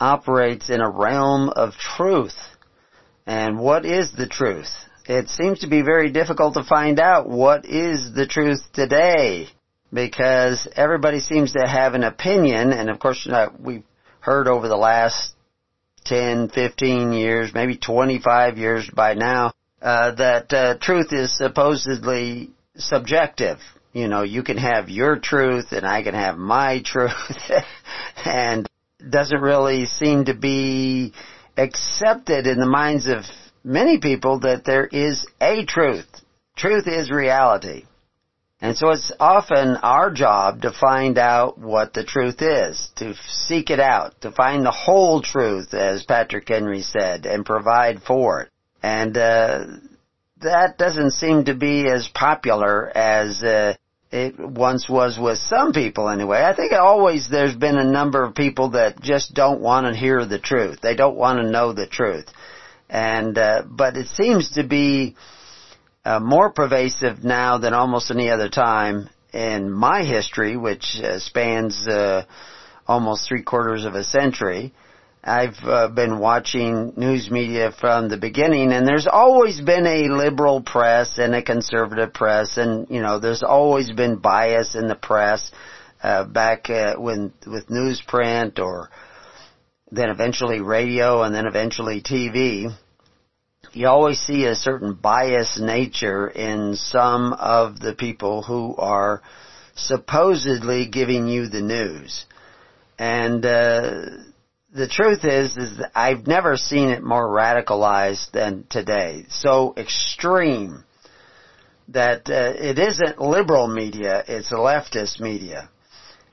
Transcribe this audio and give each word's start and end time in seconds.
operates 0.00 0.70
in 0.70 0.80
a 0.80 0.90
realm 0.90 1.50
of 1.50 1.74
truth. 1.74 2.36
And 3.26 3.58
what 3.58 3.84
is 3.84 4.12
the 4.12 4.26
truth? 4.26 4.70
It 5.06 5.28
seems 5.28 5.60
to 5.60 5.68
be 5.68 5.82
very 5.82 6.10
difficult 6.10 6.54
to 6.54 6.64
find 6.64 7.00
out 7.00 7.28
what 7.28 7.64
is 7.64 8.12
the 8.14 8.26
truth 8.26 8.60
today 8.72 9.48
because 9.92 10.68
everybody 10.76 11.20
seems 11.20 11.52
to 11.52 11.66
have 11.66 11.94
an 11.94 12.04
opinion 12.04 12.72
and 12.72 12.90
of 12.90 12.98
course 12.98 13.26
uh, 13.26 13.48
we've 13.58 13.84
heard 14.20 14.46
over 14.48 14.68
the 14.68 14.76
last 14.76 15.32
10, 16.04 16.50
15 16.50 17.12
years, 17.12 17.52
maybe 17.54 17.76
25 17.76 18.58
years 18.58 18.90
by 18.94 19.14
now, 19.14 19.52
uh, 19.80 20.14
that 20.14 20.52
uh, 20.52 20.78
truth 20.80 21.12
is 21.12 21.36
supposedly 21.36 22.50
subjective. 22.76 23.58
You 23.92 24.08
know, 24.08 24.22
you 24.22 24.42
can 24.42 24.56
have 24.56 24.88
your 24.88 25.18
truth 25.18 25.72
and 25.72 25.86
I 25.86 26.02
can 26.02 26.14
have 26.14 26.36
my 26.36 26.82
truth 26.84 27.12
and 28.24 28.68
doesn't 28.98 29.40
really 29.40 29.86
seem 29.86 30.24
to 30.24 30.34
be 30.34 31.12
accepted 31.56 32.46
in 32.46 32.58
the 32.58 32.66
minds 32.66 33.06
of 33.06 33.24
many 33.64 33.98
people 33.98 34.40
that 34.40 34.64
there 34.64 34.86
is 34.86 35.26
a 35.40 35.64
truth. 35.64 36.08
Truth 36.56 36.86
is 36.88 37.10
reality. 37.10 37.84
And 38.60 38.76
so 38.76 38.90
it's 38.90 39.12
often 39.20 39.76
our 39.76 40.10
job 40.10 40.62
to 40.62 40.72
find 40.72 41.16
out 41.16 41.58
what 41.58 41.92
the 41.94 42.02
truth 42.02 42.42
is, 42.42 42.90
to 42.96 43.14
seek 43.28 43.70
it 43.70 43.78
out, 43.78 44.20
to 44.22 44.32
find 44.32 44.66
the 44.66 44.72
whole 44.72 45.22
truth, 45.22 45.74
as 45.74 46.04
Patrick 46.04 46.48
Henry 46.48 46.82
said, 46.82 47.24
and 47.24 47.46
provide 47.46 48.02
for 48.02 48.42
it. 48.42 48.50
And 48.82 49.16
uh, 49.16 49.64
that 50.40 50.76
doesn't 50.76 51.12
seem 51.12 51.44
to 51.44 51.54
be 51.54 51.86
as 51.88 52.08
popular 52.08 52.90
as 52.96 53.42
uh, 53.44 53.74
it 54.10 54.38
once 54.38 54.88
was 54.88 55.18
with 55.18 55.38
some 55.38 55.72
people 55.72 56.08
anyway. 56.08 56.42
I 56.42 56.54
think 56.54 56.72
always 56.72 57.28
there's 57.28 57.54
been 57.54 57.76
a 57.76 57.84
number 57.84 58.24
of 58.24 58.34
people 58.34 58.70
that 58.70 59.00
just 59.00 59.34
don't 59.34 59.60
want 59.60 59.86
to 59.86 59.98
hear 59.98 60.24
the 60.24 60.38
truth. 60.38 60.78
They 60.82 60.94
don't 60.94 61.16
want 61.16 61.40
to 61.40 61.50
know 61.50 61.72
the 61.72 61.86
truth. 61.86 62.26
And, 62.88 63.36
uh, 63.36 63.64
but 63.68 63.96
it 63.96 64.08
seems 64.08 64.52
to 64.52 64.64
be 64.64 65.14
uh, 66.04 66.20
more 66.20 66.50
pervasive 66.50 67.22
now 67.22 67.58
than 67.58 67.74
almost 67.74 68.10
any 68.10 68.30
other 68.30 68.48
time 68.48 69.10
in 69.34 69.70
my 69.70 70.04
history, 70.04 70.56
which 70.56 70.98
uh, 71.02 71.18
spans, 71.18 71.86
uh, 71.86 72.24
almost 72.86 73.28
three 73.28 73.42
quarters 73.42 73.84
of 73.84 73.94
a 73.94 74.04
century. 74.04 74.72
I've 75.28 75.58
uh, 75.62 75.88
been 75.88 76.18
watching 76.18 76.94
news 76.96 77.30
media 77.30 77.70
from 77.70 78.08
the 78.08 78.16
beginning, 78.16 78.72
and 78.72 78.88
there's 78.88 79.06
always 79.06 79.60
been 79.60 79.86
a 79.86 80.08
liberal 80.08 80.62
press 80.62 81.18
and 81.18 81.34
a 81.34 81.42
conservative 81.42 82.14
press, 82.14 82.56
and 82.56 82.88
you 82.88 83.02
know, 83.02 83.18
there's 83.18 83.42
always 83.42 83.92
been 83.92 84.16
bias 84.16 84.74
in 84.74 84.88
the 84.88 84.94
press 84.94 85.50
uh, 86.02 86.24
back 86.24 86.70
uh, 86.70 86.94
when 86.96 87.32
with 87.46 87.68
newsprint 87.68 88.58
or 88.58 88.88
then 89.90 90.08
eventually 90.08 90.60
radio 90.60 91.22
and 91.22 91.34
then 91.34 91.46
eventually 91.46 92.00
TV. 92.00 92.74
You 93.74 93.88
always 93.88 94.18
see 94.18 94.46
a 94.46 94.54
certain 94.54 94.94
bias 94.94 95.60
nature 95.60 96.26
in 96.26 96.74
some 96.74 97.34
of 97.34 97.80
the 97.80 97.92
people 97.92 98.42
who 98.42 98.74
are 98.76 99.22
supposedly 99.74 100.86
giving 100.86 101.28
you 101.28 101.48
the 101.48 101.60
news, 101.60 102.24
and. 102.98 103.44
Uh, 103.44 104.00
the 104.72 104.88
truth 104.88 105.24
is, 105.24 105.56
is 105.56 105.80
I've 105.94 106.26
never 106.26 106.56
seen 106.56 106.90
it 106.90 107.02
more 107.02 107.26
radicalized 107.26 108.30
than 108.32 108.64
today. 108.68 109.24
So 109.30 109.74
extreme 109.76 110.84
that 111.88 112.28
uh, 112.28 112.52
it 112.54 112.78
isn't 112.78 113.20
liberal 113.20 113.66
media, 113.66 114.22
it's 114.28 114.50
leftist 114.52 115.20
media. 115.20 115.70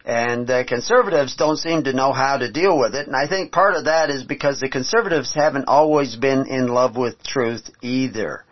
And 0.03 0.49
uh, 0.49 0.65
conservatives 0.65 1.35
don't 1.35 1.57
seem 1.57 1.85
to 1.85 1.93
know 1.93 2.11
how 2.11 2.37
to 2.37 2.51
deal 2.51 2.77
with 2.77 2.93
it. 2.93 3.07
And 3.07 3.15
I 3.15 3.27
think 3.27 3.51
part 3.51 3.75
of 3.75 3.85
that 3.85 4.09
is 4.09 4.23
because 4.23 4.59
the 4.59 4.69
conservatives 4.69 5.33
haven't 5.33 5.67
always 5.67 6.15
been 6.15 6.45
in 6.47 6.67
love 6.67 6.95
with 6.95 7.23
truth 7.23 7.69
either. 7.81 8.43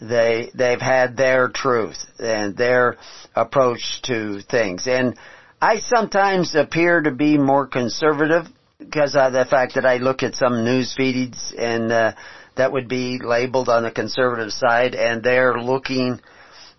They, 0.00 0.50
they've 0.54 0.80
had 0.80 1.16
their 1.18 1.48
truth 1.48 1.98
and 2.18 2.56
their 2.56 2.96
approach 3.34 4.00
to 4.04 4.40
things. 4.40 4.86
And 4.86 5.18
I 5.60 5.80
sometimes 5.80 6.54
appear 6.54 7.02
to 7.02 7.10
be 7.10 7.36
more 7.36 7.66
conservative 7.66 8.46
because 8.90 9.14
of 9.14 9.32
the 9.32 9.44
fact 9.44 9.74
that 9.74 9.86
I 9.86 9.98
look 9.98 10.24
at 10.24 10.34
some 10.34 10.64
news 10.64 10.92
feeds 10.96 11.54
and 11.56 11.92
uh, 11.92 12.12
that 12.56 12.72
would 12.72 12.88
be 12.88 13.20
labeled 13.22 13.68
on 13.68 13.84
the 13.84 13.90
conservative 13.92 14.52
side, 14.52 14.96
and 14.96 15.22
they're 15.22 15.60
looking 15.60 16.20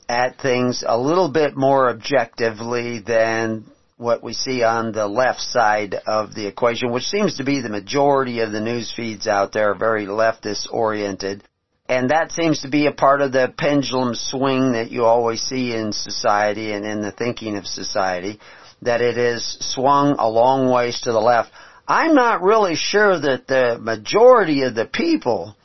at 0.09 0.37
things 0.41 0.83
a 0.85 0.97
little 0.97 1.31
bit 1.31 1.55
more 1.55 1.89
objectively 1.89 2.99
than 2.99 3.65
what 3.95 4.21
we 4.21 4.33
see 4.33 4.61
on 4.61 4.91
the 4.91 5.07
left 5.07 5.39
side 5.39 5.95
of 6.05 6.35
the 6.35 6.47
equation, 6.47 6.91
which 6.91 7.05
seems 7.05 7.37
to 7.37 7.45
be 7.45 7.61
the 7.61 7.69
majority 7.69 8.41
of 8.41 8.51
the 8.51 8.59
news 8.59 8.91
feeds 8.93 9.25
out 9.25 9.53
there 9.53 9.71
are 9.71 9.75
very 9.75 10.05
leftist 10.05 10.67
oriented. 10.71 11.43
And 11.87 12.09
that 12.09 12.31
seems 12.31 12.61
to 12.61 12.69
be 12.69 12.87
a 12.87 12.91
part 12.91 13.21
of 13.21 13.31
the 13.31 13.53
pendulum 13.57 14.15
swing 14.15 14.73
that 14.73 14.91
you 14.91 15.05
always 15.05 15.41
see 15.41 15.73
in 15.73 15.93
society 15.93 16.73
and 16.73 16.85
in 16.85 17.01
the 17.01 17.11
thinking 17.11 17.55
of 17.55 17.65
society, 17.65 18.39
that 18.81 19.01
it 19.01 19.17
is 19.17 19.57
swung 19.61 20.15
a 20.17 20.27
long 20.27 20.69
ways 20.69 20.99
to 21.01 21.11
the 21.11 21.19
left. 21.19 21.51
I'm 21.91 22.15
not 22.15 22.41
really 22.41 22.75
sure 22.77 23.19
that 23.19 23.47
the 23.47 23.77
majority 23.77 24.61
of 24.61 24.75
the 24.75 24.85
people 24.85 25.57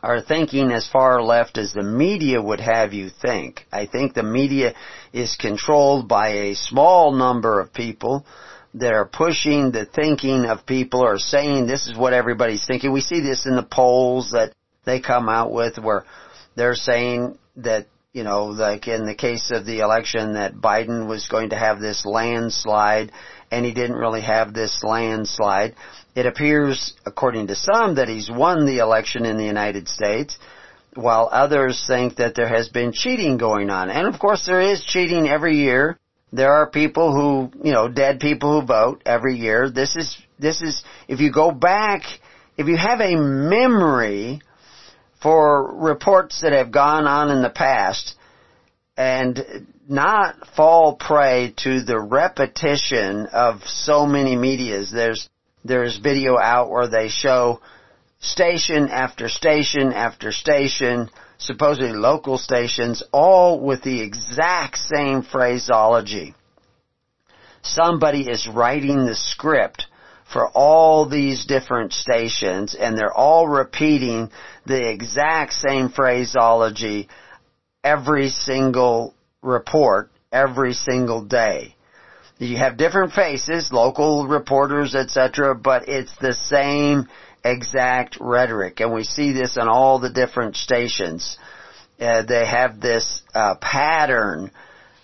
are 0.00 0.20
thinking 0.20 0.70
as 0.70 0.86
far 0.86 1.20
left 1.24 1.58
as 1.58 1.72
the 1.72 1.82
media 1.82 2.40
would 2.40 2.60
have 2.60 2.92
you 2.92 3.10
think. 3.10 3.66
I 3.72 3.86
think 3.86 4.14
the 4.14 4.22
media 4.22 4.74
is 5.12 5.34
controlled 5.34 6.06
by 6.06 6.28
a 6.28 6.54
small 6.54 7.10
number 7.10 7.58
of 7.58 7.74
people 7.74 8.24
that 8.74 8.92
are 8.92 9.06
pushing 9.06 9.72
the 9.72 9.86
thinking 9.86 10.44
of 10.44 10.66
people 10.66 11.00
or 11.00 11.18
saying 11.18 11.66
this 11.66 11.88
is 11.88 11.98
what 11.98 12.12
everybody's 12.12 12.64
thinking. 12.64 12.92
We 12.92 13.00
see 13.00 13.20
this 13.20 13.44
in 13.44 13.56
the 13.56 13.64
polls 13.64 14.30
that 14.30 14.52
they 14.84 15.00
come 15.00 15.28
out 15.28 15.52
with 15.52 15.78
where 15.78 16.04
they're 16.54 16.76
saying 16.76 17.38
that, 17.56 17.88
you 18.12 18.22
know, 18.22 18.44
like 18.44 18.86
in 18.86 19.04
the 19.04 19.16
case 19.16 19.50
of 19.52 19.66
the 19.66 19.80
election 19.80 20.34
that 20.34 20.54
Biden 20.54 21.08
was 21.08 21.26
going 21.26 21.50
to 21.50 21.56
have 21.56 21.80
this 21.80 22.06
landslide 22.06 23.10
and 23.50 23.64
he 23.64 23.72
didn't 23.72 23.96
really 23.96 24.22
have 24.22 24.52
this 24.52 24.82
landslide. 24.82 25.74
It 26.14 26.26
appears, 26.26 26.94
according 27.04 27.48
to 27.48 27.54
some, 27.54 27.96
that 27.96 28.08
he's 28.08 28.30
won 28.30 28.66
the 28.66 28.78
election 28.78 29.24
in 29.24 29.36
the 29.36 29.44
United 29.44 29.88
States, 29.88 30.38
while 30.94 31.28
others 31.30 31.84
think 31.86 32.16
that 32.16 32.34
there 32.34 32.48
has 32.48 32.68
been 32.68 32.92
cheating 32.92 33.36
going 33.36 33.70
on. 33.70 33.90
And 33.90 34.06
of 34.06 34.20
course 34.20 34.46
there 34.46 34.60
is 34.60 34.84
cheating 34.84 35.28
every 35.28 35.56
year. 35.56 35.98
There 36.32 36.52
are 36.52 36.68
people 36.68 37.12
who, 37.12 37.50
you 37.64 37.72
know, 37.72 37.88
dead 37.88 38.20
people 38.20 38.60
who 38.60 38.66
vote 38.66 39.02
every 39.06 39.36
year. 39.36 39.70
This 39.70 39.96
is, 39.96 40.16
this 40.38 40.62
is, 40.62 40.82
if 41.08 41.20
you 41.20 41.32
go 41.32 41.50
back, 41.50 42.02
if 42.56 42.66
you 42.66 42.76
have 42.76 43.00
a 43.00 43.16
memory 43.16 44.40
for 45.22 45.74
reports 45.76 46.42
that 46.42 46.52
have 46.52 46.70
gone 46.70 47.06
on 47.06 47.30
in 47.30 47.42
the 47.42 47.50
past, 47.50 48.14
and 48.96 49.66
not 49.88 50.48
fall 50.56 50.96
prey 50.96 51.54
to 51.58 51.82
the 51.82 52.00
repetition 52.00 53.26
of 53.26 53.62
so 53.66 54.06
many 54.06 54.36
medias. 54.36 54.90
There's, 54.90 55.28
there's 55.64 55.98
video 55.98 56.38
out 56.38 56.70
where 56.70 56.88
they 56.88 57.08
show 57.08 57.60
station 58.20 58.88
after 58.88 59.28
station 59.28 59.92
after 59.92 60.32
station, 60.32 61.10
supposedly 61.38 61.92
local 61.92 62.38
stations, 62.38 63.02
all 63.12 63.60
with 63.60 63.82
the 63.82 64.00
exact 64.00 64.78
same 64.78 65.22
phraseology. 65.22 66.34
Somebody 67.62 68.28
is 68.28 68.48
writing 68.48 69.06
the 69.06 69.14
script 69.14 69.86
for 70.32 70.48
all 70.48 71.08
these 71.08 71.44
different 71.44 71.92
stations 71.92 72.74
and 72.74 72.96
they're 72.96 73.12
all 73.12 73.46
repeating 73.46 74.30
the 74.66 74.90
exact 74.90 75.52
same 75.52 75.90
phraseology 75.90 77.08
every 77.82 78.30
single 78.30 79.14
report 79.44 80.10
every 80.32 80.72
single 80.72 81.24
day. 81.24 81.76
You 82.38 82.56
have 82.56 82.76
different 82.76 83.12
faces, 83.12 83.72
local 83.72 84.26
reporters, 84.26 84.94
etc., 84.94 85.54
but 85.54 85.88
it's 85.88 86.14
the 86.20 86.34
same 86.34 87.08
exact 87.44 88.18
rhetoric, 88.20 88.80
and 88.80 88.92
we 88.92 89.04
see 89.04 89.32
this 89.32 89.56
on 89.56 89.68
all 89.68 90.00
the 90.00 90.10
different 90.10 90.56
stations. 90.56 91.38
Uh, 92.00 92.22
they 92.22 92.44
have 92.44 92.80
this 92.80 93.22
uh, 93.34 93.54
pattern 93.60 94.50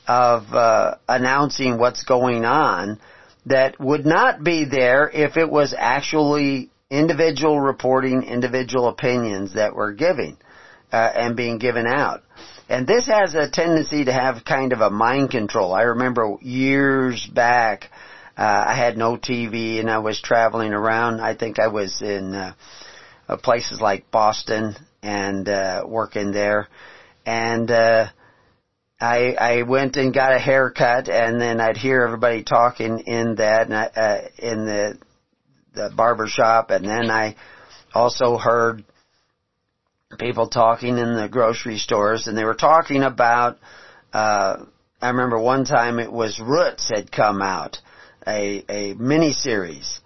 of 0.09 0.53
uh, 0.53 0.97
announcing 1.09 1.79
what's 1.79 2.03
going 2.03 2.45
on 2.45 2.99
that 3.47 3.79
would 3.79 4.05
not 4.05 4.43
be 4.43 4.65
there 4.65 5.09
if 5.09 5.37
it 5.37 5.49
was 5.49 5.75
actually 5.77 6.71
individual 6.91 7.61
reporting, 7.61 8.25
individual 8.25 8.89
opinions 8.89 9.55
that 9.55 9.75
were 9.75 9.93
giving 9.93 10.37
uh, 10.93 10.97
and 11.15 11.37
being 11.37 11.59
given 11.59 11.87
out. 11.87 12.23
And 12.71 12.87
this 12.87 13.07
has 13.07 13.35
a 13.35 13.51
tendency 13.51 14.05
to 14.05 14.13
have 14.13 14.45
kind 14.45 14.73
of 14.73 14.81
a 14.81 14.91
mind 14.91 15.33
control. 15.33 15.75
I 15.75 15.83
remember 15.83 16.37
years 16.41 17.27
back, 17.27 17.91
uh, 18.39 18.65
I 18.69 18.77
had 18.77 18.97
no 18.97 19.17
TV 19.17 19.81
and 19.81 19.91
I 19.91 19.99
was 19.99 20.23
traveling 20.23 20.73
around. 20.73 21.21
I 21.21 21.35
think 21.35 21.59
I 21.59 21.67
was 21.67 22.01
in 22.01 22.33
uh, 22.33 22.55
places 23.39 23.81
like 23.81 24.13
Boston 24.13 24.77
and 25.03 25.49
uh, 25.49 25.83
working 25.85 26.31
there, 26.31 26.69
and 27.27 27.69
uh, 27.73 28.07
I 29.01 29.35
I 29.35 29.63
went 29.63 29.97
and 29.97 30.15
got 30.15 30.33
a 30.33 30.39
haircut, 30.39 31.09
and 31.09 31.41
then 31.41 31.61
I'd 31.61 31.77
hear 31.77 32.03
everybody 32.03 32.45
talking 32.45 33.01
in 33.01 33.35
that 33.37 33.69
uh, 33.73 34.29
in 34.39 34.65
the 34.65 34.99
the 35.75 35.91
barber 35.97 36.29
shop, 36.29 36.71
and 36.71 36.85
then 36.85 37.11
I 37.11 37.35
also 37.95 38.39
heard 38.39 38.85
people 40.19 40.49
talking 40.49 40.99
in 40.99 41.17
the 41.17 41.29
grocery 41.29 41.79
stores, 41.79 42.27
and 42.27 42.37
they 42.37 42.45
were 42.45 42.55
talking 42.55 43.03
about. 43.03 43.59
Uh, 44.13 44.65
I 45.01 45.09
remember 45.09 45.39
one 45.39 45.65
time 45.65 45.99
it 45.99 46.13
was 46.13 46.41
Roots 46.41 46.91
had 46.91 47.11
come 47.11 47.41
out, 47.41 47.79
a 48.27 48.65
a 48.69 48.95
mini 48.95 49.33
series 49.33 50.01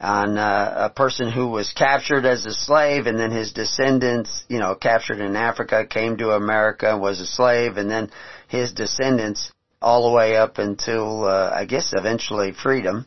on 0.00 0.38
uh, 0.38 0.90
a 0.90 0.90
person 0.90 1.30
who 1.30 1.48
was 1.48 1.72
captured 1.72 2.24
as 2.24 2.46
a 2.46 2.52
slave 2.52 3.06
and 3.06 3.18
then 3.18 3.32
his 3.32 3.52
descendants, 3.52 4.44
you 4.48 4.58
know, 4.58 4.74
captured 4.74 5.20
in 5.20 5.34
Africa, 5.34 5.86
came 5.86 6.16
to 6.16 6.30
America 6.30 6.96
was 6.96 7.20
a 7.20 7.26
slave 7.26 7.76
and 7.76 7.90
then 7.90 8.10
his 8.46 8.72
descendants 8.72 9.50
all 9.82 10.08
the 10.08 10.14
way 10.14 10.36
up 10.36 10.58
until, 10.58 11.24
uh, 11.24 11.50
I 11.52 11.64
guess 11.64 11.92
eventually 11.92 12.52
freedom. 12.52 13.06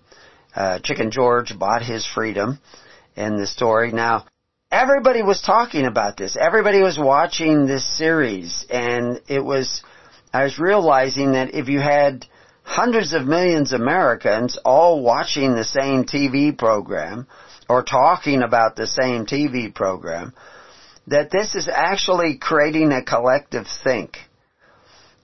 Uh, 0.54 0.80
Chicken 0.80 1.12
George 1.12 1.58
bought 1.58 1.82
his 1.82 2.06
freedom 2.06 2.60
in 3.16 3.38
the 3.38 3.48
story. 3.48 3.92
Now, 3.94 4.26
everybody 4.72 5.22
was 5.22 5.42
talking 5.42 5.86
about 5.86 6.16
this. 6.18 6.38
Everybody 6.40 6.82
was 6.82 6.98
watching 6.98 7.66
this 7.66 7.86
series 7.86 8.66
and 8.70 9.20
it 9.28 9.44
was, 9.44 9.84
I 10.34 10.46
was 10.46 10.58
realizing 10.58 11.34
that 11.34 11.54
if 11.54 11.68
you 11.68 11.80
had 11.80 12.26
hundreds 12.64 13.14
of 13.14 13.28
millions 13.28 13.74
of 13.74 13.82
Americans 13.82 14.58
all 14.64 15.04
watching 15.04 15.54
the 15.54 15.66
same 15.66 16.06
TV 16.06 16.58
program 16.58 17.28
or 17.68 17.84
talking 17.84 18.42
about 18.42 18.76
the 18.76 18.88
same 18.88 19.26
TV 19.26 19.74
program, 19.74 20.34
that 21.08 21.32
this 21.32 21.56
is 21.56 21.68
actually 21.68 22.38
creating 22.38 22.92
a 22.94 23.04
collective 23.04 23.66
think. 23.84 24.18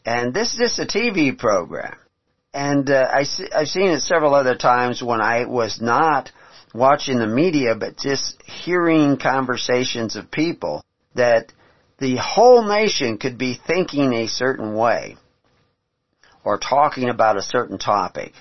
And 0.06 0.34
this 0.34 0.54
is 0.54 0.60
just 0.60 0.80
a 0.80 0.86
TV 0.86 1.38
program. 1.38 1.96
And 2.54 2.90
uh, 2.90 3.08
I, 3.14 3.26
I've 3.56 3.68
seen 3.68 3.92
it 3.92 4.02
several 4.02 4.34
other 4.34 4.56
times 4.56 5.02
when 5.02 5.22
I 5.22 5.46
was 5.46 5.80
not 5.80 6.32
watching 6.74 7.20
the 7.20 7.28
media, 7.28 7.76
but 7.76 7.98
just 7.98 8.42
hearing 8.44 9.18
conversations 9.18 10.16
of 10.16 10.32
people 10.32 10.84
that 11.16 11.52
the 12.00 12.18
whole 12.18 12.68
nation 12.68 13.18
could 13.18 13.38
be 13.38 13.60
thinking 13.68 14.14
a 14.14 14.28
certain 14.28 14.76
way 14.76 15.18
or 16.44 16.58
talking 16.58 17.10
about 17.10 17.38
a 17.38 17.42
certain 17.42 17.78
topic 17.78 18.34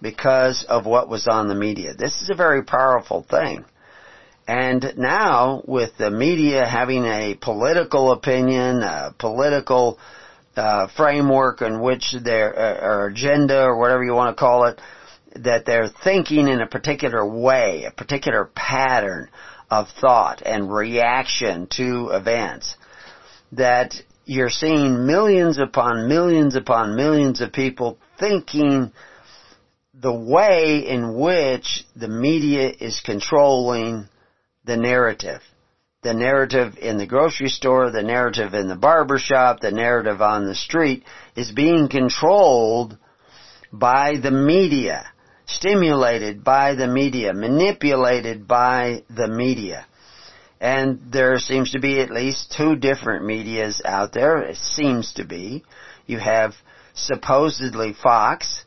because 0.00 0.64
of 0.68 0.86
what 0.86 1.08
was 1.08 1.26
on 1.26 1.48
the 1.48 1.54
media. 1.54 1.94
This 1.94 2.20
is 2.22 2.30
a 2.30 2.34
very 2.34 2.62
powerful 2.62 3.24
thing. 3.28 3.64
And 4.46 4.94
now, 4.98 5.62
with 5.66 5.96
the 5.96 6.10
media 6.10 6.66
having 6.66 7.04
a 7.04 7.34
political 7.40 8.12
opinion, 8.12 8.82
a 8.82 9.14
political 9.18 9.98
uh, 10.56 10.88
framework 10.96 11.62
in 11.62 11.80
which 11.80 12.14
their 12.22 12.58
uh, 12.58 12.86
or 12.86 13.06
agenda 13.06 13.62
or 13.62 13.78
whatever 13.78 14.04
you 14.04 14.12
want 14.12 14.36
to 14.36 14.40
call 14.40 14.66
it, 14.66 14.80
that 15.36 15.66
they're 15.66 15.88
thinking 15.88 16.48
in 16.48 16.60
a 16.60 16.66
particular 16.66 17.26
way, 17.26 17.84
a 17.84 17.90
particular 17.90 18.50
pattern 18.54 19.28
of 19.70 19.88
thought 20.00 20.42
and 20.44 20.72
reaction 20.72 21.66
to 21.68 22.10
events, 22.12 22.76
that 23.52 23.94
you're 24.24 24.50
seeing 24.50 25.06
millions 25.06 25.58
upon 25.58 26.08
millions 26.08 26.56
upon 26.56 26.96
millions 26.96 27.40
of 27.40 27.52
people 27.52 27.98
thinking 28.18 28.92
the 29.94 30.12
way 30.12 30.86
in 30.86 31.18
which 31.18 31.84
the 31.94 32.08
media 32.08 32.72
is 32.80 33.00
controlling 33.04 34.08
the 34.64 34.76
narrative. 34.76 35.40
The 36.02 36.14
narrative 36.14 36.76
in 36.80 36.98
the 36.98 37.06
grocery 37.06 37.48
store, 37.48 37.90
the 37.90 38.02
narrative 38.02 38.54
in 38.54 38.68
the 38.68 38.76
barber 38.76 39.18
shop, 39.18 39.60
the 39.60 39.70
narrative 39.70 40.20
on 40.20 40.46
the 40.46 40.54
street 40.54 41.04
is 41.34 41.50
being 41.50 41.88
controlled 41.88 42.98
by 43.72 44.16
the 44.22 44.30
media, 44.30 45.06
stimulated 45.46 46.44
by 46.44 46.74
the 46.74 46.88
media, 46.88 47.32
manipulated 47.32 48.48
by 48.48 49.02
the 49.08 49.28
media. 49.28 49.86
And 50.60 51.00
there 51.12 51.38
seems 51.38 51.72
to 51.72 51.80
be 51.80 52.00
at 52.00 52.10
least 52.10 52.54
two 52.56 52.76
different 52.76 53.26
medias 53.26 53.82
out 53.84 54.12
there. 54.12 54.38
It 54.42 54.56
seems 54.56 55.12
to 55.14 55.24
be. 55.24 55.64
You 56.06 56.18
have 56.18 56.54
supposedly 56.94 57.92
Fox 57.92 58.64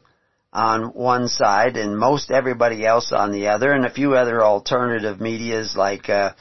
on 0.54 0.94
one 0.94 1.28
side 1.28 1.78
and 1.78 1.98
most 1.98 2.32
everybody 2.32 2.86
else 2.86 3.12
on 3.12 3.32
the 3.32 3.48
other 3.48 3.72
and 3.72 3.86
a 3.86 3.92
few 3.92 4.16
other 4.16 4.44
alternative 4.44 5.20
medias 5.20 5.76
like, 5.76 6.10
uh, 6.10 6.34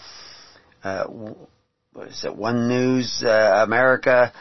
uh, 0.84 1.04
what 1.92 2.08
is 2.08 2.24
it, 2.24 2.36
One 2.36 2.68
News 2.68 3.22
uh, 3.24 3.62
America. 3.64 4.32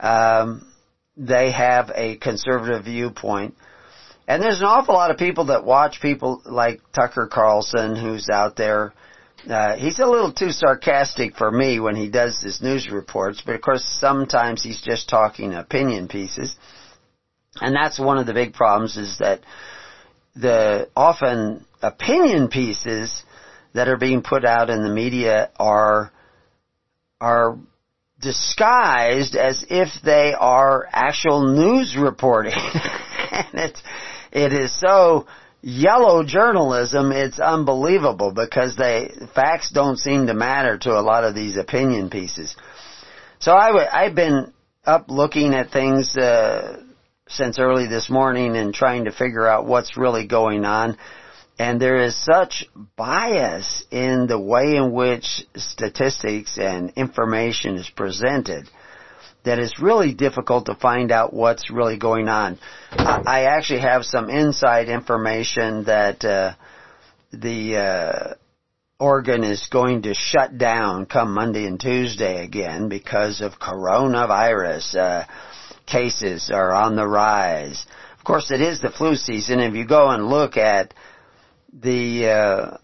Um, 0.00 0.66
they 1.16 1.52
have 1.52 1.90
a 1.94 2.16
conservative 2.16 2.84
viewpoint. 2.84 3.54
And 4.28 4.42
there's 4.42 4.60
an 4.60 4.66
awful 4.66 4.94
lot 4.94 5.10
of 5.10 5.18
people 5.18 5.46
that 5.46 5.64
watch 5.64 6.00
people 6.00 6.42
like 6.44 6.80
Tucker 6.92 7.28
Carlson 7.30 7.96
who's 7.96 8.28
out 8.30 8.56
there 8.56 8.92
uh, 9.48 9.76
he's 9.76 9.98
a 9.98 10.06
little 10.06 10.32
too 10.32 10.50
sarcastic 10.50 11.36
for 11.36 11.50
me 11.50 11.80
when 11.80 11.96
he 11.96 12.08
does 12.08 12.40
his 12.40 12.62
news 12.62 12.88
reports, 12.90 13.42
but 13.44 13.54
of 13.54 13.60
course 13.60 13.84
sometimes 13.84 14.62
he's 14.62 14.80
just 14.80 15.08
talking 15.08 15.52
opinion 15.52 16.06
pieces. 16.06 16.54
And 17.60 17.74
that's 17.74 17.98
one 17.98 18.18
of 18.18 18.26
the 18.26 18.34
big 18.34 18.54
problems 18.54 18.96
is 18.96 19.18
that 19.18 19.40
the 20.36 20.88
often 20.96 21.66
opinion 21.82 22.48
pieces 22.48 23.24
that 23.74 23.88
are 23.88 23.98
being 23.98 24.22
put 24.22 24.44
out 24.44 24.70
in 24.70 24.82
the 24.82 24.88
media 24.88 25.50
are 25.58 26.12
are 27.20 27.58
disguised 28.20 29.34
as 29.34 29.64
if 29.68 29.88
they 30.04 30.34
are 30.38 30.88
actual 30.92 31.52
news 31.52 31.96
reporting. 31.96 32.54
and 33.32 33.54
it's 33.54 33.82
it 34.32 34.52
is 34.52 34.72
so 34.78 35.26
yellow 35.60 36.24
journalism, 36.24 37.12
it's 37.12 37.38
unbelievable 37.38 38.32
because 38.32 38.76
they, 38.76 39.12
facts 39.34 39.70
don't 39.70 39.98
seem 39.98 40.26
to 40.26 40.34
matter 40.34 40.78
to 40.78 40.98
a 40.98 41.00
lot 41.00 41.24
of 41.24 41.34
these 41.34 41.56
opinion 41.56 42.10
pieces. 42.10 42.56
So 43.38 43.54
I 43.54 43.68
w- 43.68 43.88
I've 43.92 44.14
been 44.14 44.52
up 44.84 45.06
looking 45.08 45.54
at 45.54 45.70
things, 45.70 46.16
uh, 46.16 46.82
since 47.28 47.58
early 47.58 47.86
this 47.86 48.10
morning 48.10 48.56
and 48.56 48.74
trying 48.74 49.04
to 49.04 49.12
figure 49.12 49.46
out 49.46 49.66
what's 49.66 49.96
really 49.96 50.26
going 50.26 50.64
on. 50.64 50.98
And 51.58 51.80
there 51.80 52.02
is 52.02 52.16
such 52.16 52.66
bias 52.96 53.84
in 53.90 54.26
the 54.26 54.38
way 54.38 54.76
in 54.76 54.92
which 54.92 55.44
statistics 55.54 56.58
and 56.58 56.92
information 56.96 57.76
is 57.76 57.88
presented 57.88 58.68
that 59.44 59.58
it's 59.58 59.80
really 59.80 60.14
difficult 60.14 60.66
to 60.66 60.74
find 60.74 61.10
out 61.10 61.32
what's 61.32 61.70
really 61.70 61.98
going 61.98 62.28
on. 62.28 62.58
I 62.90 63.44
actually 63.44 63.80
have 63.80 64.04
some 64.04 64.30
inside 64.30 64.88
information 64.88 65.84
that 65.84 66.24
uh, 66.24 66.54
the 67.32 67.76
uh, 67.76 68.34
is 69.44 69.68
going 69.70 70.02
to 70.02 70.14
shut 70.14 70.56
down 70.58 71.06
come 71.06 71.34
Monday 71.34 71.66
and 71.66 71.80
Tuesday 71.80 72.44
again 72.44 72.88
because 72.88 73.40
of 73.40 73.58
coronavirus. 73.58 74.94
Uh, 74.94 75.24
cases 75.86 76.50
are 76.52 76.72
on 76.72 76.96
the 76.96 77.06
rise. 77.06 77.84
Of 78.18 78.24
course, 78.24 78.50
it 78.50 78.60
is 78.60 78.80
the 78.80 78.90
flu 78.90 79.16
season. 79.16 79.60
If 79.60 79.74
you 79.74 79.86
go 79.86 80.08
and 80.08 80.28
look 80.28 80.56
at 80.56 80.94
the 81.72 82.28
uh, 82.28 82.76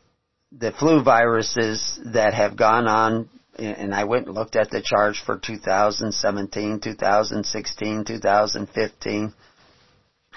the 0.51 0.73
flu 0.73 1.03
viruses 1.03 2.01
that 2.07 2.35
have 2.35 2.57
gone 2.57 2.87
on 2.87 3.29
and 3.59 3.95
I 3.95 4.05
went 4.05 4.27
and 4.27 4.35
looked 4.35 4.57
at 4.57 4.71
the 4.71 4.81
charge 4.83 5.23
for 5.25 5.39
2017, 5.39 6.81
2016, 6.81 8.05
2015. 8.05 9.35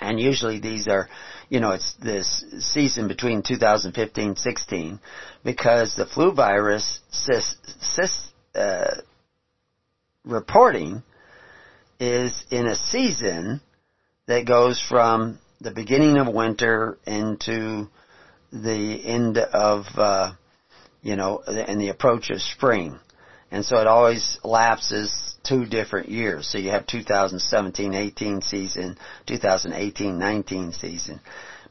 And 0.01 0.19
usually 0.19 0.59
these 0.59 0.87
are, 0.87 1.07
you 1.49 1.59
know, 1.59 1.71
it's 1.71 1.93
this 2.01 2.43
season 2.59 3.07
between 3.07 3.43
2015 3.43 4.35
16 4.35 4.99
because 5.43 5.95
the 5.95 6.07
flu 6.07 6.31
virus 6.33 6.99
cis, 7.11 7.55
cis, 7.81 8.29
uh, 8.55 9.01
reporting 10.25 11.03
is 11.99 12.43
in 12.49 12.65
a 12.65 12.75
season 12.75 13.61
that 14.25 14.47
goes 14.47 14.81
from 14.89 15.37
the 15.59 15.71
beginning 15.71 16.17
of 16.17 16.33
winter 16.33 16.97
into 17.05 17.87
the 18.51 19.01
end 19.05 19.37
of, 19.37 19.85
uh, 19.95 20.31
you 21.03 21.15
know, 21.15 21.43
and 21.45 21.79
the 21.79 21.89
approach 21.89 22.31
of 22.31 22.41
spring. 22.41 22.99
And 23.51 23.65
so 23.65 23.77
it 23.77 23.87
always 23.87 24.39
lapses 24.43 25.35
two 25.43 25.65
different 25.65 26.09
years. 26.09 26.47
So 26.47 26.57
you 26.57 26.71
have 26.71 26.85
2017-18 26.85 28.43
season, 28.43 28.97
2018-19 29.27 30.73
season. 30.79 31.19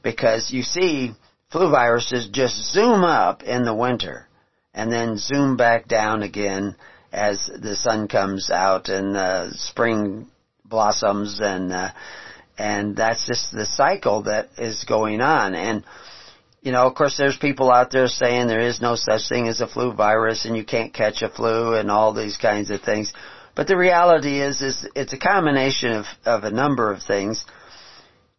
Because 0.03 0.51
you 0.51 0.63
see, 0.63 1.13
flu 1.51 1.71
viruses 1.71 2.29
just 2.29 2.73
zoom 2.73 3.03
up 3.03 3.43
in 3.43 3.65
the 3.65 3.75
winter 3.75 4.29
and 4.75 4.93
then 4.93 5.17
zoom 5.17 5.57
back 5.57 5.89
down 5.89 6.23
again 6.23 6.77
as 7.13 7.51
the 7.61 7.75
sun 7.75 8.09
comes 8.09 8.51
out 8.51 8.89
and 8.89 9.15
the 9.15 9.51
spring 9.55 10.29
blossoms 10.65 11.41
and 11.43 11.73
uh, 11.73 11.91
and 12.57 12.97
that's 12.97 13.27
just 13.27 13.53
the 13.53 13.67
cycle 13.67 14.23
that 14.23 14.49
is 14.59 14.85
going 14.85 15.21
on 15.21 15.55
and 15.55 15.85
you 16.63 16.73
know, 16.73 16.87
of 16.87 16.95
course 16.95 17.17
there's 17.17 17.37
people 17.37 17.71
out 17.71 17.91
there 17.91 18.09
saying 18.09 18.47
there 18.47 18.61
is 18.61 18.81
no 18.81 18.95
such 18.95 19.29
thing 19.29 19.49
as 19.49 19.61
a 19.61 19.67
flu 19.67 19.93
virus 19.93 20.45
and 20.45 20.57
you 20.57 20.65
can't 20.65 20.93
catch 20.93 21.23
a 21.23 21.29
flu 21.29 21.75
and 21.75 21.91
all 21.91 22.13
these 22.13 22.37
kinds 22.37 22.71
of 22.71 22.83
things. 22.83 23.13
But 23.55 23.67
the 23.67 23.77
reality 23.77 24.41
is, 24.41 24.61
is 24.61 24.87
it's 24.95 25.13
a 25.13 25.19
combination 25.19 25.93
of, 25.93 26.07
of 26.25 26.45
a 26.45 26.51
number 26.51 26.93
of 26.93 27.03
things. 27.03 27.45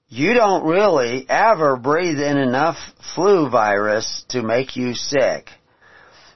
You 0.07 0.33
don't 0.33 0.65
really 0.65 1.25
ever 1.29 1.77
breathe 1.77 2.19
in 2.19 2.37
enough 2.37 2.77
flu 3.15 3.49
virus 3.49 4.25
to 4.29 4.41
make 4.41 4.75
you 4.75 4.93
sick. 4.93 5.49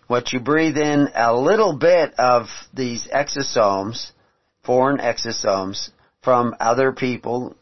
What 0.08 0.34
you 0.34 0.40
breathe 0.40 0.78
in 0.78 1.10
a 1.16 1.36
little 1.36 1.78
bit 1.78 2.14
of 2.18 2.48
these 2.74 3.08
exosomes, 3.08 4.12
foreign 4.64 5.00
exosomes, 5.00 5.90
from 6.24 6.56
other 6.60 6.92
people, 6.92 7.56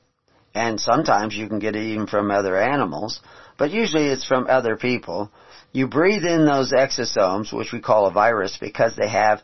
and 0.53 0.79
sometimes 0.79 1.35
you 1.35 1.47
can 1.47 1.59
get 1.59 1.75
it 1.75 1.83
even 1.83 2.07
from 2.07 2.31
other 2.31 2.57
animals, 2.57 3.21
but 3.57 3.71
usually 3.71 4.07
it's 4.07 4.25
from 4.25 4.47
other 4.47 4.75
people. 4.75 5.31
You 5.71 5.87
breathe 5.87 6.23
in 6.23 6.45
those 6.45 6.71
exosomes, 6.71 7.53
which 7.53 7.71
we 7.71 7.81
call 7.81 8.07
a 8.07 8.11
virus, 8.11 8.57
because 8.59 8.95
they 8.95 9.09
have 9.09 9.41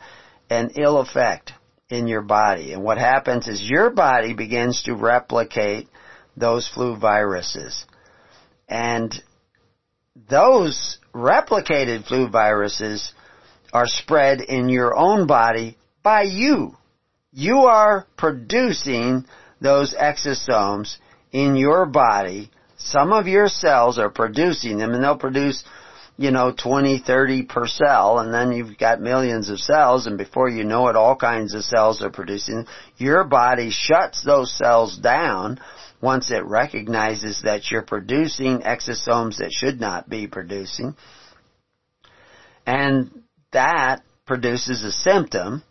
an 0.50 0.72
ill 0.78 1.00
effect 1.00 1.54
in 1.90 2.08
your 2.08 2.22
body. 2.22 2.74
And 2.74 2.84
what 2.84 2.98
happens 2.98 3.48
is 3.48 3.68
your 3.68 3.90
body 3.90 4.34
begins 4.34 4.84
to 4.84 4.96
replicate 4.96 5.88
those 6.38 6.68
flu 6.68 6.98
viruses. 6.98 7.86
And 8.68 9.14
those 10.30 11.00
replicated 11.14 12.06
flu 12.08 12.30
viruses 12.30 13.14
are 13.74 13.88
spread 13.88 14.42
in 14.42 14.70
your 14.70 14.96
own 14.96 15.28
body 15.28 15.78
by 16.04 16.24
you. 16.24 16.76
You 17.32 17.58
are 17.66 18.08
producing 18.18 19.26
those 19.62 19.94
exosomes 19.94 20.98
in 21.32 21.56
your 21.56 21.86
body. 21.86 22.52
Some 22.80 23.12
of 23.12 23.28
your 23.28 23.50
cells 23.50 24.00
are 24.00 24.10
producing 24.10 24.78
them 24.78 24.94
and 24.94 25.04
they'll 25.04 25.18
produce, 25.18 25.64
you 26.18 26.32
know, 26.32 26.52
20, 26.52 27.00
30 27.00 27.44
per 27.44 27.68
cell 27.68 28.20
and 28.20 28.34
then 28.34 28.52
you've 28.52 28.78
got 28.78 29.02
millions 29.02 29.50
of 29.50 29.60
cells 29.60 30.08
and 30.08 30.18
before 30.18 30.50
you 30.50 30.64
know 30.64 30.88
it 30.88 30.96
all 30.96 31.16
kinds 31.16 31.54
of 31.54 31.64
cells 31.64 32.02
are 32.02 32.10
producing. 32.10 32.66
Your 32.98 33.26
body 33.26 33.70
shuts 33.70 34.24
those 34.24 34.52
cells 34.58 34.98
down 34.98 35.60
once 36.02 36.32
it 36.32 36.46
recognizes 36.46 37.42
that 37.44 37.70
you're 37.70 37.82
producing 37.82 38.60
exosomes 38.62 39.38
that 39.38 39.52
should 39.52 39.80
not 39.80 40.10
be 40.10 40.28
producing. 40.28 40.96
And 42.66 43.24
that 43.52 44.04
produces 44.26 44.84
a 44.84 44.92
symptom 44.92 45.64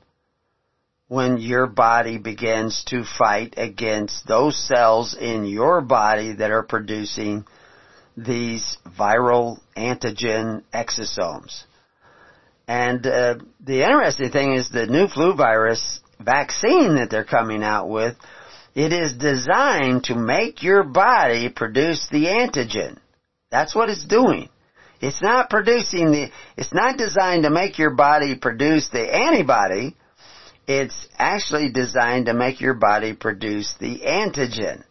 when 1.09 1.39
your 1.39 1.67
body 1.67 2.19
begins 2.19 2.85
to 2.85 3.03
fight 3.03 3.55
against 3.57 4.27
those 4.27 4.57
cells 4.69 5.17
in 5.19 5.47
your 5.47 5.81
body 5.81 6.35
that 6.35 6.51
are 6.51 6.63
producing 6.63 7.45
these 8.17 8.77
viral 8.99 9.59
antigen 9.77 10.63
exosomes. 10.75 11.65
And 12.67 13.07
uh, 13.07 13.37
the 13.65 13.83
interesting 13.83 14.31
thing 14.31 14.53
is 14.53 14.69
the 14.69 14.87
new 14.87 15.09
flu 15.09 15.35
virus 15.35 16.01
vaccine 16.21 16.97
that 16.97 17.09
they're 17.11 17.25
coming 17.25 17.63
out 17.63 17.89
with, 17.89 18.17
it 18.75 18.93
is 18.93 19.15
designed 19.15 20.05
to 20.05 20.15
make 20.15 20.63
your 20.63 20.85
body 20.85 21.49
produce 21.49 22.07
the 22.11 22.27
antigen. 22.27 22.99
That's 23.51 23.75
what 23.75 23.89
it's 23.89 24.05
doing. 24.05 24.51
It's 25.01 25.23
not 25.23 25.49
producing 25.49 26.11
the, 26.11 26.31
it's 26.57 26.75
not 26.75 26.99
designed 26.99 27.45
to 27.45 27.51
make 27.51 27.79
your 27.79 27.95
body 27.95 28.35
produce 28.35 28.89
the 28.89 29.15
antibody 29.15 29.97
it's 30.69 31.09
actually 31.17 31.71
designed 31.71 32.27
to 32.27 32.35
make 32.35 32.61
your 32.61 32.75
body 32.75 33.15
produce 33.15 33.75
the 33.81 34.01
antigen. 34.07 34.85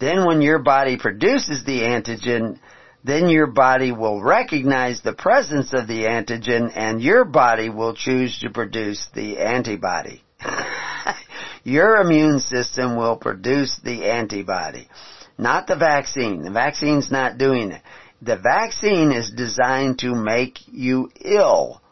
Then 0.00 0.26
when 0.26 0.40
your 0.40 0.58
body 0.58 0.96
produces 0.96 1.64
the 1.64 1.82
antigen, 1.82 2.58
then 3.04 3.28
your 3.28 3.46
body 3.46 3.92
will 3.92 4.22
recognize 4.22 5.02
the 5.02 5.12
presence 5.12 5.74
of 5.74 5.86
the 5.86 6.04
antigen 6.04 6.72
and 6.74 7.02
your 7.02 7.26
body 7.26 7.68
will 7.68 7.94
choose 7.94 8.38
to 8.38 8.48
produce 8.48 9.06
the 9.14 9.38
antibody. 9.38 10.22
your 11.62 12.00
immune 12.00 12.40
system 12.40 12.96
will 12.96 13.16
produce 13.16 13.78
the 13.84 14.06
antibody, 14.06 14.88
not 15.36 15.66
the 15.66 15.76
vaccine. 15.76 16.42
The 16.42 16.50
vaccine's 16.50 17.10
not 17.10 17.36
doing 17.36 17.70
it. 17.72 17.82
The 18.22 18.38
vaccine 18.38 19.12
is 19.12 19.30
designed 19.30 19.98
to 19.98 20.14
make 20.14 20.58
you 20.68 21.10
ill, 21.20 21.82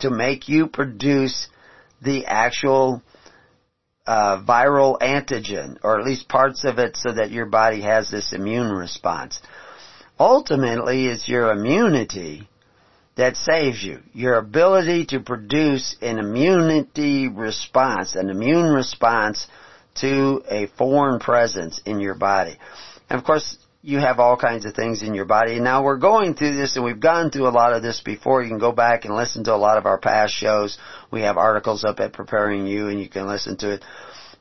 to 0.00 0.10
make 0.10 0.48
you 0.48 0.66
produce 0.66 1.48
the 2.06 2.24
actual 2.26 3.02
uh, 4.06 4.42
viral 4.42 4.98
antigen, 5.00 5.78
or 5.82 6.00
at 6.00 6.06
least 6.06 6.28
parts 6.28 6.64
of 6.64 6.78
it, 6.78 6.96
so 6.96 7.12
that 7.12 7.30
your 7.30 7.46
body 7.46 7.82
has 7.82 8.10
this 8.10 8.32
immune 8.32 8.72
response. 8.72 9.40
Ultimately, 10.18 11.08
it's 11.08 11.28
your 11.28 11.50
immunity 11.52 12.48
that 13.16 13.36
saves 13.36 13.82
you. 13.82 14.00
Your 14.12 14.36
ability 14.36 15.06
to 15.06 15.20
produce 15.20 15.96
an 16.00 16.18
immunity 16.18 17.28
response, 17.28 18.14
an 18.14 18.30
immune 18.30 18.72
response 18.72 19.48
to 19.96 20.42
a 20.48 20.66
foreign 20.78 21.18
presence 21.18 21.80
in 21.84 22.00
your 22.00 22.14
body. 22.14 22.56
And 23.10 23.18
of 23.18 23.24
course, 23.24 23.58
you 23.86 24.00
have 24.00 24.18
all 24.18 24.36
kinds 24.36 24.66
of 24.66 24.74
things 24.74 25.04
in 25.04 25.14
your 25.14 25.26
body. 25.26 25.60
Now 25.60 25.84
we're 25.84 25.96
going 25.96 26.34
through 26.34 26.56
this 26.56 26.74
and 26.74 26.84
we've 26.84 26.98
gone 26.98 27.30
through 27.30 27.46
a 27.46 27.50
lot 27.50 27.72
of 27.72 27.84
this 27.84 28.00
before. 28.00 28.42
You 28.42 28.48
can 28.48 28.58
go 28.58 28.72
back 28.72 29.04
and 29.04 29.14
listen 29.14 29.44
to 29.44 29.54
a 29.54 29.56
lot 29.56 29.78
of 29.78 29.86
our 29.86 29.96
past 29.96 30.34
shows. 30.34 30.76
We 31.12 31.20
have 31.20 31.36
articles 31.36 31.84
up 31.84 32.00
at 32.00 32.12
Preparing 32.12 32.66
You 32.66 32.88
and 32.88 33.00
you 33.00 33.08
can 33.08 33.28
listen 33.28 33.56
to 33.58 33.74
it. 33.74 33.84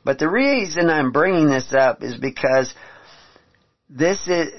But 0.04 0.18
the 0.18 0.32
reason 0.32 0.90
I'm 0.90 1.12
bringing 1.12 1.46
this 1.46 1.72
up 1.74 2.02
is 2.02 2.18
because 2.18 2.74
this 3.88 4.28
is, 4.28 4.50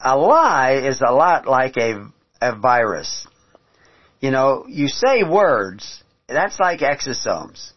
a 0.00 0.16
lie 0.16 0.74
is 0.74 1.02
a 1.04 1.12
lot 1.12 1.48
like 1.48 1.76
a, 1.76 2.08
a 2.40 2.54
virus. 2.54 3.26
You 4.20 4.30
know, 4.30 4.66
you 4.68 4.86
say 4.86 5.24
words, 5.24 6.04
that's 6.28 6.60
like 6.60 6.80
exosomes 6.80 7.72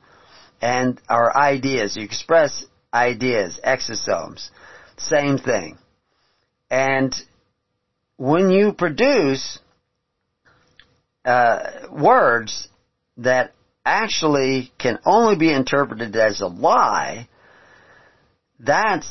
and 0.61 1.01
our 1.09 1.35
ideas. 1.35 1.97
You 1.97 2.03
express 2.03 2.63
ideas, 2.93 3.59
exosomes. 3.65 4.51
Same 4.97 5.39
thing. 5.39 5.79
And 6.69 7.15
when 8.17 8.51
you 8.51 8.73
produce 8.73 9.59
uh, 11.25 11.59
words 11.91 12.67
that 13.17 13.53
actually 13.85 14.71
can 14.77 14.99
only 15.05 15.35
be 15.35 15.51
interpreted 15.51 16.15
as 16.15 16.41
a 16.41 16.47
lie, 16.47 17.27
that's 18.59 19.09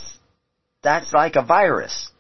that's 0.83 1.13
like 1.13 1.37
a 1.37 1.43
virus. 1.43 2.11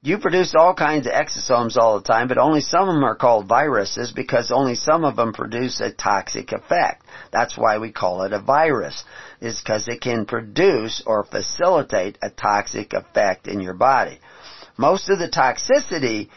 You 0.00 0.18
produce 0.18 0.54
all 0.56 0.74
kinds 0.74 1.06
of 1.06 1.12
exosomes 1.12 1.76
all 1.76 1.98
the 1.98 2.06
time, 2.06 2.28
but 2.28 2.38
only 2.38 2.60
some 2.60 2.88
of 2.88 2.94
them 2.94 3.04
are 3.04 3.16
called 3.16 3.48
viruses 3.48 4.12
because 4.12 4.52
only 4.52 4.76
some 4.76 5.04
of 5.04 5.16
them 5.16 5.32
produce 5.32 5.80
a 5.80 5.92
toxic 5.92 6.52
effect. 6.52 7.04
That's 7.32 7.58
why 7.58 7.78
we 7.78 7.90
call 7.90 8.22
it 8.22 8.32
a 8.32 8.40
virus, 8.40 9.02
is 9.40 9.60
because 9.60 9.88
it 9.88 10.00
can 10.00 10.24
produce 10.24 11.02
or 11.04 11.24
facilitate 11.24 12.16
a 12.22 12.30
toxic 12.30 12.92
effect 12.92 13.48
in 13.48 13.60
your 13.60 13.74
body. 13.74 14.20
Most 14.78 15.10
of 15.10 15.18
the 15.18 15.28
toxicity 15.28 16.28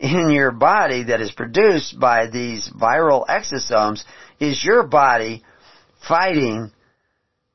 in 0.00 0.30
your 0.30 0.50
body 0.50 1.04
that 1.04 1.20
is 1.20 1.30
produced 1.30 2.00
by 2.00 2.26
these 2.26 2.68
viral 2.70 3.26
exosomes 3.26 4.02
is 4.40 4.64
your 4.64 4.82
body 4.82 5.44
fighting 6.08 6.72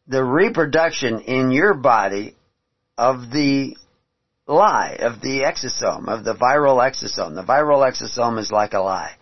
the 0.08 0.24
reproduction 0.24 1.20
in 1.22 1.51
your 1.51 1.74
body 1.74 2.38
of 2.98 3.32
the 3.32 3.75
lie, 4.48 4.98
of 5.00 5.22
the 5.22 5.41
exosome, 5.41 6.08
of 6.08 6.24
the 6.24 6.36
viral 6.36 6.77
exosome. 6.77 7.36
The 7.36 7.44
viral 7.44 7.86
exosome 7.86 8.39
is 8.39 8.51
like 8.51 8.74
a 8.74 8.79
lie. 8.79 9.15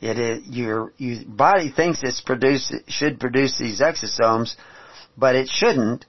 It 0.00 0.18
is, 0.18 0.42
your, 0.46 0.92
your 0.98 1.24
body 1.26 1.72
thinks 1.74 2.02
produce, 2.20 2.72
should 2.86 3.18
produce 3.18 3.58
these 3.58 3.80
exosomes, 3.80 4.54
but 5.16 5.34
it 5.34 5.48
shouldn't 5.48 6.04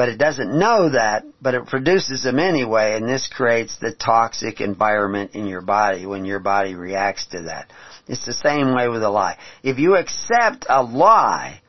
but 0.00 0.08
it 0.08 0.16
doesn't 0.16 0.58
know 0.58 0.88
that, 0.88 1.26
but 1.42 1.52
it 1.52 1.66
produces 1.66 2.22
them 2.22 2.38
anyway, 2.38 2.96
and 2.96 3.06
this 3.06 3.28
creates 3.28 3.76
the 3.76 3.92
toxic 3.92 4.62
environment 4.62 5.32
in 5.34 5.46
your 5.46 5.60
body 5.60 6.06
when 6.06 6.24
your 6.24 6.38
body 6.38 6.74
reacts 6.74 7.26
to 7.26 7.42
that. 7.42 7.70
It's 8.08 8.24
the 8.24 8.32
same 8.32 8.74
way 8.74 8.88
with 8.88 9.02
a 9.02 9.10
lie. 9.10 9.36
If 9.62 9.78
you 9.78 9.96
accept 9.96 10.64
a 10.70 10.82
lie 10.82 11.60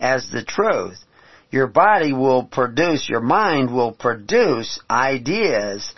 as 0.00 0.28
the 0.30 0.42
truth, 0.42 0.98
your 1.52 1.68
body 1.68 2.12
will 2.12 2.42
produce, 2.42 3.08
your 3.08 3.20
mind 3.20 3.72
will 3.72 3.92
produce 3.92 4.80
ideas 4.90 5.94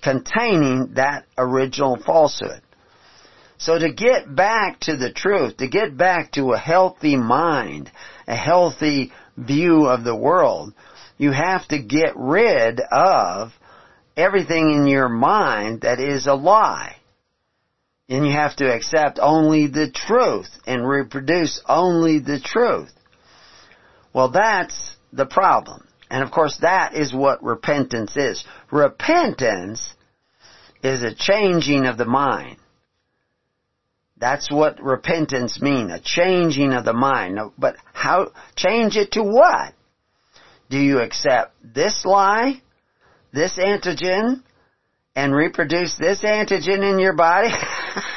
containing 0.00 0.94
that 0.94 1.26
original 1.36 1.98
falsehood. 1.98 2.62
So 3.58 3.78
to 3.78 3.92
get 3.92 4.34
back 4.34 4.80
to 4.80 4.96
the 4.96 5.12
truth, 5.12 5.58
to 5.58 5.68
get 5.68 5.98
back 5.98 6.32
to 6.32 6.52
a 6.52 6.58
healthy 6.58 7.16
mind, 7.16 7.92
a 8.26 8.34
healthy 8.34 9.12
view 9.36 9.84
of 9.84 10.02
the 10.02 10.16
world, 10.16 10.72
you 11.18 11.32
have 11.32 11.66
to 11.68 11.78
get 11.78 12.12
rid 12.16 12.80
of 12.80 13.52
everything 14.16 14.70
in 14.70 14.86
your 14.86 15.08
mind 15.08 15.82
that 15.82 16.00
is 16.00 16.26
a 16.26 16.34
lie. 16.34 16.96
And 18.08 18.24
you 18.24 18.32
have 18.32 18.56
to 18.56 18.72
accept 18.72 19.18
only 19.20 19.66
the 19.66 19.90
truth 19.90 20.48
and 20.66 20.88
reproduce 20.88 21.60
only 21.68 22.20
the 22.20 22.38
truth. 22.38 22.92
Well, 24.12 24.30
that's 24.30 24.96
the 25.12 25.26
problem. 25.26 25.86
And 26.08 26.22
of 26.22 26.30
course, 26.30 26.58
that 26.62 26.94
is 26.94 27.12
what 27.12 27.42
repentance 27.42 28.16
is. 28.16 28.44
Repentance 28.70 29.94
is 30.82 31.02
a 31.02 31.14
changing 31.14 31.86
of 31.86 31.98
the 31.98 32.04
mind. 32.04 32.58
That's 34.18 34.50
what 34.50 34.82
repentance 34.82 35.60
means, 35.60 35.92
a 35.92 36.00
changing 36.00 36.72
of 36.72 36.84
the 36.84 36.92
mind. 36.92 37.38
But 37.58 37.76
how, 37.92 38.32
change 38.54 38.96
it 38.96 39.12
to 39.12 39.22
what? 39.22 39.74
Do 40.68 40.78
you 40.78 41.00
accept 41.00 41.54
this 41.62 42.04
lie, 42.04 42.60
this 43.32 43.56
antigen, 43.56 44.42
and 45.14 45.34
reproduce 45.34 45.96
this 45.96 46.22
antigen 46.22 46.90
in 46.90 46.98
your 46.98 47.14
body? 47.14 47.54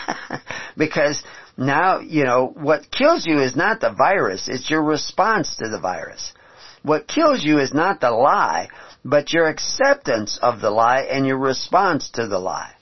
because 0.78 1.24
now, 1.58 2.00
you 2.00 2.24
know, 2.24 2.48
what 2.56 2.90
kills 2.90 3.26
you 3.26 3.40
is 3.40 3.56
not 3.56 3.82
the 3.82 3.94
virus, 3.94 4.48
it's 4.48 4.70
your 4.70 4.84
response 4.84 5.58
to 5.58 5.70
the 5.70 5.80
virus. 5.80 6.34
What 6.82 7.08
kills 7.08 7.44
you 7.44 7.60
is 7.60 7.74
not 7.74 8.02
the 8.02 8.12
lie, 8.12 8.70
but 9.06 9.32
your 9.32 9.48
acceptance 9.48 10.40
of 10.42 10.62
the 10.62 10.72
lie 10.72 11.02
and 11.02 11.28
your 11.28 11.38
response 11.38 12.10
to 12.12 12.28
the 12.28 12.40
lie. 12.40 12.74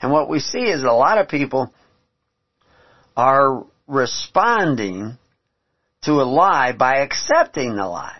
And 0.00 0.12
what 0.12 0.30
we 0.30 0.40
see 0.40 0.62
is 0.62 0.82
a 0.82 0.92
lot 0.92 1.18
of 1.18 1.28
people 1.28 1.74
are 3.16 3.66
responding 3.86 5.18
to 6.02 6.12
a 6.12 6.24
lie 6.24 6.72
by 6.72 6.98
accepting 6.98 7.76
the 7.76 7.86
lie 7.86 8.19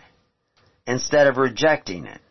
instead 0.87 1.27
of 1.27 1.37
rejecting 1.37 2.05
it. 2.05 2.21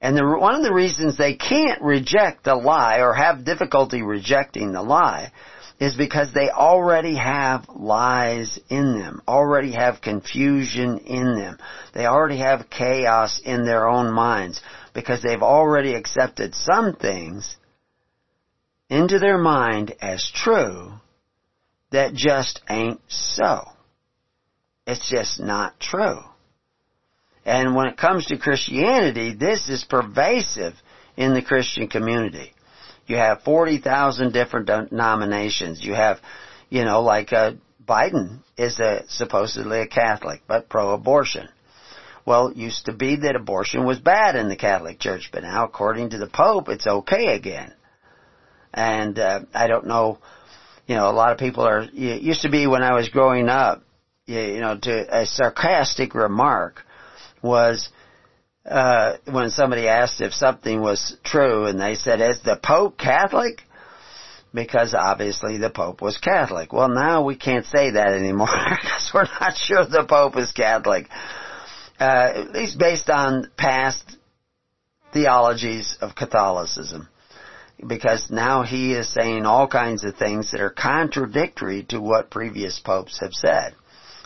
And 0.00 0.16
the, 0.16 0.26
one 0.26 0.56
of 0.56 0.64
the 0.64 0.74
reasons 0.74 1.16
they 1.16 1.34
can't 1.36 1.80
reject 1.80 2.44
the 2.44 2.56
lie 2.56 2.98
or 2.98 3.14
have 3.14 3.44
difficulty 3.44 4.02
rejecting 4.02 4.72
the 4.72 4.82
lie 4.82 5.32
is 5.78 5.96
because 5.96 6.32
they 6.32 6.50
already 6.50 7.16
have 7.16 7.68
lies 7.68 8.58
in 8.68 8.98
them, 8.98 9.22
already 9.26 9.72
have 9.72 10.00
confusion 10.00 10.98
in 10.98 11.36
them. 11.36 11.58
They 11.94 12.06
already 12.06 12.38
have 12.38 12.70
chaos 12.70 13.40
in 13.44 13.64
their 13.64 13.88
own 13.88 14.12
minds 14.12 14.60
because 14.94 15.22
they've 15.22 15.42
already 15.42 15.94
accepted 15.94 16.54
some 16.54 16.94
things 16.94 17.56
into 18.88 19.18
their 19.18 19.38
mind 19.38 19.94
as 20.00 20.30
true 20.34 20.92
that 21.90 22.14
just 22.14 22.60
ain't 22.68 23.00
so. 23.08 23.62
It's 24.86 25.08
just 25.08 25.40
not 25.40 25.78
true. 25.78 26.20
And 27.44 27.74
when 27.74 27.86
it 27.86 27.96
comes 27.96 28.26
to 28.26 28.38
Christianity, 28.38 29.34
this 29.34 29.68
is 29.68 29.84
pervasive 29.84 30.74
in 31.16 31.34
the 31.34 31.42
Christian 31.42 31.88
community. 31.88 32.52
You 33.06 33.16
have 33.16 33.42
40,000 33.42 34.32
different 34.32 34.66
denominations. 34.66 35.84
You 35.84 35.94
have, 35.94 36.20
you 36.70 36.84
know, 36.84 37.02
like 37.02 37.32
uh, 37.32 37.52
Biden 37.86 38.38
is 38.56 38.78
a, 38.78 39.04
supposedly 39.08 39.80
a 39.80 39.86
Catholic, 39.88 40.42
but 40.46 40.68
pro-abortion. 40.68 41.48
Well, 42.24 42.48
it 42.48 42.56
used 42.56 42.86
to 42.86 42.92
be 42.92 43.16
that 43.16 43.34
abortion 43.34 43.84
was 43.84 43.98
bad 43.98 44.36
in 44.36 44.48
the 44.48 44.56
Catholic 44.56 45.00
Church, 45.00 45.30
but 45.32 45.42
now 45.42 45.64
according 45.64 46.10
to 46.10 46.18
the 46.18 46.28
Pope, 46.28 46.68
it's 46.68 46.86
okay 46.86 47.34
again. 47.34 47.74
And 48.72 49.18
uh, 49.18 49.40
I 49.52 49.66
don't 49.66 49.88
know 49.88 50.18
you 50.86 50.96
know, 50.96 51.08
a 51.08 51.12
lot 51.12 51.32
of 51.32 51.38
people 51.38 51.64
are, 51.64 51.82
it 51.82 52.22
used 52.22 52.42
to 52.42 52.50
be 52.50 52.66
when 52.66 52.82
I 52.82 52.94
was 52.94 53.08
growing 53.08 53.48
up, 53.48 53.82
you 54.26 54.60
know, 54.60 54.78
to 54.78 55.20
a 55.20 55.26
sarcastic 55.26 56.14
remark 56.14 56.84
was, 57.42 57.88
uh, 58.66 59.16
when 59.30 59.50
somebody 59.50 59.88
asked 59.88 60.20
if 60.20 60.32
something 60.32 60.80
was 60.80 61.16
true 61.24 61.66
and 61.66 61.80
they 61.80 61.94
said, 61.94 62.20
is 62.20 62.40
the 62.42 62.58
Pope 62.62 62.98
Catholic? 62.98 63.62
Because 64.54 64.94
obviously 64.94 65.58
the 65.58 65.70
Pope 65.70 66.02
was 66.02 66.18
Catholic. 66.18 66.72
Well 66.72 66.88
now 66.88 67.24
we 67.24 67.36
can't 67.36 67.66
say 67.66 67.92
that 67.92 68.12
anymore 68.12 68.48
because 68.82 69.10
we're 69.12 69.28
not 69.40 69.56
sure 69.56 69.84
the 69.84 70.04
Pope 70.08 70.36
is 70.36 70.52
Catholic. 70.52 71.08
Uh, 71.98 72.32
at 72.34 72.52
least 72.52 72.78
based 72.78 73.08
on 73.08 73.50
past 73.56 74.16
theologies 75.12 75.96
of 76.00 76.14
Catholicism 76.14 77.08
because 77.86 78.30
now 78.30 78.62
he 78.62 78.92
is 78.92 79.12
saying 79.12 79.44
all 79.44 79.66
kinds 79.66 80.04
of 80.04 80.16
things 80.16 80.50
that 80.50 80.60
are 80.60 80.70
contradictory 80.70 81.84
to 81.84 82.00
what 82.00 82.30
previous 82.30 82.78
popes 82.78 83.18
have 83.20 83.32
said. 83.32 83.74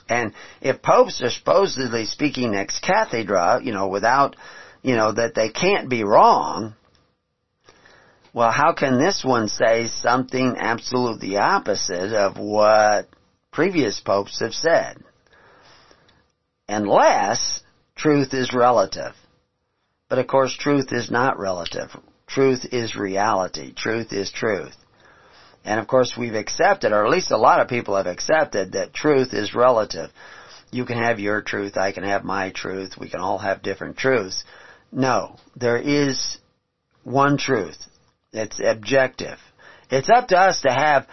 And 0.08 0.32
if 0.60 0.82
popes 0.82 1.22
are 1.22 1.30
supposedly 1.30 2.06
speaking 2.06 2.54
ex 2.54 2.78
cathedra, 2.80 3.60
you 3.62 3.72
know, 3.72 3.88
without, 3.88 4.36
you 4.82 4.94
know, 4.94 5.12
that 5.12 5.34
they 5.34 5.48
can't 5.48 5.88
be 5.88 6.04
wrong, 6.04 6.74
well, 8.32 8.50
how 8.50 8.72
can 8.72 8.98
this 8.98 9.24
one 9.24 9.48
say 9.48 9.88
something 9.88 10.56
absolutely 10.58 11.36
opposite 11.38 12.12
of 12.12 12.38
what 12.38 13.08
previous 13.50 13.98
popes 14.00 14.40
have 14.40 14.52
said? 14.52 15.02
Unless 16.68 17.62
truth 17.96 18.34
is 18.34 18.52
relative. 18.52 19.14
But 20.08 20.18
of 20.18 20.26
course, 20.26 20.54
truth 20.56 20.92
is 20.92 21.10
not 21.10 21.38
relative. 21.38 21.90
Truth 22.26 22.66
is 22.72 22.94
reality. 22.94 23.72
Truth 23.72 24.12
is 24.12 24.30
truth. 24.30 24.76
And 25.66 25.80
of 25.80 25.88
course 25.88 26.16
we've 26.16 26.34
accepted, 26.34 26.92
or 26.92 27.04
at 27.04 27.10
least 27.10 27.32
a 27.32 27.36
lot 27.36 27.60
of 27.60 27.68
people 27.68 27.96
have 27.96 28.06
accepted, 28.06 28.72
that 28.72 28.94
truth 28.94 29.34
is 29.34 29.54
relative. 29.54 30.10
You 30.70 30.84
can 30.84 30.98
have 30.98 31.18
your 31.18 31.42
truth, 31.42 31.76
I 31.76 31.92
can 31.92 32.04
have 32.04 32.24
my 32.24 32.50
truth, 32.50 32.96
we 32.98 33.10
can 33.10 33.20
all 33.20 33.38
have 33.38 33.62
different 33.62 33.96
truths. 33.96 34.44
No, 34.92 35.36
there 35.56 35.78
is 35.78 36.38
one 37.02 37.36
truth. 37.36 37.78
It's 38.32 38.60
objective. 38.64 39.38
It's 39.90 40.08
up 40.08 40.28
to 40.28 40.38
us 40.38 40.62
to 40.62 40.72
have 40.72 41.06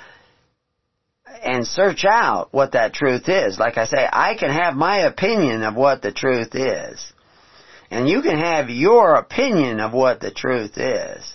and 1.43 1.65
search 1.65 2.05
out 2.05 2.49
what 2.51 2.73
that 2.73 2.93
truth 2.93 3.27
is. 3.27 3.57
Like 3.57 3.79
I 3.79 3.85
say, 3.85 4.07
I 4.11 4.35
can 4.35 4.51
have 4.51 4.75
my 4.75 4.99
opinion 4.99 5.63
of 5.63 5.75
what 5.75 6.03
the 6.03 6.11
truth 6.11 6.53
is. 6.53 7.11
And 7.89 8.07
you 8.07 8.21
can 8.21 8.37
have 8.37 8.69
your 8.69 9.15
opinion 9.15 9.79
of 9.79 9.93
what 9.93 10.19
the 10.19 10.31
truth 10.31 10.77
is. 10.77 11.33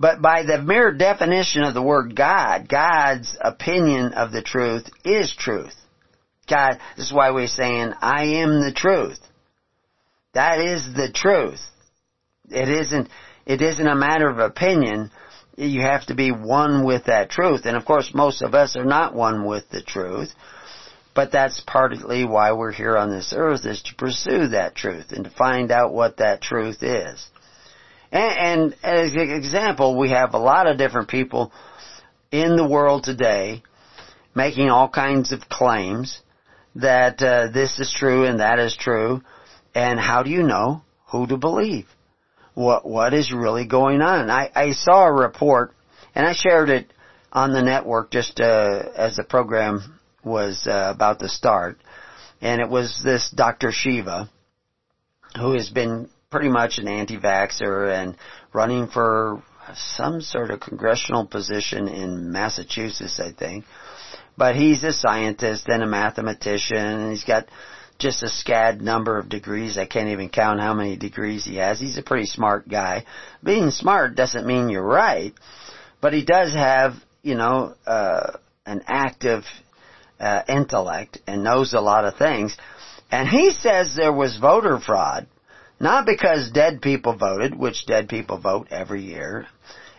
But 0.00 0.22
by 0.22 0.44
the 0.44 0.62
mere 0.62 0.92
definition 0.92 1.62
of 1.62 1.74
the 1.74 1.82
word 1.82 2.16
God, 2.16 2.70
God's 2.70 3.36
opinion 3.38 4.14
of 4.14 4.32
the 4.32 4.40
truth 4.40 4.88
is 5.04 5.30
truth. 5.38 5.74
God, 6.48 6.80
this 6.96 7.08
is 7.08 7.12
why 7.12 7.30
we're 7.32 7.46
saying, 7.46 7.92
I 8.00 8.24
am 8.40 8.62
the 8.62 8.72
truth. 8.72 9.18
That 10.32 10.58
is 10.58 10.94
the 10.96 11.12
truth. 11.12 11.60
It 12.48 12.70
isn't, 12.70 13.10
it 13.44 13.60
isn't 13.60 13.86
a 13.86 13.94
matter 13.94 14.30
of 14.30 14.38
opinion. 14.38 15.10
You 15.56 15.82
have 15.82 16.06
to 16.06 16.14
be 16.14 16.32
one 16.32 16.86
with 16.86 17.04
that 17.04 17.28
truth. 17.28 17.66
And 17.66 17.76
of 17.76 17.84
course, 17.84 18.12
most 18.14 18.40
of 18.40 18.54
us 18.54 18.76
are 18.76 18.86
not 18.86 19.14
one 19.14 19.44
with 19.44 19.68
the 19.68 19.82
truth. 19.82 20.32
But 21.14 21.30
that's 21.30 21.62
partly 21.66 22.24
why 22.24 22.52
we're 22.52 22.72
here 22.72 22.96
on 22.96 23.10
this 23.10 23.34
earth 23.36 23.66
is 23.66 23.82
to 23.82 23.94
pursue 23.96 24.48
that 24.48 24.74
truth 24.74 25.12
and 25.12 25.24
to 25.24 25.30
find 25.30 25.70
out 25.70 25.92
what 25.92 26.16
that 26.16 26.40
truth 26.40 26.82
is. 26.82 27.28
And, 28.12 28.74
and 28.74 28.76
as 28.82 29.14
an 29.14 29.30
example, 29.30 29.98
we 29.98 30.10
have 30.10 30.34
a 30.34 30.38
lot 30.38 30.66
of 30.66 30.78
different 30.78 31.08
people 31.08 31.52
in 32.30 32.56
the 32.56 32.66
world 32.66 33.04
today 33.04 33.62
making 34.34 34.68
all 34.68 34.88
kinds 34.88 35.32
of 35.32 35.48
claims 35.48 36.20
that 36.76 37.20
uh, 37.22 37.50
this 37.52 37.78
is 37.78 37.92
true 37.92 38.24
and 38.24 38.40
that 38.40 38.58
is 38.58 38.76
true. 38.76 39.22
And 39.74 39.98
how 39.98 40.22
do 40.22 40.30
you 40.30 40.42
know 40.42 40.82
who 41.06 41.26
to 41.26 41.36
believe? 41.36 41.86
What 42.54 42.86
what 42.86 43.14
is 43.14 43.32
really 43.32 43.66
going 43.66 44.00
on? 44.00 44.28
I, 44.28 44.50
I 44.54 44.72
saw 44.72 45.06
a 45.06 45.12
report, 45.12 45.72
and 46.14 46.26
I 46.26 46.34
shared 46.34 46.68
it 46.68 46.92
on 47.32 47.52
the 47.52 47.62
network 47.62 48.10
just 48.10 48.40
uh, 48.40 48.90
as 48.96 49.16
the 49.16 49.24
program 49.24 50.00
was 50.24 50.66
uh, 50.66 50.92
about 50.94 51.20
to 51.20 51.28
start, 51.28 51.78
and 52.40 52.60
it 52.60 52.68
was 52.68 53.00
this 53.04 53.30
Dr. 53.30 53.70
Shiva, 53.70 54.28
who 55.38 55.52
has 55.52 55.70
been 55.70 56.10
pretty 56.30 56.48
much 56.48 56.78
an 56.78 56.86
anti-vaxxer 56.86 57.92
and 57.92 58.16
running 58.52 58.86
for 58.86 59.42
some 59.74 60.20
sort 60.20 60.52
of 60.52 60.60
congressional 60.60 61.26
position 61.26 61.88
in 61.88 62.30
Massachusetts, 62.30 63.18
I 63.18 63.32
think. 63.32 63.64
But 64.36 64.54
he's 64.54 64.84
a 64.84 64.92
scientist 64.92 65.66
and 65.68 65.82
a 65.82 65.88
mathematician, 65.88 66.76
and 66.76 67.10
he's 67.10 67.24
got 67.24 67.48
just 67.98 68.22
a 68.22 68.26
scad 68.26 68.80
number 68.80 69.18
of 69.18 69.28
degrees. 69.28 69.76
I 69.76 69.86
can't 69.86 70.10
even 70.10 70.28
count 70.28 70.60
how 70.60 70.72
many 70.72 70.96
degrees 70.96 71.44
he 71.44 71.56
has. 71.56 71.80
He's 71.80 71.98
a 71.98 72.02
pretty 72.02 72.26
smart 72.26 72.68
guy. 72.68 73.06
Being 73.42 73.72
smart 73.72 74.14
doesn't 74.14 74.46
mean 74.46 74.68
you're 74.68 74.84
right, 74.84 75.34
but 76.00 76.12
he 76.12 76.24
does 76.24 76.52
have, 76.52 76.94
you 77.22 77.34
know, 77.34 77.74
uh, 77.88 78.36
an 78.64 78.82
active 78.86 79.44
uh, 80.20 80.42
intellect 80.48 81.18
and 81.26 81.42
knows 81.42 81.74
a 81.74 81.80
lot 81.80 82.04
of 82.04 82.16
things. 82.16 82.56
And 83.10 83.28
he 83.28 83.50
says 83.50 83.96
there 83.96 84.12
was 84.12 84.38
voter 84.38 84.78
fraud, 84.78 85.26
not 85.80 86.06
because 86.06 86.50
dead 86.50 86.82
people 86.82 87.16
voted, 87.16 87.58
which 87.58 87.86
dead 87.86 88.08
people 88.08 88.38
vote 88.38 88.68
every 88.70 89.02
year, 89.02 89.46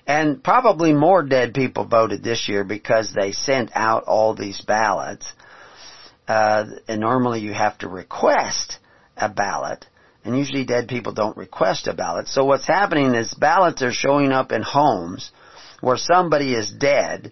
and 0.08 0.44
probably 0.44 0.94
more 0.94 1.24
dead 1.24 1.54
people 1.54 1.86
voted 1.86 2.24
this 2.24 2.48
year 2.48 2.64
because 2.64 3.14
they 3.14 3.32
sent 3.32 3.72
out 3.74 4.04
all 4.06 4.36
these 4.36 4.62
ballots. 4.62 5.34
Uh, 6.28 6.66
and 6.88 7.02
normally 7.02 7.42
you 7.42 7.54
have 7.54 7.78
to 7.80 7.90
request 7.90 8.78
a 9.18 9.28
ballot 9.28 9.86
And 10.24 10.38
usually 10.38 10.66
dead 10.66 10.88
people 10.88 11.14
don't 11.14 11.36
request 11.36 11.88
a 11.88 11.94
ballot. 11.94 12.28
So 12.28 12.46
what's 12.46 12.68
happening 12.68 13.16
is 13.16 13.34
ballots 13.34 13.82
are 13.82 13.92
showing 13.92 14.32
up 14.32 14.52
in 14.52 14.62
homes 14.62 15.32
where 15.82 15.98
somebody 15.98 16.54
is 16.54 16.72
dead 16.72 17.32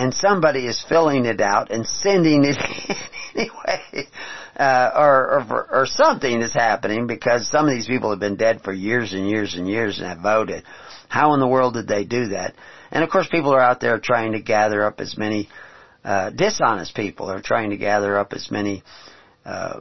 and 0.00 0.14
somebody 0.14 0.66
is 0.66 0.82
filling 0.88 1.26
it 1.26 1.42
out 1.42 1.70
and 1.70 1.86
sending 1.86 2.42
it 2.44 2.56
anyway. 3.34 4.08
Uh, 4.56 4.90
or, 4.96 5.42
or, 5.42 5.66
or 5.70 5.86
something 5.86 6.40
is 6.40 6.54
happening 6.54 7.06
because 7.06 7.50
some 7.50 7.66
of 7.66 7.74
these 7.74 7.86
people 7.86 8.08
have 8.08 8.18
been 8.18 8.36
dead 8.36 8.62
for 8.62 8.72
years 8.72 9.12
and 9.12 9.28
years 9.28 9.54
and 9.54 9.68
years 9.68 9.98
and 9.98 10.08
have 10.08 10.20
voted. 10.20 10.64
How 11.08 11.34
in 11.34 11.40
the 11.40 11.46
world 11.46 11.74
did 11.74 11.86
they 11.86 12.04
do 12.04 12.28
that? 12.28 12.54
And 12.90 13.04
of 13.04 13.10
course 13.10 13.28
people 13.30 13.54
are 13.54 13.60
out 13.60 13.80
there 13.80 13.98
trying 13.98 14.32
to 14.32 14.40
gather 14.40 14.84
up 14.84 15.00
as 15.00 15.18
many, 15.18 15.50
uh, 16.02 16.30
dishonest 16.30 16.94
people 16.94 17.30
are 17.30 17.42
trying 17.42 17.70
to 17.70 17.76
gather 17.76 18.16
up 18.16 18.32
as 18.32 18.50
many, 18.50 18.82
uh, 19.44 19.80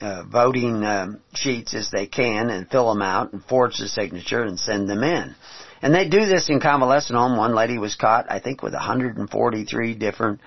uh, 0.00 0.22
voting 0.30 0.84
um, 0.84 1.20
sheets 1.34 1.74
as 1.74 1.90
they 1.90 2.06
can 2.06 2.50
and 2.50 2.70
fill 2.70 2.88
them 2.88 3.02
out 3.02 3.32
and 3.32 3.44
forge 3.44 3.78
the 3.78 3.88
signature 3.88 4.42
and 4.42 4.60
send 4.60 4.88
them 4.88 5.02
in. 5.02 5.34
And 5.80 5.94
they 5.94 6.08
do 6.08 6.26
this 6.26 6.48
in 6.48 6.60
convalescent 6.60 7.16
home. 7.16 7.36
One 7.36 7.54
lady 7.54 7.78
was 7.78 7.94
caught, 7.94 8.26
I 8.30 8.40
think, 8.40 8.62
with 8.62 8.72
143 8.72 9.94
different. 9.94 10.40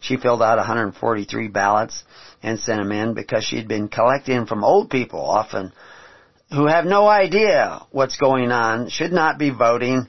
She 0.00 0.16
filled 0.16 0.42
out 0.42 0.58
143 0.58 1.48
ballots 1.48 2.04
and 2.42 2.58
sent 2.58 2.78
them 2.80 2.92
in 2.92 3.14
because 3.14 3.44
she'd 3.44 3.68
been 3.68 3.88
collecting 3.88 4.46
from 4.46 4.62
old 4.62 4.90
people, 4.90 5.20
often 5.20 5.72
who 6.52 6.66
have 6.66 6.84
no 6.84 7.08
idea 7.08 7.80
what's 7.90 8.16
going 8.16 8.52
on, 8.52 8.88
should 8.88 9.12
not 9.12 9.38
be 9.38 9.50
voting, 9.50 10.08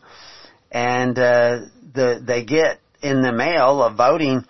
and 0.72 1.18
uh, 1.18 1.60
the 1.94 2.22
they 2.24 2.44
get 2.44 2.80
in 3.02 3.22
the 3.22 3.32
mail 3.32 3.82
a 3.82 3.94
voting 3.94 4.46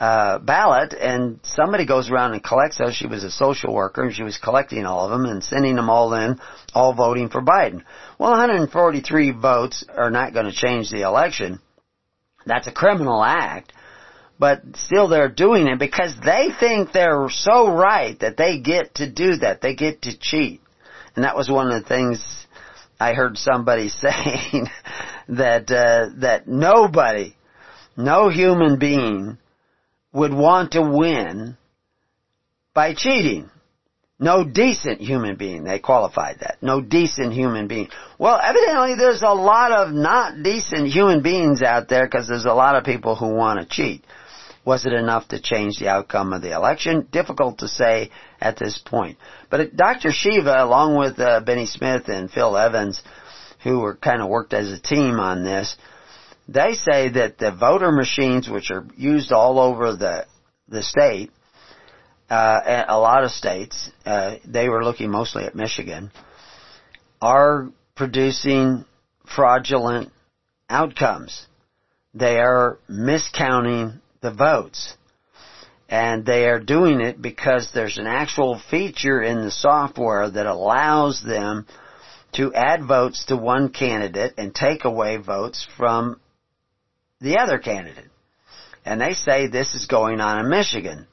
uh, 0.00 0.38
ballot, 0.38 0.94
and 0.94 1.40
somebody 1.42 1.84
goes 1.84 2.10
around 2.10 2.32
and 2.32 2.42
collects 2.42 2.78
those. 2.78 2.94
She 2.94 3.06
was 3.06 3.22
a 3.22 3.30
social 3.30 3.74
worker, 3.74 4.02
and 4.02 4.14
she 4.14 4.22
was 4.22 4.38
collecting 4.38 4.86
all 4.86 5.04
of 5.04 5.10
them 5.10 5.26
and 5.26 5.44
sending 5.44 5.76
them 5.76 5.90
all 5.90 6.14
in, 6.14 6.40
all 6.74 6.94
voting 6.94 7.28
for 7.28 7.42
Biden. 7.42 7.84
Well, 8.18 8.30
143 8.30 9.32
votes 9.32 9.84
are 9.94 10.10
not 10.10 10.32
going 10.32 10.46
to 10.46 10.52
change 10.52 10.90
the 10.90 11.02
election. 11.02 11.60
That's 12.46 12.66
a 12.66 12.72
criminal 12.72 13.22
act. 13.22 13.74
But 14.38 14.62
still 14.76 15.08
they're 15.08 15.28
doing 15.28 15.66
it 15.66 15.78
because 15.78 16.14
they 16.24 16.48
think 16.58 16.92
they're 16.92 17.28
so 17.28 17.70
right 17.70 18.18
that 18.20 18.38
they 18.38 18.58
get 18.58 18.94
to 18.94 19.10
do 19.10 19.36
that. 19.36 19.60
They 19.60 19.74
get 19.74 20.02
to 20.02 20.18
cheat. 20.18 20.62
And 21.14 21.26
that 21.26 21.36
was 21.36 21.50
one 21.50 21.70
of 21.70 21.82
the 21.82 21.86
things 21.86 22.24
I 22.98 23.12
heard 23.12 23.36
somebody 23.36 23.88
saying 23.90 24.66
that, 25.28 25.70
uh, 25.70 26.20
that 26.20 26.48
nobody, 26.48 27.36
no 27.98 28.30
human 28.30 28.78
being 28.78 29.36
would 30.12 30.32
want 30.32 30.72
to 30.72 30.82
win 30.82 31.56
by 32.74 32.94
cheating. 32.94 33.50
No 34.18 34.44
decent 34.44 35.00
human 35.00 35.36
being. 35.36 35.64
They 35.64 35.78
qualified 35.78 36.40
that. 36.40 36.58
No 36.60 36.82
decent 36.82 37.32
human 37.32 37.68
being. 37.68 37.88
Well, 38.18 38.38
evidently 38.42 38.94
there's 38.96 39.22
a 39.22 39.32
lot 39.32 39.72
of 39.72 39.94
not 39.94 40.42
decent 40.42 40.88
human 40.88 41.22
beings 41.22 41.62
out 41.62 41.88
there 41.88 42.04
because 42.06 42.28
there's 42.28 42.44
a 42.44 42.52
lot 42.52 42.76
of 42.76 42.84
people 42.84 43.16
who 43.16 43.34
want 43.34 43.60
to 43.60 43.66
cheat. 43.66 44.04
Was 44.62 44.84
it 44.84 44.92
enough 44.92 45.28
to 45.28 45.40
change 45.40 45.78
the 45.78 45.88
outcome 45.88 46.34
of 46.34 46.42
the 46.42 46.54
election? 46.54 47.08
Difficult 47.10 47.58
to 47.60 47.68
say 47.68 48.10
at 48.38 48.58
this 48.58 48.76
point. 48.76 49.16
But 49.48 49.74
Dr. 49.74 50.10
Shiva, 50.12 50.62
along 50.62 50.98
with 50.98 51.18
uh, 51.18 51.40
Benny 51.40 51.64
Smith 51.64 52.08
and 52.08 52.30
Phil 52.30 52.58
Evans, 52.58 53.02
who 53.64 53.80
were 53.80 53.96
kind 53.96 54.20
of 54.20 54.28
worked 54.28 54.52
as 54.52 54.70
a 54.70 54.78
team 54.78 55.18
on 55.18 55.44
this, 55.44 55.76
they 56.50 56.74
say 56.74 57.10
that 57.10 57.38
the 57.38 57.52
voter 57.52 57.92
machines, 57.92 58.48
which 58.48 58.72
are 58.72 58.84
used 58.96 59.30
all 59.30 59.60
over 59.60 59.94
the 59.94 60.26
the 60.68 60.82
state, 60.82 61.30
uh, 62.28 62.84
a 62.88 62.98
lot 62.98 63.24
of 63.24 63.30
states, 63.30 63.90
uh, 64.04 64.36
they 64.44 64.68
were 64.68 64.84
looking 64.84 65.10
mostly 65.10 65.44
at 65.44 65.54
Michigan, 65.54 66.10
are 67.20 67.68
producing 67.94 68.84
fraudulent 69.26 70.10
outcomes. 70.68 71.46
They 72.14 72.38
are 72.38 72.78
miscounting 72.88 74.00
the 74.20 74.32
votes. 74.32 74.96
And 75.88 76.24
they 76.24 76.48
are 76.48 76.60
doing 76.60 77.00
it 77.00 77.20
because 77.20 77.70
there's 77.74 77.98
an 77.98 78.06
actual 78.06 78.60
feature 78.70 79.20
in 79.20 79.42
the 79.42 79.50
software 79.50 80.30
that 80.30 80.46
allows 80.46 81.20
them 81.20 81.66
to 82.34 82.54
add 82.54 82.84
votes 82.84 83.24
to 83.26 83.36
one 83.36 83.70
candidate 83.70 84.34
and 84.38 84.54
take 84.54 84.84
away 84.84 85.16
votes 85.16 85.66
from 85.76 86.20
the 87.20 87.38
other 87.38 87.58
candidate. 87.58 88.08
And 88.84 89.00
they 89.00 89.12
say 89.12 89.46
this 89.46 89.74
is 89.74 89.86
going 89.86 90.20
on 90.20 90.38
in 90.38 90.50
Michigan. 90.50 91.06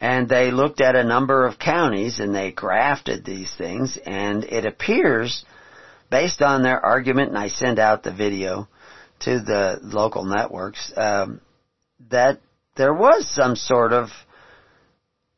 And 0.00 0.28
they 0.28 0.50
looked 0.50 0.80
at 0.80 0.96
a 0.96 1.04
number 1.04 1.46
of 1.46 1.58
counties 1.58 2.20
and 2.20 2.34
they 2.34 2.52
grafted 2.52 3.24
these 3.24 3.54
things 3.56 3.98
and 4.04 4.44
it 4.44 4.66
appears, 4.66 5.44
based 6.10 6.42
on 6.42 6.62
their 6.62 6.84
argument, 6.84 7.30
and 7.30 7.38
I 7.38 7.48
send 7.48 7.78
out 7.78 8.02
the 8.02 8.12
video 8.12 8.68
to 9.20 9.40
the 9.40 9.78
local 9.82 10.24
networks, 10.24 10.92
um, 10.96 11.40
that 12.10 12.40
there 12.76 12.92
was 12.92 13.26
some 13.28 13.56
sort 13.56 13.92
of 13.92 14.10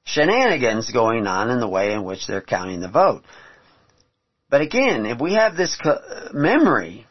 shenanigans 0.04 0.90
going 0.90 1.26
on 1.26 1.50
in 1.50 1.60
the 1.60 1.68
way 1.68 1.92
in 1.92 2.02
which 2.02 2.26
they're 2.26 2.40
counting 2.40 2.80
the 2.80 2.88
vote. 2.88 3.22
But 4.48 4.62
again, 4.62 5.06
if 5.06 5.20
we 5.20 5.34
have 5.34 5.56
this 5.56 5.78
memory 6.32 7.05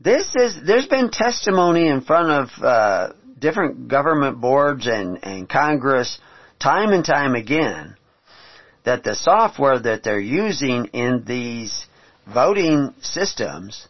this 0.00 0.34
is, 0.34 0.58
there's 0.66 0.86
been 0.86 1.10
testimony 1.10 1.88
in 1.88 2.00
front 2.00 2.30
of, 2.30 2.64
uh, 2.64 3.12
different 3.38 3.88
government 3.88 4.40
boards 4.40 4.86
and, 4.86 5.18
and 5.24 5.48
Congress 5.48 6.18
time 6.60 6.92
and 6.92 7.04
time 7.04 7.34
again 7.34 7.96
that 8.84 9.02
the 9.02 9.14
software 9.14 9.78
that 9.78 10.02
they're 10.02 10.20
using 10.20 10.86
in 10.86 11.24
these 11.26 11.86
voting 12.32 12.94
systems 13.00 13.88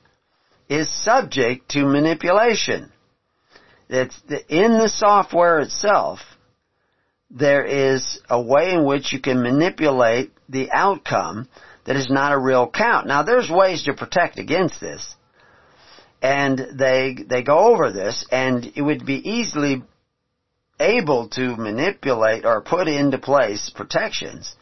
is 0.68 0.88
subject 1.04 1.68
to 1.70 1.84
manipulation. 1.84 2.92
It's 3.88 4.20
in 4.48 4.78
the 4.78 4.88
software 4.88 5.60
itself, 5.60 6.20
there 7.30 7.64
is 7.64 8.20
a 8.28 8.40
way 8.40 8.72
in 8.72 8.84
which 8.84 9.12
you 9.12 9.20
can 9.20 9.42
manipulate 9.42 10.32
the 10.48 10.70
outcome 10.70 11.48
that 11.86 11.96
is 11.96 12.10
not 12.10 12.32
a 12.32 12.38
real 12.38 12.68
count. 12.70 13.06
Now 13.06 13.22
there's 13.22 13.50
ways 13.50 13.84
to 13.84 13.94
protect 13.94 14.38
against 14.38 14.80
this 14.80 15.14
and 16.22 16.58
they 16.74 17.16
they 17.26 17.42
go 17.42 17.72
over 17.72 17.92
this, 17.92 18.26
and 18.30 18.72
it 18.74 18.82
would 18.82 19.06
be 19.06 19.16
easily 19.16 19.82
able 20.78 21.28
to 21.28 21.56
manipulate 21.56 22.44
or 22.44 22.62
put 22.62 22.88
into 22.88 23.18
place 23.18 23.70
protections, 23.74 24.54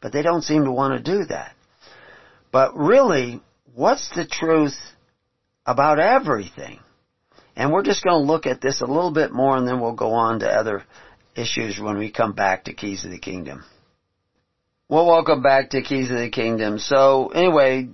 but 0.00 0.12
they 0.12 0.22
don't 0.22 0.42
seem 0.42 0.64
to 0.64 0.72
want 0.72 0.96
to 0.96 1.12
do 1.12 1.24
that. 1.26 1.54
But 2.52 2.76
really, 2.76 3.40
what's 3.74 4.08
the 4.14 4.26
truth 4.26 4.76
about 5.66 5.98
everything? 5.98 6.78
And 7.56 7.72
we're 7.72 7.82
just 7.82 8.04
going 8.04 8.22
to 8.22 8.32
look 8.32 8.46
at 8.46 8.60
this 8.60 8.80
a 8.80 8.86
little 8.86 9.10
bit 9.10 9.32
more 9.32 9.56
and 9.56 9.66
then 9.66 9.80
we'll 9.80 9.94
go 9.94 10.12
on 10.12 10.40
to 10.40 10.48
other 10.48 10.84
issues 11.36 11.78
when 11.78 11.98
we 11.98 12.10
come 12.10 12.32
back 12.32 12.64
to 12.64 12.72
Keys 12.72 13.04
of 13.04 13.10
the 13.10 13.18
Kingdom. 13.18 13.64
Well, 14.88 15.06
welcome 15.06 15.42
back 15.42 15.70
to 15.70 15.82
Keys 15.82 16.10
of 16.10 16.18
the 16.18 16.30
Kingdom. 16.30 16.78
So 16.78 17.28
anyway, 17.28 17.88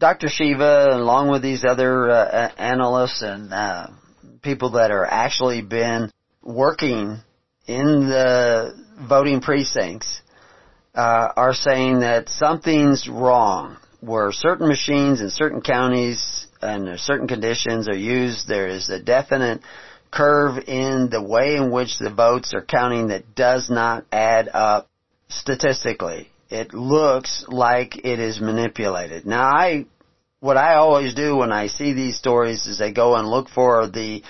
Dr. 0.00 0.28
Shiva, 0.30 0.88
along 0.92 1.28
with 1.30 1.42
these 1.42 1.62
other 1.62 2.08
uh, 2.10 2.50
analysts 2.56 3.20
and 3.20 3.52
uh, 3.52 3.88
people 4.40 4.70
that 4.70 4.90
are 4.90 5.04
actually 5.04 5.60
been 5.60 6.10
working 6.42 7.18
in 7.66 8.08
the 8.08 8.82
voting 9.06 9.42
precincts, 9.42 10.22
uh, 10.94 11.28
are 11.36 11.52
saying 11.52 12.00
that 12.00 12.30
something's 12.30 13.08
wrong. 13.08 13.76
Where 14.00 14.32
certain 14.32 14.68
machines 14.68 15.20
in 15.20 15.28
certain 15.28 15.60
counties 15.60 16.46
and 16.62 16.98
certain 16.98 17.28
conditions 17.28 17.86
are 17.86 17.94
used, 17.94 18.48
there 18.48 18.68
is 18.68 18.88
a 18.88 19.02
definite 19.02 19.60
curve 20.10 20.64
in 20.66 21.10
the 21.10 21.22
way 21.22 21.56
in 21.56 21.70
which 21.70 21.98
the 21.98 22.08
votes 22.08 22.54
are 22.54 22.64
counting 22.64 23.08
that 23.08 23.34
does 23.34 23.68
not 23.68 24.06
add 24.10 24.48
up 24.48 24.88
statistically 25.28 26.29
it 26.50 26.74
looks 26.74 27.44
like 27.48 28.04
it 28.04 28.18
is 28.18 28.40
manipulated. 28.40 29.24
Now 29.24 29.44
I, 29.44 29.86
what 30.40 30.56
I 30.56 30.74
always 30.74 31.14
do 31.14 31.36
when 31.36 31.52
I 31.52 31.68
see 31.68 31.92
these 31.92 32.16
stories 32.16 32.66
is 32.66 32.80
I 32.80 32.90
go 32.90 33.14
and 33.14 33.28
look 33.28 33.48
for 33.48 33.86
the 33.86 34.22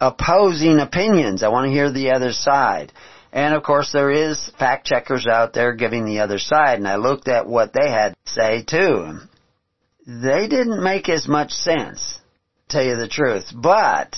opposing 0.00 0.80
opinions. 0.80 1.42
I 1.42 1.48
want 1.48 1.66
to 1.66 1.72
hear 1.72 1.90
the 1.92 2.10
other 2.10 2.32
side. 2.32 2.92
And 3.32 3.54
of 3.54 3.62
course 3.62 3.92
there 3.92 4.10
is 4.10 4.50
fact 4.58 4.86
checkers 4.86 5.26
out 5.26 5.52
there 5.52 5.74
giving 5.74 6.04
the 6.04 6.20
other 6.20 6.38
side 6.38 6.78
and 6.78 6.88
I 6.88 6.96
looked 6.96 7.28
at 7.28 7.46
what 7.46 7.72
they 7.72 7.88
had 7.88 8.14
to 8.14 8.32
say 8.32 8.64
too. 8.64 9.18
They 10.06 10.48
didn't 10.48 10.82
make 10.82 11.08
as 11.08 11.28
much 11.28 11.52
sense, 11.52 12.18
tell 12.68 12.82
you 12.82 12.96
the 12.96 13.08
truth, 13.08 13.52
but 13.54 14.16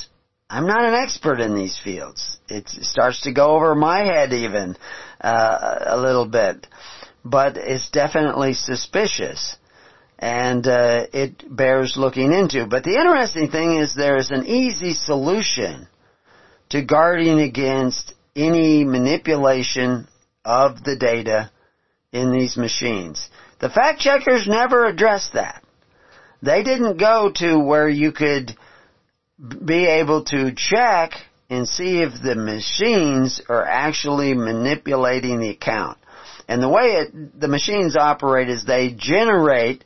I'm 0.49 0.67
not 0.67 0.85
an 0.85 0.95
expert 0.95 1.41
in 1.41 1.57
these 1.57 1.79
fields. 1.83 2.39
It 2.49 2.69
starts 2.69 3.23
to 3.23 3.33
go 3.33 3.57
over 3.57 3.75
my 3.75 3.99
head 3.99 4.33
even, 4.33 4.77
uh, 5.21 5.79
a 5.87 5.97
little 5.97 6.27
bit 6.27 6.67
but 7.25 7.57
it's 7.57 7.91
definitely 7.91 8.55
suspicious 8.55 9.57
and 10.19 10.67
uh, 10.67 11.07
it 11.13 11.45
bears 11.55 11.97
looking 11.97 12.33
into. 12.33 12.67
But 12.67 12.85
the 12.85 12.97
interesting 12.97 13.51
thing 13.51 13.79
is 13.79 13.95
there 13.95 14.19
is 14.19 14.31
an 14.31 14.47
easy 14.47 14.93
solution 14.93 15.89
to 16.71 16.83
guarding 16.83 17.41
against 17.41 18.13
any 18.37 18.85
manipulation 18.85 20.07
of 20.45 20.85
the 20.85 20.97
data 20.97 21.51
in 22.13 22.33
these 22.33 22.57
machines. 22.57 23.29
The 23.61 23.71
fact 23.71 24.01
checkers 24.01 24.47
never 24.47 24.87
addressed 24.87 25.35
that. 25.35 25.63
They 26.43 26.63
didn't 26.63 26.99
go 26.99 27.31
to 27.37 27.59
where 27.59 27.89
you 27.89 28.13
could 28.13 28.57
be 29.65 29.87
able 29.87 30.25
to 30.25 30.53
check 30.55 31.13
and 31.49 31.67
see 31.69 32.01
if 32.01 32.13
the 32.23 32.37
machines 32.37 33.41
are 33.49 33.65
actually 33.65 34.35
manipulating 34.35 35.41
the 35.41 35.51
account. 35.51 35.99
And 36.51 36.61
the 36.61 36.69
way 36.69 36.97
it, 36.97 37.41
the 37.41 37.47
machines 37.47 37.97
operate 37.97 38.49
is 38.49 38.65
they 38.65 38.91
generate 38.91 39.85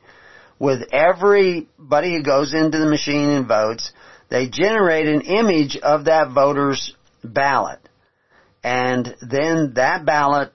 with 0.59 0.94
everybody 0.94 2.14
who 2.14 2.22
goes 2.22 2.55
into 2.55 2.79
the 2.79 2.88
machine 2.88 3.29
and 3.29 3.46
votes, 3.46 3.92
they 4.31 4.48
generate 4.48 5.07
an 5.07 5.20
image 5.20 5.77
of 5.77 6.07
that 6.07 6.31
voter's 6.31 6.96
ballot. 7.22 7.81
And 8.62 9.14
then 9.20 9.74
that 9.74 10.07
ballot 10.07 10.55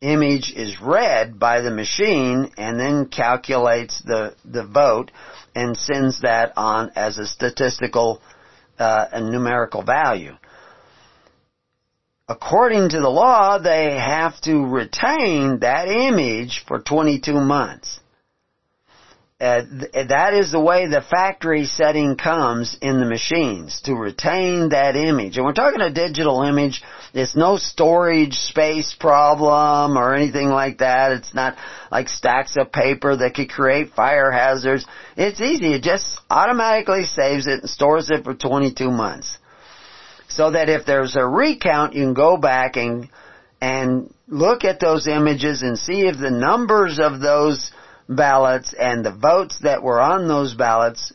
image 0.00 0.50
is 0.56 0.80
read 0.80 1.38
by 1.38 1.60
the 1.60 1.70
machine 1.70 2.50
and 2.56 2.80
then 2.80 3.08
calculates 3.08 4.00
the, 4.02 4.34
the 4.46 4.64
vote 4.64 5.10
and 5.54 5.76
sends 5.76 6.22
that 6.22 6.54
on 6.56 6.90
as 6.96 7.18
a 7.18 7.26
statistical 7.26 8.22
uh, 8.78 9.08
a 9.12 9.20
numerical 9.20 9.82
value. 9.82 10.32
According 12.26 12.90
to 12.90 13.00
the 13.00 13.10
law, 13.10 13.58
they 13.58 13.98
have 13.98 14.40
to 14.42 14.66
retain 14.66 15.58
that 15.60 15.88
image 15.88 16.64
for 16.66 16.78
22 16.78 17.34
months. 17.34 18.00
Uh, 19.38 19.62
th- 19.62 20.08
that 20.08 20.32
is 20.32 20.50
the 20.50 20.60
way 20.60 20.86
the 20.86 21.02
factory 21.02 21.66
setting 21.66 22.16
comes 22.16 22.78
in 22.80 22.98
the 22.98 23.04
machines 23.04 23.82
to 23.82 23.94
retain 23.94 24.70
that 24.70 24.96
image. 24.96 25.36
And 25.36 25.44
we're 25.44 25.52
talking 25.52 25.82
a 25.82 25.92
digital 25.92 26.42
image. 26.42 26.82
It's 27.12 27.36
no 27.36 27.58
storage 27.58 28.34
space 28.34 28.94
problem 28.98 29.98
or 29.98 30.14
anything 30.14 30.48
like 30.48 30.78
that. 30.78 31.12
It's 31.12 31.34
not 31.34 31.58
like 31.90 32.08
stacks 32.08 32.56
of 32.56 32.72
paper 32.72 33.16
that 33.16 33.34
could 33.34 33.50
create 33.50 33.92
fire 33.92 34.30
hazards. 34.30 34.86
It's 35.14 35.42
easy. 35.42 35.74
It 35.74 35.82
just 35.82 36.18
automatically 36.30 37.04
saves 37.04 37.46
it 37.46 37.60
and 37.60 37.68
stores 37.68 38.10
it 38.10 38.24
for 38.24 38.34
22 38.34 38.90
months. 38.90 39.36
So 40.34 40.50
that 40.50 40.68
if 40.68 40.84
there's 40.84 41.16
a 41.16 41.24
recount, 41.24 41.94
you 41.94 42.02
can 42.02 42.14
go 42.14 42.36
back 42.36 42.76
and, 42.76 43.08
and 43.60 44.12
look 44.26 44.64
at 44.64 44.80
those 44.80 45.06
images 45.06 45.62
and 45.62 45.78
see 45.78 46.06
if 46.06 46.18
the 46.18 46.30
numbers 46.30 46.98
of 47.00 47.20
those 47.20 47.70
ballots 48.08 48.74
and 48.78 49.04
the 49.04 49.12
votes 49.12 49.58
that 49.62 49.82
were 49.82 50.00
on 50.00 50.26
those 50.26 50.54
ballots 50.54 51.12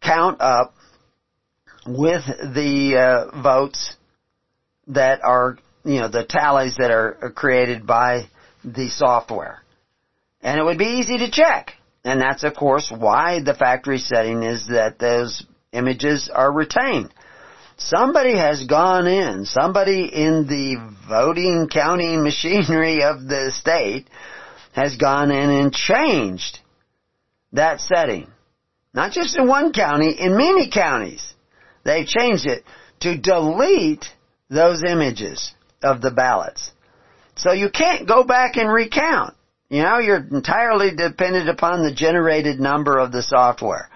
count 0.00 0.40
up 0.40 0.74
with 1.86 2.24
the 2.26 2.96
uh, 2.96 3.42
votes 3.42 3.96
that 4.88 5.20
are, 5.22 5.58
you 5.84 6.00
know, 6.00 6.08
the 6.08 6.24
tallies 6.24 6.76
that 6.78 6.90
are 6.90 7.32
created 7.34 7.86
by 7.86 8.28
the 8.64 8.88
software. 8.88 9.62
And 10.42 10.60
it 10.60 10.62
would 10.62 10.78
be 10.78 11.00
easy 11.00 11.18
to 11.18 11.30
check. 11.30 11.72
And 12.04 12.20
that's 12.20 12.44
of 12.44 12.54
course 12.54 12.92
why 12.96 13.42
the 13.42 13.54
factory 13.54 13.98
setting 13.98 14.44
is 14.44 14.68
that 14.68 15.00
those 15.00 15.44
images 15.72 16.30
are 16.32 16.52
retained. 16.52 17.12
Somebody 17.76 18.36
has 18.36 18.66
gone 18.66 19.06
in, 19.06 19.44
somebody 19.44 20.06
in 20.06 20.46
the 20.46 20.76
voting 21.08 21.68
counting 21.70 22.22
machinery 22.24 23.02
of 23.02 23.26
the 23.26 23.52
state 23.54 24.08
has 24.72 24.96
gone 24.96 25.30
in 25.30 25.50
and 25.50 25.72
changed 25.72 26.58
that 27.52 27.80
setting. 27.80 28.30
Not 28.94 29.12
just 29.12 29.36
in 29.36 29.46
one 29.46 29.72
county, 29.72 30.16
in 30.18 30.36
many 30.36 30.70
counties. 30.70 31.34
They've 31.84 32.06
changed 32.06 32.46
it 32.46 32.64
to 33.00 33.16
delete 33.16 34.06
those 34.48 34.82
images 34.82 35.52
of 35.82 36.00
the 36.00 36.10
ballots. 36.10 36.70
So 37.36 37.52
you 37.52 37.68
can't 37.70 38.08
go 38.08 38.24
back 38.24 38.56
and 38.56 38.72
recount. 38.72 39.34
You 39.68 39.82
know, 39.82 39.98
you're 39.98 40.26
entirely 40.30 40.94
dependent 40.94 41.48
upon 41.48 41.82
the 41.82 41.92
generated 41.92 42.58
number 42.58 42.98
of 42.98 43.12
the 43.12 43.22
software. 43.22 43.90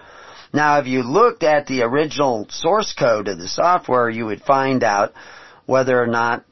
Now, 0.53 0.79
if 0.79 0.87
you 0.87 1.03
looked 1.03 1.43
at 1.43 1.67
the 1.67 1.83
original 1.83 2.47
source 2.49 2.93
code 2.93 3.27
of 3.27 3.37
the 3.37 3.47
software, 3.47 4.09
you 4.09 4.25
would 4.25 4.41
find 4.41 4.83
out 4.83 5.13
whether 5.65 6.01
or 6.01 6.07
not 6.07 6.43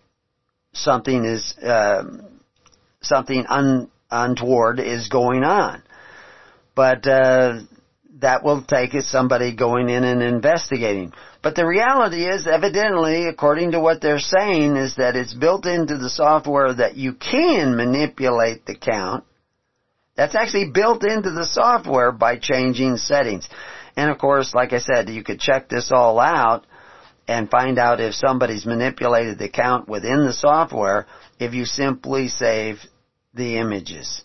something 0.73 1.25
is 1.25 1.53
uh, 1.57 2.03
something 3.01 3.45
un, 3.47 3.89
untoward 4.09 4.79
is 4.79 5.09
going 5.09 5.43
on. 5.43 5.83
But 6.75 7.05
uh, 7.05 7.59
that 8.21 8.43
will 8.43 8.63
take 8.63 8.91
somebody 9.01 9.55
going 9.55 9.89
in 9.89 10.03
and 10.03 10.21
investigating. 10.21 11.13
But 11.41 11.55
the 11.55 11.65
reality 11.65 12.25
is, 12.25 12.47
evidently, 12.47 13.27
according 13.27 13.71
to 13.71 13.79
what 13.79 14.01
they're 14.01 14.19
saying, 14.19 14.75
is 14.75 14.95
that 14.95 15.15
it's 15.15 15.33
built 15.33 15.65
into 15.65 15.97
the 15.97 16.09
software 16.09 16.73
that 16.73 16.95
you 16.95 17.13
can 17.13 17.75
manipulate 17.75 18.65
the 18.65 18.75
count. 18.75 19.23
That's 20.17 20.35
actually 20.35 20.71
built 20.73 21.03
into 21.05 21.31
the 21.31 21.45
software 21.45 22.11
by 22.11 22.37
changing 22.37 22.97
settings. 22.97 23.47
And 23.99 24.09
of 24.09 24.17
course, 24.17 24.53
like 24.53 24.71
I 24.71 24.79
said, 24.79 25.09
you 25.09 25.23
could 25.25 25.41
check 25.41 25.67
this 25.67 25.91
all 25.91 26.21
out 26.21 26.65
and 27.27 27.51
find 27.51 27.77
out 27.77 27.99
if 27.99 28.13
somebody's 28.13 28.65
manipulated 28.65 29.37
the 29.37 29.49
count 29.49 29.89
within 29.89 30.25
the 30.25 30.31
software 30.31 31.05
if 31.37 31.53
you 31.53 31.65
simply 31.65 32.29
save 32.29 32.79
the 33.33 33.57
images 33.57 34.23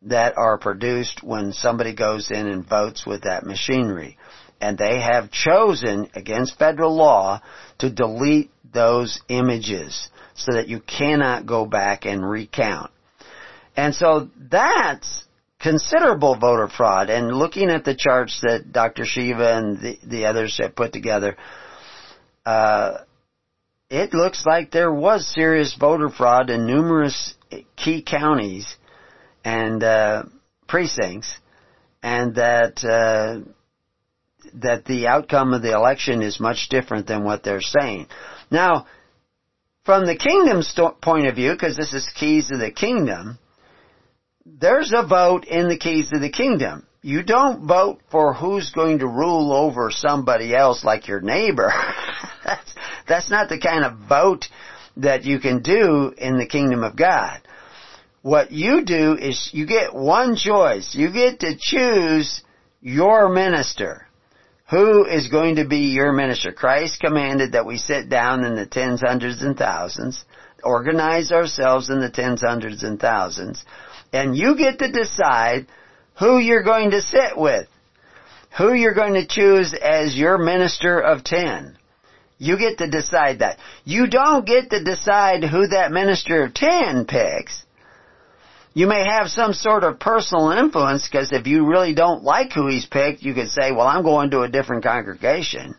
that 0.00 0.38
are 0.38 0.56
produced 0.56 1.22
when 1.22 1.52
somebody 1.52 1.94
goes 1.94 2.30
in 2.30 2.48
and 2.48 2.66
votes 2.66 3.04
with 3.04 3.24
that 3.24 3.44
machinery. 3.44 4.16
And 4.58 4.78
they 4.78 5.02
have 5.02 5.30
chosen, 5.30 6.08
against 6.14 6.58
federal 6.58 6.96
law, 6.96 7.42
to 7.80 7.90
delete 7.90 8.50
those 8.72 9.20
images 9.28 10.08
so 10.34 10.54
that 10.54 10.68
you 10.68 10.80
cannot 10.80 11.44
go 11.44 11.66
back 11.66 12.06
and 12.06 12.26
recount. 12.26 12.90
And 13.76 13.94
so 13.94 14.30
that's 14.50 15.23
considerable 15.64 16.36
voter 16.36 16.68
fraud. 16.68 17.08
And 17.08 17.34
looking 17.34 17.70
at 17.70 17.84
the 17.84 17.96
charts 17.96 18.38
that 18.42 18.70
Dr. 18.70 19.06
Shiva 19.06 19.56
and 19.56 19.80
the, 19.80 19.98
the 20.06 20.26
others 20.26 20.58
have 20.62 20.76
put 20.76 20.92
together, 20.92 21.36
uh, 22.44 22.98
it 23.88 24.12
looks 24.12 24.44
like 24.44 24.70
there 24.70 24.92
was 24.92 25.26
serious 25.26 25.74
voter 25.74 26.10
fraud 26.10 26.50
in 26.50 26.66
numerous 26.66 27.34
key 27.76 28.02
counties 28.02 28.76
and 29.42 29.82
uh, 29.82 30.24
precincts, 30.68 31.34
and 32.02 32.34
that 32.34 32.84
uh, 32.84 33.40
that 34.54 34.84
the 34.84 35.06
outcome 35.06 35.54
of 35.54 35.62
the 35.62 35.72
election 35.72 36.22
is 36.22 36.38
much 36.38 36.68
different 36.68 37.06
than 37.06 37.24
what 37.24 37.42
they're 37.42 37.60
saying. 37.60 38.06
Now, 38.50 38.86
from 39.84 40.06
the 40.06 40.16
kingdom's 40.16 40.74
point 41.00 41.26
of 41.26 41.34
view, 41.34 41.52
because 41.52 41.76
this 41.76 41.94
is 41.94 42.08
keys 42.14 42.50
of 42.50 42.58
the 42.58 42.70
kingdom, 42.70 43.38
there's 44.46 44.92
a 44.94 45.06
vote 45.06 45.46
in 45.46 45.68
the 45.68 45.78
keys 45.78 46.10
of 46.12 46.20
the 46.20 46.30
kingdom. 46.30 46.86
You 47.02 47.22
don't 47.22 47.66
vote 47.66 48.00
for 48.10 48.34
who's 48.34 48.70
going 48.70 49.00
to 49.00 49.06
rule 49.06 49.52
over 49.52 49.90
somebody 49.90 50.54
else 50.54 50.84
like 50.84 51.08
your 51.08 51.20
neighbor. 51.20 51.72
that's, 52.44 52.74
that's 53.06 53.30
not 53.30 53.48
the 53.48 53.58
kind 53.58 53.84
of 53.84 54.08
vote 54.08 54.46
that 54.96 55.24
you 55.24 55.38
can 55.38 55.62
do 55.62 56.14
in 56.16 56.38
the 56.38 56.46
kingdom 56.46 56.84
of 56.84 56.96
God. 56.96 57.40
What 58.22 58.52
you 58.52 58.84
do 58.84 59.16
is 59.18 59.50
you 59.52 59.66
get 59.66 59.94
one 59.94 60.36
choice. 60.36 60.94
You 60.94 61.12
get 61.12 61.40
to 61.40 61.56
choose 61.58 62.42
your 62.80 63.28
minister. 63.28 64.06
Who 64.70 65.04
is 65.04 65.28
going 65.28 65.56
to 65.56 65.66
be 65.66 65.92
your 65.92 66.12
minister? 66.12 66.52
Christ 66.52 67.00
commanded 67.00 67.52
that 67.52 67.66
we 67.66 67.76
sit 67.76 68.08
down 68.08 68.44
in 68.44 68.56
the 68.56 68.64
tens, 68.64 69.02
hundreds, 69.02 69.42
and 69.42 69.56
thousands, 69.56 70.24
organize 70.62 71.32
ourselves 71.32 71.90
in 71.90 72.00
the 72.00 72.10
tens, 72.10 72.40
hundreds, 72.40 72.82
and 72.82 72.98
thousands, 72.98 73.62
and 74.14 74.36
you 74.36 74.56
get 74.56 74.78
to 74.78 74.90
decide 74.90 75.66
who 76.18 76.38
you're 76.38 76.62
going 76.62 76.92
to 76.92 77.02
sit 77.02 77.36
with, 77.36 77.68
who 78.56 78.72
you're 78.72 78.94
going 78.94 79.14
to 79.14 79.26
choose 79.26 79.74
as 79.74 80.16
your 80.16 80.38
minister 80.38 81.00
of 81.00 81.24
ten. 81.24 81.76
You 82.38 82.56
get 82.58 82.78
to 82.78 82.88
decide 82.88 83.40
that. 83.40 83.58
You 83.84 84.06
don't 84.06 84.46
get 84.46 84.70
to 84.70 84.82
decide 84.82 85.44
who 85.44 85.66
that 85.68 85.92
minister 85.92 86.44
of 86.44 86.54
ten 86.54 87.06
picks. 87.06 87.64
You 88.72 88.86
may 88.88 89.04
have 89.06 89.28
some 89.28 89.52
sort 89.52 89.84
of 89.84 90.00
personal 90.00 90.50
influence 90.50 91.08
because 91.08 91.32
if 91.32 91.46
you 91.46 91.66
really 91.66 91.94
don't 91.94 92.24
like 92.24 92.52
who 92.52 92.68
he's 92.68 92.86
picked, 92.86 93.22
you 93.22 93.34
could 93.34 93.48
say, 93.48 93.70
well, 93.70 93.86
I'm 93.86 94.02
going 94.02 94.30
to 94.30 94.40
a 94.40 94.48
different 94.48 94.82
congregation. 94.82 95.76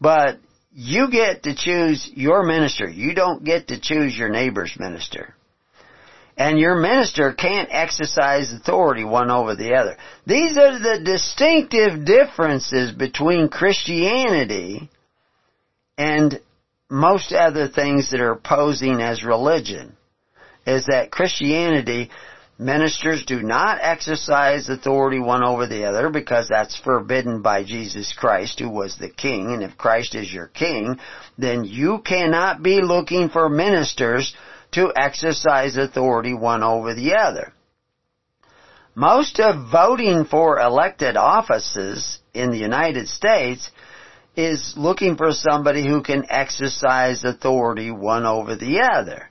But 0.00 0.38
you 0.72 1.10
get 1.10 1.44
to 1.44 1.54
choose 1.54 2.10
your 2.14 2.44
minister. 2.44 2.88
You 2.88 3.14
don't 3.14 3.42
get 3.42 3.68
to 3.68 3.80
choose 3.80 4.16
your 4.16 4.28
neighbor's 4.28 4.76
minister. 4.78 5.34
And 6.38 6.56
your 6.56 6.76
minister 6.76 7.32
can't 7.32 7.68
exercise 7.72 8.52
authority 8.52 9.04
one 9.04 9.28
over 9.28 9.56
the 9.56 9.74
other. 9.74 9.96
These 10.24 10.56
are 10.56 10.78
the 10.78 11.02
distinctive 11.04 12.04
differences 12.04 12.92
between 12.92 13.48
Christianity 13.48 14.88
and 15.98 16.40
most 16.88 17.32
other 17.32 17.66
things 17.66 18.12
that 18.12 18.20
are 18.20 18.36
posing 18.36 19.02
as 19.02 19.24
religion 19.24 19.96
is 20.64 20.86
that 20.86 21.10
Christianity 21.10 22.08
ministers 22.56 23.24
do 23.24 23.42
not 23.42 23.78
exercise 23.80 24.68
authority 24.68 25.18
one 25.18 25.42
over 25.44 25.66
the 25.66 25.84
other 25.84 26.08
because 26.08 26.48
that's 26.48 26.78
forbidden 26.78 27.42
by 27.42 27.64
Jesus 27.64 28.12
Christ 28.16 28.60
who 28.60 28.70
was 28.70 28.96
the 28.96 29.10
king 29.10 29.52
and 29.52 29.62
if 29.62 29.76
Christ 29.76 30.14
is 30.14 30.32
your 30.32 30.48
king 30.48 30.98
then 31.36 31.64
you 31.64 32.00
cannot 32.04 32.62
be 32.62 32.80
looking 32.80 33.28
for 33.28 33.48
ministers 33.48 34.34
to 34.78 34.92
exercise 34.94 35.76
authority 35.76 36.34
one 36.34 36.62
over 36.62 36.94
the 36.94 37.14
other. 37.14 37.52
Most 38.94 39.40
of 39.40 39.70
voting 39.72 40.24
for 40.24 40.60
elected 40.60 41.16
offices 41.16 42.20
in 42.32 42.50
the 42.50 42.58
United 42.58 43.08
States 43.08 43.70
is 44.36 44.74
looking 44.76 45.16
for 45.16 45.32
somebody 45.32 45.84
who 45.86 46.00
can 46.02 46.24
exercise 46.30 47.24
authority 47.24 47.90
one 47.90 48.24
over 48.24 48.54
the 48.54 48.80
other. 48.80 49.30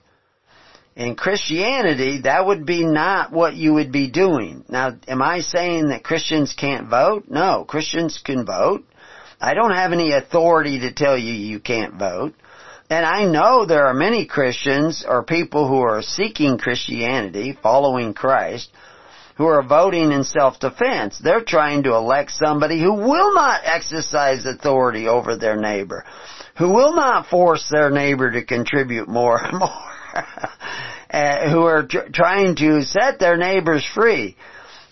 In 0.97 1.15
Christianity, 1.15 2.21
that 2.23 2.45
would 2.45 2.65
be 2.65 2.83
not 2.83 3.31
what 3.31 3.55
you 3.55 3.75
would 3.75 3.91
be 3.91 4.09
doing. 4.09 4.65
Now, 4.67 4.97
am 5.07 5.21
I 5.21 5.39
saying 5.39 5.89
that 5.89 6.03
Christians 6.03 6.53
can't 6.53 6.89
vote? 6.89 7.25
No, 7.29 7.63
Christians 7.65 8.19
can 8.23 8.45
vote. 8.45 8.83
I 9.39 9.53
don't 9.53 9.75
have 9.75 9.93
any 9.93 10.11
authority 10.11 10.79
to 10.79 10.93
tell 10.93 11.17
you 11.17 11.31
you 11.31 11.61
can't 11.61 11.95
vote. 11.95 12.33
And 12.89 13.05
I 13.05 13.25
know 13.25 13.65
there 13.65 13.85
are 13.87 13.93
many 13.93 14.25
Christians 14.25 15.03
or 15.05 15.23
people 15.23 15.67
who 15.67 15.81
are 15.81 16.01
seeking 16.01 16.57
Christianity, 16.57 17.57
following 17.61 18.13
Christ, 18.13 18.69
who 19.35 19.45
are 19.45 19.61
voting 19.61 20.11
in 20.13 20.23
self-defense. 20.23 21.19
They're 21.19 21.43
trying 21.43 21.83
to 21.83 21.95
elect 21.95 22.31
somebody 22.31 22.81
who 22.81 22.93
will 22.93 23.33
not 23.33 23.61
exercise 23.65 24.45
authority 24.45 25.07
over 25.07 25.35
their 25.35 25.57
neighbor, 25.57 26.05
who 26.57 26.69
will 26.69 26.95
not 26.95 27.27
force 27.27 27.67
their 27.69 27.89
neighbor 27.89 28.31
to 28.31 28.43
contribute 28.43 29.09
more 29.09 29.37
and 29.37 29.59
more, 29.59 29.91
uh, 31.11 31.49
who 31.49 31.63
are 31.63 31.83
tr- 31.83 32.09
trying 32.13 32.55
to 32.55 32.83
set 32.83 33.19
their 33.19 33.35
neighbors 33.35 33.85
free. 33.85 34.37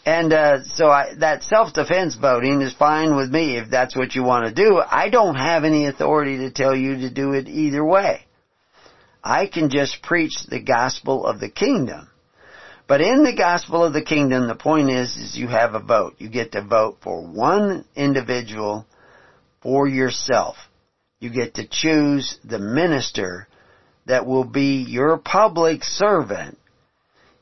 And 0.06 0.32
uh, 0.34 0.64
so 0.64 0.90
I, 0.90 1.16
that 1.20 1.42
self-defense 1.44 2.16
voting 2.22 2.62
is 2.62 2.76
fine 2.76 3.16
with 3.16 3.32
me 3.32 3.58
if 3.58 3.72
that's 3.72 3.96
what 3.96 4.14
you 4.14 4.24
want 4.24 4.46
to 4.46 4.54
do. 4.54 4.80
I 4.80 5.10
don't 5.10 5.36
have 5.36 5.64
any 5.64 5.88
authority 5.88 6.38
to 6.38 6.52
tell 6.52 6.76
you 6.76 6.98
to 7.00 7.10
do 7.10 7.34
it 7.34 7.48
either 7.48 7.84
way. 7.84 8.22
I 9.24 9.48
can 9.48 9.72
just 9.72 10.04
preach 10.04 10.34
the 10.48 10.62
gospel 10.62 11.26
of 11.26 11.40
the 11.40 11.50
kingdom. 11.50 12.08
But 12.88 13.02
in 13.02 13.24
the 13.24 13.36
gospel 13.36 13.84
of 13.84 13.94
the 13.94 14.04
kingdom, 14.04 14.48
the 14.48 14.54
point 14.54 14.92
is, 14.92 15.18
is 15.18 15.36
you 15.36 15.48
have 15.48 15.74
a 15.74 15.80
vote. 15.80 16.14
You 16.20 16.30
get 16.30 16.52
to 16.52 16.62
vote 16.62 16.98
for 17.02 17.26
one 17.26 17.84
individual 17.96 18.86
for 19.64 19.88
yourself. 19.88 20.56
You 21.20 21.32
get 21.32 21.56
to 21.56 21.68
choose 21.68 22.38
the 22.44 22.60
minister 22.60 23.48
that 24.06 24.28
will 24.28 24.44
be 24.44 24.86
your 24.88 25.18
public 25.18 25.84
servant 25.84 26.60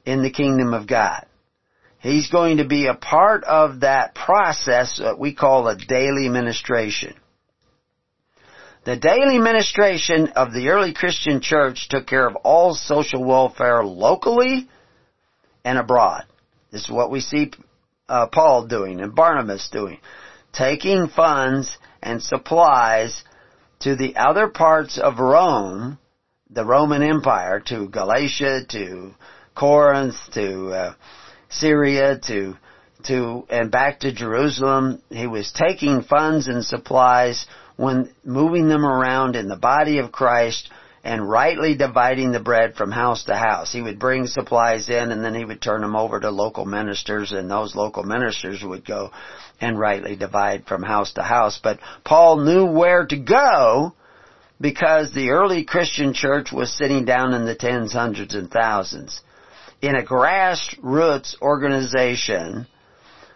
in 0.06 0.24
the 0.24 0.32
kingdom 0.32 0.74
of 0.74 0.88
God. 0.88 1.26
He's 2.04 2.30
going 2.30 2.58
to 2.58 2.66
be 2.66 2.88
a 2.88 2.94
part 2.94 3.46
of 3.46 3.80
that 3.80 4.14
process 4.14 4.98
that 4.98 5.18
we 5.18 5.34
call 5.34 5.70
a 5.70 5.78
daily 5.78 6.28
ministration. 6.28 7.16
The 8.84 8.98
daily 8.98 9.40
ministration 9.40 10.28
of 10.36 10.52
the 10.52 10.68
early 10.68 10.94
Christian 10.94 11.40
church 11.40 11.88
took 11.88 12.06
care 12.06 12.28
of 12.28 12.36
all 12.36 12.76
social 12.76 13.24
welfare 13.24 13.86
locally 13.86 14.68
and 15.64 15.78
abroad. 15.78 16.26
This 16.74 16.84
is 16.84 16.92
what 16.92 17.10
we 17.10 17.22
see 17.22 17.54
uh, 18.10 18.28
Paul 18.28 18.68
doing 18.68 19.00
and 19.00 19.16
Barnabas 19.16 19.70
doing. 19.72 20.00
Taking 20.52 21.08
funds 21.08 21.78
and 22.02 22.22
supplies 22.22 23.24
to 23.80 23.96
the 23.96 24.18
other 24.18 24.50
parts 24.50 24.98
of 24.98 25.20
Rome, 25.20 25.98
the 26.50 26.66
Roman 26.66 27.02
Empire, 27.02 27.62
to 27.68 27.88
Galatia, 27.88 28.66
to 28.72 29.14
Corinth, 29.56 30.18
to 30.34 30.68
uh, 30.68 30.94
Syria 31.54 32.20
to 32.28 32.56
to 33.06 33.46
and 33.50 33.72
back 33.72 34.00
to 34.02 34.14
Jerusalem. 34.14 35.02
He 35.10 35.28
was 35.28 35.52
taking 35.52 36.02
funds 36.02 36.48
and 36.48 36.66
supplies 36.66 37.46
when 37.76 38.14
moving 38.24 38.70
them 38.70 38.86
around 38.86 39.36
in 39.36 39.48
the 39.48 39.58
body 39.58 40.00
of 40.00 40.12
Christ 40.12 40.70
and 41.04 41.28
rightly 41.28 41.76
dividing 41.76 42.32
the 42.32 42.40
bread 42.40 42.76
from 42.76 42.92
house 42.92 43.26
to 43.26 43.36
house. 43.36 43.74
He 43.74 43.82
would 43.82 44.00
bring 44.00 44.26
supplies 44.26 44.88
in 44.88 45.12
and 45.12 45.24
then 45.24 45.36
he 45.36 45.44
would 45.44 45.62
turn 45.62 45.82
them 45.82 45.98
over 45.98 46.20
to 46.20 46.30
local 46.30 46.66
ministers 46.66 47.34
and 47.34 47.52
those 47.52 47.76
local 47.76 48.04
ministers 48.04 48.64
would 48.64 48.86
go 48.86 49.12
and 49.60 49.78
rightly 49.78 50.16
divide 50.16 50.66
from 50.66 50.82
house 50.82 51.14
to 51.14 51.24
house. 51.24 51.60
But 51.62 51.80
Paul 52.06 52.38
knew 52.38 52.66
where 52.66 53.06
to 53.06 53.18
go 53.18 53.94
because 54.62 55.12
the 55.12 55.32
early 55.32 55.66
Christian 55.66 56.14
church 56.14 56.54
was 56.54 56.72
sitting 56.72 57.04
down 57.04 57.34
in 57.34 57.46
the 57.46 57.56
tens, 57.56 57.92
hundreds, 57.92 58.34
and 58.34 58.50
thousands 58.50 59.22
in 59.84 59.96
a 59.98 60.02
grassroots 60.02 61.36
organization 61.42 62.66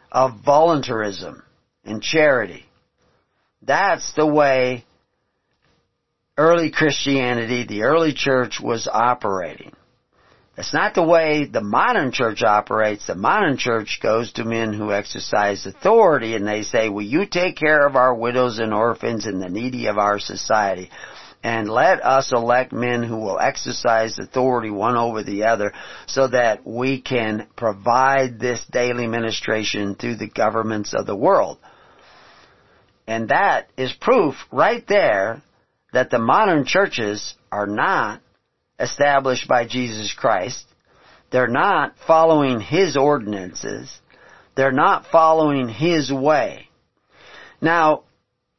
of 0.09 0.39
voluntarism 0.45 1.43
and 1.83 2.01
charity. 2.01 2.65
That's 3.61 4.13
the 4.13 4.25
way 4.25 4.85
early 6.37 6.71
Christianity, 6.71 7.65
the 7.65 7.83
early 7.83 8.13
church 8.13 8.61
was 8.63 8.87
operating. 8.87 9.73
It's 10.57 10.73
not 10.73 10.95
the 10.95 11.03
way 11.03 11.43
the 11.45 11.61
modern 11.61 12.13
church 12.13 12.41
operates. 12.43 13.07
The 13.07 13.15
modern 13.15 13.57
church 13.57 13.99
goes 14.01 14.31
to 14.33 14.45
men 14.45 14.71
who 14.71 14.93
exercise 14.93 15.65
authority 15.65 16.33
and 16.33 16.47
they 16.47 16.63
say, 16.63 16.87
will 16.87 17.03
you 17.03 17.25
take 17.25 17.57
care 17.57 17.85
of 17.85 17.97
our 17.97 18.15
widows 18.15 18.57
and 18.59 18.73
orphans 18.73 19.25
and 19.25 19.41
the 19.41 19.49
needy 19.49 19.87
of 19.87 19.97
our 19.97 20.17
society? 20.17 20.89
And 21.47 21.69
let 21.69 22.03
us 22.03 22.33
elect 22.33 22.73
men 22.73 23.03
who 23.03 23.15
will 23.15 23.39
exercise 23.39 24.19
authority 24.19 24.69
one 24.69 24.97
over 24.97 25.23
the 25.23 25.45
other 25.45 25.71
so 26.05 26.27
that 26.27 26.67
we 26.67 26.99
can 26.99 27.47
provide 27.55 28.37
this 28.37 28.61
daily 28.69 29.07
ministration 29.07 29.95
through 29.95 30.17
the 30.17 30.27
governments 30.27 30.93
of 30.93 31.05
the 31.05 31.15
world. 31.15 31.57
And 33.07 33.29
that 33.29 33.69
is 33.77 33.93
proof 33.93 34.35
right 34.51 34.85
there 34.89 35.41
that 35.93 36.09
the 36.09 36.19
modern 36.19 36.65
churches 36.65 37.33
are 37.49 37.65
not 37.65 38.19
established 38.77 39.47
by 39.47 39.65
Jesus 39.65 40.13
Christ. 40.13 40.65
They're 41.31 41.47
not 41.47 41.95
following 42.05 42.59
His 42.59 42.97
ordinances. 42.97 43.97
They're 44.57 44.73
not 44.73 45.05
following 45.09 45.69
His 45.69 46.11
way. 46.11 46.67
Now, 47.61 48.03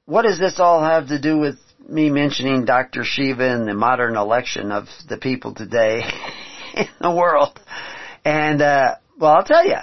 what 0.06 0.22
does 0.22 0.38
this 0.38 0.58
all 0.58 0.82
have 0.82 1.08
to 1.08 1.20
do 1.20 1.36
with 1.36 1.58
me 1.88 2.10
mentioning 2.10 2.66
Dr. 2.66 3.02
Shiva 3.02 3.48
and 3.48 3.66
the 3.66 3.74
modern 3.74 4.16
election 4.16 4.70
of 4.70 4.88
the 5.08 5.16
people 5.16 5.54
today 5.54 6.02
in 6.74 6.88
the 7.00 7.10
world. 7.10 7.58
And, 8.24 8.60
uh, 8.60 8.96
well, 9.18 9.32
I'll 9.32 9.44
tell 9.44 9.64
you, 9.64 9.78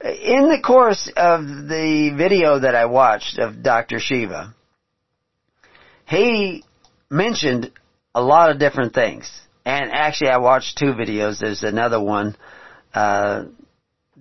in 0.00 0.48
the 0.48 0.62
course 0.64 1.10
of 1.16 1.40
the 1.44 2.14
video 2.16 2.60
that 2.60 2.76
I 2.76 2.86
watched 2.86 3.38
of 3.38 3.62
Dr. 3.62 3.98
Shiva, 3.98 4.54
he 6.06 6.64
mentioned 7.10 7.72
a 8.14 8.22
lot 8.22 8.50
of 8.50 8.60
different 8.60 8.94
things. 8.94 9.28
And 9.64 9.90
actually 9.90 10.30
I 10.30 10.38
watched 10.38 10.78
two 10.78 10.92
videos. 10.92 11.40
There's 11.40 11.64
another 11.64 12.00
one, 12.00 12.36
uh, 12.94 13.46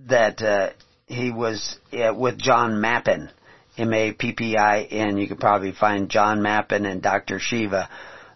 that, 0.08 0.42
uh, 0.42 0.70
he 1.06 1.30
was 1.30 1.78
uh, 1.94 2.16
with 2.16 2.40
John 2.40 2.82
Mappin 2.82 3.30
M-A-P-P-I-N. 3.78 5.18
You 5.18 5.28
can 5.28 5.38
probably 5.38 5.72
find 5.72 6.10
John 6.10 6.42
Mappin 6.42 6.86
and 6.86 7.02
Dr. 7.02 7.40
Shiva. 7.40 7.90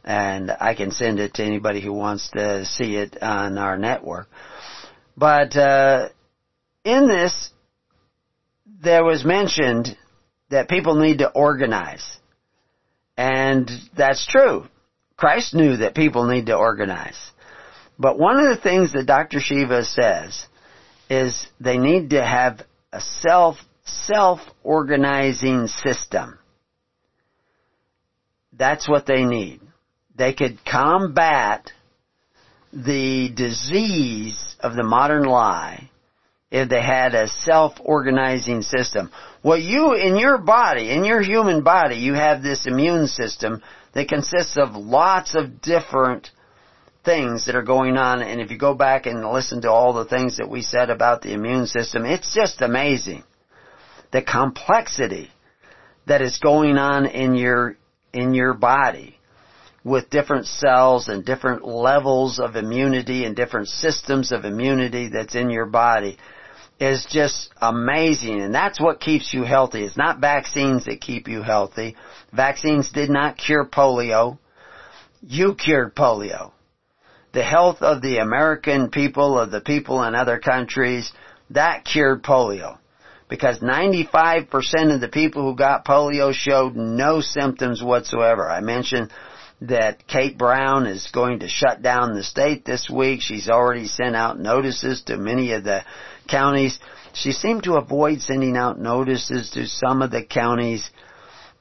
And 0.03 0.51
I 0.51 0.75
can 0.75 0.91
send 0.91 1.19
it 1.19 1.35
to 1.35 1.43
anybody 1.43 1.81
who 1.81 1.93
wants 1.93 2.29
to 2.31 2.65
see 2.65 2.95
it 2.95 3.21
on 3.21 3.57
our 3.57 3.77
network. 3.77 4.27
But, 5.17 5.55
uh, 5.55 6.09
in 6.83 7.07
this, 7.07 7.51
there 8.81 9.03
was 9.03 9.25
mentioned 9.25 9.97
that 10.49 10.69
people 10.69 10.95
need 10.95 11.19
to 11.19 11.29
organize. 11.29 12.17
And 13.17 13.69
that's 13.95 14.25
true. 14.25 14.65
Christ 15.17 15.53
knew 15.53 15.77
that 15.77 15.95
people 15.95 16.25
need 16.25 16.45
to 16.45 16.55
organize. 16.55 17.19
But 17.99 18.17
one 18.17 18.39
of 18.39 18.45
the 18.45 18.61
things 18.61 18.93
that 18.93 19.05
Dr. 19.05 19.41
Shiva 19.41 19.83
says 19.83 20.45
is 21.09 21.47
they 21.59 21.77
need 21.77 22.11
to 22.11 22.23
have 22.23 22.61
a 22.93 23.01
self 23.01 23.57
self-organizing 24.07 25.67
system. 25.67 26.39
That's 28.53 28.89
what 28.89 29.05
they 29.05 29.23
need. 29.23 29.61
They 30.15 30.33
could 30.33 30.59
combat 30.65 31.71
the 32.73 33.29
disease 33.33 34.55
of 34.59 34.75
the 34.75 34.83
modern 34.83 35.23
lie 35.23 35.89
if 36.51 36.67
they 36.69 36.81
had 36.81 37.15
a 37.15 37.27
self-organizing 37.27 38.63
system. 38.63 39.11
Well, 39.43 39.57
you, 39.57 39.93
in 39.93 40.17
your 40.17 40.37
body, 40.37 40.91
in 40.91 41.05
your 41.05 41.21
human 41.21 41.63
body, 41.63 41.95
you 41.95 42.13
have 42.15 42.41
this 42.41 42.65
immune 42.65 43.07
system 43.07 43.61
that 43.93 44.09
consists 44.09 44.57
of 44.57 44.75
lots 44.75 45.35
of 45.35 45.61
different 45.61 46.29
things 47.05 47.45
that 47.45 47.55
are 47.55 47.63
going 47.63 47.97
on. 47.97 48.21
And 48.21 48.41
if 48.41 48.51
you 48.51 48.57
go 48.57 48.73
back 48.73 49.05
and 49.05 49.25
listen 49.31 49.61
to 49.61 49.71
all 49.71 49.93
the 49.93 50.05
things 50.05 50.37
that 50.37 50.49
we 50.49 50.61
said 50.61 50.89
about 50.89 51.21
the 51.21 51.33
immune 51.33 51.65
system, 51.65 52.05
it's 52.05 52.33
just 52.33 52.61
amazing 52.61 53.23
the 54.11 54.21
complexity 54.21 55.29
that 56.07 56.21
is 56.21 56.39
going 56.39 56.77
on 56.77 57.05
in 57.05 57.35
your, 57.35 57.77
in 58.13 58.33
your 58.33 58.53
body 58.53 59.17
with 59.83 60.09
different 60.09 60.45
cells 60.45 61.07
and 61.07 61.25
different 61.25 61.65
levels 61.65 62.39
of 62.39 62.55
immunity 62.55 63.25
and 63.25 63.35
different 63.35 63.67
systems 63.67 64.31
of 64.31 64.45
immunity 64.45 65.09
that's 65.09 65.35
in 65.35 65.49
your 65.49 65.65
body 65.65 66.17
is 66.79 67.05
just 67.09 67.49
amazing 67.61 68.41
and 68.41 68.53
that's 68.53 68.79
what 68.79 68.99
keeps 68.99 69.33
you 69.33 69.43
healthy. 69.43 69.83
It's 69.83 69.97
not 69.97 70.19
vaccines 70.19 70.85
that 70.85 71.01
keep 71.01 71.27
you 71.27 71.41
healthy. 71.41 71.95
Vaccines 72.33 72.89
did 72.91 73.09
not 73.09 73.37
cure 73.37 73.65
polio. 73.65 74.37
You 75.21 75.55
cured 75.55 75.95
polio. 75.95 76.51
the 77.31 77.43
health 77.43 77.81
of 77.81 78.01
the 78.01 78.17
American 78.17 78.89
people, 78.89 79.37
of 79.37 79.51
the 79.51 79.61
people 79.61 80.03
in 80.03 80.15
other 80.15 80.39
countries, 80.39 81.11
that 81.51 81.85
cured 81.85 82.23
polio. 82.23 82.78
Because 83.29 83.59
95% 83.59 84.93
of 84.93 85.01
the 85.01 85.07
people 85.07 85.43
who 85.43 85.55
got 85.55 85.85
polio 85.85 86.33
showed 86.33 86.75
no 86.75 87.21
symptoms 87.21 87.81
whatsoever. 87.81 88.49
I 88.49 88.59
mentioned 88.59 89.11
that 89.61 90.07
Kate 90.07 90.37
Brown 90.37 90.87
is 90.87 91.09
going 91.13 91.39
to 91.39 91.47
shut 91.47 91.81
down 91.81 92.15
the 92.15 92.23
state 92.23 92.65
this 92.65 92.89
week. 92.89 93.21
She's 93.21 93.49
already 93.49 93.87
sent 93.87 94.15
out 94.15 94.39
notices 94.39 95.03
to 95.03 95.17
many 95.17 95.51
of 95.51 95.63
the 95.63 95.83
counties. 96.27 96.79
She 97.13 97.31
seemed 97.31 97.63
to 97.63 97.75
avoid 97.75 98.21
sending 98.21 98.57
out 98.57 98.79
notices 98.79 99.51
to 99.51 99.67
some 99.67 100.01
of 100.01 100.11
the 100.11 100.23
counties 100.23 100.89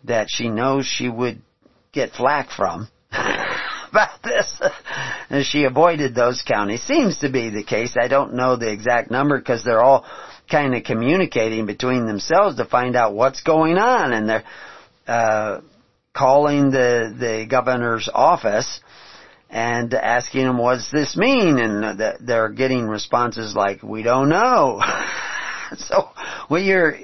that 0.04 0.28
she 0.30 0.48
knows 0.48 0.86
she 0.86 1.08
would 1.08 1.42
get 1.92 2.12
flack 2.12 2.50
from. 2.50 2.88
about 3.90 4.22
this. 4.22 4.60
And 5.30 5.44
she 5.44 5.64
avoided 5.64 6.14
those 6.14 6.42
counties. 6.42 6.82
Seems 6.82 7.18
to 7.18 7.30
be 7.30 7.50
the 7.50 7.64
case. 7.64 7.96
I 8.00 8.08
don't 8.08 8.34
know 8.34 8.56
the 8.56 8.70
exact 8.70 9.10
number 9.10 9.38
because 9.38 9.64
they're 9.64 9.82
all 9.82 10.06
kind 10.50 10.74
of 10.74 10.84
communicating 10.84 11.66
between 11.66 12.06
themselves 12.06 12.56
to 12.56 12.64
find 12.64 12.96
out 12.96 13.14
what's 13.14 13.42
going 13.42 13.76
on 13.76 14.12
and 14.12 14.28
they're 14.28 14.44
uh, 15.06 15.60
calling 16.14 16.70
the 16.70 17.14
the 17.18 17.46
governor's 17.48 18.08
office 18.12 18.80
and 19.50 19.94
asking 19.94 20.42
him 20.42 20.58
what's 20.58 20.90
this 20.90 21.16
mean 21.16 21.58
and 21.58 22.00
they're 22.20 22.50
getting 22.50 22.86
responses 22.86 23.54
like 23.54 23.82
we 23.82 24.02
don't 24.02 24.28
know 24.28 24.80
so 25.76 26.08
well 26.50 26.60
you're 26.60 26.96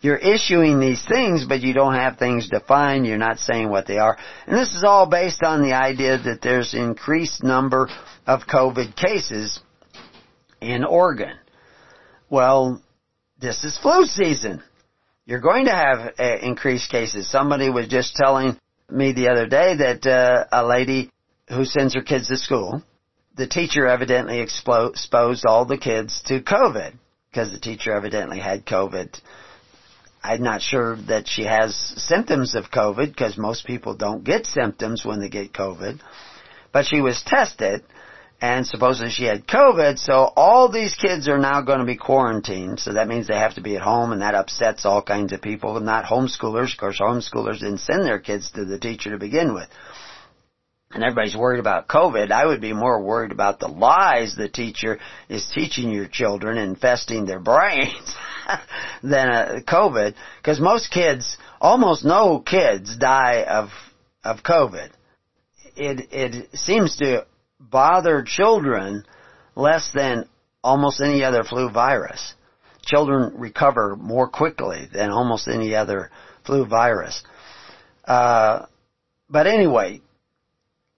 you're 0.00 0.16
issuing 0.16 0.78
these 0.78 1.04
things, 1.04 1.46
but 1.46 1.62
you 1.62 1.72
don't 1.72 1.94
have 1.94 2.18
things 2.18 2.48
defined. 2.48 3.06
You're 3.06 3.18
not 3.18 3.38
saying 3.38 3.70
what 3.70 3.86
they 3.86 3.98
are. 3.98 4.16
And 4.46 4.56
this 4.56 4.74
is 4.74 4.84
all 4.84 5.06
based 5.06 5.42
on 5.42 5.62
the 5.62 5.72
idea 5.72 6.18
that 6.18 6.42
there's 6.42 6.74
increased 6.74 7.42
number 7.42 7.88
of 8.26 8.42
COVID 8.42 8.94
cases 8.94 9.58
in 10.60 10.84
Oregon. 10.84 11.36
Well, 12.28 12.82
this 13.40 13.64
is 13.64 13.78
flu 13.78 14.06
season. 14.06 14.62
You're 15.24 15.40
going 15.40 15.66
to 15.66 15.72
have 15.72 16.14
uh, 16.18 16.38
increased 16.42 16.90
cases. 16.90 17.30
Somebody 17.30 17.70
was 17.70 17.88
just 17.88 18.16
telling 18.16 18.58
me 18.90 19.12
the 19.12 19.28
other 19.28 19.46
day 19.46 19.76
that 19.76 20.06
uh, 20.06 20.44
a 20.52 20.64
lady 20.64 21.10
who 21.48 21.64
sends 21.64 21.94
her 21.94 22.02
kids 22.02 22.28
to 22.28 22.36
school, 22.36 22.82
the 23.36 23.46
teacher 23.46 23.86
evidently 23.86 24.40
exposed 24.40 25.44
all 25.46 25.64
the 25.64 25.78
kids 25.78 26.22
to 26.26 26.40
COVID 26.40 26.94
because 27.30 27.52
the 27.52 27.60
teacher 27.60 27.92
evidently 27.92 28.38
had 28.38 28.64
COVID 28.64 29.20
I'm 30.26 30.42
not 30.42 30.60
sure 30.60 30.96
that 31.06 31.28
she 31.28 31.44
has 31.44 31.76
symptoms 31.76 32.56
of 32.56 32.72
COVID 32.72 33.08
because 33.08 33.38
most 33.38 33.64
people 33.64 33.94
don't 33.94 34.24
get 34.24 34.44
symptoms 34.46 35.04
when 35.04 35.20
they 35.20 35.28
get 35.28 35.52
COVID. 35.52 36.00
But 36.72 36.86
she 36.86 37.00
was 37.00 37.22
tested 37.24 37.84
and 38.40 38.66
supposedly 38.66 39.10
she 39.10 39.24
had 39.24 39.46
COVID, 39.46 39.98
so 39.98 40.32
all 40.36 40.70
these 40.70 40.94
kids 40.94 41.28
are 41.28 41.38
now 41.38 41.62
going 41.62 41.78
to 41.78 41.84
be 41.84 41.96
quarantined. 41.96 42.80
So 42.80 42.92
that 42.94 43.08
means 43.08 43.26
they 43.26 43.38
have 43.38 43.54
to 43.54 43.62
be 43.62 43.76
at 43.76 43.82
home 43.82 44.12
and 44.12 44.20
that 44.20 44.34
upsets 44.34 44.84
all 44.84 45.02
kinds 45.02 45.32
of 45.32 45.40
people, 45.40 45.80
not 45.80 46.04
homeschoolers. 46.04 46.72
Of 46.72 46.78
course, 46.78 47.00
homeschoolers 47.00 47.60
didn't 47.60 47.78
send 47.78 48.04
their 48.04 48.18
kids 48.18 48.50
to 48.52 48.64
the 48.64 48.78
teacher 48.78 49.10
to 49.10 49.18
begin 49.18 49.54
with 49.54 49.68
and 50.92 51.04
everybody's 51.04 51.36
worried 51.36 51.60
about 51.60 51.88
COVID, 51.88 52.30
I 52.30 52.46
would 52.46 52.60
be 52.60 52.72
more 52.72 53.02
worried 53.02 53.32
about 53.32 53.58
the 53.58 53.68
lies 53.68 54.34
the 54.34 54.48
teacher 54.48 54.98
is 55.28 55.46
teaching 55.54 55.90
your 55.90 56.06
children, 56.06 56.58
infesting 56.58 57.26
their 57.26 57.40
brains, 57.52 58.16
than 59.02 59.28
uh, 59.28 59.60
COVID. 59.66 60.14
Because 60.38 60.60
most 60.60 60.90
kids, 60.90 61.36
almost 61.60 62.04
no 62.04 62.40
kids 62.40 62.96
die 62.96 63.44
of 63.44 63.70
of 64.24 64.42
COVID. 64.42 64.90
It 65.76 66.08
it 66.12 66.56
seems 66.56 66.96
to 66.96 67.26
bother 67.60 68.22
children 68.22 69.04
less 69.54 69.90
than 69.94 70.28
almost 70.62 71.00
any 71.00 71.24
other 71.24 71.44
flu 71.44 71.70
virus. 71.70 72.34
Children 72.82 73.34
recover 73.36 73.96
more 73.96 74.28
quickly 74.28 74.88
than 74.92 75.10
almost 75.10 75.48
any 75.48 75.74
other 75.74 76.10
flu 76.44 76.66
virus. 76.66 77.22
Uh, 78.04 78.66
but 79.28 79.46
anyway, 79.46 80.00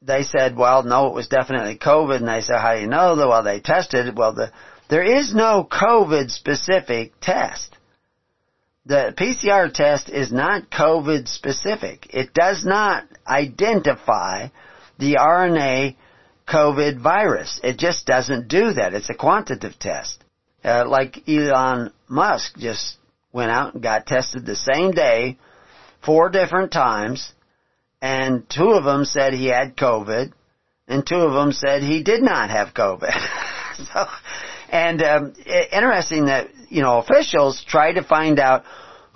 they 0.03 0.23
said, 0.23 0.57
well, 0.57 0.83
no, 0.83 1.07
it 1.07 1.15
was 1.15 1.29
definitely 1.29 1.79
COVID. 1.79 2.17
And 2.17 2.29
they 2.29 2.41
said, 2.41 2.61
how 2.61 2.75
do 2.75 2.81
you 2.81 2.87
know? 2.87 3.15
Well, 3.17 3.43
they 3.43 3.61
tested. 3.61 4.17
Well, 4.17 4.35
the, 4.35 4.53
there 4.89 5.03
is 5.03 5.35
no 5.35 5.67
COVID 5.71 6.31
specific 6.31 7.13
test. 7.21 7.75
The 8.87 9.15
PCR 9.17 9.73
test 9.73 10.09
is 10.09 10.33
not 10.33 10.71
COVID 10.71 11.29
specific. 11.29 12.07
It 12.11 12.33
does 12.33 12.65
not 12.65 13.05
identify 13.27 14.49
the 14.99 15.17
RNA 15.17 15.97
COVID 16.49 17.01
virus. 17.01 17.61
It 17.63 17.79
just 17.79 18.07
doesn't 18.07 18.49
do 18.49 18.73
that. 18.73 18.95
It's 18.95 19.11
a 19.11 19.15
quantitative 19.15 19.79
test. 19.79 20.25
Uh, 20.65 20.85
like 20.89 21.29
Elon 21.29 21.93
Musk 22.09 22.57
just 22.59 22.97
went 23.33 23.51
out 23.51 23.75
and 23.75 23.83
got 23.83 24.07
tested 24.07 24.45
the 24.45 24.57
same 24.57 24.91
day, 24.93 25.39
four 26.05 26.31
different 26.31 26.73
times, 26.73 27.33
and 28.01 28.49
two 28.49 28.71
of 28.71 28.85
them 28.85 29.05
said 29.05 29.33
he 29.33 29.47
had 29.47 29.77
COVID, 29.77 30.33
and 30.89 31.07
two 31.07 31.17
of 31.17 31.35
them 31.35 31.53
said 31.53 31.83
he 31.83 32.03
did 32.03 32.23
not 32.23 32.51
have 32.51 32.75
COVID. 32.75 33.13
so, 33.93 34.07
and 34.71 35.03
um, 35.03 35.35
interesting 35.73 36.27
that 36.27 36.49
you 36.69 36.83
know 36.83 36.99
officials 36.99 37.63
try 37.67 37.93
to 37.93 38.03
find 38.03 38.41
out 38.41 38.65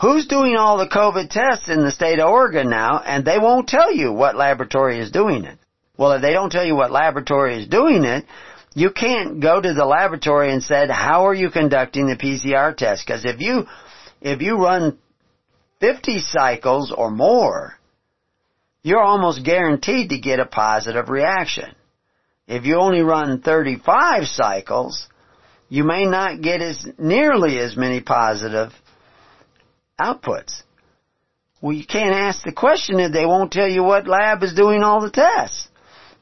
who's 0.00 0.26
doing 0.26 0.56
all 0.56 0.78
the 0.78 0.88
COVID 0.88 1.30
tests 1.30 1.68
in 1.68 1.82
the 1.82 1.90
state 1.90 2.18
of 2.18 2.28
Oregon 2.28 2.68
now, 2.68 3.02
and 3.04 3.24
they 3.24 3.38
won't 3.38 3.68
tell 3.68 3.92
you 3.92 4.12
what 4.12 4.36
laboratory 4.36 4.98
is 4.98 5.10
doing 5.10 5.44
it. 5.44 5.58
Well, 5.96 6.12
if 6.12 6.22
they 6.22 6.32
don't 6.32 6.50
tell 6.50 6.64
you 6.64 6.74
what 6.74 6.90
laboratory 6.90 7.62
is 7.62 7.68
doing 7.68 8.04
it, 8.04 8.24
you 8.74 8.90
can't 8.90 9.40
go 9.40 9.60
to 9.60 9.74
the 9.74 9.84
laboratory 9.84 10.52
and 10.52 10.62
said, 10.62 10.90
how 10.90 11.26
are 11.26 11.34
you 11.34 11.50
conducting 11.50 12.06
the 12.06 12.16
PCR 12.16 12.74
test? 12.76 13.06
Because 13.06 13.24
if 13.24 13.40
you, 13.40 13.66
if 14.20 14.40
you 14.40 14.56
run 14.56 14.98
50 15.80 16.20
cycles 16.20 16.92
or 16.96 17.10
more, 17.10 17.74
you're 18.82 19.02
almost 19.02 19.44
guaranteed 19.44 20.10
to 20.10 20.18
get 20.18 20.40
a 20.40 20.46
positive 20.46 21.08
reaction. 21.08 21.74
If 22.48 22.64
you 22.64 22.76
only 22.76 23.02
run 23.02 23.40
35 23.42 24.26
cycles, 24.26 25.08
you 25.68 25.84
may 25.84 26.06
not 26.06 26.40
get 26.40 26.60
as 26.60 26.86
nearly 26.98 27.58
as 27.58 27.76
many 27.76 28.00
positive 28.00 28.72
outputs. 30.00 30.62
Well, 31.60 31.72
you 31.74 31.86
can't 31.86 32.14
ask 32.14 32.42
the 32.42 32.52
question 32.52 32.98
if 32.98 33.12
they 33.12 33.24
won't 33.24 33.52
tell 33.52 33.68
you 33.68 33.82
what 33.82 34.08
lab 34.08 34.42
is 34.42 34.54
doing 34.54 34.82
all 34.82 35.00
the 35.00 35.10
tests. 35.10 35.68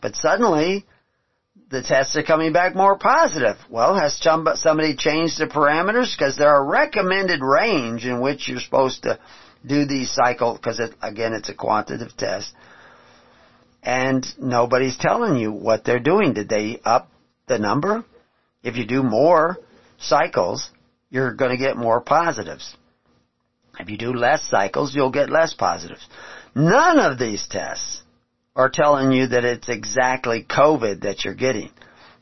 But 0.00 0.16
suddenly, 0.16 0.86
the 1.70 1.82
tests 1.82 2.16
are 2.16 2.22
coming 2.22 2.52
back 2.52 2.74
more 2.74 2.98
positive. 2.98 3.56
Well, 3.68 3.94
has 3.94 4.20
somebody 4.20 4.96
changed 4.96 5.38
the 5.38 5.46
parameters? 5.46 6.16
Because 6.16 6.36
there 6.36 6.48
are 6.48 6.64
recommended 6.64 7.40
range 7.42 8.04
in 8.04 8.20
which 8.20 8.48
you're 8.48 8.60
supposed 8.60 9.04
to 9.04 9.18
do 9.66 9.84
these 9.84 10.10
cycles, 10.10 10.58
because 10.58 10.80
it, 10.80 10.94
again, 11.02 11.32
it's 11.34 11.48
a 11.48 11.54
quantitative 11.54 12.16
test. 12.16 12.52
And 13.82 14.26
nobody's 14.38 14.96
telling 14.96 15.36
you 15.36 15.52
what 15.52 15.84
they're 15.84 16.00
doing. 16.00 16.32
Did 16.32 16.48
they 16.48 16.80
up 16.84 17.08
the 17.46 17.58
number? 17.58 18.04
If 18.62 18.76
you 18.76 18.86
do 18.86 19.02
more 19.02 19.58
cycles, 19.98 20.70
you're 21.10 21.34
going 21.34 21.50
to 21.50 21.56
get 21.56 21.76
more 21.76 22.00
positives. 22.00 22.76
If 23.78 23.88
you 23.88 23.96
do 23.96 24.12
less 24.12 24.42
cycles, 24.48 24.94
you'll 24.94 25.12
get 25.12 25.30
less 25.30 25.54
positives. 25.54 26.06
None 26.54 26.98
of 26.98 27.18
these 27.18 27.46
tests 27.48 28.02
are 28.60 28.70
telling 28.70 29.10
you 29.10 29.28
that 29.28 29.44
it's 29.44 29.68
exactly 29.68 30.44
COVID 30.48 31.02
that 31.02 31.24
you're 31.24 31.34
getting. 31.34 31.70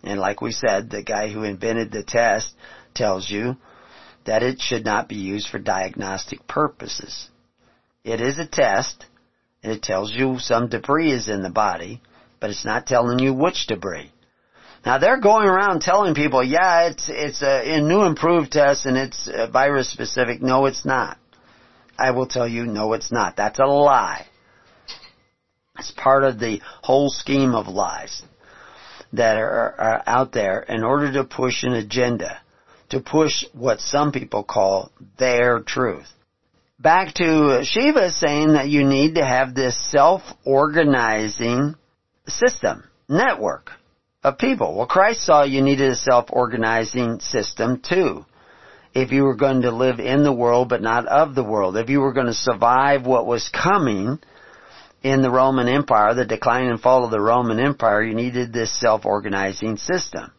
And 0.03 0.21
like 0.21 0.41
we 0.41 0.53
said, 0.53 0.89
the 0.89 1.03
guy 1.03 1.31
who 1.31 1.43
invented 1.43 1.91
the 1.91 2.05
test 2.05 2.55
tells 2.95 3.29
you 3.29 3.57
that 4.25 4.43
it 4.43 4.61
should 4.61 4.85
not 4.85 5.09
be 5.09 5.17
used 5.17 5.49
for 5.49 5.59
diagnostic 5.59 6.47
purposes. 6.47 7.29
It 8.05 8.21
is 8.21 8.39
a 8.39 8.47
test, 8.47 9.05
and 9.63 9.73
it 9.73 9.83
tells 9.83 10.15
you 10.15 10.39
some 10.39 10.69
debris 10.69 11.11
is 11.11 11.29
in 11.29 11.43
the 11.43 11.51
body, 11.51 12.01
but 12.41 12.51
it's 12.51 12.65
not 12.65 12.87
telling 12.87 13.19
you 13.19 13.35
which 13.35 13.67
debris. 13.67 14.13
Now 14.87 14.99
they're 14.99 15.21
going 15.21 15.49
around 15.49 15.81
telling 15.81 16.15
people, 16.15 16.43
yeah, 16.45 16.87
it's 16.87 17.07
it's 17.09 17.43
a, 17.43 17.79
a 17.79 17.81
new 17.81 18.03
improved 18.05 18.53
test 18.53 18.87
and 18.87 18.97
it's 18.97 19.29
virus 19.53 19.91
specific. 19.91 20.41
No, 20.41 20.67
it's 20.67 20.85
not. 20.85 21.19
I 21.99 22.13
will 22.13 22.27
tell 22.27 22.47
you, 22.47 22.65
no, 22.65 22.93
it's 22.93 23.11
not. 23.11 23.37
That's 23.37 23.59
a 23.59 23.65
lie. 23.65 24.28
It's 25.79 25.93
part 25.93 26.25
of 26.25 26.39
the 26.39 26.61
whole 26.83 27.11
scheme 27.11 27.55
of 27.55 27.69
lies 27.69 28.23
that 29.13 29.37
are, 29.37 29.75
are 29.79 30.03
out 30.07 30.33
there 30.33 30.61
in 30.61 30.83
order 30.83 31.13
to 31.13 31.25
push 31.25 31.63
an 31.63 31.73
agenda 31.73 32.41
to 32.91 33.01
push 33.01 33.45
what 33.53 33.81
some 33.81 34.13
people 34.13 34.43
call 34.43 34.91
their 35.19 35.61
truth. 35.61 36.09
Back 36.79 37.15
to 37.15 37.63
Shiva 37.65 38.11
saying 38.11 38.53
that 38.53 38.69
you 38.69 38.85
need 38.85 39.17
to 39.17 39.25
have 39.25 39.55
this 39.55 39.77
self-organizing 39.91 41.75
system, 42.27 42.85
network 43.09 43.73
of 44.23 44.39
people. 44.39 44.77
Well, 44.77 44.87
Christ 44.87 45.25
saw 45.25 45.43
you 45.43 45.61
needed 45.61 45.91
a 45.91 45.97
self-organizing 45.97 47.21
system 47.21 47.81
too. 47.81 48.25
If 48.95 49.13
you 49.13 49.25
were 49.25 49.37
going 49.37 49.63
to 49.63 49.71
live 49.71 49.99
in 50.01 50.23
the 50.23 50.33
world 50.33 50.69
but 50.69 50.83
not 50.83 51.07
of 51.07 51.35
the 51.35 51.45
world. 51.45 51.77
If 51.77 51.91
you 51.91 52.01
were 52.01 52.13
going 52.13 52.27
to 52.27 52.35
survive 52.35 53.05
what 53.07 53.27
was 53.27 53.49
coming, 53.49 54.19
in 55.03 55.23
the 55.23 55.31
Roman 55.31 55.69
Empire, 55.69 56.15
the 56.15 56.25
decline 56.25 56.67
and 56.67 56.81
fall 56.81 57.05
of 57.05 57.11
the 57.11 57.21
Roman 57.21 57.61
Empire, 57.61 58.03
you 58.03 58.15
needed 58.15 58.53
this 58.53 58.73
self-organizing 58.81 59.77
system. 59.77 60.33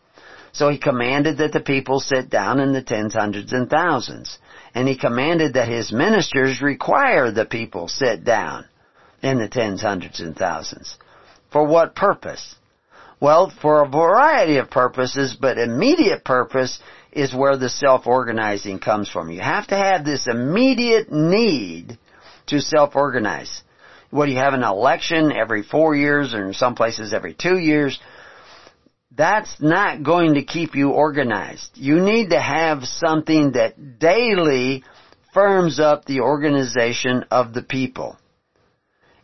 So 0.52 0.70
he 0.70 0.78
commanded 0.78 1.38
that 1.38 1.54
the 1.54 1.60
people 1.60 2.00
sit 2.00 2.30
down 2.30 2.60
in 2.60 2.74
the 2.74 2.82
tens, 2.82 3.14
hundreds, 3.14 3.54
and 3.54 3.70
thousands. 3.70 4.38
And 4.74 4.88
he 4.88 4.98
commanded 4.98 5.54
that 5.54 5.68
his 5.68 5.92
ministers 5.92 6.62
require 6.62 7.32
the 7.32 7.46
people 7.46 7.88
sit 7.88 8.24
down 8.24 8.66
in 9.22 9.40
the 9.40 9.48
tens, 9.48 9.82
hundreds, 9.82 10.20
and 10.20 10.36
thousands. 10.36 10.98
For 11.52 11.66
what 11.66 11.96
purpose? 11.96 12.56
Well, 13.20 13.52
for 13.62 13.84
a 13.84 13.90
variety 13.90 14.58
of 14.58 14.70
purposes, 14.70 15.36
but 15.40 15.58
immediate 15.58 16.24
purpose 16.24 16.80
is 17.12 17.34
where 17.34 17.58
the 17.58 17.70
self-organizing 17.70 18.80
comes 18.80 19.10
from. 19.10 19.32
You 19.32 19.42
have 19.42 19.68
to 19.68 19.76
have 19.76 20.06
this 20.06 20.28
immediate 20.28 21.12
need 21.12 21.98
to 22.48 22.62
self-organize. 22.62 23.64
What 24.10 24.26
do 24.26 24.32
you 24.32 24.38
have 24.38 24.54
an 24.54 24.64
election 24.64 25.32
every 25.32 25.64
four 25.64 25.96
years 25.96 26.34
or 26.34 26.48
in 26.48 26.54
some 26.54 26.76
places 26.76 27.14
every 27.14 27.34
two 27.34 27.58
years? 27.58 28.00
That's 29.16 29.62
not 29.62 30.04
going 30.04 30.36
to 30.36 30.44
keep 30.44 30.76
you 30.76 30.92
organized. 30.92 31.72
You 31.76 32.00
need 32.00 32.30
to 32.30 32.40
have 32.40 32.86
something 32.86 33.52
that 33.54 34.00
daily 34.00 34.84
firms 35.34 35.80
up 35.80 36.06
the 36.06 36.22
organization 36.22 37.26
of 37.30 37.54
the 37.54 37.62
people. 37.62 38.18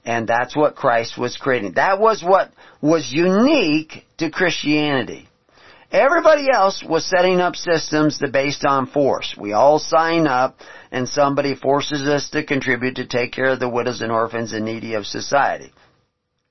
And 0.04 0.28
that's 0.28 0.56
what 0.56 0.76
Christ 0.76 1.18
was 1.18 1.36
creating. 1.36 1.74
That 1.74 2.00
was 2.00 2.24
what 2.24 2.52
was 2.82 3.12
unique 3.12 4.06
to 4.18 4.30
Christianity. 4.30 5.28
Everybody 5.96 6.52
else 6.52 6.84
was 6.84 7.06
setting 7.06 7.40
up 7.40 7.56
systems 7.56 8.20
that 8.20 8.34
based 8.34 8.66
on 8.66 8.86
force. 8.86 9.34
We 9.40 9.54
all 9.54 9.80
sign 9.80 10.28
up 10.28 10.60
and 10.92 11.08
somebody 11.08 11.56
forces 11.56 12.06
us 12.06 12.32
to 12.32 12.44
contribute 12.44 12.98
to 12.98 13.08
take 13.08 13.32
care 13.32 13.52
of 13.52 13.62
the 13.62 13.70
widows 13.70 14.02
and 14.02 14.12
orphans 14.12 14.52
and 14.52 14.66
needy 14.66 14.96
of 14.96 15.06
society. 15.06 15.72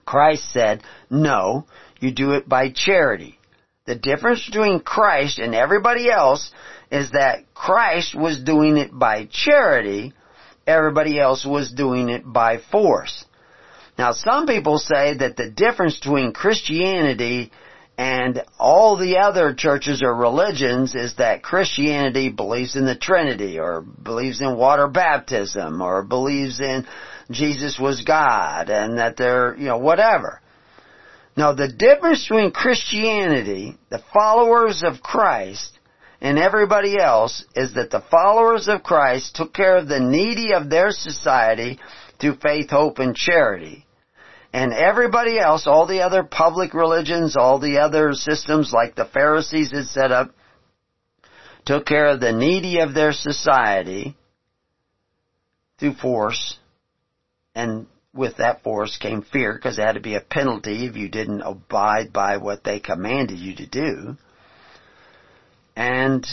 Christ 0.07 0.51
said, 0.51 0.83
no, 1.11 1.67
you 2.01 2.11
do 2.11 2.31
it 2.33 2.49
by 2.49 2.71
charity. 2.71 3.39
The 3.85 3.97
difference 3.97 4.47
between 4.47 4.81
Christ 4.81 5.39
and 5.39 5.55
everybody 5.55 6.11
else 6.11 6.51
is 6.91 7.11
that 7.11 7.45
Christ 7.53 8.15
was 8.15 8.43
doing 8.43 8.79
it 8.79 8.99
by 8.99 9.29
charity, 9.31 10.15
everybody 10.67 11.21
else 11.21 11.45
was 11.45 11.71
doing 11.71 12.09
it 12.09 12.23
by 12.25 12.61
force. 12.73 13.27
Now 13.99 14.13
some 14.13 14.47
people 14.47 14.79
say 14.79 15.19
that 15.19 15.37
the 15.37 15.51
difference 15.51 15.99
between 15.99 16.33
Christianity 16.33 17.53
and 17.97 18.43
all 18.59 18.97
the 18.97 19.19
other 19.19 19.55
churches 19.55 20.03
or 20.03 20.15
religions 20.15 20.95
is 20.95 21.15
that 21.17 21.43
Christianity 21.43 22.29
believes 22.29 22.75
in 22.75 22.87
the 22.87 22.97
Trinity 22.97 23.59
or 23.59 23.83
believes 23.83 24.41
in 24.41 24.57
water 24.57 24.89
baptism 24.89 25.81
or 25.81 26.03
believes 26.03 26.61
in 26.61 26.87
Jesus 27.31 27.79
was 27.79 28.03
God 28.03 28.69
and 28.69 28.99
that 28.99 29.17
they're, 29.17 29.57
you 29.57 29.67
know, 29.67 29.79
whatever. 29.79 30.41
Now 31.37 31.53
the 31.53 31.69
difference 31.69 32.27
between 32.27 32.51
Christianity, 32.51 33.77
the 33.91 34.03
followers 34.13 34.83
of 34.85 35.01
Christ, 35.01 35.79
and 36.21 36.39
everybody 36.39 36.99
else 36.99 37.45
is 37.55 37.75
that 37.75 37.91
the 37.91 38.05
followers 38.11 38.67
of 38.67 38.83
Christ 38.83 39.37
took 39.37 39.53
care 39.53 39.77
of 39.77 39.89
the 39.89 40.01
needy 40.01 40.53
of 40.55 40.71
their 40.71 40.91
society 40.91 41.79
through 42.21 42.37
faith, 42.37 42.71
hope, 42.71 42.99
and 42.99 43.15
charity. 43.15 43.85
And 44.55 44.73
everybody 44.73 45.37
else, 45.37 45.67
all 45.67 45.85
the 45.85 46.03
other 46.03 46.23
public 46.23 46.75
religions, 46.75 47.37
all 47.37 47.59
the 47.59 47.79
other 47.79 48.13
systems 48.13 48.73
like 48.73 48.95
the 48.95 49.05
Pharisees 49.05 49.73
had 49.73 49.87
set 49.87 50.13
up, 50.13 50.31
took 51.65 51.85
care 51.87 52.07
of 52.07 52.21
the 52.21 52.31
needy 52.31 52.79
of 52.79 52.95
their 52.95 53.11
society 53.11 54.17
through 55.81 55.95
force. 55.95 56.57
And 57.57 57.89
with 58.15 58.37
that 58.37 58.63
force 58.63 58.97
came 58.97 59.23
fear 59.23 59.55
because 59.55 59.77
there 59.77 59.87
had 59.87 59.97
to 59.97 60.01
be 60.01 60.15
a 60.15 60.21
penalty 60.21 60.87
if 60.87 60.95
you 60.95 61.09
didn't 61.09 61.41
abide 61.41 62.13
by 62.13 62.37
what 62.37 62.63
they 62.63 62.79
commanded 62.79 63.41
you 63.41 63.57
to 63.57 63.67
do. 63.67 64.17
And 65.75 66.25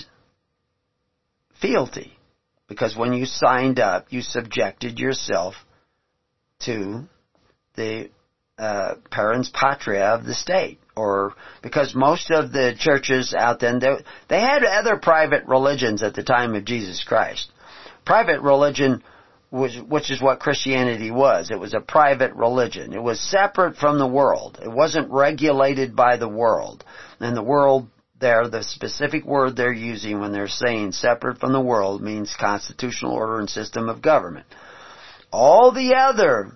fealty. 1.59 2.19
Because 2.67 2.95
when 2.95 3.13
you 3.13 3.25
signed 3.25 3.79
up, 3.79 4.05
you 4.11 4.21
subjected 4.21 4.99
yourself 4.99 5.55
to 6.65 7.07
the 7.75 8.09
uh, 8.57 8.95
parens 9.09 9.51
patriae 9.51 10.15
of 10.15 10.25
the 10.25 10.33
state, 10.33 10.79
or 10.95 11.33
because 11.63 11.95
most 11.95 12.29
of 12.29 12.51
the 12.51 12.75
churches 12.77 13.33
out 13.33 13.59
then 13.59 13.79
they, 13.79 13.95
they 14.27 14.39
had 14.39 14.63
other 14.63 14.97
private 14.97 15.45
religions 15.45 16.03
at 16.03 16.13
the 16.13 16.23
time 16.23 16.55
of 16.55 16.65
Jesus 16.65 17.03
Christ. 17.03 17.51
Private 18.05 18.41
religion 18.41 19.03
was, 19.51 19.77
which 19.87 20.09
is 20.11 20.21
what 20.21 20.39
Christianity 20.39 21.11
was. 21.11 21.51
It 21.51 21.59
was 21.59 21.73
a 21.73 21.81
private 21.81 22.33
religion. 22.33 22.93
It 22.93 23.03
was 23.03 23.19
separate 23.19 23.75
from 23.75 23.99
the 23.99 24.07
world. 24.07 24.59
It 24.63 24.71
wasn't 24.71 25.11
regulated 25.11 25.95
by 25.95 26.17
the 26.17 26.29
world. 26.29 26.83
And 27.19 27.35
the 27.35 27.43
world 27.43 27.87
there, 28.19 28.47
the 28.47 28.63
specific 28.63 29.25
word 29.25 29.55
they're 29.55 29.73
using 29.73 30.19
when 30.19 30.31
they're 30.31 30.47
saying 30.47 30.93
separate 30.93 31.39
from 31.39 31.51
the 31.51 31.59
world 31.59 32.01
means 32.01 32.35
constitutional 32.39 33.13
order 33.13 33.39
and 33.39 33.49
system 33.49 33.89
of 33.89 34.01
government. 34.01 34.45
All 35.31 35.71
the 35.71 35.95
other 35.95 36.51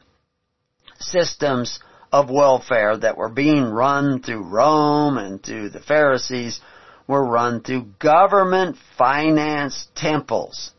systems 1.00 1.80
of 2.12 2.30
welfare 2.30 2.98
that 2.98 3.18
were 3.18 3.30
being 3.30 3.64
run 3.64 4.22
through 4.22 4.44
Rome 4.44 5.18
and 5.18 5.44
through 5.44 5.70
the 5.70 5.82
Pharisees 5.82 6.62
were 7.08 7.26
run 7.26 7.62
through 7.62 7.88
government 8.00 8.78
financed 8.98 9.94
temples. 9.96 10.72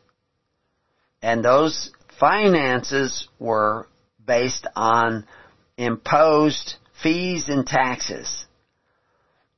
And 1.23 1.45
those 1.45 1.91
finances 2.19 3.29
were 3.39 3.87
based 4.25 4.67
on 4.75 5.27
imposed 5.77 6.77
fees 7.03 7.49
and 7.49 7.67
taxes 7.67 8.47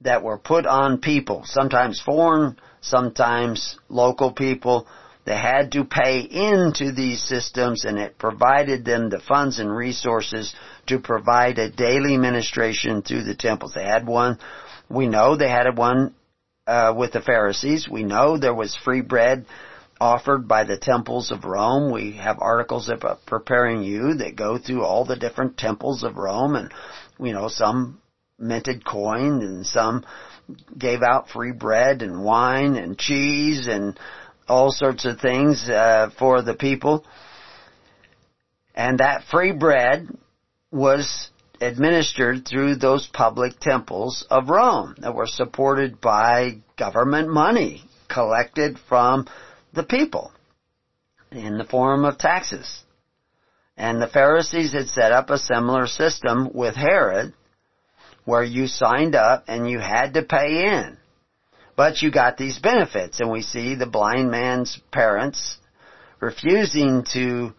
that 0.01 0.23
were 0.23 0.39
put 0.39 0.67
on 0.67 0.99
people, 0.99 1.43
sometimes 1.45 2.01
foreign, 2.01 2.57
sometimes 2.81 3.79
local 3.89 4.33
people, 4.33 4.87
they 5.29 5.37
had 5.37 5.72
to 5.72 5.85
pay 5.85 6.20
into 6.20 6.91
these 6.91 7.22
systems 7.22 7.85
and 7.85 7.99
it 7.99 8.16
provided 8.16 8.83
them 8.83 9.11
the 9.11 9.20
funds 9.20 9.59
and 9.59 9.70
resources 9.70 10.55
to 10.87 11.01
provide 11.01 11.59
a 11.59 11.70
daily 11.70 12.16
ministration 12.16 13.03
through 13.03 13.24
the 13.24 13.35
temples. 13.35 13.74
They 13.74 13.85
had 13.85 14.07
one, 14.07 14.39
we 14.89 15.07
know 15.07 15.37
they 15.37 15.51
had 15.51 15.76
one 15.76 16.14
uh, 16.66 16.95
with 16.97 17.12
the 17.12 17.20
Pharisees. 17.20 17.87
We 17.87 18.05
know 18.05 18.39
there 18.39 18.55
was 18.55 18.74
free 18.74 19.03
bread 19.03 19.45
offered 20.01 20.49
by 20.49 20.64
the 20.64 20.79
temples 20.79 21.31
of 21.31 21.45
Rome. 21.45 21.93
We 21.93 22.12
have 22.12 22.39
articles 22.41 22.89
about 22.89 23.26
Preparing 23.26 23.83
You 23.83 24.14
that 24.14 24.35
go 24.35 24.57
through 24.57 24.83
all 24.83 25.05
the 25.05 25.16
different 25.16 25.59
temples 25.59 26.05
of 26.05 26.16
Rome 26.16 26.57
and, 26.57 26.72
you 27.20 27.35
know, 27.35 27.49
some 27.49 28.01
minted 28.39 28.83
coin 28.83 29.43
and 29.43 29.66
some 29.66 30.07
gave 30.79 31.03
out 31.03 31.29
free 31.29 31.53
bread 31.53 32.01
and 32.01 32.24
wine 32.24 32.76
and 32.76 32.99
cheese 32.99 33.66
and 33.66 33.99
all 34.49 34.70
sorts 34.70 35.05
of 35.05 35.20
things 35.20 35.68
uh, 35.68 36.11
for 36.18 36.42
the 36.42 36.55
people. 36.55 37.05
And 38.74 38.99
that 38.99 39.24
free 39.24 39.53
bread 39.53 40.09
was 40.70 41.30
administered 41.61 42.46
through 42.46 42.76
those 42.76 43.07
public 43.07 43.59
temples 43.61 44.24
of 44.30 44.49
Rome 44.49 44.94
that 44.99 45.14
were 45.14 45.26
supported 45.26 46.01
by 46.01 46.59
government 46.76 47.28
money 47.28 47.82
collected 48.09 48.78
from 48.88 49.26
the 49.72 49.82
people 49.82 50.32
in 51.30 51.59
the 51.59 51.64
form 51.64 52.05
of 52.05 52.18
taxes. 52.18 52.82
And 53.76 54.01
the 54.01 54.09
Pharisees 54.09 54.72
had 54.72 54.88
set 54.88 55.12
up 55.12 55.30
a 55.30 55.38
similar 55.38 55.86
system 55.86 56.51
with 56.53 56.74
Herod 56.74 57.32
where 58.24 58.44
you 58.44 58.66
signed 58.66 59.14
up 59.14 59.44
and 59.49 59.70
you 59.70 59.78
had 59.78 60.14
to 60.14 60.22
pay 60.22 60.66
in. 60.66 60.97
But 61.79 62.03
you 62.03 62.11
got 62.11 62.37
these 62.37 62.59
benefits, 62.59 63.20
and 63.20 63.31
we 63.31 63.41
see 63.41 63.76
the 63.76 63.87
blind 63.87 64.33
man's 64.33 64.81
parents 64.91 65.59
refusing 66.18 67.05
to 67.12 67.53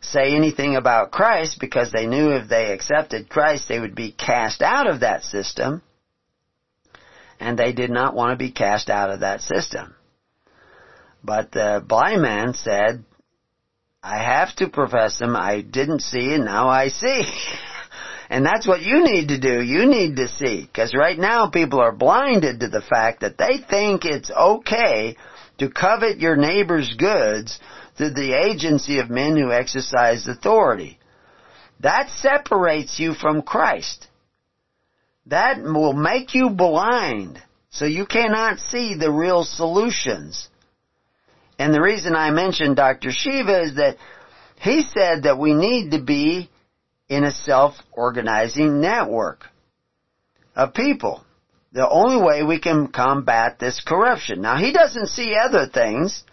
say 0.00 0.34
anything 0.34 0.74
about 0.74 1.12
Christ 1.12 1.58
because 1.60 1.92
they 1.92 2.08
knew 2.08 2.32
if 2.32 2.48
they 2.48 2.72
accepted 2.72 3.28
Christ 3.28 3.68
they 3.68 3.78
would 3.78 3.94
be 3.94 4.10
cast 4.10 4.62
out 4.62 4.88
of 4.88 5.00
that 5.00 5.22
system. 5.22 5.80
And 7.38 7.56
they 7.56 7.72
did 7.72 7.90
not 7.90 8.16
want 8.16 8.32
to 8.32 8.36
be 8.36 8.50
cast 8.50 8.90
out 8.90 9.10
of 9.10 9.20
that 9.20 9.42
system. 9.42 9.94
But 11.22 11.52
the 11.52 11.84
blind 11.86 12.20
man 12.20 12.54
said, 12.54 13.04
I 14.02 14.18
have 14.24 14.56
to 14.56 14.70
profess 14.70 15.20
him. 15.20 15.36
I 15.36 15.60
didn't 15.60 16.00
see 16.00 16.34
and 16.34 16.44
now 16.44 16.68
I 16.68 16.88
see. 16.88 17.22
And 18.32 18.46
that's 18.46 18.66
what 18.66 18.80
you 18.80 19.04
need 19.04 19.28
to 19.28 19.38
do. 19.38 19.62
You 19.62 19.84
need 19.84 20.16
to 20.16 20.26
see. 20.26 20.62
Because 20.62 20.94
right 20.94 21.18
now 21.18 21.50
people 21.50 21.80
are 21.80 21.94
blinded 21.94 22.60
to 22.60 22.68
the 22.68 22.80
fact 22.80 23.20
that 23.20 23.36
they 23.36 23.58
think 23.58 24.06
it's 24.06 24.30
okay 24.30 25.18
to 25.58 25.68
covet 25.68 26.16
your 26.18 26.34
neighbor's 26.34 26.94
goods 26.94 27.60
through 27.98 28.14
the 28.14 28.32
agency 28.32 29.00
of 29.00 29.10
men 29.10 29.36
who 29.36 29.52
exercise 29.52 30.26
authority. 30.26 30.98
That 31.80 32.08
separates 32.08 32.98
you 32.98 33.12
from 33.12 33.42
Christ. 33.42 34.06
That 35.26 35.62
will 35.62 35.92
make 35.92 36.34
you 36.34 36.48
blind 36.48 37.38
so 37.68 37.84
you 37.84 38.06
cannot 38.06 38.60
see 38.60 38.94
the 38.94 39.12
real 39.12 39.44
solutions. 39.44 40.48
And 41.58 41.74
the 41.74 41.82
reason 41.82 42.16
I 42.16 42.30
mentioned 42.30 42.76
Dr. 42.76 43.10
Shiva 43.12 43.60
is 43.60 43.74
that 43.74 43.98
he 44.58 44.84
said 44.84 45.24
that 45.24 45.38
we 45.38 45.52
need 45.52 45.90
to 45.90 46.02
be 46.02 46.48
in 47.12 47.24
a 47.24 47.30
self-organizing 47.30 48.80
network 48.80 49.44
of 50.56 50.72
people. 50.72 51.22
The 51.72 51.86
only 51.86 52.22
way 52.22 52.42
we 52.42 52.58
can 52.58 52.88
combat 52.88 53.58
this 53.58 53.82
corruption. 53.86 54.40
Now 54.40 54.56
he 54.56 54.72
doesn't 54.72 55.08
see 55.08 55.34
other 55.34 55.66
things. 55.66 56.24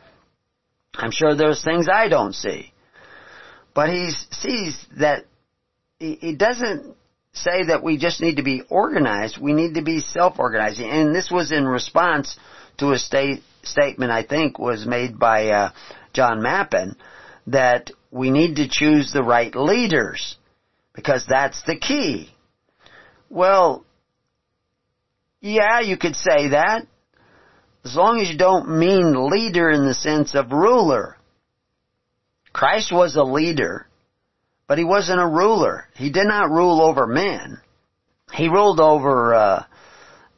I'm 0.96 1.12
sure 1.12 1.36
there's 1.36 1.64
things 1.64 1.88
I 1.92 2.08
don't 2.08 2.34
see. 2.34 2.72
But 3.76 3.90
he 3.90 4.12
sees 4.32 4.86
that 4.98 5.26
he 6.00 6.36
doesn't 6.36 6.96
say 7.34 7.66
that 7.66 7.84
we 7.84 7.98
just 7.98 8.22
need 8.22 8.38
to 8.38 8.44
be 8.44 8.64
organized. 8.70 9.38
We 9.38 9.52
need 9.52 9.76
to 9.76 9.82
be 9.82 10.00
self-organizing. 10.00 10.90
And 10.90 11.14
this 11.14 11.30
was 11.30 11.52
in 11.52 11.68
response 11.68 12.38
to 12.78 12.92
a 12.92 12.98
state, 12.98 13.44
statement 13.64 14.12
I 14.12 14.24
think 14.24 14.58
was 14.58 14.86
made 14.86 15.20
by 15.20 15.50
uh, 15.50 15.72
John 16.14 16.42
Mappin 16.42 16.96
that 17.48 17.92
we 18.12 18.32
need 18.32 18.56
to 18.56 18.70
choose 18.70 19.12
the 19.12 19.24
right 19.24 19.54
leaders 19.54 20.38
because 21.00 21.26
that's 21.28 21.62
the 21.64 21.78
key. 21.78 22.30
Well, 23.30 23.86
yeah, 25.42 25.80
you 25.80 25.98
could 25.98 26.16
say 26.16 26.50
that 26.50 26.86
as 27.86 27.96
long 27.96 28.20
as 28.20 28.30
you 28.30 28.38
don't 28.38 28.78
mean 28.78 29.30
leader 29.30 29.70
in 29.70 29.86
the 29.86 29.94
sense 29.94 30.36
of 30.36 30.52
ruler. 30.52 31.18
Christ 32.52 32.92
was 32.92 33.16
a 33.16 33.24
leader 33.24 33.88
but 34.70 34.78
he 34.78 34.84
wasn't 34.84 35.20
a 35.20 35.28
ruler. 35.28 35.88
He 35.96 36.12
did 36.12 36.28
not 36.28 36.52
rule 36.52 36.80
over 36.80 37.08
men. 37.08 37.60
He 38.32 38.48
ruled 38.48 38.80
over 38.80 39.34
uh, 39.34 39.64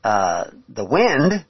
uh, 0.05 0.45
the 0.69 0.85
wind, 0.85 1.45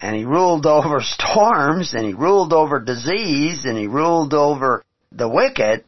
and 0.00 0.16
he 0.16 0.24
ruled 0.24 0.64
over 0.64 1.00
storms, 1.02 1.92
and 1.92 2.06
he 2.06 2.14
ruled 2.14 2.54
over 2.54 2.80
disease, 2.80 3.66
and 3.66 3.76
he 3.76 3.86
ruled 3.86 4.32
over 4.32 4.82
the 5.12 5.28
wicked, 5.28 5.84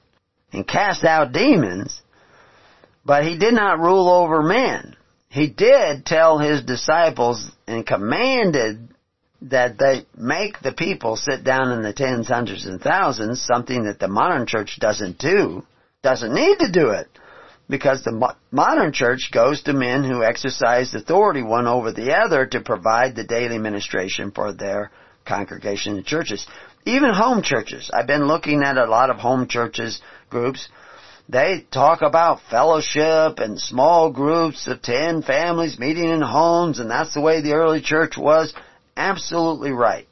and 0.52 0.68
cast 0.68 1.04
out 1.04 1.32
demons. 1.32 2.02
But 3.06 3.24
he 3.24 3.38
did 3.38 3.54
not 3.54 3.78
rule 3.78 4.08
over 4.08 4.42
men. 4.42 4.96
He 5.28 5.48
did 5.48 6.04
tell 6.04 6.38
his 6.38 6.64
disciples 6.64 7.48
and 7.66 7.86
commanded 7.86 8.88
that 9.42 9.78
they 9.78 10.06
make 10.16 10.60
the 10.60 10.72
people 10.72 11.16
sit 11.16 11.44
down 11.44 11.70
in 11.70 11.82
the 11.82 11.92
tens, 11.92 12.26
hundreds, 12.26 12.66
and 12.66 12.80
thousands, 12.80 13.40
something 13.40 13.84
that 13.84 14.00
the 14.00 14.08
modern 14.08 14.46
church 14.46 14.78
doesn't 14.80 15.18
do 15.18 15.64
doesn't 16.02 16.34
need 16.34 16.58
to 16.58 16.70
do 16.70 16.90
it 16.90 17.08
because 17.68 18.02
the 18.02 18.34
modern 18.50 18.92
church 18.92 19.30
goes 19.32 19.62
to 19.62 19.72
men 19.72 20.04
who 20.04 20.22
exercise 20.22 20.94
authority 20.94 21.42
one 21.42 21.66
over 21.66 21.92
the 21.92 22.12
other 22.12 22.46
to 22.46 22.60
provide 22.60 23.14
the 23.14 23.24
daily 23.24 23.58
ministration 23.58 24.30
for 24.30 24.52
their 24.52 24.90
congregation 25.24 25.96
and 25.96 26.06
churches. 26.06 26.46
Even 26.84 27.12
home 27.12 27.42
churches. 27.42 27.90
I've 27.92 28.06
been 28.06 28.26
looking 28.26 28.62
at 28.62 28.78
a 28.78 28.86
lot 28.86 29.10
of 29.10 29.16
home 29.16 29.48
churches 29.48 30.00
groups. 30.30 30.68
They 31.28 31.66
talk 31.72 32.02
about 32.02 32.40
fellowship 32.50 33.38
and 33.38 33.60
small 33.60 34.10
groups 34.12 34.68
of 34.68 34.80
10 34.82 35.22
families 35.22 35.78
meeting 35.78 36.08
in 36.08 36.20
homes 36.20 36.78
and 36.78 36.90
that's 36.90 37.14
the 37.14 37.20
way 37.20 37.40
the 37.40 37.54
early 37.54 37.80
church 37.80 38.16
was. 38.16 38.54
Absolutely 38.96 39.72
right. 39.72 40.06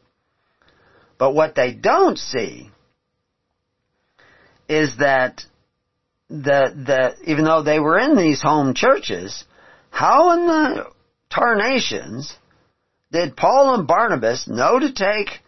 But 1.19 1.33
what 1.33 1.55
they 1.55 1.73
don't 1.73 2.19
see 2.19 2.71
is 4.69 4.97
that 4.99 5.45
the 6.29 6.73
the 6.75 7.31
even 7.31 7.45
though 7.45 7.63
they 7.63 7.79
were 7.79 7.99
in 7.99 8.17
these 8.17 8.43
home 8.43 8.75
churches, 8.75 9.45
how 9.91 10.33
in 10.33 10.47
the 10.47 10.87
tarnations 11.31 12.37
did 13.13 13.37
Paul 13.37 13.75
and 13.75 13.87
Barnabas 13.87 14.49
know 14.49 14.81
to 14.81 14.93
take 14.93 15.41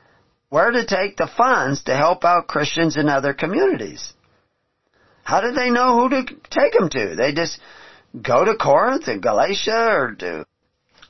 where 0.48 0.70
to 0.70 0.86
take 0.86 1.16
the 1.16 1.26
funds 1.36 1.82
to 1.84 1.96
help 1.96 2.24
out 2.24 2.46
Christians 2.46 2.96
in 2.96 3.08
other 3.08 3.32
communities? 3.34 4.12
How 5.26 5.40
did 5.40 5.56
they 5.56 5.70
know 5.70 5.98
who 5.98 6.08
to 6.10 6.22
take 6.50 6.72
them 6.72 6.88
to? 6.88 7.16
They 7.16 7.32
just 7.32 7.58
go 8.22 8.44
to 8.44 8.54
Corinth 8.54 9.08
and 9.08 9.20
Galatia 9.20 9.88
or 9.90 10.14
to 10.20 10.46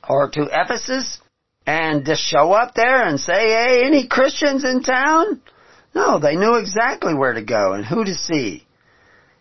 or 0.09 0.29
to 0.31 0.49
Ephesus 0.51 1.19
and 1.67 2.03
just 2.03 2.23
show 2.23 2.51
up 2.51 2.73
there 2.73 3.03
and 3.07 3.19
say, 3.19 3.49
"Hey, 3.49 3.83
any 3.85 4.07
Christians 4.07 4.63
in 4.63 4.81
town?" 4.81 5.39
No, 5.93 6.17
they 6.17 6.35
knew 6.35 6.55
exactly 6.55 7.13
where 7.13 7.33
to 7.33 7.43
go 7.43 7.73
and 7.73 7.85
who 7.85 8.03
to 8.05 8.15
see 8.15 8.65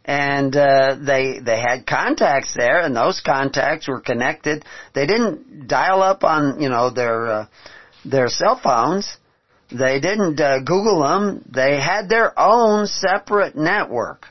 and 0.05 0.55
uh, 0.55 0.97
they 1.01 1.41
they 1.41 1.59
had 1.59 1.87
contacts 1.87 2.55
there, 2.55 2.81
and 2.83 2.95
those 2.95 3.23
contacts 3.25 3.89
were 3.89 4.01
connected. 4.01 4.63
They 4.95 5.07
didn't 5.07 5.69
dial 5.69 6.03
up 6.03 6.23
on 6.23 6.61
you 6.61 6.69
know 6.69 6.91
their 6.91 7.27
uh, 7.27 7.47
their 8.05 8.29
cell 8.29 8.61
phones. 8.63 9.17
They 9.71 10.01
didn't 10.01 10.39
uh, 10.39 10.61
Google 10.61 11.03
them. 11.03 11.51
They 11.53 11.81
had 11.81 12.11
their 12.11 12.39
own 12.39 12.87
separate 12.87 13.57
network 13.57 14.27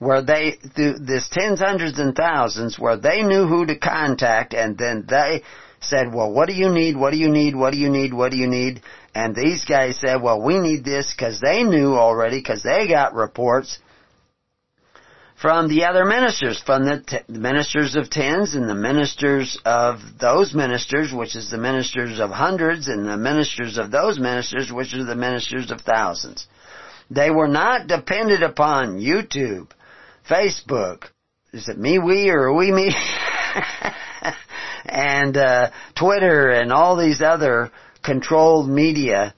where 0.00 0.22
they 0.22 0.56
this 0.74 1.28
tens, 1.30 1.60
hundreds, 1.60 1.98
and 1.98 2.16
thousands, 2.16 2.78
where 2.78 2.96
they 2.96 3.22
knew 3.22 3.46
who 3.46 3.66
to 3.66 3.76
contact, 3.76 4.54
and 4.54 4.76
then 4.76 5.04
they 5.06 5.42
said, 5.80 6.12
"Well, 6.12 6.32
what 6.32 6.48
do 6.48 6.54
you 6.54 6.70
need? 6.70 6.96
What 6.96 7.10
do 7.12 7.18
you 7.18 7.28
need? 7.28 7.54
What 7.54 7.72
do 7.72 7.78
you 7.78 7.90
need? 7.90 8.14
What 8.14 8.30
do 8.32 8.38
you 8.38 8.48
need?" 8.48 8.80
And 9.14 9.36
these 9.36 9.66
guys 9.66 9.98
said, 9.98 10.22
"Well, 10.22 10.40
we 10.40 10.58
need 10.58 10.84
this," 10.84 11.12
because 11.12 11.38
they 11.38 11.62
knew 11.64 11.94
already, 11.94 12.38
because 12.38 12.62
they 12.62 12.88
got 12.88 13.14
reports 13.14 13.78
from 15.36 15.68
the 15.68 15.84
other 15.84 16.06
ministers, 16.06 16.58
from 16.60 16.86
the 16.86 17.00
t- 17.00 17.18
ministers 17.28 17.94
of 17.94 18.08
tens 18.08 18.54
and 18.54 18.70
the 18.70 18.74
ministers 18.74 19.58
of 19.66 20.00
those 20.18 20.54
ministers, 20.54 21.12
which 21.12 21.36
is 21.36 21.50
the 21.50 21.58
ministers 21.58 22.20
of 22.20 22.30
hundreds, 22.30 22.88
and 22.88 23.06
the 23.06 23.18
ministers 23.18 23.76
of 23.76 23.90
those 23.90 24.18
ministers, 24.18 24.72
which 24.72 24.94
are 24.94 25.04
the 25.04 25.14
ministers 25.14 25.70
of 25.70 25.82
thousands. 25.82 26.46
They 27.10 27.30
were 27.30 27.48
not 27.48 27.86
dependent 27.86 28.42
upon 28.42 28.98
YouTube, 28.98 29.68
Facebook, 30.30 31.04
is 31.52 31.68
it 31.68 31.78
me, 31.78 31.98
we, 31.98 32.30
or 32.30 32.52
we, 32.54 32.70
me? 32.70 32.94
and 34.84 35.36
uh, 35.36 35.70
Twitter 35.98 36.50
and 36.50 36.72
all 36.72 36.96
these 36.96 37.20
other 37.20 37.70
controlled 38.04 38.68
media 38.68 39.34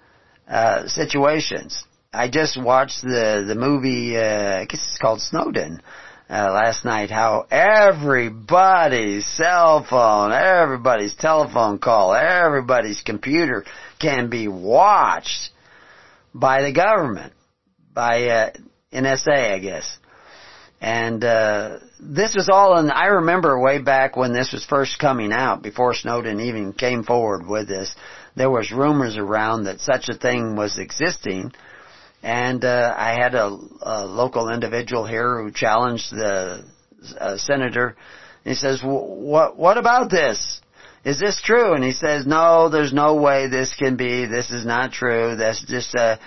uh, 0.47 0.86
situations. 0.86 1.84
I 2.12 2.28
just 2.28 2.62
watched 2.62 3.01
the 3.03 3.45
the 3.49 3.55
movie. 3.55 4.16
Uh, 4.18 4.61
I 4.61 4.64
guess 4.66 4.86
it's 4.86 4.99
called 5.01 5.22
Snowden. 5.22 5.80
Uh, 6.28 6.51
last 6.53 6.84
night, 6.84 7.11
how 7.11 7.47
everybody's 7.51 9.26
cell 9.26 9.84
phone, 9.88 10.32
everybody's 10.32 11.14
telephone 11.14 11.78
call, 11.78 12.14
everybody's 12.14 13.03
computer 13.03 13.64
can 14.01 14.30
be 14.30 14.49
watched 14.49 15.51
by 16.32 16.62
the 16.62 16.72
government, 16.72 17.34
by 17.93 18.28
uh, 18.28 18.51
NSA, 18.93 19.55
I 19.55 19.59
guess. 19.59 19.99
And 20.83 21.22
uh, 21.22 21.78
this 22.01 22.35
was 22.35 22.49
all 22.53 22.76
and 22.76 22.91
I 22.91 23.07
remember 23.07 23.59
way 23.59 23.80
back 23.80 24.16
when 24.16 24.33
this 24.33 24.53
was 24.53 24.64
first 24.64 24.99
coming 24.99 25.33
out, 25.33 25.62
before 25.62 25.95
Snowden 25.95 26.41
even 26.41 26.72
came 26.72 27.05
forward 27.05 27.47
with 27.47 27.68
this. 27.68 27.95
There 28.35 28.51
was 28.51 28.72
rumors 28.72 29.16
around 29.16 29.64
that 29.64 29.80
such 29.80 30.09
a 30.09 30.18
thing 30.18 30.57
was 30.57 30.80
existing 30.80 31.53
and 32.22 32.64
uh, 32.64 32.95
I 32.97 33.14
had 33.14 33.35
a, 33.35 33.57
a 33.83 34.07
local 34.07 34.53
individual 34.53 35.07
here 35.07 35.41
who 35.41 35.51
challenged 35.53 36.11
the 36.12 36.64
uh, 37.18 37.37
senator. 37.37 37.97
He 38.45 38.55
says, 38.55 38.80
"What 38.83 39.57
what 39.57 39.76
about 39.76 40.11
this? 40.11 40.61
Is 41.05 41.18
this 41.18 41.41
true?" 41.41 41.74
And 41.74 41.83
he 41.83 41.93
says, 41.93 42.26
"No, 42.26 42.68
there's 42.68 42.93
no 42.93 43.16
way 43.16 43.49
this 43.49 43.74
can 43.74 43.97
be. 43.97 44.26
This 44.26 44.51
is 44.51 44.64
not 44.64 44.93
true. 44.93 45.37
That's 45.37 45.64
just 45.64 45.95
a 45.95 46.18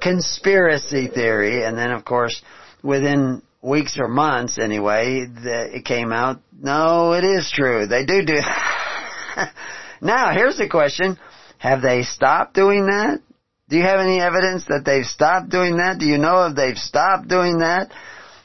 conspiracy 0.00 1.08
theory." 1.08 1.64
And 1.64 1.76
then, 1.76 1.90
of 1.90 2.04
course, 2.04 2.40
within 2.82 3.42
weeks 3.64 3.98
or 3.98 4.08
months, 4.08 4.58
anyway, 4.58 5.26
that 5.26 5.70
it 5.74 5.84
came 5.84 6.12
out. 6.12 6.40
No, 6.52 7.12
it 7.14 7.24
is 7.24 7.50
true. 7.50 7.86
They 7.86 8.04
do 8.04 8.24
do. 8.24 8.34
now, 10.00 10.32
here's 10.32 10.58
the 10.58 10.68
question: 10.68 11.18
Have 11.58 11.82
they 11.82 12.02
stopped 12.02 12.54
doing 12.54 12.86
that? 12.86 13.20
Do 13.68 13.76
you 13.76 13.82
have 13.82 14.00
any 14.00 14.20
evidence 14.20 14.66
that 14.66 14.82
they've 14.84 15.06
stopped 15.06 15.48
doing 15.48 15.78
that? 15.78 15.98
Do 15.98 16.04
you 16.04 16.18
know 16.18 16.46
if 16.46 16.56
they've 16.56 16.76
stopped 16.76 17.28
doing 17.28 17.58
that? 17.58 17.90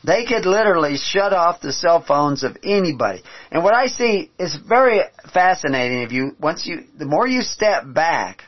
They 0.02 0.26
could 0.26 0.46
literally 0.46 0.96
shut 0.96 1.34
off 1.34 1.60
the 1.60 1.74
cell 1.74 2.02
phones 2.02 2.44
of 2.44 2.56
anybody. 2.64 3.22
And 3.52 3.64
what 3.64 3.76
I 3.76 3.88
see 3.88 4.32
is 4.40 4.56
very 4.56 5.02
fascinating. 5.34 6.04
If 6.04 6.14
you, 6.14 6.38
once 6.40 6.66
you, 6.66 6.86
the 6.98 7.06
more 7.06 7.28
you 7.28 7.42
step 7.42 7.84
back 7.86 8.44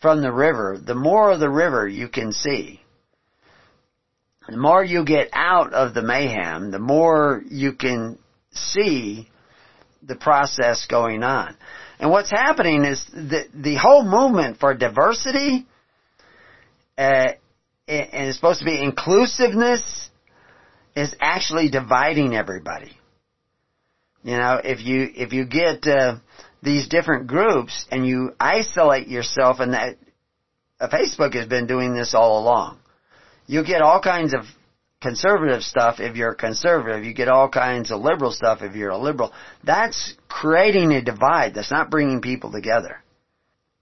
from 0.00 0.20
the 0.20 0.32
river, 0.32 0.76
the 0.84 0.96
more 0.96 1.30
of 1.30 1.38
the 1.38 1.48
river 1.48 1.86
you 1.86 2.08
can 2.08 2.32
see. 2.32 2.80
The 4.48 4.56
more 4.56 4.82
you 4.82 5.04
get 5.04 5.28
out 5.32 5.72
of 5.74 5.94
the 5.94 6.02
mayhem, 6.02 6.70
the 6.70 6.78
more 6.78 7.42
you 7.50 7.74
can 7.74 8.18
see 8.50 9.28
the 10.02 10.16
process 10.16 10.86
going 10.86 11.22
on. 11.22 11.56
And 11.98 12.10
what's 12.10 12.30
happening 12.30 12.84
is 12.84 13.04
that 13.12 13.48
the 13.54 13.76
whole 13.76 14.04
movement 14.04 14.58
for 14.58 14.74
diversity 14.74 15.66
uh, 16.96 17.32
and 17.88 18.28
it's 18.28 18.36
supposed 18.36 18.58
to 18.58 18.64
be 18.64 18.82
inclusiveness 18.82 20.10
is 20.94 21.14
actually 21.20 21.70
dividing 21.70 22.34
everybody. 22.34 22.92
You 24.24 24.36
know, 24.36 24.60
if 24.62 24.84
you 24.84 25.08
if 25.14 25.32
you 25.32 25.46
get 25.46 25.86
uh, 25.86 26.16
these 26.62 26.88
different 26.88 27.28
groups 27.28 27.86
and 27.90 28.06
you 28.06 28.32
isolate 28.38 29.08
yourself, 29.08 29.60
and 29.60 29.72
that 29.72 29.96
uh, 30.80 30.88
Facebook 30.88 31.34
has 31.34 31.46
been 31.48 31.66
doing 31.66 31.94
this 31.94 32.14
all 32.14 32.42
along, 32.42 32.78
you 33.48 33.64
get 33.64 33.82
all 33.82 34.00
kinds 34.00 34.34
of 34.34 34.42
conservative 35.00 35.62
stuff 35.62 36.00
if 36.00 36.16
you're 36.16 36.32
a 36.32 36.36
conservative. 36.36 37.04
You 37.04 37.14
get 37.14 37.28
all 37.28 37.48
kinds 37.48 37.90
of 37.90 38.00
liberal 38.00 38.30
stuff 38.30 38.62
if 38.62 38.76
you're 38.76 38.90
a 38.90 38.98
liberal. 38.98 39.32
That's 39.64 40.14
creating 40.28 40.92
a 40.92 41.02
divide. 41.02 41.54
That's 41.54 41.70
not 41.70 41.90
bringing 41.90 42.20
people 42.20 42.52
together. 42.52 43.02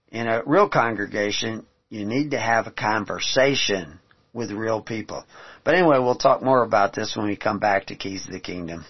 In 0.09 0.27
a 0.27 0.41
real 0.45 0.69
congregation, 0.69 1.65
you 1.89 2.05
need 2.05 2.31
to 2.31 2.39
have 2.39 2.65
a 2.65 2.71
conversation 2.71 3.99
with 4.33 4.51
real 4.51 4.81
people. 4.81 5.25
But 5.65 5.75
anyway, 5.75 5.99
we'll 5.99 6.15
talk 6.15 6.41
more 6.41 6.63
about 6.63 6.93
this 6.95 7.15
when 7.17 7.27
we 7.27 7.35
come 7.35 7.59
back 7.59 7.87
to 7.87 7.95
Keys 7.95 8.25
to 8.25 8.31
the 8.31 8.39
Kingdom. 8.39 8.85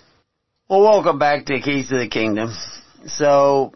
Well, 0.69 0.81
welcome 0.81 1.17
back 1.17 1.45
to 1.45 1.59
Keys 1.59 1.89
to 1.89 1.97
the 1.97 2.07
Kingdom. 2.07 2.53
So, 3.07 3.73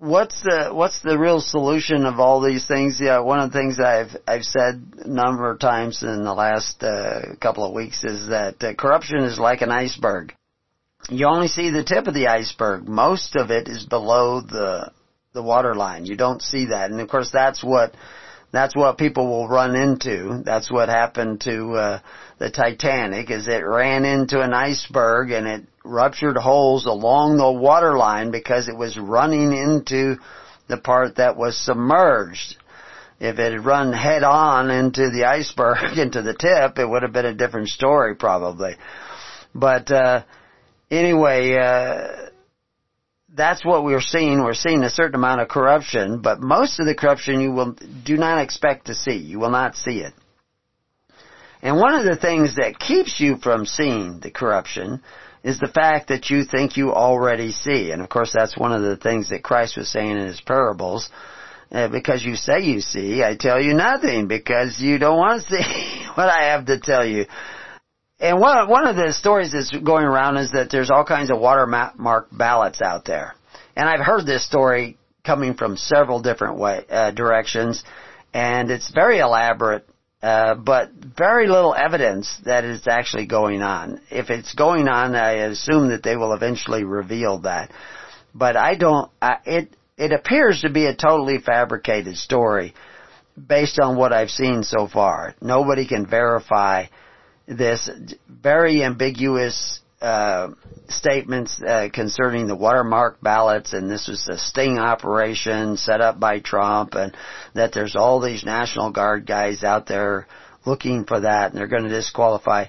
what's 0.00 0.42
the 0.42 0.70
what's 0.72 1.00
the 1.02 1.18
real 1.18 1.40
solution 1.40 2.06
of 2.06 2.18
all 2.18 2.40
these 2.40 2.66
things? 2.66 2.98
Yeah, 3.00 3.20
one 3.20 3.38
of 3.38 3.52
the 3.52 3.58
things 3.58 3.78
I've 3.78 4.16
I've 4.26 4.44
said 4.44 4.82
a 5.04 5.08
number 5.08 5.50
of 5.50 5.60
times 5.60 6.02
in 6.02 6.24
the 6.24 6.34
last 6.34 6.82
uh, 6.82 7.36
couple 7.40 7.64
of 7.64 7.74
weeks 7.74 8.02
is 8.02 8.28
that 8.28 8.62
uh, 8.62 8.74
corruption 8.74 9.18
is 9.18 9.38
like 9.38 9.60
an 9.60 9.70
iceberg. 9.70 10.34
You 11.08 11.26
only 11.26 11.48
see 11.48 11.70
the 11.70 11.84
tip 11.84 12.06
of 12.06 12.14
the 12.14 12.28
iceberg. 12.28 12.88
Most 12.88 13.36
of 13.36 13.50
it 13.50 13.68
is 13.68 13.84
below 13.84 14.40
the 14.40 14.90
the 15.32 15.42
water 15.42 15.74
line. 15.74 16.06
You 16.06 16.16
don't 16.16 16.42
see 16.42 16.66
that, 16.66 16.90
and 16.90 17.00
of 17.00 17.08
course 17.08 17.30
that's 17.30 17.62
what 17.62 17.94
that's 18.52 18.74
what 18.74 18.98
people 18.98 19.28
will 19.28 19.48
run 19.48 19.76
into. 19.76 20.42
That's 20.44 20.70
what 20.70 20.88
happened 20.88 21.40
to 21.42 21.72
uh, 21.72 22.00
the 22.38 22.50
Titanic 22.50 23.30
is 23.30 23.46
it 23.46 23.64
ran 23.64 24.04
into 24.04 24.40
an 24.40 24.52
iceberg 24.52 25.30
and 25.30 25.46
it 25.46 25.62
ruptured 25.84 26.36
holes 26.36 26.86
along 26.86 27.36
the 27.36 27.52
waterline 27.52 28.30
because 28.30 28.68
it 28.68 28.76
was 28.76 28.98
running 28.98 29.52
into 29.52 30.16
the 30.68 30.78
part 30.78 31.16
that 31.16 31.36
was 31.36 31.56
submerged. 31.56 32.56
If 33.20 33.38
it 33.38 33.52
had 33.52 33.66
run 33.66 33.92
head 33.92 34.22
on 34.24 34.70
into 34.70 35.10
the 35.10 35.26
iceberg, 35.26 35.76
into 35.98 36.22
the 36.22 36.34
tip, 36.34 36.78
it 36.78 36.88
would 36.88 37.02
have 37.02 37.12
been 37.12 37.26
a 37.26 37.34
different 37.34 37.68
story 37.68 38.16
probably. 38.16 38.76
But, 39.54 39.90
uh, 39.92 40.22
anyway, 40.90 41.54
uh, 41.56 42.29
that's 43.40 43.64
what 43.64 43.84
we're 43.84 44.02
seeing. 44.02 44.42
We're 44.44 44.54
seeing 44.54 44.82
a 44.84 44.90
certain 44.90 45.14
amount 45.14 45.40
of 45.40 45.48
corruption, 45.48 46.20
but 46.20 46.40
most 46.40 46.78
of 46.78 46.86
the 46.86 46.94
corruption 46.94 47.40
you 47.40 47.52
will 47.52 47.74
do 48.04 48.16
not 48.16 48.42
expect 48.42 48.86
to 48.86 48.94
see. 48.94 49.16
You 49.16 49.38
will 49.38 49.50
not 49.50 49.76
see 49.76 50.00
it. 50.00 50.12
And 51.62 51.78
one 51.78 51.94
of 51.94 52.04
the 52.04 52.16
things 52.16 52.56
that 52.56 52.78
keeps 52.78 53.18
you 53.18 53.36
from 53.36 53.66
seeing 53.66 54.20
the 54.20 54.30
corruption 54.30 55.02
is 55.42 55.58
the 55.58 55.68
fact 55.68 56.08
that 56.08 56.28
you 56.28 56.44
think 56.44 56.76
you 56.76 56.92
already 56.92 57.50
see. 57.50 57.90
And 57.90 58.02
of 58.02 58.08
course 58.08 58.32
that's 58.34 58.58
one 58.58 58.72
of 58.72 58.82
the 58.82 58.96
things 58.96 59.30
that 59.30 59.42
Christ 59.42 59.76
was 59.76 59.90
saying 59.90 60.10
in 60.10 60.26
his 60.26 60.40
parables. 60.40 61.10
Uh, 61.72 61.88
because 61.88 62.24
you 62.24 62.34
say 62.34 62.62
you 62.62 62.80
see, 62.80 63.22
I 63.22 63.36
tell 63.36 63.60
you 63.60 63.74
nothing 63.74 64.26
because 64.26 64.80
you 64.80 64.98
don't 64.98 65.18
want 65.18 65.42
to 65.42 65.48
see 65.48 66.04
what 66.14 66.28
I 66.28 66.50
have 66.50 66.66
to 66.66 66.80
tell 66.80 67.06
you. 67.06 67.26
And 68.20 68.38
one, 68.38 68.68
one 68.68 68.86
of 68.86 68.96
the 68.96 69.12
stories 69.12 69.52
that's 69.52 69.70
going 69.70 70.04
around 70.04 70.36
is 70.36 70.52
that 70.52 70.70
there's 70.70 70.90
all 70.90 71.04
kinds 71.04 71.30
of 71.30 71.38
watermark 71.38 72.28
ballots 72.30 72.82
out 72.82 73.06
there. 73.06 73.34
And 73.74 73.88
I've 73.88 74.04
heard 74.04 74.26
this 74.26 74.44
story 74.44 74.98
coming 75.24 75.54
from 75.54 75.76
several 75.76 76.20
different 76.20 76.58
way, 76.58 76.84
uh, 76.90 77.10
directions 77.12 77.82
and 78.32 78.70
it's 78.70 78.90
very 78.90 79.18
elaborate 79.18 79.86
uh, 80.22 80.54
but 80.54 80.90
very 80.92 81.48
little 81.48 81.74
evidence 81.74 82.36
that 82.44 82.62
it's 82.62 82.86
actually 82.86 83.26
going 83.26 83.62
on. 83.62 84.02
If 84.10 84.28
it's 84.28 84.54
going 84.54 84.86
on, 84.86 85.14
I 85.14 85.46
assume 85.46 85.88
that 85.88 86.02
they 86.02 86.14
will 86.14 86.34
eventually 86.34 86.84
reveal 86.84 87.38
that. 87.38 87.70
But 88.34 88.54
I 88.54 88.74
don't. 88.74 89.10
I, 89.22 89.36
it 89.46 89.76
it 89.96 90.12
appears 90.12 90.60
to 90.60 90.68
be 90.68 90.84
a 90.84 90.94
totally 90.94 91.38
fabricated 91.38 92.18
story 92.18 92.74
based 93.34 93.80
on 93.80 93.96
what 93.96 94.12
I've 94.12 94.30
seen 94.30 94.62
so 94.62 94.86
far. 94.86 95.34
Nobody 95.40 95.86
can 95.86 96.04
verify 96.04 96.84
this 97.50 97.90
very 98.28 98.84
ambiguous 98.84 99.80
uh, 100.00 100.50
statements 100.88 101.60
uh, 101.60 101.88
concerning 101.92 102.46
the 102.46 102.56
watermark 102.56 103.20
ballots, 103.20 103.72
and 103.72 103.90
this 103.90 104.08
was 104.08 104.26
a 104.28 104.38
sting 104.38 104.78
operation 104.78 105.76
set 105.76 106.00
up 106.00 106.18
by 106.18 106.40
Trump, 106.40 106.94
and 106.94 107.14
that 107.54 107.72
there's 107.72 107.96
all 107.96 108.20
these 108.20 108.44
National 108.44 108.90
Guard 108.90 109.26
guys 109.26 109.62
out 109.62 109.86
there 109.86 110.26
looking 110.64 111.04
for 111.04 111.20
that, 111.20 111.50
and 111.50 111.58
they're 111.58 111.66
going 111.66 111.82
to 111.82 111.88
disqualify. 111.90 112.66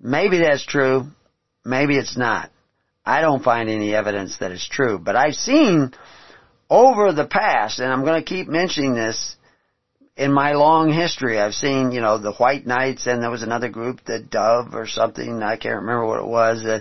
Maybe 0.00 0.38
that's 0.38 0.64
true. 0.64 1.04
Maybe 1.64 1.98
it's 1.98 2.16
not. 2.16 2.50
I 3.04 3.20
don't 3.20 3.44
find 3.44 3.68
any 3.68 3.94
evidence 3.94 4.38
that 4.38 4.52
it's 4.52 4.66
true, 4.66 4.98
but 4.98 5.16
I've 5.16 5.34
seen 5.34 5.92
over 6.70 7.12
the 7.12 7.26
past, 7.26 7.78
and 7.78 7.92
I'm 7.92 8.04
going 8.04 8.22
to 8.22 8.28
keep 8.28 8.48
mentioning 8.48 8.94
this 8.94 9.33
in 10.16 10.32
my 10.32 10.52
long 10.52 10.92
history, 10.92 11.40
I've 11.40 11.54
seen, 11.54 11.90
you 11.90 12.00
know, 12.00 12.18
the 12.18 12.32
White 12.32 12.66
Knights 12.66 13.06
and 13.06 13.22
there 13.22 13.30
was 13.30 13.42
another 13.42 13.68
group, 13.68 14.04
the 14.04 14.20
Dove 14.20 14.74
or 14.74 14.86
something, 14.86 15.42
I 15.42 15.56
can't 15.56 15.80
remember 15.80 16.06
what 16.06 16.20
it 16.20 16.26
was. 16.26 16.64
Uh, 16.64 16.80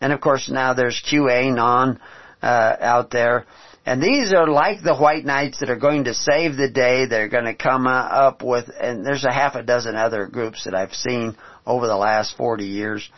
and 0.00 0.12
of 0.12 0.20
course 0.20 0.50
now 0.50 0.74
there's 0.74 1.02
QAnon, 1.10 1.98
uh, 2.42 2.76
out 2.80 3.10
there. 3.10 3.46
And 3.86 4.02
these 4.02 4.32
are 4.32 4.48
like 4.48 4.82
the 4.82 4.96
White 4.96 5.24
Knights 5.24 5.60
that 5.60 5.70
are 5.70 5.76
going 5.76 6.04
to 6.04 6.14
save 6.14 6.56
the 6.56 6.70
day. 6.70 7.06
They're 7.06 7.28
going 7.28 7.44
to 7.44 7.54
come 7.54 7.86
up 7.86 8.42
with, 8.42 8.70
and 8.78 9.04
there's 9.04 9.24
a 9.24 9.32
half 9.32 9.54
a 9.54 9.62
dozen 9.62 9.94
other 9.94 10.26
groups 10.26 10.64
that 10.64 10.74
I've 10.74 10.94
seen 10.94 11.36
over 11.66 11.86
the 11.86 11.96
last 11.96 12.36
40 12.36 12.64
years, 12.64 13.10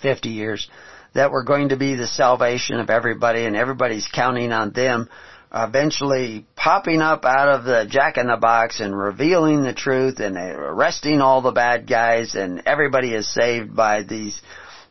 50 0.00 0.30
years, 0.30 0.70
that 1.14 1.30
were 1.30 1.42
going 1.42 1.70
to 1.70 1.76
be 1.76 1.96
the 1.96 2.06
salvation 2.06 2.80
of 2.80 2.88
everybody 2.88 3.44
and 3.44 3.56
everybody's 3.56 4.08
counting 4.08 4.52
on 4.52 4.72
them 4.72 5.08
eventually 5.52 6.46
popping 6.56 7.00
up 7.00 7.24
out 7.24 7.48
of 7.48 7.64
the 7.64 7.86
jack 7.88 8.18
in 8.18 8.26
the 8.26 8.36
box 8.36 8.80
and 8.80 8.96
revealing 8.96 9.62
the 9.62 9.72
truth 9.72 10.20
and 10.20 10.36
arresting 10.36 11.20
all 11.20 11.40
the 11.40 11.52
bad 11.52 11.86
guys 11.86 12.34
and 12.34 12.62
everybody 12.66 13.14
is 13.14 13.32
saved 13.32 13.74
by 13.74 14.02
these 14.02 14.40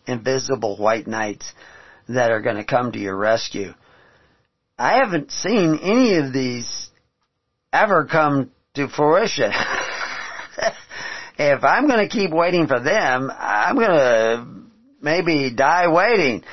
invisible 0.07 0.77
white 0.77 1.07
knights 1.07 1.53
that 2.09 2.31
are 2.31 2.41
going 2.41 2.55
to 2.55 2.63
come 2.63 2.91
to 2.91 2.99
your 2.99 3.15
rescue. 3.15 3.73
I 4.79 4.97
haven't 4.97 5.31
seen 5.31 5.79
any 5.81 6.15
of 6.17 6.33
these 6.33 6.89
ever 7.71 8.05
come 8.05 8.51
to 8.75 8.87
fruition. 8.87 9.51
if 11.37 11.63
I'm 11.63 11.87
going 11.87 12.07
to 12.07 12.13
keep 12.13 12.31
waiting 12.31 12.67
for 12.67 12.79
them, 12.79 13.31
I'm 13.35 13.75
going 13.75 13.89
to 13.89 14.47
maybe 15.01 15.51
die 15.55 15.87
waiting. 15.87 16.43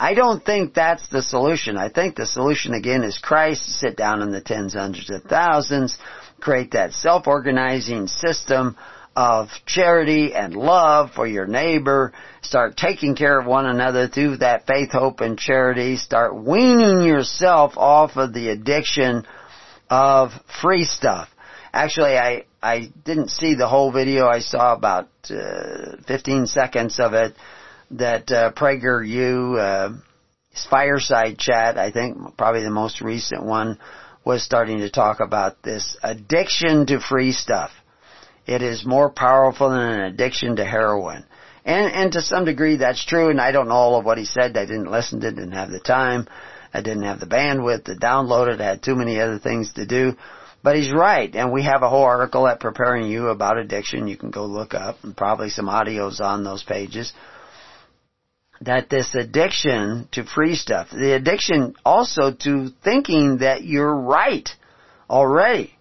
I 0.00 0.14
don't 0.14 0.44
think 0.44 0.74
that's 0.74 1.08
the 1.08 1.22
solution. 1.22 1.76
I 1.76 1.88
think 1.88 2.14
the 2.14 2.26
solution 2.26 2.72
again 2.72 3.02
is 3.02 3.18
Christ, 3.18 3.62
sit 3.80 3.96
down 3.96 4.22
in 4.22 4.30
the 4.30 4.40
tens, 4.40 4.74
hundreds 4.74 5.10
of 5.10 5.24
thousands, 5.24 5.98
create 6.40 6.70
that 6.72 6.92
self-organizing 6.92 8.06
system 8.06 8.76
of 9.16 9.48
charity 9.66 10.32
and 10.34 10.54
love 10.54 11.10
for 11.10 11.26
your 11.26 11.48
neighbor, 11.48 12.12
start 12.42 12.76
taking 12.76 13.16
care 13.16 13.40
of 13.40 13.46
one 13.46 13.66
another 13.66 14.06
through 14.06 14.36
that 14.36 14.68
faith, 14.68 14.92
hope, 14.92 15.20
and 15.20 15.36
charity, 15.36 15.96
start 15.96 16.36
weaning 16.36 17.02
yourself 17.02 17.72
off 17.76 18.16
of 18.16 18.32
the 18.32 18.50
addiction 18.50 19.26
of 19.90 20.30
free 20.62 20.84
stuff. 20.84 21.28
Actually, 21.72 22.16
I, 22.16 22.44
I 22.62 22.92
didn't 23.04 23.30
see 23.30 23.56
the 23.56 23.66
whole 23.66 23.90
video. 23.90 24.28
I 24.28 24.38
saw 24.38 24.74
about 24.74 25.08
uh, 25.28 25.96
15 26.06 26.46
seconds 26.46 27.00
of 27.00 27.14
it 27.14 27.34
that 27.92 28.30
uh, 28.30 28.52
PragerU, 28.52 29.58
uh, 29.58 29.96
fireside 30.70 31.38
chat, 31.38 31.78
I 31.78 31.90
think 31.90 32.36
probably 32.36 32.62
the 32.62 32.70
most 32.70 33.00
recent 33.00 33.44
one, 33.44 33.78
was 34.24 34.42
starting 34.42 34.78
to 34.78 34.90
talk 34.90 35.20
about 35.20 35.62
this 35.62 35.96
addiction 36.02 36.86
to 36.86 37.00
free 37.00 37.32
stuff. 37.32 37.70
It 38.46 38.62
is 38.62 38.84
more 38.84 39.10
powerful 39.10 39.70
than 39.70 39.80
an 39.80 40.00
addiction 40.00 40.56
to 40.56 40.64
heroin. 40.64 41.24
And, 41.64 41.92
and 41.92 42.12
to 42.12 42.22
some 42.22 42.44
degree 42.44 42.76
that's 42.76 43.04
true, 43.04 43.30
and 43.30 43.40
I 43.40 43.52
don't 43.52 43.68
know 43.68 43.74
all 43.74 43.98
of 43.98 44.04
what 44.04 44.18
he 44.18 44.24
said. 44.24 44.56
I 44.56 44.64
didn't 44.64 44.90
listen 44.90 45.20
to 45.20 45.28
it, 45.28 45.36
didn't 45.36 45.52
have 45.52 45.70
the 45.70 45.80
time. 45.80 46.26
I 46.72 46.80
didn't 46.82 47.04
have 47.04 47.20
the 47.20 47.26
bandwidth 47.26 47.84
to 47.84 47.94
download 47.94 48.52
it. 48.52 48.60
I 48.60 48.66
had 48.66 48.82
too 48.82 48.94
many 48.94 49.20
other 49.20 49.38
things 49.38 49.72
to 49.74 49.86
do. 49.86 50.14
But 50.62 50.76
he's 50.76 50.92
right, 50.92 51.34
and 51.34 51.52
we 51.52 51.62
have 51.62 51.82
a 51.82 51.88
whole 51.88 52.02
article 52.02 52.46
at 52.48 52.60
Preparing 52.60 53.06
You 53.06 53.28
about 53.28 53.58
addiction 53.58 54.08
you 54.08 54.16
can 54.16 54.30
go 54.30 54.44
look 54.44 54.74
up, 54.74 54.96
and 55.04 55.16
probably 55.16 55.50
some 55.50 55.66
audios 55.66 56.20
on 56.20 56.42
those 56.42 56.62
pages 56.62 57.12
that 58.62 58.90
this 58.90 59.14
addiction 59.14 60.08
to 60.12 60.24
free 60.24 60.56
stuff, 60.56 60.88
the 60.90 61.14
addiction 61.14 61.74
also 61.84 62.32
to 62.32 62.70
thinking 62.82 63.38
that 63.38 63.62
you're 63.62 63.94
right 63.94 64.48
already 65.08 65.74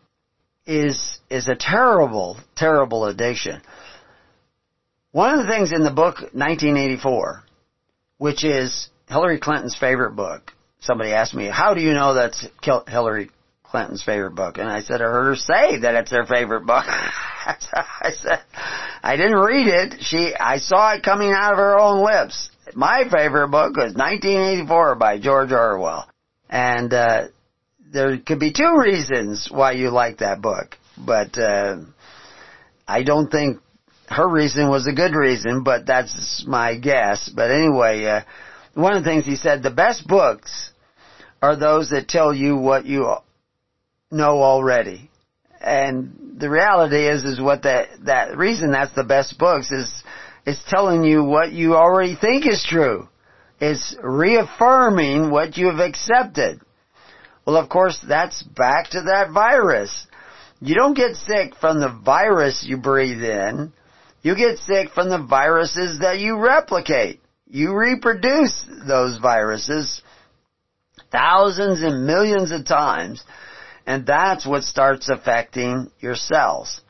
is, 0.65 1.19
is 1.29 1.47
a 1.47 1.55
terrible, 1.55 2.37
terrible 2.55 3.05
addiction. 3.05 3.61
One 5.11 5.39
of 5.39 5.45
the 5.45 5.51
things 5.51 5.71
in 5.71 5.83
the 5.83 5.91
book 5.91 6.19
1984, 6.19 7.43
which 8.17 8.43
is 8.43 8.89
Hillary 9.07 9.39
Clinton's 9.39 9.77
favorite 9.77 10.15
book, 10.15 10.51
somebody 10.79 11.11
asked 11.13 11.33
me, 11.33 11.47
how 11.47 11.73
do 11.73 11.81
you 11.81 11.93
know 11.93 12.13
that's 12.13 12.45
Hillary 12.87 13.31
Clinton's 13.63 14.03
favorite 14.03 14.35
book? 14.35 14.57
And 14.59 14.69
I 14.69 14.81
said, 14.81 15.01
I 15.01 15.05
heard 15.05 15.29
her 15.29 15.35
say 15.35 15.79
that 15.79 15.95
it's 15.95 16.11
their 16.11 16.25
favorite 16.25 16.65
book. 16.65 16.85
I 16.87 18.11
said, 18.21 18.39
I 19.01 19.15
didn't 19.15 19.37
read 19.37 19.67
it. 19.67 20.01
She, 20.01 20.35
I 20.37 20.57
saw 20.57 20.93
it 20.93 21.03
coming 21.03 21.31
out 21.31 21.53
of 21.53 21.57
her 21.57 21.79
own 21.79 22.03
lips 22.03 22.51
my 22.75 23.03
favorite 23.09 23.49
book 23.49 23.75
was 23.75 23.93
1984 23.93 24.95
by 24.95 25.19
George 25.19 25.51
Orwell. 25.51 26.07
And, 26.49 26.93
uh, 26.93 27.27
there 27.91 28.17
could 28.17 28.39
be 28.39 28.51
two 28.51 28.77
reasons 28.77 29.49
why 29.49 29.71
you 29.73 29.89
like 29.89 30.17
that 30.17 30.41
book, 30.41 30.77
but, 30.97 31.37
uh, 31.37 31.77
I 32.87 33.03
don't 33.03 33.29
think 33.29 33.59
her 34.09 34.27
reason 34.27 34.69
was 34.69 34.87
a 34.87 34.93
good 34.93 35.13
reason, 35.13 35.63
but 35.63 35.85
that's 35.85 36.45
my 36.47 36.77
guess. 36.77 37.29
But 37.29 37.51
anyway, 37.51 38.05
uh, 38.05 38.21
one 38.73 38.95
of 38.95 39.03
the 39.03 39.09
things 39.09 39.25
he 39.25 39.35
said, 39.35 39.63
the 39.63 39.69
best 39.69 40.07
books 40.07 40.71
are 41.41 41.55
those 41.55 41.89
that 41.89 42.07
tell 42.07 42.33
you 42.33 42.55
what 42.55 42.85
you 42.85 43.13
know 44.11 44.41
already. 44.41 45.09
And 45.59 46.37
the 46.39 46.49
reality 46.49 47.07
is, 47.07 47.25
is 47.25 47.41
what 47.41 47.63
that, 47.63 47.89
that 48.05 48.37
reason 48.37 48.71
that's 48.71 48.93
the 48.93 49.03
best 49.03 49.37
books 49.37 49.71
is, 49.71 49.91
is 50.47 50.57
telling 50.69 51.03
you 51.03 51.25
what 51.25 51.51
you 51.51 51.75
already 51.75 52.15
think 52.15 52.47
is 52.47 52.65
true. 52.67 53.09
It's 53.59 53.97
reaffirming 54.01 55.29
what 55.29 55.57
you 55.57 55.67
have 55.67 55.79
accepted. 55.79 56.61
Well, 57.45 57.57
of 57.57 57.67
course, 57.67 57.99
that's 58.07 58.43
back 58.43 58.91
to 58.91 59.01
that 59.01 59.31
virus. 59.33 60.07
You 60.61 60.73
don't 60.73 60.95
get 60.95 61.17
sick 61.17 61.55
from 61.59 61.81
the 61.81 61.89
virus 61.89 62.65
you 62.65 62.77
breathe 62.77 63.21
in. 63.21 63.73
You 64.21 64.35
get 64.37 64.59
sick 64.59 64.91
from 64.91 65.09
the 65.09 65.21
viruses 65.21 65.99
that 65.99 66.19
you 66.19 66.39
replicate. 66.39 67.19
You 67.49 67.75
reproduce 67.75 68.65
those 68.87 69.17
viruses 69.17 70.01
thousands 71.11 71.83
and 71.83 72.07
millions 72.07 72.51
of 72.51 72.65
times, 72.65 73.21
and 73.85 74.05
that's 74.05 74.45
what 74.45 74.63
starts 74.63 75.09
affecting 75.09 75.91
your 75.99 76.15
cells. 76.15 76.81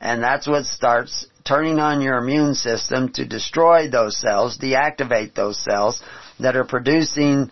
And 0.00 0.22
that's 0.22 0.48
what 0.48 0.64
starts 0.64 1.26
turning 1.44 1.78
on 1.78 2.00
your 2.00 2.18
immune 2.18 2.54
system 2.54 3.12
to 3.12 3.26
destroy 3.26 3.88
those 3.88 4.16
cells, 4.16 4.58
deactivate 4.58 5.34
those 5.34 5.62
cells 5.62 6.02
that 6.40 6.56
are 6.56 6.64
producing 6.64 7.50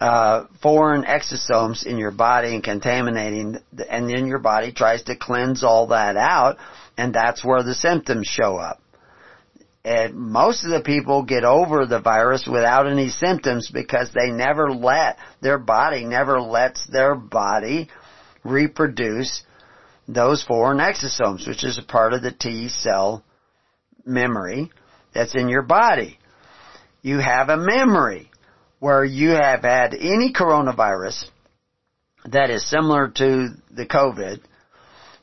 uh, 0.00 0.44
foreign 0.62 1.02
exosomes 1.02 1.84
in 1.84 1.98
your 1.98 2.12
body 2.12 2.54
and 2.54 2.62
contaminating, 2.62 3.58
and 3.88 4.08
then 4.08 4.26
your 4.26 4.38
body 4.38 4.72
tries 4.72 5.02
to 5.04 5.16
cleanse 5.16 5.64
all 5.64 5.88
that 5.88 6.16
out, 6.16 6.56
and 6.96 7.14
that's 7.14 7.44
where 7.44 7.62
the 7.62 7.74
symptoms 7.74 8.26
show 8.26 8.56
up. 8.56 8.80
And 9.84 10.14
most 10.14 10.64
of 10.64 10.70
the 10.70 10.82
people 10.82 11.22
get 11.22 11.44
over 11.44 11.86
the 11.86 12.00
virus 12.00 12.46
without 12.46 12.86
any 12.86 13.08
symptoms 13.08 13.70
because 13.72 14.10
they 14.12 14.30
never 14.30 14.70
let, 14.70 15.18
their 15.40 15.58
body 15.58 16.04
never 16.04 16.40
lets 16.40 16.86
their 16.86 17.14
body 17.14 17.88
reproduce 18.44 19.42
those 20.08 20.42
foreign 20.42 20.78
exosomes, 20.78 21.46
which 21.46 21.62
is 21.62 21.78
a 21.78 21.82
part 21.82 22.14
of 22.14 22.22
the 22.22 22.32
T 22.32 22.68
cell 22.68 23.22
memory 24.04 24.70
that's 25.14 25.36
in 25.36 25.48
your 25.48 25.62
body. 25.62 26.18
You 27.02 27.18
have 27.18 27.50
a 27.50 27.56
memory 27.56 28.30
where 28.80 29.04
you 29.04 29.30
have 29.30 29.62
had 29.62 29.94
any 29.94 30.32
coronavirus 30.32 31.24
that 32.24 32.50
is 32.50 32.68
similar 32.68 33.08
to 33.08 33.50
the 33.70 33.86
COVID, 33.86 34.40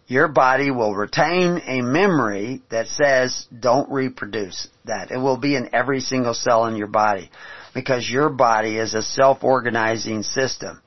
your 0.07 0.27
body 0.27 0.69
will 0.69 0.95
retain 0.95 1.61
a 1.65 1.81
memory 1.81 2.61
that 2.69 2.87
says 2.87 3.47
don't 3.57 3.91
reproduce 3.91 4.67
that. 4.85 5.11
It 5.11 5.17
will 5.17 5.37
be 5.37 5.55
in 5.55 5.73
every 5.73 5.99
single 5.99 6.33
cell 6.33 6.65
in 6.67 6.75
your 6.75 6.87
body 6.87 7.31
because 7.73 8.09
your 8.09 8.29
body 8.29 8.77
is 8.77 8.93
a 8.93 9.01
self-organizing 9.01 10.23
system. 10.23 10.81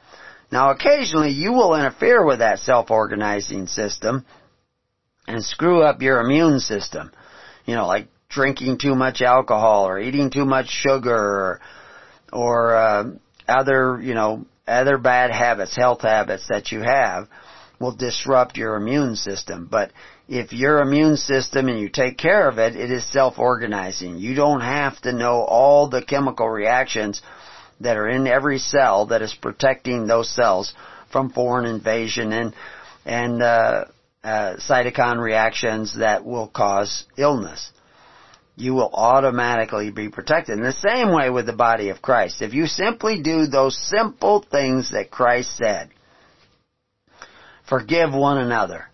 Now 0.50 0.70
occasionally 0.70 1.30
you 1.30 1.52
will 1.52 1.74
interfere 1.74 2.24
with 2.24 2.38
that 2.38 2.60
self-organizing 2.60 3.66
system 3.66 4.24
and 5.26 5.44
screw 5.44 5.82
up 5.82 6.00
your 6.02 6.20
immune 6.20 6.60
system. 6.60 7.12
You 7.66 7.74
know, 7.74 7.86
like 7.86 8.08
drinking 8.28 8.78
too 8.78 8.94
much 8.94 9.20
alcohol 9.20 9.86
or 9.86 9.98
eating 9.98 10.30
too 10.30 10.44
much 10.44 10.68
sugar 10.68 11.14
or, 11.14 11.60
or 12.32 12.76
uh, 12.76 13.04
other, 13.46 14.00
you 14.02 14.14
know, 14.14 14.46
other 14.66 14.98
bad 14.98 15.30
habits, 15.30 15.76
health 15.76 16.02
habits 16.02 16.48
that 16.48 16.72
you 16.72 16.80
have 16.80 17.28
will 17.80 17.94
disrupt 17.94 18.56
your 18.56 18.76
immune 18.76 19.16
system. 19.16 19.68
But 19.70 19.92
if 20.28 20.52
your 20.52 20.80
immune 20.80 21.16
system 21.16 21.68
and 21.68 21.78
you 21.80 21.88
take 21.88 22.18
care 22.18 22.48
of 22.48 22.58
it, 22.58 22.76
it 22.76 22.90
is 22.90 23.10
self-organizing. 23.10 24.18
You 24.18 24.34
don't 24.34 24.60
have 24.60 25.00
to 25.02 25.12
know 25.12 25.42
all 25.42 25.88
the 25.88 26.04
chemical 26.04 26.48
reactions 26.48 27.22
that 27.80 27.96
are 27.96 28.08
in 28.08 28.26
every 28.26 28.58
cell 28.58 29.06
that 29.06 29.22
is 29.22 29.34
protecting 29.34 30.06
those 30.06 30.28
cells 30.28 30.74
from 31.10 31.30
foreign 31.30 31.66
invasion 31.66 32.32
and 32.32 32.54
and 33.04 33.42
uh, 33.42 33.84
uh, 34.22 34.56
cytokine 34.56 35.18
reactions 35.18 35.98
that 35.98 36.24
will 36.24 36.48
cause 36.48 37.04
illness. 37.16 37.70
You 38.56 38.74
will 38.74 38.90
automatically 38.92 39.90
be 39.90 40.08
protected. 40.08 40.58
In 40.58 40.64
the 40.64 40.72
same 40.72 41.12
way 41.14 41.30
with 41.30 41.46
the 41.46 41.52
body 41.52 41.90
of 41.90 42.02
Christ. 42.02 42.42
If 42.42 42.52
you 42.52 42.66
simply 42.66 43.22
do 43.22 43.46
those 43.46 43.78
simple 43.78 44.44
things 44.50 44.90
that 44.90 45.10
Christ 45.10 45.56
said, 45.56 45.90
Forgive 47.68 48.14
one 48.14 48.38
another. 48.38 48.86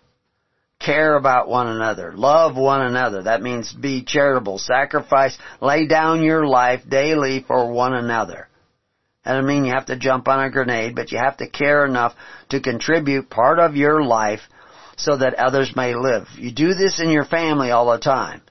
Care 0.79 1.15
about 1.15 1.47
one 1.47 1.67
another. 1.67 2.13
Love 2.15 2.57
one 2.57 2.81
another. 2.81 3.23
That 3.23 3.41
means 3.41 3.71
be 3.71 4.03
charitable. 4.03 4.59
Sacrifice. 4.59 5.37
Lay 5.61 5.87
down 5.87 6.21
your 6.21 6.45
life 6.45 6.81
daily 6.87 7.43
for 7.47 7.71
one 7.71 7.93
another. 7.93 8.44
That 9.25 9.33
doesn't 9.33 9.47
mean 9.47 9.65
you 9.65 9.73
have 9.73 9.87
to 9.87 9.97
jump 9.97 10.27
on 10.27 10.43
a 10.43 10.51
grenade, 10.51 10.95
but 10.95 11.11
you 11.11 11.17
have 11.17 11.37
to 11.37 11.49
care 11.49 11.85
enough 11.85 12.13
to 12.49 12.61
contribute 12.61 13.29
part 13.29 13.59
of 13.59 13.75
your 13.75 14.03
life 14.03 14.41
so 14.97 15.17
that 15.17 15.33
others 15.33 15.75
may 15.75 15.95
live. 15.95 16.27
You 16.37 16.51
do 16.51 16.73
this 16.75 17.01
in 17.01 17.09
your 17.09 17.25
family 17.25 17.71
all 17.71 17.91
the 17.91 17.97
time. 17.97 18.41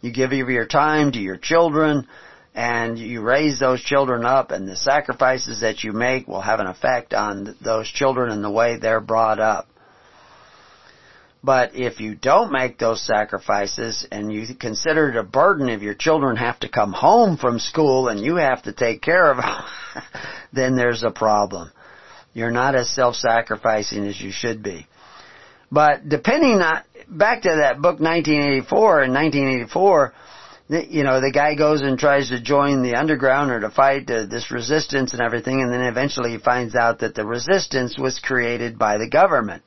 You 0.00 0.12
give 0.12 0.32
your 0.32 0.66
time 0.66 1.12
to 1.12 1.18
your 1.18 1.38
children, 1.38 2.08
and 2.54 2.98
you 2.98 3.20
raise 3.20 3.58
those 3.58 3.82
children 3.82 4.24
up 4.24 4.50
and 4.50 4.68
the 4.68 4.76
sacrifices 4.76 5.60
that 5.62 5.82
you 5.82 5.92
make 5.92 6.28
will 6.28 6.40
have 6.40 6.60
an 6.60 6.66
effect 6.66 7.12
on 7.12 7.56
those 7.60 7.88
children 7.88 8.30
and 8.30 8.44
the 8.44 8.50
way 8.50 8.76
they're 8.76 9.00
brought 9.00 9.40
up. 9.40 9.68
But 11.44 11.76
if 11.76 12.00
you 12.00 12.14
don't 12.14 12.52
make 12.52 12.78
those 12.78 13.02
sacrifices 13.02 14.08
and 14.10 14.32
you 14.32 14.46
consider 14.58 15.10
it 15.10 15.16
a 15.16 15.22
burden 15.22 15.68
if 15.68 15.82
your 15.82 15.92
children 15.92 16.36
have 16.36 16.58
to 16.60 16.70
come 16.70 16.94
home 16.94 17.36
from 17.36 17.58
school 17.58 18.08
and 18.08 18.18
you 18.18 18.36
have 18.36 18.62
to 18.62 18.72
take 18.72 19.02
care 19.02 19.30
of 19.30 19.36
them, 19.36 20.02
then 20.54 20.74
there's 20.74 21.02
a 21.02 21.10
problem. 21.10 21.70
You're 22.32 22.50
not 22.50 22.74
as 22.74 22.88
self-sacrificing 22.88 24.06
as 24.06 24.18
you 24.18 24.30
should 24.32 24.62
be. 24.62 24.86
But 25.70 26.08
depending 26.08 26.62
on, 26.62 26.82
back 27.10 27.42
to 27.42 27.56
that 27.60 27.76
book 27.76 28.00
1984, 28.00 29.02
in 29.02 29.12
1984, 29.12 30.14
you 30.88 31.02
know, 31.02 31.20
the 31.20 31.30
guy 31.30 31.56
goes 31.56 31.82
and 31.82 31.98
tries 31.98 32.30
to 32.30 32.40
join 32.40 32.82
the 32.82 32.94
underground 32.94 33.50
or 33.50 33.60
to 33.60 33.68
fight 33.68 34.06
this 34.06 34.50
resistance 34.50 35.12
and 35.12 35.20
everything, 35.20 35.60
and 35.60 35.70
then 35.70 35.82
eventually 35.82 36.30
he 36.30 36.38
finds 36.38 36.74
out 36.74 37.00
that 37.00 37.14
the 37.14 37.26
resistance 37.26 37.98
was 37.98 38.18
created 38.18 38.78
by 38.78 38.96
the 38.96 39.10
government 39.10 39.62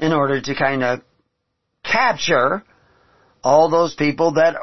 in 0.00 0.12
order 0.12 0.40
to 0.40 0.54
kind 0.54 0.82
of 0.82 1.00
capture 1.82 2.62
all 3.42 3.70
those 3.70 3.94
people 3.94 4.32
that 4.34 4.56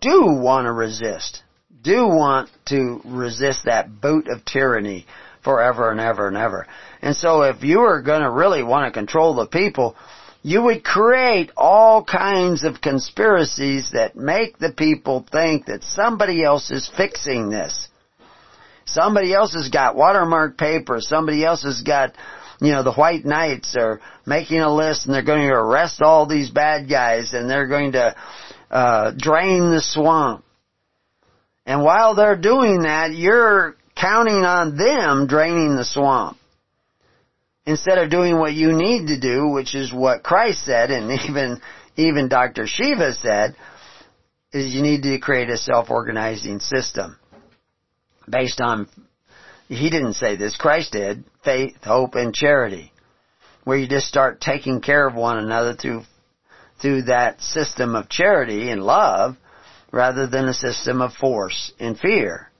do 0.00 0.26
want 0.26 0.66
to 0.66 0.72
resist, 0.72 1.42
do 1.82 2.06
want 2.06 2.50
to 2.66 3.00
resist 3.04 3.64
that 3.64 4.00
boot 4.00 4.28
of 4.28 4.44
tyranny 4.44 5.06
forever 5.44 5.90
and 5.90 6.00
ever 6.00 6.26
and 6.26 6.36
ever. 6.36 6.66
And 7.02 7.14
so 7.14 7.42
if 7.42 7.62
you 7.62 7.80
are 7.80 8.02
going 8.02 8.22
to 8.22 8.30
really 8.30 8.62
want 8.62 8.86
to 8.92 8.98
control 8.98 9.34
the 9.34 9.46
people, 9.46 9.96
you 10.42 10.62
would 10.62 10.84
create 10.84 11.50
all 11.56 12.04
kinds 12.04 12.64
of 12.64 12.80
conspiracies 12.80 13.90
that 13.92 14.16
make 14.16 14.58
the 14.58 14.72
people 14.72 15.26
think 15.30 15.66
that 15.66 15.82
somebody 15.82 16.42
else 16.42 16.70
is 16.70 16.90
fixing 16.96 17.50
this. 17.50 17.88
Somebody 18.84 19.34
else 19.34 19.54
has 19.54 19.68
got 19.68 19.96
watermark 19.96 20.56
paper, 20.56 21.00
somebody 21.00 21.44
else 21.44 21.64
has 21.64 21.82
got 21.82 22.14
you 22.60 22.72
know, 22.72 22.82
the 22.82 22.92
white 22.92 23.24
knights 23.24 23.76
are 23.76 24.00
making 24.24 24.60
a 24.60 24.74
list 24.74 25.06
and 25.06 25.14
they're 25.14 25.22
going 25.22 25.46
to 25.46 25.54
arrest 25.54 26.00
all 26.00 26.26
these 26.26 26.50
bad 26.50 26.88
guys 26.88 27.34
and 27.34 27.50
they're 27.50 27.66
going 27.66 27.92
to 27.92 28.16
uh, 28.70 29.12
drain 29.16 29.70
the 29.70 29.80
swamp. 29.80 30.44
And 31.66 31.82
while 31.82 32.14
they're 32.14 32.36
doing 32.36 32.82
that, 32.82 33.12
you're 33.12 33.76
counting 33.94 34.44
on 34.44 34.76
them 34.76 35.26
draining 35.26 35.76
the 35.76 35.84
swamp. 35.84 36.38
Instead 37.66 37.98
of 37.98 38.10
doing 38.10 38.38
what 38.38 38.52
you 38.52 38.72
need 38.72 39.08
to 39.08 39.18
do, 39.18 39.48
which 39.48 39.74
is 39.74 39.92
what 39.92 40.22
Christ 40.22 40.64
said 40.64 40.90
and 40.90 41.10
even, 41.28 41.60
even 41.96 42.28
Dr. 42.28 42.66
Shiva 42.66 43.14
said, 43.14 43.56
is 44.52 44.72
you 44.72 44.82
need 44.82 45.02
to 45.02 45.18
create 45.18 45.50
a 45.50 45.58
self-organizing 45.58 46.60
system 46.60 47.18
based 48.28 48.60
on 48.60 48.88
he 49.68 49.90
didn't 49.90 50.14
say 50.14 50.36
this, 50.36 50.56
Christ 50.56 50.92
did, 50.92 51.24
faith, 51.44 51.76
hope, 51.82 52.14
and 52.14 52.34
charity. 52.34 52.92
Where 53.64 53.78
you 53.78 53.88
just 53.88 54.06
start 54.06 54.40
taking 54.40 54.80
care 54.80 55.06
of 55.06 55.14
one 55.14 55.38
another 55.38 55.74
through, 55.74 56.02
through 56.80 57.02
that 57.02 57.40
system 57.40 57.96
of 57.96 58.08
charity 58.08 58.70
and 58.70 58.82
love, 58.82 59.36
rather 59.90 60.26
than 60.26 60.46
a 60.46 60.54
system 60.54 61.00
of 61.00 61.14
force 61.14 61.72
and 61.80 61.98
fear. 61.98 62.50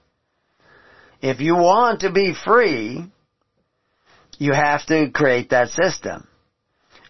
If 1.21 1.39
you 1.39 1.55
want 1.55 2.01
to 2.01 2.11
be 2.11 2.33
free, 2.33 3.05
you 4.37 4.53
have 4.53 4.85
to 4.87 5.09
create 5.11 5.51
that 5.51 5.69
system. 5.69 6.27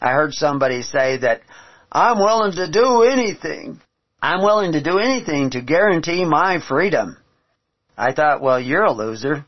I 0.01 0.11
heard 0.11 0.33
somebody 0.33 0.81
say 0.81 1.17
that, 1.17 1.41
I'm 1.91 2.19
willing 2.19 2.53
to 2.53 2.69
do 2.69 3.03
anything. 3.03 3.81
I'm 4.21 4.41
willing 4.41 4.73
to 4.73 4.83
do 4.83 4.99
anything 4.99 5.51
to 5.51 5.61
guarantee 5.61 6.25
my 6.25 6.59
freedom. 6.59 7.17
I 7.97 8.13
thought, 8.13 8.41
well, 8.41 8.59
you're 8.59 8.83
a 8.83 8.91
loser. 8.91 9.45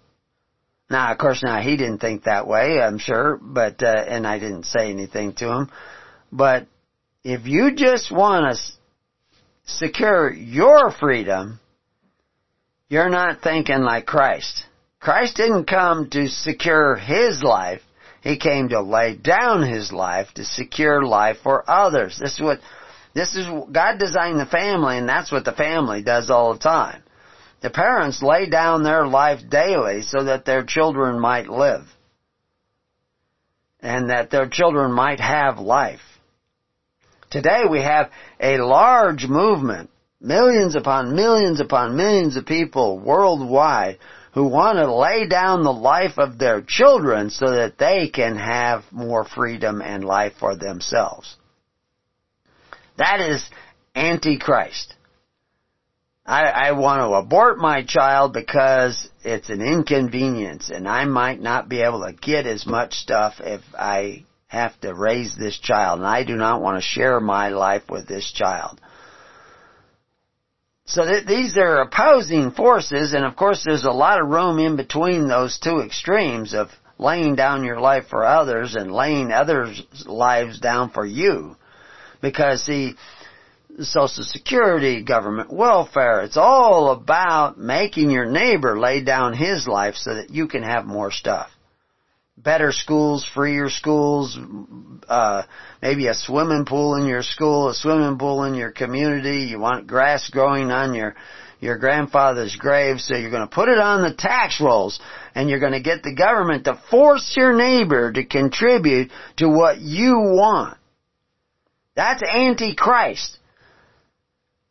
Now, 0.89 1.11
of 1.11 1.17
course, 1.17 1.43
now 1.43 1.61
he 1.61 1.77
didn't 1.77 1.99
think 1.99 2.23
that 2.23 2.47
way, 2.47 2.81
I'm 2.81 2.97
sure, 2.97 3.39
but, 3.41 3.83
uh, 3.83 4.03
and 4.07 4.25
I 4.25 4.39
didn't 4.39 4.65
say 4.65 4.89
anything 4.89 5.33
to 5.33 5.51
him, 5.51 5.71
but 6.31 6.67
if 7.23 7.45
you 7.45 7.75
just 7.75 8.11
want 8.11 8.55
to 8.55 8.61
secure 9.65 10.33
your 10.33 10.91
freedom, 10.91 11.59
you're 12.87 13.09
not 13.09 13.41
thinking 13.41 13.81
like 13.81 14.07
Christ. 14.07 14.65
Christ 14.99 15.37
didn't 15.37 15.65
come 15.65 16.09
to 16.09 16.27
secure 16.27 16.95
his 16.95 17.43
life. 17.43 17.81
He 18.21 18.37
came 18.37 18.69
to 18.69 18.81
lay 18.81 19.15
down 19.15 19.61
his 19.61 19.93
life 19.93 20.33
to 20.35 20.43
secure 20.43 21.03
life 21.03 21.37
for 21.43 21.69
others. 21.69 22.17
This 22.19 22.33
is 22.33 22.41
what, 22.41 22.59
this 23.13 23.35
is, 23.35 23.45
God 23.71 23.99
designed 23.99 24.39
the 24.39 24.45
family 24.45 24.97
and 24.97 25.07
that's 25.07 25.31
what 25.31 25.45
the 25.45 25.53
family 25.53 26.01
does 26.01 26.29
all 26.29 26.53
the 26.53 26.59
time. 26.59 27.03
The 27.61 27.69
parents 27.69 28.21
lay 28.23 28.49
down 28.49 28.83
their 28.83 29.05
life 29.05 29.41
daily 29.49 30.01
so 30.01 30.25
that 30.25 30.45
their 30.45 30.63
children 30.63 31.19
might 31.19 31.49
live. 31.49 31.85
And 33.81 34.09
that 34.09 34.29
their 34.29 34.47
children 34.47 34.91
might 34.91 35.19
have 35.19 35.59
life. 35.59 36.01
Today 37.29 37.63
we 37.69 37.81
have 37.81 38.09
a 38.39 38.57
large 38.57 39.27
movement, 39.27 39.89
millions 40.19 40.75
upon 40.75 41.15
millions 41.15 41.59
upon 41.59 41.95
millions 41.95 42.37
of 42.37 42.45
people 42.45 42.99
worldwide 42.99 43.99
who 44.33 44.47
want 44.47 44.77
to 44.77 44.93
lay 44.93 45.27
down 45.27 45.63
the 45.63 45.71
life 45.71 46.17
of 46.17 46.37
their 46.37 46.61
children 46.61 47.29
so 47.29 47.51
that 47.51 47.77
they 47.77 48.09
can 48.09 48.35
have 48.35 48.83
more 48.91 49.25
freedom 49.25 49.81
and 49.81 50.03
life 50.03 50.33
for 50.39 50.55
themselves. 50.55 51.35
That 52.97 53.19
is 53.21 53.47
Antichrist. 53.95 54.93
I, 56.29 56.43
I 56.43 56.71
want 56.73 56.99
to 56.99 57.15
abort 57.15 57.57
my 57.57 57.83
child 57.83 58.33
because 58.33 59.09
it's 59.23 59.49
an 59.49 59.63
inconvenience 59.63 60.69
and 60.69 60.87
I 60.87 61.05
might 61.05 61.41
not 61.41 61.67
be 61.67 61.81
able 61.81 62.05
to 62.05 62.13
get 62.13 62.45
as 62.45 62.67
much 62.67 62.93
stuff 62.93 63.37
if 63.39 63.61
I 63.73 64.25
have 64.45 64.79
to 64.81 64.93
raise 64.93 65.35
this 65.35 65.57
child 65.57 65.97
and 65.97 66.07
I 66.07 66.23
do 66.23 66.35
not 66.35 66.61
want 66.61 66.77
to 66.77 66.87
share 66.87 67.19
my 67.19 67.49
life 67.49 67.89
with 67.89 68.07
this 68.07 68.31
child. 68.31 68.79
So 70.85 71.03
th- 71.03 71.25
these 71.25 71.57
are 71.57 71.81
opposing 71.81 72.51
forces 72.51 73.13
and 73.13 73.25
of 73.25 73.35
course 73.35 73.63
there's 73.65 73.85
a 73.85 73.91
lot 73.91 74.21
of 74.21 74.27
room 74.27 74.59
in 74.59 74.75
between 74.75 75.27
those 75.27 75.57
two 75.57 75.79
extremes 75.79 76.53
of 76.53 76.69
laying 76.99 77.37
down 77.37 77.63
your 77.63 77.79
life 77.79 78.05
for 78.07 78.23
others 78.23 78.75
and 78.75 78.93
laying 78.93 79.31
others' 79.31 79.81
lives 80.05 80.59
down 80.59 80.91
for 80.91 81.07
you. 81.07 81.55
Because 82.21 82.63
see, 82.63 82.93
Social 83.79 84.23
Security, 84.23 85.03
government 85.03 85.53
welfare, 85.53 86.21
it's 86.21 86.37
all 86.37 86.91
about 86.91 87.57
making 87.57 88.09
your 88.09 88.25
neighbor 88.25 88.79
lay 88.79 89.03
down 89.03 89.33
his 89.33 89.67
life 89.67 89.95
so 89.95 90.15
that 90.15 90.31
you 90.31 90.47
can 90.47 90.63
have 90.63 90.85
more 90.85 91.11
stuff 91.11 91.49
better 92.43 92.71
schools, 92.71 93.29
freer 93.33 93.69
schools, 93.69 94.37
uh, 95.07 95.43
maybe 95.81 96.07
a 96.07 96.13
swimming 96.13 96.65
pool 96.65 96.95
in 96.95 97.05
your 97.05 97.23
school, 97.23 97.69
a 97.69 97.73
swimming 97.73 98.17
pool 98.17 98.43
in 98.45 98.53
your 98.53 98.71
community. 98.71 99.47
You 99.49 99.59
want 99.59 99.87
grass 99.87 100.29
growing 100.29 100.71
on 100.71 100.93
your 100.93 101.15
your 101.61 101.77
grandfather's 101.77 102.55
grave, 102.55 103.01
so 103.01 103.17
you're 103.17 103.31
going 103.31 103.47
to 103.47 103.53
put 103.53 103.67
it 103.67 103.79
on 103.79 104.01
the 104.01 104.13
tax 104.13 104.61
rolls, 104.61 104.97
and 105.35 105.49
you're 105.49 105.59
going 105.59 105.73
to 105.73 105.81
get 105.81 106.03
the 106.03 106.15
government 106.15 106.63
to 106.63 106.81
force 106.89 107.33
your 107.35 107.53
neighbor 107.53 108.13
to 108.13 108.23
contribute 108.23 109.11
to 109.35 109.49
what 109.49 109.81
you 109.81 110.13
want. 110.13 110.77
That's 111.97 112.23
antichrist. 112.23 113.38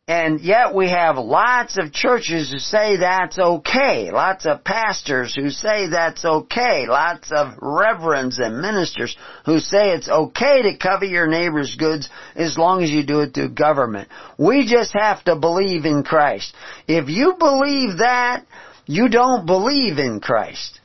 And 0.09 0.41
yet 0.41 0.73
we 0.73 0.89
have 0.89 1.19
lots 1.19 1.77
of 1.77 1.93
churches 1.93 2.49
who 2.49 2.57
say 2.57 2.97
that's 2.97 3.37
okay. 3.37 4.09
Lots 4.09 4.47
of 4.47 4.63
pastors 4.63 5.35
who 5.35 5.51
say 5.51 5.87
that's 5.87 6.25
okay. 6.25 6.87
Lots 6.87 7.31
of 7.31 7.53
reverends 7.61 8.39
and 8.39 8.59
ministers 8.59 9.15
who 9.45 9.59
say 9.59 9.91
it's 9.91 10.09
okay 10.09 10.63
to 10.63 10.77
cover 10.79 11.05
your 11.05 11.27
neighbor's 11.27 11.75
goods 11.75 12.09
as 12.35 12.57
long 12.57 12.81
as 12.81 12.89
you 12.89 13.05
do 13.05 13.19
it 13.19 13.35
through 13.35 13.49
government. 13.49 14.09
We 14.39 14.65
just 14.65 14.93
have 14.99 15.23
to 15.25 15.35
believe 15.35 15.85
in 15.85 16.01
Christ. 16.01 16.55
If 16.87 17.07
you 17.07 17.35
believe 17.37 17.99
that, 17.99 18.47
you 18.87 19.09
don't 19.09 19.45
believe 19.45 19.99
in 19.99 20.21
Christ. 20.21 20.79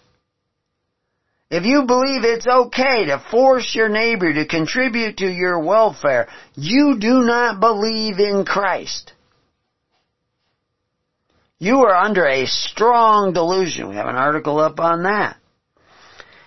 If 1.51 1.65
you 1.65 1.85
believe 1.87 2.25
it's 2.25 2.47
okay 2.47 3.07
to 3.07 3.25
force 3.31 3.75
your 3.75 3.89
neighbor 3.89 4.35
to 4.35 4.45
contribute 4.45 5.17
to 5.19 5.27
your 5.27 5.61
welfare, 5.61 6.29
you 6.57 6.99
do 7.01 7.23
not 7.23 7.59
believe 7.59 8.19
in 8.19 8.45
Christ. 8.45 9.14
You 11.61 11.83
are 11.83 11.95
under 11.95 12.27
a 12.27 12.47
strong 12.47 13.33
delusion. 13.33 13.89
We 13.89 13.95
have 13.95 14.09
an 14.09 14.17
article 14.17 14.59
up 14.59 14.81
on 14.81 15.05
that. 15.05 15.37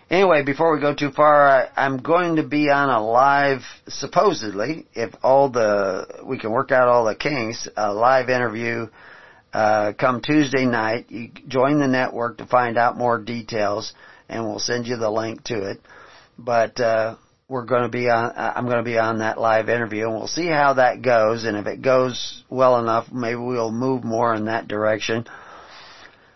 Anyway, 0.10 0.44
before 0.44 0.74
we 0.74 0.82
go 0.82 0.94
too 0.94 1.12
far, 1.12 1.70
I, 1.76 1.86
am 1.86 1.98
going 1.98 2.38
to 2.38 2.44
be 2.44 2.70
on 2.70 2.90
a 2.90 3.06
live, 3.06 3.62
supposedly, 3.88 4.86
if 4.94 5.14
all 5.24 5.50
the, 5.50 6.24
we 6.26 6.38
can 6.38 6.52
work 6.52 6.72
out 6.72 6.88
all 6.88 7.06
the 7.06 7.16
kinks, 7.16 7.68
a 7.76 7.94
live 7.94 8.30
interview, 8.30 8.88
uh, 9.54 9.94
come 9.98 10.22
Tuesday 10.22 10.66
night. 10.66 11.08
You 11.10 11.30
join 11.48 11.80
the 11.80 11.88
network 11.88 12.38
to 12.38 12.46
find 12.46 12.78
out 12.78 12.98
more 12.98 13.18
details, 13.18 13.94
and 14.30 14.46
we'll 14.46 14.60
send 14.60 14.88
you 14.88 14.98
the 14.98 15.10
link 15.10 15.44
to 15.46 15.72
it. 15.72 15.82
But, 16.38 16.80
uh, 16.80 17.16
we're 17.50 17.66
going 17.66 17.84
to 17.84 17.90
be 17.90 18.10
on, 18.10 18.34
I'm 18.36 18.66
going 18.66 18.78
to 18.78 18.84
be 18.84 18.98
on 18.98 19.20
that 19.20 19.40
live 19.40 19.70
interview 19.70 20.06
and 20.06 20.16
we'll 20.16 20.28
see 20.28 20.48
how 20.48 20.74
that 20.74 21.02
goes 21.02 21.46
and 21.46 21.56
if 21.56 21.66
it 21.66 21.82
goes 21.82 22.44
well 22.50 22.78
enough, 22.80 23.12
maybe 23.12 23.38
we'll 23.38 23.72
move 23.72 24.04
more 24.04 24.34
in 24.36 24.46
that 24.46 24.68
direction. 24.68 25.26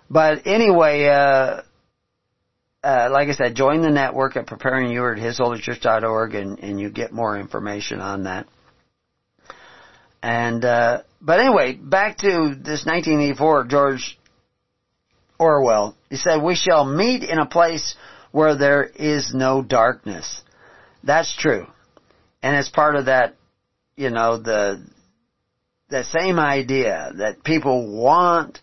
But 0.09 0.47
anyway, 0.47 1.05
uh, 1.05 1.61
uh, 2.83 3.09
like 3.11 3.27
I 3.27 3.33
said, 3.33 3.55
join 3.55 3.81
the 3.81 3.89
network 3.89 4.37
at 4.37 4.47
preparing 4.47 4.91
you 4.91 5.05
at 5.07 5.17
hisholychurch.org 5.17 6.35
and, 6.35 6.59
and 6.59 6.79
you 6.79 6.89
get 6.89 7.11
more 7.11 7.37
information 7.37 7.99
on 7.99 8.23
that. 8.23 8.47
And, 10.23 10.63
uh, 10.63 11.01
but 11.21 11.39
anyway, 11.39 11.73
back 11.73 12.17
to 12.19 12.55
this 12.55 12.85
1984, 12.85 13.65
George 13.65 14.19
Orwell. 15.37 15.95
He 16.09 16.15
said, 16.15 16.41
we 16.41 16.55
shall 16.55 16.85
meet 16.85 17.23
in 17.23 17.37
a 17.37 17.45
place 17.45 17.95
where 18.31 18.57
there 18.57 18.83
is 18.83 19.33
no 19.33 19.61
darkness. 19.61 20.41
That's 21.03 21.35
true. 21.35 21.67
And 22.43 22.55
it's 22.55 22.69
part 22.69 22.95
of 22.95 23.05
that, 23.05 23.35
you 23.95 24.09
know, 24.09 24.37
the, 24.37 24.85
the 25.89 26.03
same 26.03 26.39
idea 26.39 27.11
that 27.17 27.43
people 27.43 28.01
want 28.01 28.59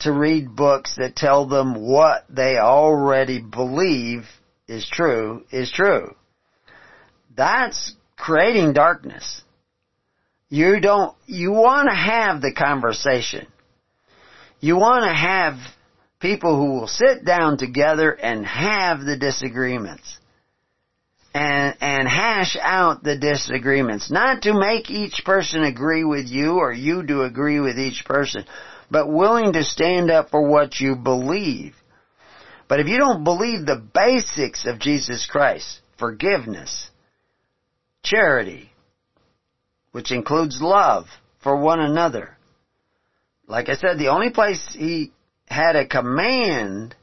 to 0.00 0.12
read 0.12 0.54
books 0.54 0.96
that 0.96 1.16
tell 1.16 1.46
them 1.46 1.74
what 1.74 2.24
they 2.28 2.58
already 2.58 3.40
believe 3.40 4.26
is 4.68 4.88
true, 4.90 5.44
is 5.50 5.70
true. 5.70 6.14
That's 7.36 7.94
creating 8.16 8.72
darkness. 8.72 9.42
You 10.48 10.80
don't, 10.80 11.16
you 11.26 11.52
want 11.52 11.88
to 11.88 11.94
have 11.94 12.40
the 12.40 12.52
conversation. 12.52 13.46
You 14.60 14.76
want 14.76 15.04
to 15.04 15.14
have 15.14 15.54
people 16.20 16.56
who 16.56 16.78
will 16.78 16.86
sit 16.88 17.24
down 17.24 17.58
together 17.58 18.10
and 18.10 18.46
have 18.46 19.00
the 19.00 19.16
disagreements 19.16 20.18
and, 21.36 21.76
and 21.82 22.08
hash 22.08 22.56
out 22.58 23.02
the 23.02 23.18
disagreements. 23.18 24.10
Not 24.10 24.42
to 24.42 24.58
make 24.58 24.90
each 24.90 25.22
person 25.22 25.64
agree 25.64 26.02
with 26.02 26.28
you 26.28 26.54
or 26.54 26.72
you 26.72 27.06
to 27.06 27.24
agree 27.24 27.60
with 27.60 27.78
each 27.78 28.06
person, 28.06 28.46
but 28.90 29.12
willing 29.12 29.52
to 29.52 29.62
stand 29.62 30.10
up 30.10 30.30
for 30.30 30.48
what 30.48 30.80
you 30.80 30.96
believe. 30.96 31.74
But 32.68 32.80
if 32.80 32.88
you 32.88 32.96
don't 32.96 33.22
believe 33.22 33.66
the 33.66 33.76
basics 33.76 34.64
of 34.64 34.78
Jesus 34.78 35.26
Christ, 35.26 35.80
forgiveness, 35.98 36.88
charity, 38.02 38.70
which 39.92 40.12
includes 40.12 40.62
love 40.62 41.04
for 41.42 41.60
one 41.60 41.80
another, 41.80 42.34
like 43.46 43.68
I 43.68 43.76
said, 43.76 43.98
the 43.98 44.08
only 44.08 44.30
place 44.30 44.66
he 44.72 45.12
had 45.48 45.76
a 45.76 45.86
command 45.86 46.94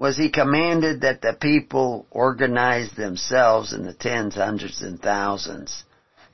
was 0.00 0.16
he 0.16 0.30
commanded 0.30 1.02
that 1.02 1.20
the 1.20 1.36
people 1.38 2.06
organize 2.10 2.90
themselves 2.92 3.74
in 3.74 3.84
the 3.84 3.92
tens, 3.92 4.34
hundreds, 4.34 4.80
and 4.80 4.98
thousands. 4.98 5.84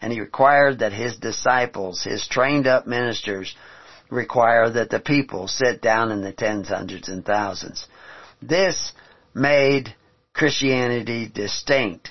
And 0.00 0.12
he 0.12 0.20
required 0.20 0.78
that 0.78 0.92
his 0.92 1.16
disciples, 1.16 2.04
his 2.04 2.28
trained 2.28 2.68
up 2.68 2.86
ministers, 2.86 3.52
require 4.08 4.70
that 4.70 4.90
the 4.90 5.00
people 5.00 5.48
sit 5.48 5.82
down 5.82 6.12
in 6.12 6.20
the 6.22 6.32
tens, 6.32 6.68
hundreds, 6.68 7.08
and 7.08 7.24
thousands. 7.24 7.84
This 8.40 8.92
made 9.34 9.92
Christianity 10.32 11.28
distinct 11.28 12.10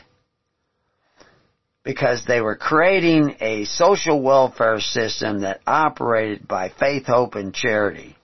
because 1.83 2.25
they 2.25 2.41
were 2.41 2.57
creating 2.57 3.37
a 3.39 3.63
social 3.63 4.21
welfare 4.21 4.81
system 4.81 5.41
that 5.41 5.61
operated 5.65 6.49
by 6.49 6.67
faith, 6.67 7.05
hope, 7.05 7.35
and 7.35 7.53
charity. 7.53 8.17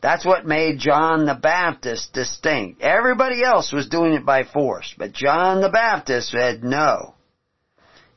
That's 0.00 0.24
what 0.24 0.46
made 0.46 0.78
John 0.78 1.26
the 1.26 1.34
Baptist 1.34 2.12
distinct. 2.12 2.80
Everybody 2.82 3.42
else 3.42 3.72
was 3.72 3.88
doing 3.88 4.12
it 4.12 4.24
by 4.24 4.44
force, 4.44 4.94
but 4.96 5.12
John 5.12 5.60
the 5.60 5.68
Baptist 5.68 6.30
said 6.30 6.62
no. 6.62 7.14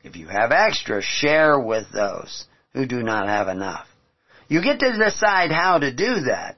If 0.02 0.16
you 0.16 0.28
have 0.28 0.52
extra, 0.52 1.02
share 1.02 1.58
with 1.58 1.90
those 1.92 2.46
who 2.72 2.86
do 2.86 3.02
not 3.02 3.26
have 3.26 3.48
enough. 3.48 3.86
You 4.48 4.62
get 4.62 4.80
to 4.80 4.96
decide 4.96 5.50
how 5.52 5.78
to 5.78 5.92
do 5.92 6.20
that. 6.22 6.56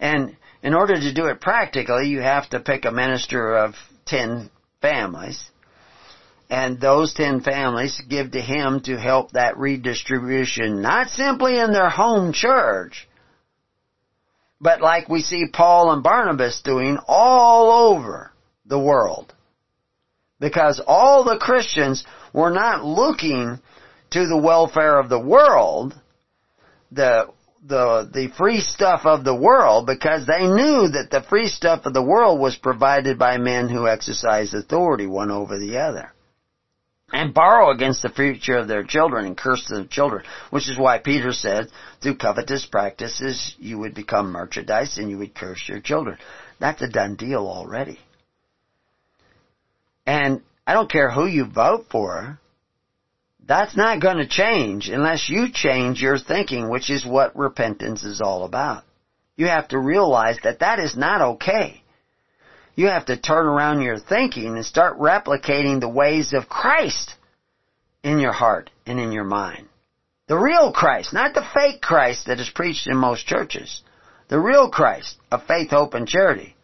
And 0.00 0.36
in 0.62 0.74
order 0.74 0.94
to 0.94 1.14
do 1.14 1.26
it 1.26 1.40
practically, 1.40 2.08
you 2.08 2.20
have 2.20 2.48
to 2.50 2.60
pick 2.60 2.84
a 2.84 2.90
minister 2.90 3.56
of 3.56 3.74
10 4.06 4.50
families. 4.80 5.42
and 6.50 6.80
those 6.80 7.12
ten 7.14 7.40
families 7.40 8.00
give 8.08 8.32
to 8.32 8.40
him 8.40 8.80
to 8.80 8.96
help 8.98 9.32
that 9.32 9.58
redistribution, 9.58 10.80
not 10.80 11.08
simply 11.10 11.58
in 11.58 11.72
their 11.72 11.90
home 11.90 12.32
church, 12.32 13.07
but 14.60 14.80
like 14.80 15.08
we 15.08 15.22
see 15.22 15.46
Paul 15.52 15.92
and 15.92 16.02
Barnabas 16.02 16.62
doing 16.62 16.98
all 17.06 17.92
over 17.92 18.32
the 18.66 18.78
world. 18.78 19.32
Because 20.40 20.80
all 20.86 21.24
the 21.24 21.38
Christians 21.38 22.04
were 22.32 22.50
not 22.50 22.84
looking 22.84 23.60
to 24.10 24.26
the 24.26 24.40
welfare 24.40 24.98
of 24.98 25.08
the 25.08 25.18
world, 25.18 25.94
the 26.92 27.28
the 27.66 28.08
the 28.12 28.28
free 28.38 28.60
stuff 28.60 29.00
of 29.04 29.24
the 29.24 29.34
world 29.34 29.86
because 29.86 30.26
they 30.26 30.46
knew 30.46 30.88
that 30.88 31.08
the 31.10 31.22
free 31.28 31.48
stuff 31.48 31.86
of 31.86 31.92
the 31.92 32.02
world 32.02 32.40
was 32.40 32.56
provided 32.56 33.18
by 33.18 33.36
men 33.36 33.68
who 33.68 33.88
exercise 33.88 34.54
authority 34.54 35.06
one 35.06 35.30
over 35.30 35.58
the 35.58 35.76
other 35.76 36.12
and 37.12 37.32
borrow 37.32 37.70
against 37.70 38.02
the 38.02 38.10
future 38.10 38.58
of 38.58 38.68
their 38.68 38.84
children 38.84 39.24
and 39.24 39.36
curse 39.36 39.66
their 39.68 39.84
children, 39.84 40.24
which 40.50 40.68
is 40.68 40.78
why 40.78 40.98
Peter 40.98 41.32
said, 41.32 41.70
through 42.02 42.16
covetous 42.16 42.66
practices, 42.66 43.54
you 43.58 43.78
would 43.78 43.94
become 43.94 44.30
merchandise 44.30 44.98
and 44.98 45.10
you 45.10 45.18
would 45.18 45.34
curse 45.34 45.62
your 45.68 45.80
children. 45.80 46.18
That's 46.60 46.82
a 46.82 46.88
done 46.88 47.16
deal 47.16 47.46
already. 47.46 47.98
And 50.06 50.42
I 50.66 50.74
don't 50.74 50.90
care 50.90 51.10
who 51.10 51.26
you 51.26 51.46
vote 51.46 51.86
for, 51.90 52.38
that's 53.46 53.76
not 53.76 54.02
going 54.02 54.18
to 54.18 54.28
change 54.28 54.90
unless 54.90 55.30
you 55.30 55.46
change 55.50 56.02
your 56.02 56.18
thinking, 56.18 56.68
which 56.68 56.90
is 56.90 57.06
what 57.06 57.36
repentance 57.36 58.04
is 58.04 58.20
all 58.20 58.44
about. 58.44 58.84
You 59.36 59.46
have 59.46 59.68
to 59.68 59.78
realize 59.78 60.36
that 60.44 60.60
that 60.60 60.78
is 60.78 60.96
not 60.96 61.22
okay. 61.22 61.82
You 62.78 62.86
have 62.86 63.06
to 63.06 63.16
turn 63.16 63.46
around 63.46 63.82
your 63.82 63.98
thinking 63.98 64.54
and 64.54 64.64
start 64.64 65.00
replicating 65.00 65.80
the 65.80 65.88
ways 65.88 66.32
of 66.32 66.48
Christ 66.48 67.12
in 68.04 68.20
your 68.20 68.30
heart 68.30 68.70
and 68.86 69.00
in 69.00 69.10
your 69.10 69.24
mind. 69.24 69.66
The 70.28 70.38
real 70.38 70.70
Christ, 70.70 71.12
not 71.12 71.34
the 71.34 71.44
fake 71.52 71.82
Christ 71.82 72.26
that 72.26 72.38
is 72.38 72.48
preached 72.48 72.86
in 72.86 72.96
most 72.96 73.26
churches. 73.26 73.82
The 74.28 74.38
real 74.38 74.70
Christ 74.70 75.16
of 75.32 75.44
faith, 75.48 75.70
hope, 75.70 75.94
and 75.94 76.06
charity. 76.06 76.54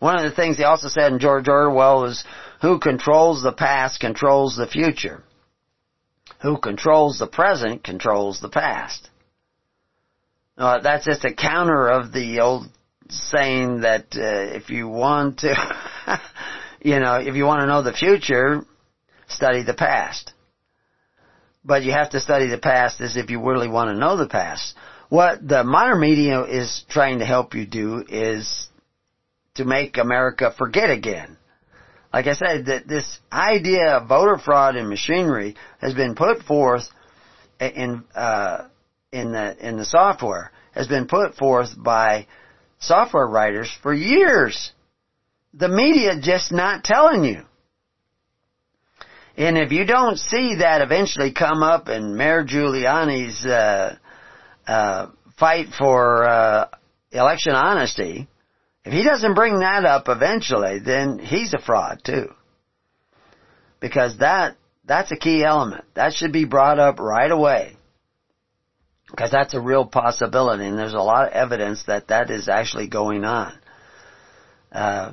One 0.00 0.16
of 0.16 0.28
the 0.28 0.34
things 0.34 0.56
he 0.56 0.64
also 0.64 0.88
said 0.88 1.12
in 1.12 1.20
George 1.20 1.46
Orwell 1.46 2.06
is, 2.06 2.24
who 2.60 2.80
controls 2.80 3.44
the 3.44 3.52
past 3.52 4.00
controls 4.00 4.56
the 4.56 4.66
future. 4.66 5.22
Who 6.42 6.58
controls 6.58 7.20
the 7.20 7.28
present 7.28 7.84
controls 7.84 8.40
the 8.40 8.48
past. 8.48 9.08
Uh, 10.56 10.80
that's 10.80 11.04
just 11.04 11.24
a 11.24 11.32
counter 11.32 11.86
of 11.86 12.10
the 12.10 12.40
old 12.40 12.66
saying 13.08 13.80
that 13.80 14.06
uh, 14.14 14.56
if 14.56 14.70
you 14.70 14.88
want 14.88 15.40
to, 15.40 15.54
you 16.82 17.00
know, 17.00 17.16
if 17.16 17.34
you 17.34 17.44
want 17.44 17.60
to 17.60 17.66
know 17.66 17.82
the 17.82 17.92
future, 17.92 18.64
study 19.26 19.62
the 19.62 19.74
past. 19.74 20.32
But 21.64 21.82
you 21.82 21.92
have 21.92 22.10
to 22.10 22.20
study 22.20 22.48
the 22.48 22.58
past 22.58 23.00
as 23.00 23.16
if 23.16 23.30
you 23.30 23.42
really 23.44 23.68
want 23.68 23.90
to 23.90 23.98
know 23.98 24.16
the 24.16 24.28
past. 24.28 24.74
What 25.08 25.46
the 25.46 25.64
modern 25.64 26.00
media 26.00 26.44
is 26.44 26.84
trying 26.88 27.18
to 27.20 27.26
help 27.26 27.54
you 27.54 27.66
do 27.66 28.04
is 28.08 28.68
to 29.54 29.64
make 29.64 29.98
America 29.98 30.54
forget 30.56 30.90
again. 30.90 31.36
Like 32.12 32.26
I 32.26 32.34
said, 32.34 32.66
that 32.66 32.88
this 32.88 33.18
idea 33.30 33.96
of 33.96 34.08
voter 34.08 34.38
fraud 34.38 34.76
and 34.76 34.88
machinery 34.88 35.56
has 35.80 35.94
been 35.94 36.14
put 36.14 36.42
forth 36.42 36.88
in 37.60 38.04
uh, 38.14 38.68
in 39.12 39.32
the 39.32 39.56
in 39.66 39.76
the 39.76 39.84
software 39.84 40.52
has 40.72 40.86
been 40.86 41.06
put 41.06 41.34
forth 41.34 41.70
by 41.76 42.26
software 42.78 43.26
writers 43.26 43.70
for 43.82 43.92
years. 43.92 44.72
The 45.54 45.68
media 45.68 46.20
just 46.20 46.52
not 46.52 46.84
telling 46.84 47.24
you. 47.24 47.42
And 49.36 49.56
if 49.56 49.70
you 49.70 49.84
don't 49.84 50.18
see 50.18 50.56
that 50.56 50.82
eventually 50.82 51.32
come 51.32 51.62
up 51.62 51.88
in 51.88 52.16
Mayor 52.16 52.44
Giuliani's 52.44 53.46
uh, 53.46 53.96
uh, 54.66 55.06
fight 55.38 55.68
for 55.78 56.28
uh, 56.28 56.68
election 57.12 57.54
honesty, 57.54 58.28
if 58.84 58.92
he 58.92 59.04
doesn't 59.04 59.34
bring 59.34 59.60
that 59.60 59.84
up 59.84 60.08
eventually, 60.08 60.80
then 60.80 61.20
he's 61.20 61.54
a 61.54 61.58
fraud 61.58 62.00
too. 62.04 62.32
Because 63.80 64.18
that 64.18 64.56
that's 64.84 65.12
a 65.12 65.16
key 65.16 65.44
element. 65.44 65.84
That 65.94 66.14
should 66.14 66.32
be 66.32 66.44
brought 66.44 66.80
up 66.80 66.98
right 66.98 67.30
away. 67.30 67.76
Because 69.10 69.30
that's 69.30 69.54
a 69.54 69.60
real 69.60 69.86
possibility, 69.86 70.66
and 70.66 70.78
there's 70.78 70.92
a 70.92 70.98
lot 70.98 71.28
of 71.28 71.32
evidence 71.32 71.82
that 71.86 72.08
that 72.08 72.30
is 72.30 72.48
actually 72.48 72.88
going 72.88 73.24
on. 73.24 73.58
Uh, 74.70 75.12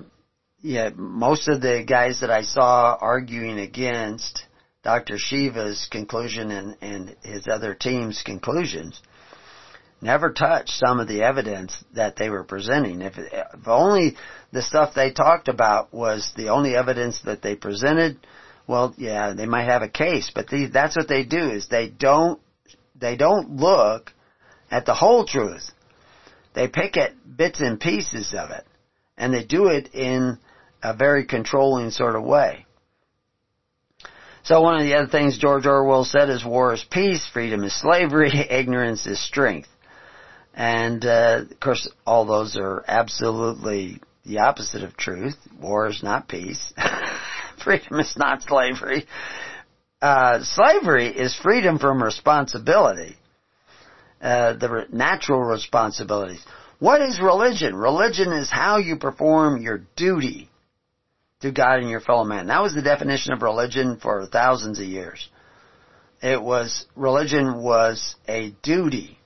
yeah, 0.61 0.89
most 0.95 1.47
of 1.47 1.61
the 1.61 1.85
guys 1.87 2.19
that 2.21 2.31
I 2.31 2.41
saw 2.41 2.97
arguing 2.99 3.59
against 3.59 4.45
Dr. 4.83 5.17
Shiva's 5.17 5.87
conclusion 5.89 6.51
and, 6.51 6.77
and 6.81 7.15
his 7.23 7.47
other 7.47 7.73
team's 7.73 8.21
conclusions 8.23 9.01
never 10.01 10.31
touched 10.31 10.71
some 10.71 10.99
of 10.99 11.07
the 11.07 11.23
evidence 11.23 11.83
that 11.93 12.15
they 12.15 12.29
were 12.29 12.43
presenting. 12.43 13.01
If, 13.01 13.13
if 13.17 13.67
only 13.67 14.15
the 14.51 14.61
stuff 14.61 14.93
they 14.93 15.11
talked 15.11 15.47
about 15.47 15.93
was 15.93 16.31
the 16.35 16.49
only 16.49 16.75
evidence 16.75 17.19
that 17.25 17.41
they 17.41 17.55
presented, 17.55 18.17
well, 18.67 18.93
yeah, 18.97 19.33
they 19.33 19.45
might 19.45 19.65
have 19.65 19.81
a 19.81 19.89
case. 19.89 20.31
But 20.33 20.47
the, 20.47 20.67
that's 20.67 20.95
what 20.95 21.07
they 21.07 21.23
do 21.23 21.49
is 21.49 21.67
they 21.67 21.89
don't 21.89 22.39
they 22.99 23.15
don't 23.15 23.57
look 23.57 24.11
at 24.71 24.85
the 24.85 24.93
whole 24.93 25.25
truth. 25.25 25.71
They 26.53 26.67
pick 26.67 26.97
at 26.97 27.13
bits 27.37 27.59
and 27.59 27.79
pieces 27.79 28.33
of 28.37 28.51
it. 28.51 28.65
And 29.17 29.33
they 29.33 29.43
do 29.43 29.67
it 29.67 29.93
in 29.93 30.37
a 30.83 30.95
very 30.95 31.25
controlling 31.25 31.91
sort 31.91 32.15
of 32.15 32.23
way. 32.23 32.65
So 34.43 34.61
one 34.61 34.75
of 34.75 34.83
the 34.83 34.93
other 34.93 35.07
things 35.07 35.37
George 35.37 35.65
Orwell 35.65 36.05
said 36.05 36.29
is 36.29 36.45
war 36.45 36.73
is 36.73 36.85
peace, 36.89 37.27
freedom 37.33 37.63
is 37.63 37.79
slavery, 37.79 38.31
ignorance 38.49 39.05
is 39.07 39.19
strength. 39.19 39.69
And 40.53 41.03
uh, 41.03 41.43
of 41.49 41.59
course, 41.59 41.89
all 42.05 42.25
those 42.25 42.55
are 42.55 42.83
absolutely 42.87 43.99
the 44.25 44.39
opposite 44.39 44.83
of 44.83 44.95
truth. 44.95 45.35
War 45.59 45.87
is 45.87 46.01
not 46.03 46.27
peace. 46.27 46.73
freedom 47.63 47.99
is 47.99 48.15
not 48.15 48.43
slavery 48.43 49.05
uh, 50.05 50.43
slavery 50.43 51.07
is 51.07 51.35
freedom 51.35 51.79
from 51.79 52.03
responsibility, 52.03 53.15
uh, 54.21 54.53
the 54.53 54.69
re- 54.69 54.85
natural 54.91 55.41
responsibilities. 55.41 56.45
What 56.77 57.01
is 57.01 57.19
religion? 57.19 57.75
Religion 57.75 58.31
is 58.31 58.47
how 58.51 58.77
you 58.77 58.97
perform 58.97 59.63
your 59.63 59.81
duty 59.95 60.47
to 61.41 61.51
God 61.51 61.79
and 61.79 61.89
your 61.89 62.01
fellow 62.01 62.23
man. 62.23 62.47
That 62.47 62.61
was 62.61 62.75
the 62.75 62.83
definition 62.83 63.33
of 63.33 63.41
religion 63.41 63.97
for 63.99 64.27
thousands 64.27 64.77
of 64.77 64.85
years. 64.85 65.27
It 66.21 66.39
was, 66.39 66.85
religion 66.95 67.63
was 67.63 68.15
a 68.27 68.53
duty 68.61 69.17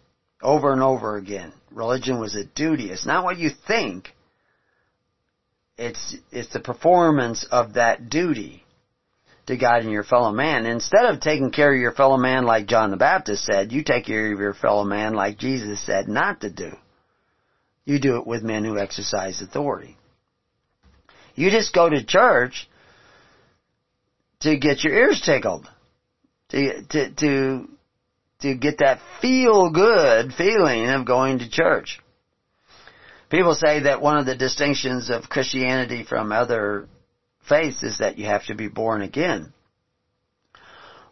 over 0.42 0.72
and 0.72 0.82
over 0.82 1.18
again. 1.18 1.52
Religion 1.72 2.22
was 2.22 2.36
a 2.36 2.46
duty. 2.46 2.90
It's 2.90 3.06
not 3.06 3.26
what 3.26 3.38
you 3.38 3.50
think. 3.68 4.14
It's, 5.78 6.16
it's 6.32 6.54
the 6.54 6.62
performance 6.62 7.46
of 7.52 7.74
that 7.74 8.10
duty 8.10 8.64
to 9.50 9.58
God 9.58 9.82
and 9.82 9.92
your 9.92 10.04
fellow 10.04 10.32
man. 10.32 10.66
Instead 10.66 11.06
of 11.06 11.20
taking 11.20 11.52
care 11.52 11.74
of 11.74 11.80
your 11.80 11.92
fellow 11.92 12.18
man 12.18 12.46
like 12.46 12.68
John 12.68 12.92
the 12.92 12.98
Baptist 12.98 13.44
said, 13.46 13.72
you 13.72 13.84
take 13.84 14.06
care 14.06 14.32
of 14.32 14.40
your 14.40 14.54
fellow 14.54 14.84
man 14.84 15.14
like 15.14 15.38
Jesus 15.38 15.84
said 15.86 16.08
not 16.08 16.42
to 16.42 16.52
do. 16.52 16.72
You 17.84 18.00
do 18.00 18.18
it 18.18 18.28
with 18.28 18.44
men 18.44 18.64
who 18.64 18.78
exercise 18.78 19.42
authority. 19.42 19.98
You 21.34 21.50
just 21.50 21.74
go 21.74 21.90
to 21.90 22.06
church 22.06 22.70
to 24.42 24.58
get 24.58 24.84
your 24.84 24.94
ears 24.94 25.22
tickled. 25.26 25.68
To, 26.50 26.84
to, 26.84 27.14
to, 27.16 27.70
to 28.42 28.56
get 28.56 28.80
that 28.80 29.00
feel 29.20 29.72
good 29.72 30.32
feeling 30.34 30.90
of 30.90 31.06
going 31.06 31.40
to 31.40 31.50
church. 31.50 32.00
People 33.30 33.56
say 33.56 33.82
that 33.82 34.02
one 34.02 34.18
of 34.18 34.28
the 34.28 34.36
distinctions 34.36 35.10
of 35.10 35.30
Christianity 35.30 36.04
from 36.04 36.32
other 36.32 36.88
faith 37.50 37.84
is 37.84 37.98
that 37.98 38.18
you 38.18 38.26
have 38.26 38.46
to 38.46 38.56
be 38.56 38.68
born 38.68 39.02
again. 39.02 39.52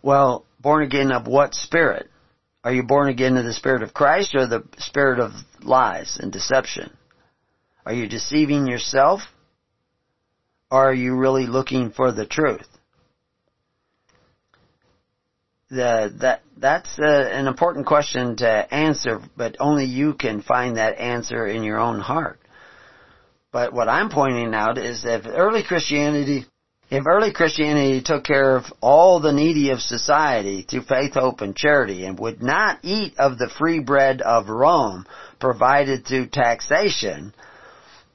Well, 0.01 0.45
born 0.59 0.84
again 0.84 1.11
of 1.11 1.27
what 1.27 1.55
spirit? 1.55 2.09
Are 2.64 2.73
you 2.73 2.84
born 2.84 3.09
again 3.09 3.35
of 3.38 3.45
the 3.45 3.53
spirit 3.53 3.84
of 3.84 3.93
Christ 3.93 4.35
or 4.35 4.47
the 4.47 4.64
spirit 4.77 5.19
of 5.19 5.31
lies 5.64 6.18
and 6.22 6.31
deception? 6.31 6.95
Are 7.85 7.93
you 7.93 8.07
deceiving 8.07 8.68
yourself? 8.68 9.22
Or 10.69 10.89
are 10.89 10.93
you 10.93 11.15
really 11.15 11.47
looking 11.47 11.91
for 11.91 12.11
the 12.11 12.26
truth? 12.26 12.68
The, 15.69 16.14
that 16.22 16.43
that's 16.57 16.97
a, 16.97 17.05
uh, 17.05 17.30
an 17.30 17.47
important 17.47 17.85
question 17.85 18.38
to 18.38 18.73
answer, 18.73 19.22
but 19.35 19.57
only 19.59 19.85
you 19.85 20.14
can 20.14 20.41
find 20.41 20.77
that 20.77 20.97
answer 20.97 21.45
in 21.45 21.64
your 21.64 21.80
own 21.80 21.99
heart. 21.99 22.39
But 23.57 23.73
what 23.73 23.89
I'm 23.89 24.11
pointing 24.11 24.53
out 24.53 24.77
is 24.77 25.01
that 25.01 25.21
if 25.21 25.25
early 25.25 25.63
Christianity, 25.63 26.45
if 26.91 27.07
early 27.07 27.34
Christianity 27.34 28.03
took 28.03 28.23
care 28.23 28.55
of 28.55 28.65
all 28.81 29.19
the 29.19 29.31
needy 29.31 29.71
of 29.71 29.79
society 29.79 30.61
through 30.61 30.84
faith, 30.84 31.15
hope, 31.15 31.41
and 31.41 31.55
charity 31.55 32.05
and 32.05 32.19
would 32.19 32.43
not 32.43 32.77
eat 32.84 33.17
of 33.17 33.39
the 33.39 33.49
free 33.49 33.79
bread 33.79 34.21
of 34.21 34.47
Rome 34.47 35.07
provided 35.39 36.05
through 36.05 36.27
taxation, 36.27 37.34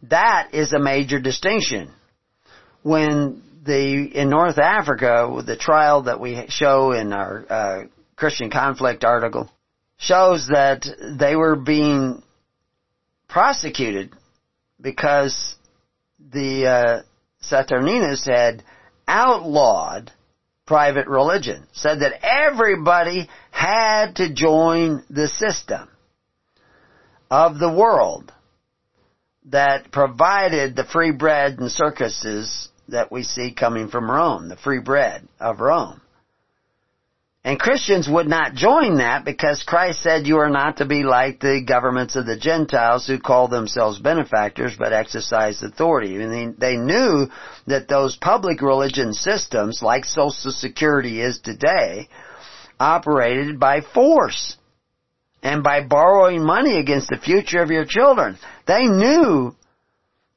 that 0.05 0.55
is 0.55 0.73
a 0.73 0.78
major 0.78 1.19
distinction. 1.19 1.90
When 2.85 3.43
the 3.64 4.12
in 4.14 4.31
North 4.31 4.60
Africa, 4.60 5.43
the 5.44 5.56
trial 5.56 6.02
that 6.02 6.20
we 6.20 6.40
show 6.51 6.93
in 6.93 7.12
our 7.12 7.47
uh, 7.51 7.85
Christian 8.14 8.48
conflict 8.48 9.02
article 9.02 9.51
shows 9.98 10.47
that 10.52 10.86
they 11.19 11.35
were 11.35 11.56
being 11.56 12.23
prosecuted 13.27 14.12
because 14.82 15.56
the 16.32 16.66
uh, 16.66 17.02
Saturninus 17.42 18.26
had 18.26 18.62
outlawed 19.09 20.12
private 20.66 21.06
religion, 21.06 21.66
said 21.72 22.00
that 22.00 22.20
everybody 22.22 23.28
had 23.50 24.16
to 24.16 24.32
join 24.32 25.02
the 25.09 25.28
system 25.28 25.88
of 27.30 27.59
the 27.59 27.72
world 27.72 28.30
that 29.46 29.90
provided 29.90 30.76
the 30.76 30.84
free 30.84 31.12
bread 31.12 31.59
and 31.59 31.70
circuses 31.70 32.68
that 32.88 33.10
we 33.10 33.22
see 33.22 33.54
coming 33.54 33.88
from 33.88 34.10
Rome, 34.10 34.48
the 34.48 34.56
free 34.56 34.80
bread 34.80 35.26
of 35.40 35.60
Rome. 35.60 36.02
And 37.44 37.59
Christians 37.59 38.09
would 38.09 38.28
not 38.28 38.55
join 38.55 38.98
that 38.98 39.24
because 39.24 39.64
Christ 39.64 40.01
said 40.01 40.28
you 40.28 40.39
are 40.39 40.51
not 40.51 40.77
to 40.77 40.85
be 40.85 41.02
like 41.02 41.40
the 41.40 41.64
governments 41.66 42.14
of 42.14 42.24
the 42.24 42.36
Gentiles 42.36 43.05
who 43.05 43.19
call 43.19 43.48
themselves 43.48 43.98
benefactors 43.98 44.77
but 44.78 44.93
exercise 44.93 45.60
authority. 45.60 46.14
I 46.23 46.27
mean, 46.27 46.55
they 46.56 46.77
knew 46.77 47.28
that 47.66 47.89
those 47.89 48.16
public 48.16 48.62
religion 48.62 49.12
systems, 49.12 49.82
like 49.82 50.05
Social 50.05 50.52
Security 50.52 51.20
is 51.20 51.40
today, 51.40 52.09
operated 52.78 53.59
by 53.59 53.81
force 53.81 54.56
and 55.43 55.64
by 55.64 55.82
borrowing 55.82 56.44
money 56.44 56.78
against 56.78 57.09
the 57.09 57.19
future 57.19 57.60
of 57.60 57.73
your 57.73 57.85
children. 57.85 58.39
They 58.69 58.85
knew, 58.85 59.56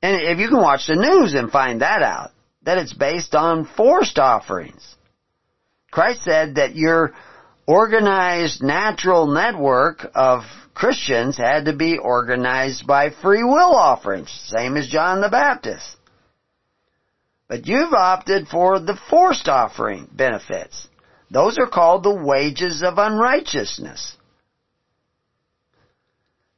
and 0.02 0.22
if 0.24 0.40
you 0.40 0.48
can 0.48 0.62
watch 0.62 0.88
the 0.88 0.96
news 0.96 1.36
and 1.36 1.52
find 1.52 1.82
that 1.82 2.02
out, 2.02 2.32
that 2.64 2.80
it's 2.80 2.94
based 2.94 3.36
on 3.36 3.66
forced 3.66 4.18
offerings. 4.18 4.96
Christ 5.96 6.26
said 6.26 6.56
that 6.56 6.76
your 6.76 7.14
organized 7.66 8.62
natural 8.62 9.28
network 9.28 10.06
of 10.14 10.42
Christians 10.74 11.38
had 11.38 11.66
to 11.66 11.74
be 11.74 11.98
organized 11.98 12.86
by 12.86 13.12
free 13.12 13.46
will 13.46 13.74
offerings, 13.74 14.30
same 14.30 14.76
as 14.76 14.90
John 14.90 15.22
the 15.22 15.30
Baptist. 15.30 15.96
But 17.48 17.66
you've 17.66 17.94
opted 17.94 18.50
for 18.50 18.78
the 18.78 19.00
forced 19.10 19.48
offering 19.48 20.10
benefits. 20.12 20.90
Those 21.32 21.58
are 21.58 21.70
called 21.70 22.04
the 22.04 22.14
wages 22.14 22.84
of 22.84 22.98
unrighteousness. 22.98 24.18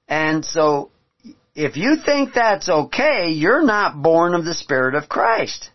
And 0.07 0.43
so, 0.43 0.89
if 1.53 1.77
you 1.77 1.97
think 2.03 2.34
that's 2.34 2.69
okay, 2.69 3.30
you're 3.30 3.64
not 3.64 4.01
born 4.01 4.34
of 4.34 4.45
the 4.45 4.55
Spirit 4.55 4.95
of 4.95 5.07
Christ. 5.07 5.69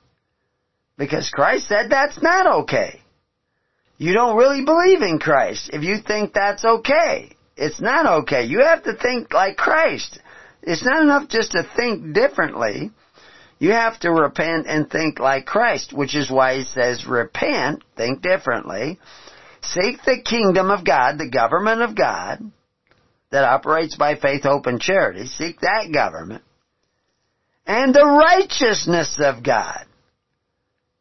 Because 0.99 1.31
Christ 1.31 1.69
said 1.69 1.91
that's 1.91 2.21
not 2.21 2.63
okay. 2.63 3.02
You 4.03 4.15
don't 4.15 4.37
really 4.37 4.65
believe 4.65 5.01
in 5.01 5.21
Christ 5.21 5.71
if 5.73 5.85
you 5.85 5.99
think 6.05 6.33
that's 6.33 6.65
okay. 6.65 7.37
It's 7.57 7.81
not 7.81 8.23
okay. 8.23 8.43
You 8.47 8.65
have 8.65 8.83
to 8.83 8.97
think 8.97 9.33
like 9.33 9.57
Christ. 9.57 10.19
It's 10.61 10.85
not 10.85 11.05
enough 11.05 11.29
just 11.29 11.53
to 11.53 11.63
think 11.77 12.13
differently. 12.13 12.91
You 13.61 13.71
have 13.71 14.01
to 14.01 14.11
repent 14.11 14.67
and 14.67 14.91
think 14.91 15.21
like 15.21 15.47
Christ, 15.47 15.93
which 15.93 16.17
is 16.17 16.29
why 16.29 16.59
he 16.59 16.65
says 16.65 17.07
repent, 17.07 17.85
think 17.97 18.23
differently, 18.23 18.99
seek 19.63 20.03
the 20.05 20.21
kingdom 20.21 20.73
of 20.73 20.85
God, 20.85 21.17
the 21.17 21.31
government 21.31 21.83
of 21.83 21.95
God, 21.95 22.43
that 23.31 23.45
operates 23.45 23.95
by 23.95 24.17
faith, 24.17 24.43
hope, 24.43 24.67
and 24.67 24.81
charity. 24.81 25.27
Seek 25.27 25.61
that 25.61 25.93
government. 25.95 26.43
And 27.69 27.95
the 27.95 28.05
righteousness 28.05 29.21
of 29.23 29.45
God. 29.45 29.87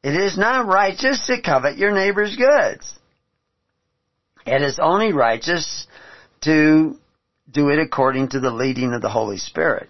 It 0.03 0.15
is 0.15 0.37
not 0.37 0.65
righteous 0.65 1.25
to 1.27 1.41
covet 1.41 1.77
your 1.77 1.91
neighbor's 1.91 2.35
goods. 2.35 2.91
It 4.45 4.61
is 4.61 4.79
only 4.81 5.13
righteous 5.13 5.85
to 6.41 6.97
do 7.51 7.69
it 7.69 7.79
according 7.79 8.29
to 8.29 8.39
the 8.39 8.51
leading 8.51 8.93
of 8.93 9.01
the 9.01 9.09
Holy 9.09 9.37
Spirit. 9.37 9.89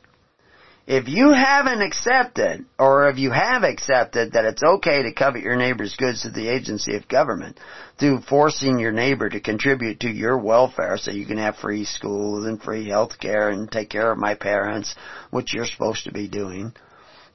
If 0.87 1.07
you 1.07 1.31
haven't 1.31 1.81
accepted, 1.81 2.65
or 2.77 3.09
if 3.09 3.17
you 3.17 3.31
have 3.31 3.63
accepted 3.63 4.33
that 4.33 4.45
it's 4.45 4.63
okay 4.63 5.03
to 5.03 5.13
covet 5.13 5.43
your 5.43 5.55
neighbor's 5.55 5.95
goods 5.95 6.23
to 6.23 6.31
the 6.31 6.49
agency 6.49 6.95
of 6.95 7.07
government 7.07 7.59
through 7.97 8.21
forcing 8.21 8.79
your 8.79 8.91
neighbor 8.91 9.29
to 9.29 9.39
contribute 9.39 10.01
to 10.01 10.09
your 10.09 10.37
welfare 10.37 10.97
so 10.97 11.11
you 11.11 11.25
can 11.25 11.37
have 11.37 11.55
free 11.55 11.85
schools 11.85 12.45
and 12.45 12.61
free 12.61 12.89
health 12.89 13.19
care 13.19 13.49
and 13.49 13.71
take 13.71 13.89
care 13.89 14.11
of 14.11 14.17
my 14.17 14.35
parents, 14.35 14.95
which 15.29 15.53
you're 15.53 15.67
supposed 15.67 16.03
to 16.05 16.11
be 16.11 16.27
doing, 16.27 16.73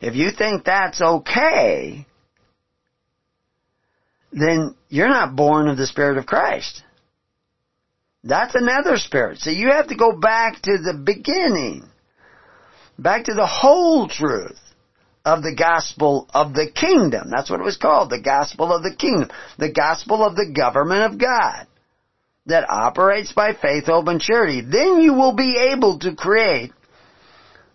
if 0.00 0.14
you 0.16 0.30
think 0.32 0.64
that's 0.64 1.00
okay, 1.00 2.04
then 4.32 4.74
you're 4.88 5.08
not 5.08 5.36
born 5.36 5.68
of 5.68 5.76
the 5.76 5.86
Spirit 5.86 6.18
of 6.18 6.26
Christ. 6.26 6.82
That's 8.24 8.54
another 8.54 8.96
spirit. 8.96 9.38
So 9.38 9.50
you 9.50 9.70
have 9.70 9.88
to 9.88 9.96
go 9.96 10.18
back 10.18 10.60
to 10.62 10.78
the 10.78 10.94
beginning 10.94 11.88
back 12.98 13.24
to 13.24 13.34
the 13.34 13.46
whole 13.46 14.08
truth 14.08 14.58
of 15.24 15.42
the 15.42 15.54
gospel 15.56 16.28
of 16.32 16.54
the 16.54 16.70
kingdom. 16.72 17.30
That's 17.30 17.50
what 17.50 17.60
it 17.60 17.64
was 17.64 17.76
called, 17.76 18.10
the 18.10 18.20
gospel 18.20 18.72
of 18.72 18.82
the 18.82 18.94
kingdom. 18.96 19.30
The 19.58 19.72
gospel 19.72 20.24
of 20.24 20.36
the 20.36 20.52
government 20.54 21.12
of 21.12 21.20
God 21.20 21.66
that 22.46 22.68
operates 22.68 23.32
by 23.32 23.52
faith, 23.54 23.86
hope, 23.86 24.06
and 24.08 24.20
charity. 24.20 24.60
Then 24.60 25.00
you 25.00 25.14
will 25.14 25.34
be 25.34 25.72
able 25.72 25.98
to 26.00 26.14
create 26.14 26.72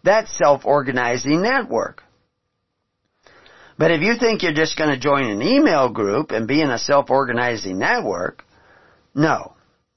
that 0.03 0.29
self-organizing 0.29 1.41
network. 1.41 2.03
But 3.77 3.91
if 3.91 4.01
you 4.01 4.15
think 4.17 4.43
you're 4.43 4.53
just 4.53 4.77
going 4.77 4.89
to 4.89 4.99
join 4.99 5.25
an 5.25 5.41
email 5.41 5.89
group 5.89 6.31
and 6.31 6.47
be 6.47 6.61
in 6.61 6.69
a 6.69 6.77
self-organizing 6.77 7.77
network, 7.77 8.43
no. 9.15 9.53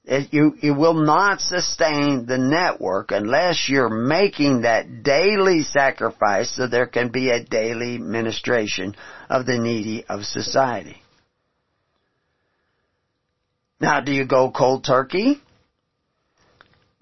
It, 0.07 0.31
you, 0.31 0.75
will 0.75 0.93
not 0.93 1.41
sustain 1.41 2.27
the 2.27 2.37
network 2.37 3.09
unless 3.09 3.67
you're 3.67 3.89
making 3.89 4.61
that 4.61 5.01
daily 5.01 5.63
sacrifice 5.63 6.51
so 6.55 6.67
there 6.67 6.85
can 6.85 7.09
be 7.09 7.31
a 7.31 7.43
daily 7.43 7.97
ministration 7.97 8.95
of 9.29 9.47
the 9.47 9.57
needy 9.57 10.05
of 10.07 10.25
society. 10.25 11.01
Now, 13.79 13.99
do 13.99 14.11
you 14.11 14.25
go 14.25 14.51
cold 14.51 14.83
turkey? 14.83 15.41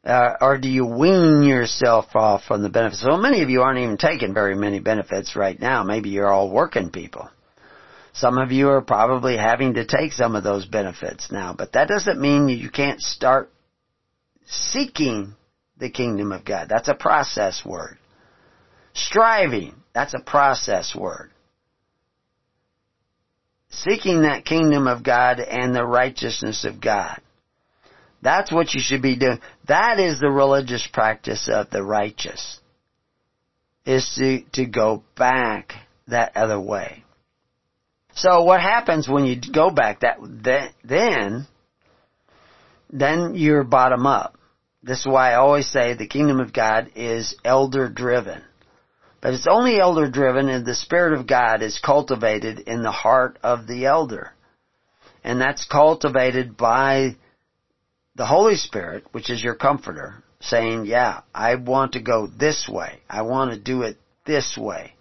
Uh, 0.04 0.36
or 0.42 0.58
do 0.58 0.68
you 0.68 0.86
wean 0.86 1.44
yourself 1.44 2.14
off 2.14 2.44
from 2.44 2.62
the 2.62 2.70
benefits? 2.70 3.06
Well, 3.06 3.18
many 3.18 3.42
of 3.42 3.50
you 3.50 3.62
aren't 3.62 3.80
even 3.80 3.98
taking 3.98 4.34
very 4.34 4.56
many 4.56 4.80
benefits 4.80 5.36
right 5.36 5.58
now. 5.58 5.84
Maybe 5.84 6.10
you're 6.10 6.32
all 6.32 6.52
working 6.52 6.90
people. 6.90 7.30
Some 8.12 8.38
of 8.38 8.52
you 8.52 8.70
are 8.70 8.82
probably 8.82 9.38
having 9.38 9.76
to 9.76 9.86
take 9.86 10.12
some 10.12 10.36
of 10.36 10.44
those 10.44 10.66
benefits 10.66 11.32
now, 11.32 11.56
but 11.58 11.72
that 11.74 11.88
doesn't 11.88 12.20
mean 12.20 12.50
you 12.50 12.70
can't 12.70 13.02
start 13.02 13.52
seeking 14.46 15.34
the 15.78 15.90
kingdom 15.90 16.32
of 16.32 16.46
God. 16.46 16.68
That's 16.70 16.90
a 16.90 16.96
process 16.96 17.64
word. 17.66 17.98
Striving, 18.94 19.74
that's 19.94 20.14
a 20.14 20.20
process 20.20 20.94
word. 20.94 21.32
Seeking 23.70 24.22
that 24.22 24.46
kingdom 24.46 24.86
of 24.86 25.02
God 25.02 25.40
and 25.40 25.74
the 25.74 25.86
righteousness 25.86 26.66
of 26.66 26.80
God. 26.80 27.20
That's 28.24 28.54
what 28.54 28.74
you 28.74 28.80
should 28.80 29.02
be 29.02 29.18
doing. 29.18 29.40
That 29.68 30.00
is 30.00 30.20
the 30.20 30.32
religious 30.32 30.88
practice 30.92 31.50
of 31.52 31.70
the 31.70 31.84
righteous. 31.84 32.60
Is 33.86 34.16
to, 34.18 34.44
to 34.54 34.66
go 34.66 35.04
back 35.18 35.74
that 36.08 36.38
other 36.38 36.60
way. 36.60 37.04
So 38.16 38.44
what 38.44 38.62
happens 38.62 39.10
when 39.10 39.26
you 39.26 39.42
go 39.42 39.72
back 39.72 40.02
that, 40.02 40.20
then, 40.86 41.48
then 42.90 43.36
you're 43.36 43.66
bottom 43.66 44.06
up. 44.06 44.38
This 44.82 45.02
is 45.02 45.06
why 45.06 45.32
I 45.32 45.36
always 45.36 45.70
say 45.70 45.94
the 45.94 46.08
kingdom 46.08 46.40
of 46.40 46.54
God 46.54 46.92
is 46.96 47.36
elder 47.44 47.90
driven. 47.90 48.42
But 49.20 49.34
it's 49.34 49.48
only 49.48 49.82
elder 49.82 50.10
driven 50.10 50.48
and 50.48 50.66
the 50.66 50.76
Spirit 50.76 51.20
of 51.20 51.28
God 51.28 51.62
is 51.62 51.80
cultivated 51.80 52.60
in 52.60 52.84
the 52.84 52.92
heart 52.92 53.38
of 53.44 53.68
the 53.68 53.86
elder. 53.86 54.32
And 55.26 55.42
that's 55.42 55.66
cultivated 55.66 56.56
by 56.56 57.16
the 58.16 58.26
Holy 58.26 58.56
Spirit, 58.56 59.06
which 59.12 59.30
is 59.30 59.44
your 59.44 59.56
comforter, 59.56 60.24
saying, 60.40 60.86
yeah, 60.86 61.22
I 61.34 61.56
want 61.56 61.94
to 61.94 62.02
go 62.02 62.28
this 62.28 62.68
way. 62.70 63.00
I 63.10 63.24
want 63.24 63.52
to 63.52 63.60
do 63.60 63.82
it 63.84 63.98
this 64.26 64.58
way. 64.58 64.94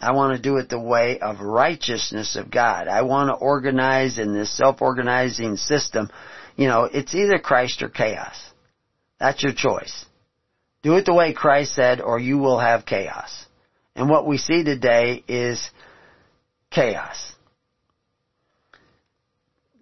I 0.00 0.12
want 0.12 0.36
to 0.36 0.42
do 0.42 0.56
it 0.56 0.68
the 0.68 0.80
way 0.80 1.18
of 1.18 1.40
righteousness 1.40 2.36
of 2.36 2.50
God. 2.50 2.88
I 2.88 3.02
want 3.02 3.28
to 3.28 3.34
organize 3.34 4.18
in 4.18 4.34
this 4.34 4.54
self-organizing 4.56 5.56
system. 5.56 6.10
You 6.56 6.68
know, 6.68 6.84
it's 6.84 7.14
either 7.14 7.38
Christ 7.38 7.82
or 7.82 7.88
chaos. 7.88 8.36
That's 9.18 9.42
your 9.42 9.54
choice. 9.54 10.04
Do 10.82 10.96
it 10.96 11.06
the 11.06 11.14
way 11.14 11.32
Christ 11.32 11.74
said 11.74 12.00
or 12.00 12.18
you 12.18 12.38
will 12.38 12.58
have 12.58 12.86
chaos. 12.86 13.46
And 13.94 14.10
what 14.10 14.26
we 14.26 14.36
see 14.36 14.62
today 14.62 15.24
is 15.26 15.70
chaos. 16.70 17.32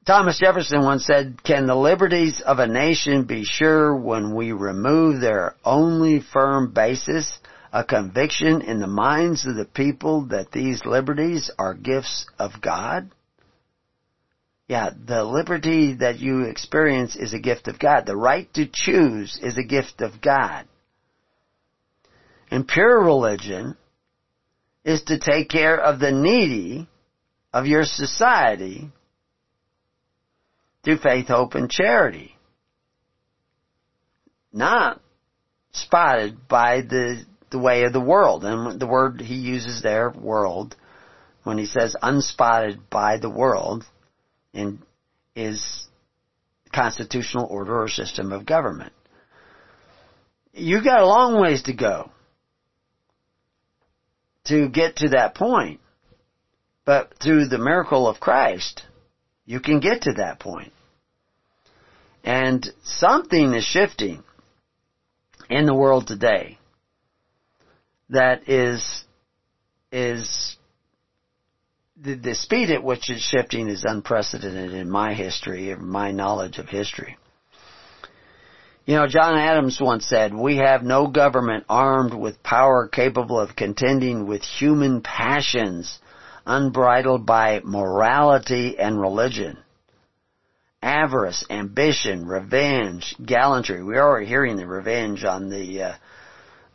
Thomas 0.07 0.39
Jefferson 0.39 0.83
once 0.83 1.07
said, 1.07 1.43
can 1.43 1.67
the 1.67 1.75
liberties 1.75 2.43
of 2.45 2.59
a 2.59 2.67
nation 2.67 3.25
be 3.25 3.43
sure 3.43 3.97
when 3.97 4.35
we 4.35 4.53
remove 4.53 5.21
their 5.21 5.57
only 5.65 6.21
firm 6.21 6.75
basis 6.75 7.39
a 7.73 7.85
conviction 7.85 8.61
in 8.61 8.81
the 8.81 8.87
minds 8.87 9.47
of 9.47 9.57
the 9.57 9.65
people 9.65 10.27
that 10.27 10.53
these 10.53 10.85
liberties 10.85 11.51
are 11.59 11.73
gifts 11.73 12.27
of 12.39 12.61
God? 12.61 13.11
Yeah, 14.69 14.91
the 14.91 15.25
liberty 15.25 15.95
that 15.95 16.19
you 16.19 16.43
experience 16.43 17.17
is 17.17 17.33
a 17.33 17.39
gift 17.39 17.67
of 17.69 17.79
God. 17.79 18.05
The 18.05 18.17
right 18.17 18.53
to 18.55 18.67
choose 18.71 19.39
is 19.43 19.57
a 19.57 19.65
gift 19.65 20.03
of 20.03 20.21
God. 20.21 20.67
And 22.51 22.69
pure 22.69 23.03
religion 23.03 23.77
is 24.85 25.03
to 25.05 25.19
take 25.19 25.49
care 25.49 25.79
of 25.79 25.99
the 25.99 26.13
needy 26.13 26.89
of 27.55 27.67
your 27.67 27.85
society 27.85 28.91
through 30.85 30.99
faith, 30.99 31.29
hope, 31.29 31.55
and 31.55 31.71
charity. 31.71 32.37
Not 34.53 35.01
spotted 35.73 36.47
by 36.49 36.83
the, 36.83 37.25
the 37.51 37.59
way 37.59 37.85
of 37.85 37.93
the 37.93 38.01
world. 38.01 38.45
And 38.45 38.79
the 38.79 38.87
word 38.87 39.21
he 39.21 39.35
uses 39.35 39.83
there, 39.83 40.11
world, 40.11 40.77
when 41.43 41.59
he 41.59 41.67
says 41.67 41.97
unspotted 42.01 42.89
by 42.91 43.19
the 43.19 43.31
world, 43.31 43.85
in, 44.53 44.79
is 45.35 45.89
constitutional 46.73 47.47
order 47.51 47.83
or 47.83 47.89
system 47.89 48.33
of 48.33 48.47
government. 48.47 48.93
You've 50.53 50.85
got 50.85 51.01
a 51.01 51.07
long 51.07 51.41
ways 51.41 51.65
to 51.65 51.73
go 51.73 52.11
to 54.45 54.69
get 54.69 54.97
to 54.97 55.09
that 55.11 55.35
point. 55.35 55.81
But 56.85 57.15
through 57.23 57.47
the 57.47 57.59
miracle 57.59 58.07
of 58.07 58.21
Christ, 58.21 58.83
you 59.47 59.61
can 59.61 59.81
get 59.81 60.03
to 60.03 60.13
that 60.19 60.39
point. 60.39 60.74
And 62.25 62.67
something 62.83 63.53
is 63.53 63.65
shifting 63.65 64.25
in 65.51 65.67
the 65.67 65.75
world 65.75 66.07
today 66.07 66.59
that 68.09 68.49
is, 68.49 69.05
is, 69.93 70.57
the, 72.01 72.15
the 72.15 72.35
speed 72.35 72.71
at 72.71 72.83
which 72.83 73.11
it's 73.11 73.23
shifting 73.23 73.69
is 73.69 73.85
unprecedented 73.85 74.73
in 74.73 74.91
my 74.91 75.13
history, 75.13 75.71
or 75.71 75.77
my 75.77 76.13
knowledge 76.13 76.59
of 76.59 76.69
history. 76.69 77.17
You 78.87 78.97
know, 78.97 79.07
John 79.07 79.39
Adams 79.39 79.81
once 79.81 80.07
said, 80.07 80.35
we 80.35 80.57
have 80.57 80.83
no 80.83 81.07
government 81.07 81.65
armed 81.69 82.13
with 82.13 82.43
power 82.43 82.89
capable 82.89 83.39
of 83.39 83.57
contending 83.57 84.27
with 84.27 84.43
human 84.43 85.01
passions 85.01 85.99
unbridled 86.47 87.25
by 87.25 87.61
morality 87.65 88.79
and 88.79 89.01
religion. 89.01 89.59
Avarice, 90.85 91.45
ambition, 91.51 92.27
revenge, 92.27 93.17
gallantry. 93.25 93.83
We're 93.83 94.03
already 94.03 94.27
hearing 94.27 94.57
the 94.57 94.67
revenge 94.67 95.25
on 95.25 95.49
the 95.49 95.83
uh, 95.83 95.95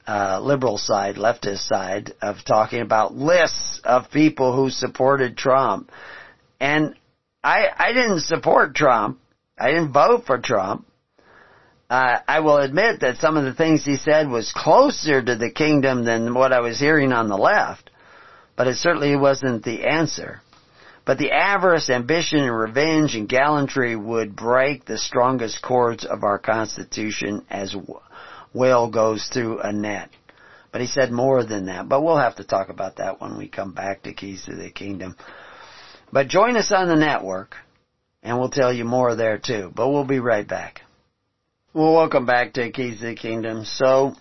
uh, 0.07 0.39
liberal 0.41 0.77
side, 0.77 1.15
leftist 1.15 1.67
side 1.67 2.13
of 2.21 2.37
talking 2.45 2.81
about 2.81 3.13
lists 3.13 3.81
of 3.83 4.11
people 4.11 4.55
who 4.55 4.69
supported 4.69 5.37
Trump. 5.37 5.91
And 6.59 6.95
I, 7.43 7.67
I 7.77 7.93
didn't 7.93 8.21
support 8.21 8.75
Trump. 8.75 9.19
I 9.57 9.71
didn't 9.71 9.93
vote 9.93 10.25
for 10.25 10.39
Trump 10.39 10.85
uh, 11.89 12.19
I 12.27 12.41
will 12.41 12.57
admit 12.57 12.99
that 12.99 13.17
some 13.17 13.35
of 13.35 13.45
the 13.45 13.53
things 13.53 13.83
he 13.83 13.95
said 13.95 14.29
was 14.29 14.51
closer 14.55 15.23
to 15.23 15.35
the 15.35 15.49
kingdom 15.49 16.05
than 16.05 16.35
what 16.35 16.53
I 16.53 16.59
was 16.59 16.79
hearing 16.79 17.11
on 17.11 17.29
the 17.29 17.37
left, 17.37 17.89
but 18.55 18.67
it 18.67 18.75
certainly 18.75 19.15
wasn't 19.15 19.63
the 19.63 19.87
answer. 19.87 20.41
But 21.05 21.17
the 21.17 21.31
avarice, 21.31 21.89
ambition, 21.89 22.39
and 22.39 22.55
revenge 22.55 23.15
and 23.15 23.27
gallantry 23.27 23.95
would 23.95 24.35
break 24.35 24.85
the 24.85 24.97
strongest 24.97 25.61
cords 25.61 26.05
of 26.05 26.23
our 26.23 26.37
Constitution 26.37 27.45
as 27.49 27.75
whale 28.53 28.89
goes 28.89 29.27
through 29.27 29.59
a 29.61 29.71
net. 29.71 30.09
But 30.71 30.81
he 30.81 30.87
said 30.87 31.11
more 31.11 31.43
than 31.43 31.65
that. 31.65 31.89
But 31.89 32.03
we'll 32.03 32.17
have 32.17 32.35
to 32.35 32.43
talk 32.43 32.69
about 32.69 32.97
that 32.97 33.19
when 33.19 33.37
we 33.37 33.47
come 33.47 33.73
back 33.73 34.03
to 34.03 34.13
Keys 34.13 34.45
to 34.45 34.55
the 34.55 34.69
Kingdom. 34.69 35.15
But 36.11 36.27
join 36.27 36.57
us 36.57 36.71
on 36.71 36.87
the 36.87 36.95
network, 36.95 37.55
and 38.21 38.39
we'll 38.39 38.49
tell 38.49 38.71
you 38.71 38.85
more 38.85 39.15
there 39.15 39.39
too. 39.39 39.71
But 39.75 39.89
we'll 39.89 40.05
be 40.05 40.19
right 40.19 40.47
back. 40.47 40.81
Well, 41.73 41.93
welcome 41.93 42.25
back 42.25 42.53
to 42.53 42.71
Keys 42.71 42.99
to 42.99 43.07
the 43.07 43.15
Kingdom. 43.15 43.63
So, 43.65 44.15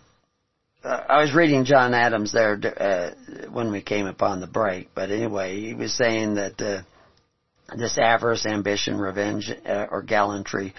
uh, 0.84 1.04
I 1.08 1.20
was 1.20 1.34
reading 1.34 1.64
John 1.64 1.94
Adams 1.94 2.32
there 2.32 2.54
uh, 2.54 3.48
when 3.50 3.70
we 3.72 3.82
came 3.82 4.06
upon 4.06 4.40
the 4.40 4.46
break, 4.46 4.88
but 4.94 5.10
anyway, 5.10 5.60
he 5.60 5.74
was 5.74 5.92
saying 5.92 6.36
that 6.36 6.60
uh, 6.60 6.82
this 7.76 7.98
avarice, 7.98 8.46
ambition, 8.46 8.98
revenge, 8.98 9.50
uh, 9.66 9.86
or 9.90 10.02
gallantry 10.02 10.74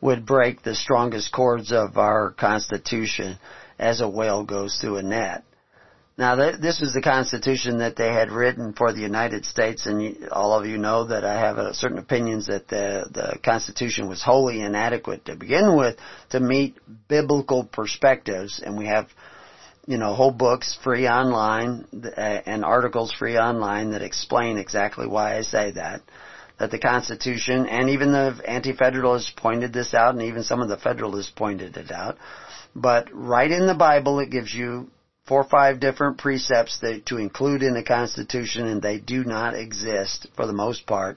would 0.00 0.26
break 0.26 0.62
the 0.62 0.74
strongest 0.74 1.32
cords 1.32 1.72
of 1.72 1.96
our 1.96 2.32
Constitution 2.32 3.38
as 3.78 4.00
a 4.00 4.08
whale 4.08 4.44
goes 4.44 4.78
through 4.80 4.96
a 4.96 5.02
net. 5.02 5.44
Now, 6.18 6.36
this 6.36 6.80
was 6.80 6.92
the 6.92 7.00
Constitution 7.00 7.78
that 7.78 7.96
they 7.96 8.12
had 8.12 8.30
written 8.30 8.74
for 8.74 8.92
the 8.92 9.00
United 9.00 9.46
States, 9.46 9.86
and 9.86 10.28
all 10.30 10.52
of 10.52 10.66
you 10.66 10.76
know 10.76 11.04
that 11.04 11.24
I 11.24 11.40
have 11.40 11.56
uh, 11.56 11.72
certain 11.72 11.98
opinions 11.98 12.48
that 12.48 12.68
the, 12.68 13.08
the 13.10 13.38
Constitution 13.42 14.08
was 14.08 14.22
wholly 14.22 14.60
inadequate 14.60 15.24
to 15.24 15.36
begin 15.36 15.74
with 15.74 15.96
to 16.30 16.38
meet 16.38 16.76
biblical 17.08 17.64
perspectives, 17.64 18.60
and 18.64 18.76
we 18.76 18.86
have, 18.86 19.08
you 19.86 19.98
know, 19.98 20.14
whole 20.14 20.30
books 20.30 20.78
free 20.82 21.08
online 21.08 21.86
and 22.16 22.64
articles 22.64 23.12
free 23.12 23.36
online 23.36 23.90
that 23.90 24.02
explain 24.02 24.56
exactly 24.56 25.06
why 25.06 25.36
I 25.36 25.42
say 25.42 25.72
that. 25.72 26.02
That 26.58 26.70
the 26.70 26.78
Constitution, 26.78 27.66
and 27.66 27.90
even 27.90 28.12
the 28.12 28.40
Anti-Federalists 28.46 29.32
pointed 29.36 29.72
this 29.72 29.94
out, 29.94 30.14
and 30.14 30.22
even 30.22 30.44
some 30.44 30.60
of 30.60 30.68
the 30.68 30.76
Federalists 30.76 31.30
pointed 31.30 31.76
it 31.76 31.90
out, 31.90 32.16
but 32.76 33.08
right 33.12 33.50
in 33.50 33.66
the 33.66 33.74
Bible 33.74 34.20
it 34.20 34.30
gives 34.30 34.54
you 34.54 34.88
four 35.26 35.40
or 35.40 35.48
five 35.48 35.80
different 35.80 36.18
precepts 36.18 36.78
that, 36.80 37.06
to 37.06 37.16
include 37.16 37.62
in 37.62 37.74
the 37.74 37.82
Constitution, 37.82 38.66
and 38.66 38.82
they 38.82 38.98
do 38.98 39.24
not 39.24 39.54
exist 39.54 40.28
for 40.36 40.46
the 40.46 40.52
most 40.52 40.86
part 40.86 41.16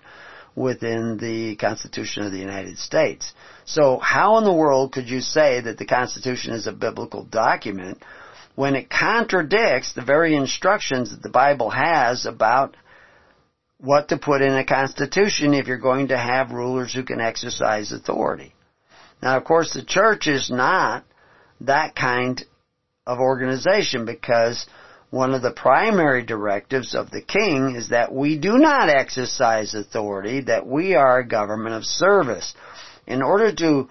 within 0.56 1.18
the 1.18 1.56
Constitution 1.58 2.24
of 2.24 2.32
the 2.32 2.40
United 2.40 2.78
States. 2.78 3.34
So 3.66 3.98
how 3.98 4.38
in 4.38 4.46
the 4.46 4.54
world 4.54 4.94
could 4.94 5.10
you 5.10 5.22
say 5.22 5.62
that 5.62 5.78
the 5.78 5.86
Constitution 5.86 6.54
is 6.54 6.66
a 6.66 6.72
biblical 6.72 7.24
document 7.24 8.02
when 8.56 8.76
it 8.76 8.90
contradicts 8.90 9.94
the 9.94 10.02
very 10.04 10.36
instructions 10.36 11.12
that 11.12 11.22
the 11.22 11.30
Bible 11.30 11.70
has 11.70 12.26
about 12.26 12.76
what 13.78 14.10
to 14.10 14.18
put 14.18 14.42
in 14.42 14.54
a 14.54 14.66
Constitution 14.66 15.54
if 15.54 15.68
you're 15.68 15.78
going 15.78 16.08
to 16.08 16.18
have 16.18 16.52
rulers 16.52 16.94
who 16.94 17.04
can 17.04 17.20
exercise 17.20 17.92
authority? 17.92 18.54
Now 19.22 19.38
of 19.38 19.44
course 19.44 19.74
the 19.74 19.84
church 19.84 20.28
is 20.28 20.50
not 20.50 21.04
that 21.62 21.96
kind 21.96 22.44
of 23.06 23.20
organization 23.20 24.06
because 24.06 24.66
one 25.12 25.34
of 25.34 25.42
the 25.42 25.52
primary 25.52 26.24
directives 26.24 26.96
of 26.96 27.12
the 27.12 27.22
king 27.22 27.76
is 27.76 27.90
that 27.90 28.14
we 28.14 28.38
do 28.38 28.58
not 28.58 28.90
exercise 28.90 29.74
authority, 29.74 30.42
that 30.42 30.66
we 30.66 30.96
are 30.96 31.20
a 31.20 31.28
government 31.28 31.76
of 31.76 31.86
service. 31.86 32.54
In 33.08 33.22
order 33.22 33.54
to 33.54 33.88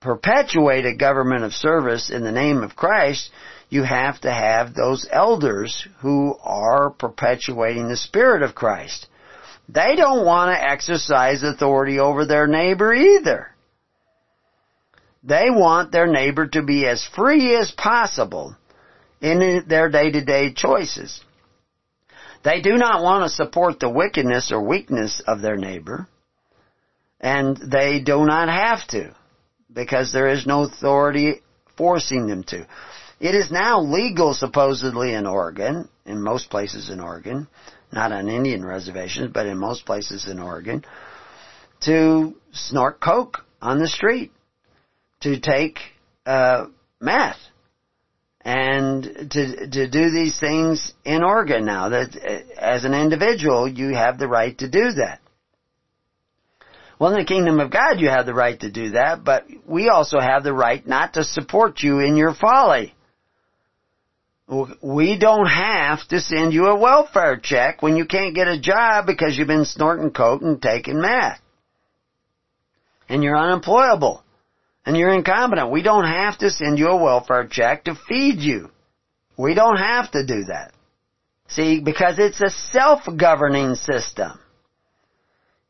perpetuate 0.00 0.86
a 0.86 0.96
government 0.96 1.44
of 1.44 1.52
service 1.52 2.08
in 2.10 2.22
the 2.22 2.32
name 2.32 2.62
of 2.62 2.76
Christ, 2.76 3.30
you 3.68 3.82
have 3.82 4.20
to 4.22 4.30
have 4.30 4.74
those 4.74 5.06
elders 5.10 5.86
who 6.00 6.36
are 6.42 6.90
perpetuating 6.90 7.88
the 7.88 7.96
Spirit 7.96 8.42
of 8.42 8.54
Christ. 8.54 9.06
They 9.68 9.96
don't 9.96 10.24
want 10.24 10.56
to 10.56 10.70
exercise 10.70 11.42
authority 11.42 11.98
over 11.98 12.24
their 12.24 12.46
neighbor 12.46 12.94
either. 12.94 13.48
They 15.22 15.50
want 15.50 15.92
their 15.92 16.06
neighbor 16.06 16.46
to 16.46 16.62
be 16.62 16.86
as 16.86 17.06
free 17.14 17.54
as 17.54 17.70
possible 17.72 18.56
in 19.20 19.64
their 19.68 19.90
day-to-day 19.90 20.54
choices. 20.54 21.20
They 22.44 22.62
do 22.62 22.78
not 22.78 23.02
want 23.02 23.24
to 23.24 23.36
support 23.36 23.80
the 23.80 23.90
wickedness 23.90 24.52
or 24.52 24.62
weakness 24.62 25.20
of 25.26 25.42
their 25.42 25.56
neighbor, 25.56 26.06
and 27.20 27.56
they 27.56 28.00
do 28.00 28.24
not 28.24 28.48
have 28.48 28.86
to, 28.88 29.14
because 29.70 30.12
there 30.12 30.28
is 30.28 30.46
no 30.46 30.62
authority 30.62 31.42
forcing 31.76 32.28
them 32.28 32.44
to. 32.44 32.66
It 33.20 33.34
is 33.34 33.50
now 33.50 33.80
legal 33.80 34.32
supposedly 34.32 35.12
in 35.12 35.26
Oregon, 35.26 35.88
in 36.06 36.22
most 36.22 36.50
places 36.50 36.88
in 36.88 37.00
Oregon, 37.00 37.48
not 37.92 38.12
on 38.12 38.28
Indian 38.28 38.64
reservations, 38.64 39.32
but 39.32 39.46
in 39.46 39.58
most 39.58 39.84
places 39.84 40.28
in 40.28 40.38
Oregon, 40.38 40.84
to 41.82 42.36
snort 42.52 43.00
coke 43.00 43.38
on 43.60 43.78
the 43.78 43.88
street 43.88 44.30
to 45.20 45.40
take 45.40 45.78
uh, 46.26 46.66
meth 47.00 47.38
and 48.42 49.02
to 49.30 49.68
to 49.68 49.90
do 49.90 50.10
these 50.10 50.38
things 50.38 50.92
in 51.04 51.24
Oregon 51.24 51.64
now. 51.64 51.88
That 51.88 52.16
uh, 52.16 52.60
as 52.60 52.84
an 52.84 52.94
individual, 52.94 53.66
you 53.66 53.94
have 53.94 54.18
the 54.18 54.28
right 54.28 54.56
to 54.58 54.68
do 54.68 54.92
that. 54.92 55.20
Well, 57.00 57.12
in 57.12 57.18
the 57.18 57.24
kingdom 57.24 57.60
of 57.60 57.70
God, 57.70 58.00
you 58.00 58.08
have 58.08 58.26
the 58.26 58.34
right 58.34 58.58
to 58.60 58.70
do 58.70 58.90
that, 58.90 59.24
but 59.24 59.44
we 59.66 59.88
also 59.88 60.18
have 60.20 60.42
the 60.42 60.52
right 60.52 60.84
not 60.86 61.14
to 61.14 61.24
support 61.24 61.80
you 61.80 62.00
in 62.00 62.16
your 62.16 62.34
folly. 62.34 62.94
We 64.48 65.18
don't 65.18 65.46
have 65.46 66.08
to 66.08 66.20
send 66.20 66.54
you 66.54 66.68
a 66.68 66.78
welfare 66.78 67.36
check 67.36 67.82
when 67.82 67.96
you 67.96 68.06
can't 68.06 68.34
get 68.34 68.48
a 68.48 68.58
job 68.58 69.04
because 69.06 69.36
you've 69.36 69.46
been 69.46 69.66
snorting 69.66 70.10
coke 70.10 70.40
and 70.40 70.60
taking 70.60 71.00
meth. 71.00 71.40
And 73.10 73.22
you're 73.22 73.36
unemployable 73.36 74.22
and 74.86 74.96
you're 74.96 75.12
incompetent. 75.12 75.70
We 75.70 75.82
don't 75.82 76.06
have 76.06 76.38
to 76.38 76.50
send 76.50 76.78
you 76.78 76.88
a 76.88 77.02
welfare 77.02 77.46
check 77.46 77.84
to 77.84 77.94
feed 78.08 78.38
you. 78.38 78.70
We 79.36 79.52
don't 79.52 79.76
have 79.76 80.10
to 80.12 80.24
do 80.24 80.44
that. 80.44 80.72
See, 81.48 81.80
because 81.80 82.18
it's 82.18 82.40
a 82.40 82.50
self-governing 82.72 83.74
system. 83.74 84.38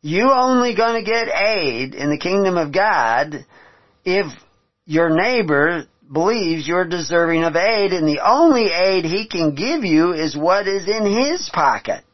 You 0.03 0.31
only 0.31 0.77
gonna 0.77 1.03
get 1.03 1.29
aid 1.29 1.95
in 1.95 2.11
the 2.11 2.19
kingdom 2.19 2.57
of 2.57 2.73
God 2.73 3.45
if 4.05 4.27
your 4.85 5.11
neighbor 5.11 5.87
believes 6.13 6.67
you're 6.67 6.87
deserving 6.87 7.45
of 7.45 7.57
aid 7.57 7.93
and 7.93 8.07
the 8.07 8.21
only 8.25 8.71
aid 8.71 9.05
he 9.05 9.27
can 9.27 9.55
give 9.55 9.85
you 9.85 10.13
is 10.13 10.37
what 10.37 10.67
is 10.67 10.89
in 10.89 11.05
his 11.05 11.49
pocket. 11.53 12.05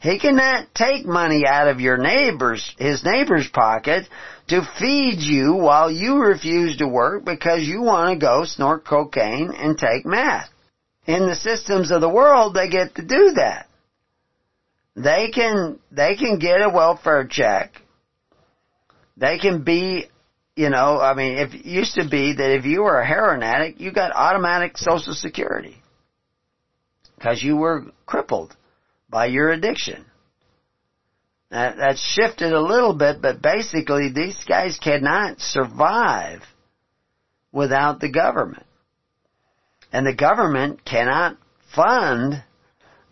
He 0.00 0.18
cannot 0.18 0.74
take 0.74 1.06
money 1.06 1.46
out 1.46 1.68
of 1.68 1.80
your 1.80 1.96
neighbor's, 1.96 2.74
his 2.78 3.02
neighbor's 3.04 3.48
pocket 3.48 4.04
to 4.48 4.60
feed 4.78 5.20
you 5.20 5.54
while 5.54 5.90
you 5.90 6.16
refuse 6.16 6.76
to 6.76 6.86
work 6.86 7.24
because 7.24 7.62
you 7.62 7.80
want 7.80 8.12
to 8.12 8.24
go 8.24 8.44
snort 8.44 8.84
cocaine 8.84 9.50
and 9.56 9.78
take 9.78 10.04
meth. 10.04 10.50
In 11.06 11.26
the 11.26 11.34
systems 11.34 11.90
of 11.90 12.00
the 12.00 12.08
world, 12.08 12.54
they 12.54 12.68
get 12.68 12.94
to 12.96 13.02
do 13.02 13.32
that. 13.36 13.66
They 14.96 15.30
can, 15.30 15.78
they 15.90 16.16
can 16.16 16.38
get 16.38 16.60
a 16.60 16.68
welfare 16.68 17.26
check. 17.26 17.72
They 19.16 19.38
can 19.38 19.64
be, 19.64 20.08
you 20.56 20.70
know, 20.70 21.00
I 21.00 21.14
mean, 21.14 21.38
it 21.38 21.64
used 21.64 21.94
to 21.94 22.08
be 22.08 22.34
that 22.34 22.56
if 22.56 22.64
you 22.64 22.82
were 22.82 23.00
a 23.00 23.06
heroin 23.06 23.42
addict, 23.42 23.80
you 23.80 23.92
got 23.92 24.12
automatic 24.14 24.78
social 24.78 25.14
security. 25.14 25.76
Because 27.16 27.42
you 27.42 27.56
were 27.56 27.86
crippled 28.06 28.56
by 29.08 29.26
your 29.26 29.50
addiction. 29.50 30.04
That, 31.50 31.76
that's 31.76 32.00
shifted 32.00 32.52
a 32.52 32.60
little 32.60 32.94
bit, 32.94 33.20
but 33.22 33.42
basically 33.42 34.10
these 34.12 34.36
guys 34.48 34.78
cannot 34.78 35.40
survive 35.40 36.42
without 37.52 38.00
the 38.00 38.10
government. 38.10 38.66
And 39.92 40.06
the 40.06 40.14
government 40.14 40.84
cannot 40.84 41.36
fund 41.74 42.42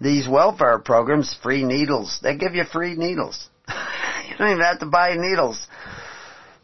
these 0.00 0.28
welfare 0.28 0.78
programs, 0.80 1.36
free 1.42 1.64
needles. 1.64 2.18
They 2.22 2.36
give 2.36 2.54
you 2.54 2.64
free 2.64 2.94
needles. 2.96 3.48
you 3.68 4.36
don't 4.36 4.50
even 4.50 4.64
have 4.64 4.80
to 4.80 4.86
buy 4.86 5.14
needles. 5.16 5.64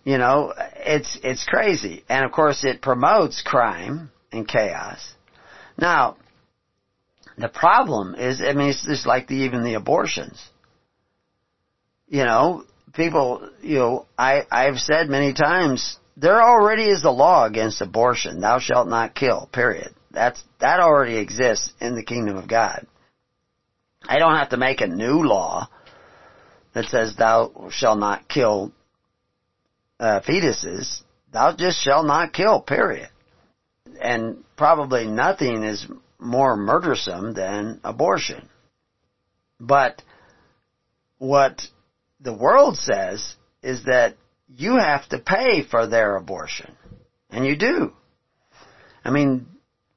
You 0.04 0.18
know, 0.18 0.54
it's, 0.76 1.18
it's 1.22 1.44
crazy. 1.44 2.04
And 2.08 2.24
of 2.24 2.32
course 2.32 2.64
it 2.64 2.80
promotes 2.80 3.42
crime 3.42 4.10
and 4.32 4.46
chaos. 4.48 5.14
Now, 5.76 6.16
the 7.36 7.48
problem 7.48 8.14
is, 8.14 8.40
I 8.40 8.52
mean, 8.52 8.70
it's 8.70 8.84
just 8.84 9.06
like 9.06 9.28
the, 9.28 9.34
even 9.34 9.62
the 9.62 9.74
abortions. 9.74 10.42
You 12.08 12.24
know, 12.24 12.64
people, 12.94 13.48
you 13.62 13.78
know, 13.78 14.06
I, 14.18 14.42
I've 14.50 14.78
said 14.78 15.08
many 15.08 15.34
times, 15.34 15.98
there 16.16 16.42
already 16.42 16.88
is 16.88 17.04
a 17.04 17.10
law 17.10 17.44
against 17.44 17.80
abortion. 17.80 18.40
Thou 18.40 18.58
shalt 18.58 18.88
not 18.88 19.14
kill, 19.14 19.48
period. 19.52 19.94
That's, 20.10 20.42
that 20.60 20.80
already 20.80 21.18
exists 21.18 21.72
in 21.80 21.94
the 21.94 22.02
kingdom 22.02 22.36
of 22.36 22.48
God. 22.48 22.86
I 24.08 24.18
don't 24.18 24.36
have 24.36 24.48
to 24.50 24.56
make 24.56 24.80
a 24.80 24.86
new 24.86 25.22
law 25.22 25.68
that 26.72 26.86
says 26.86 27.14
thou 27.14 27.68
shalt 27.70 27.98
not 27.98 28.28
kill 28.28 28.72
uh, 29.98 30.20
fetuses. 30.20 31.02
Thou 31.32 31.54
just 31.54 31.82
shall 31.82 32.04
not 32.04 32.32
kill, 32.32 32.60
period. 32.60 33.08
And 34.00 34.44
probably 34.56 35.06
nothing 35.06 35.62
is 35.62 35.86
more 36.18 36.56
murdersome 36.56 37.34
than 37.34 37.80
abortion. 37.84 38.48
But 39.60 40.02
what 41.18 41.62
the 42.20 42.34
world 42.34 42.76
says 42.76 43.36
is 43.62 43.84
that 43.84 44.16
you 44.48 44.78
have 44.78 45.08
to 45.10 45.18
pay 45.18 45.62
for 45.62 45.86
their 45.86 46.16
abortion. 46.16 46.74
And 47.30 47.44
you 47.44 47.56
do. 47.56 47.92
I 49.04 49.10
mean, 49.10 49.46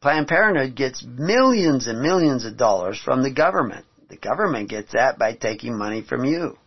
Planned 0.02 0.28
Parenthood 0.28 0.76
gets 0.76 1.04
millions 1.06 1.88
and 1.88 2.02
millions 2.02 2.46
of 2.46 2.58
dollars 2.58 3.00
from 3.04 3.24
the 3.24 3.32
government. 3.32 3.86
The 4.10 4.18
government 4.18 4.70
gets 4.70 4.92
that 4.94 5.18
by 5.18 5.34
taking 5.34 5.78
money 5.78 6.02
from 6.02 6.26
you 6.26 6.58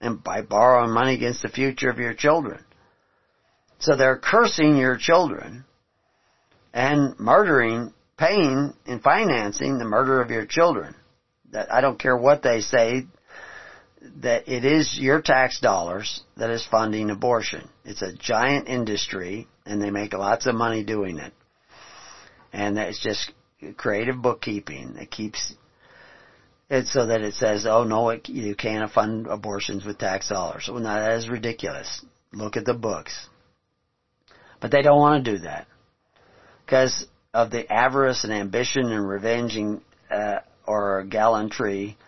and 0.00 0.22
by 0.22 0.42
borrowing 0.42 0.92
money 0.92 1.14
against 1.14 1.42
the 1.42 1.48
future 1.48 1.88
of 1.88 1.98
your 1.98 2.12
children. 2.12 2.62
So 3.82 3.96
they're 3.96 4.16
cursing 4.16 4.76
your 4.76 4.96
children 4.96 5.64
and 6.72 7.18
murdering, 7.18 7.92
paying 8.16 8.74
and 8.86 9.02
financing 9.02 9.78
the 9.78 9.84
murder 9.84 10.22
of 10.22 10.30
your 10.30 10.46
children. 10.46 10.94
That 11.50 11.72
I 11.72 11.80
don't 11.80 11.98
care 11.98 12.16
what 12.16 12.44
they 12.44 12.60
say, 12.60 13.06
that 14.20 14.46
it 14.46 14.64
is 14.64 14.96
your 15.00 15.20
tax 15.20 15.58
dollars 15.58 16.22
that 16.36 16.50
is 16.50 16.64
funding 16.64 17.10
abortion. 17.10 17.68
It's 17.84 18.02
a 18.02 18.14
giant 18.14 18.68
industry 18.68 19.48
and 19.66 19.82
they 19.82 19.90
make 19.90 20.12
lots 20.12 20.46
of 20.46 20.54
money 20.54 20.84
doing 20.84 21.18
it. 21.18 21.32
And 22.52 22.78
it's 22.78 23.02
just 23.02 23.32
creative 23.76 24.22
bookkeeping 24.22 24.94
that 24.94 25.10
keeps 25.10 25.54
it 26.70 26.86
so 26.86 27.06
that 27.06 27.22
it 27.22 27.34
says, 27.34 27.66
oh 27.66 27.82
no, 27.82 28.10
it, 28.10 28.28
you 28.28 28.54
can't 28.54 28.92
fund 28.92 29.26
abortions 29.26 29.84
with 29.84 29.98
tax 29.98 30.28
dollars. 30.28 30.68
Well, 30.70 30.80
now 30.80 31.00
that 31.00 31.18
is 31.18 31.28
ridiculous. 31.28 32.04
Look 32.32 32.56
at 32.56 32.64
the 32.64 32.74
books. 32.74 33.28
But 34.62 34.70
they 34.70 34.80
don't 34.80 35.00
want 35.00 35.24
to 35.24 35.32
do 35.32 35.38
that. 35.38 35.66
Because 36.64 37.06
of 37.34 37.50
the 37.50 37.70
avarice 37.70 38.22
and 38.22 38.32
ambition 38.32 38.92
and 38.92 39.06
revenging, 39.06 39.82
uh, 40.08 40.38
or 40.66 41.02
gallantry 41.02 41.98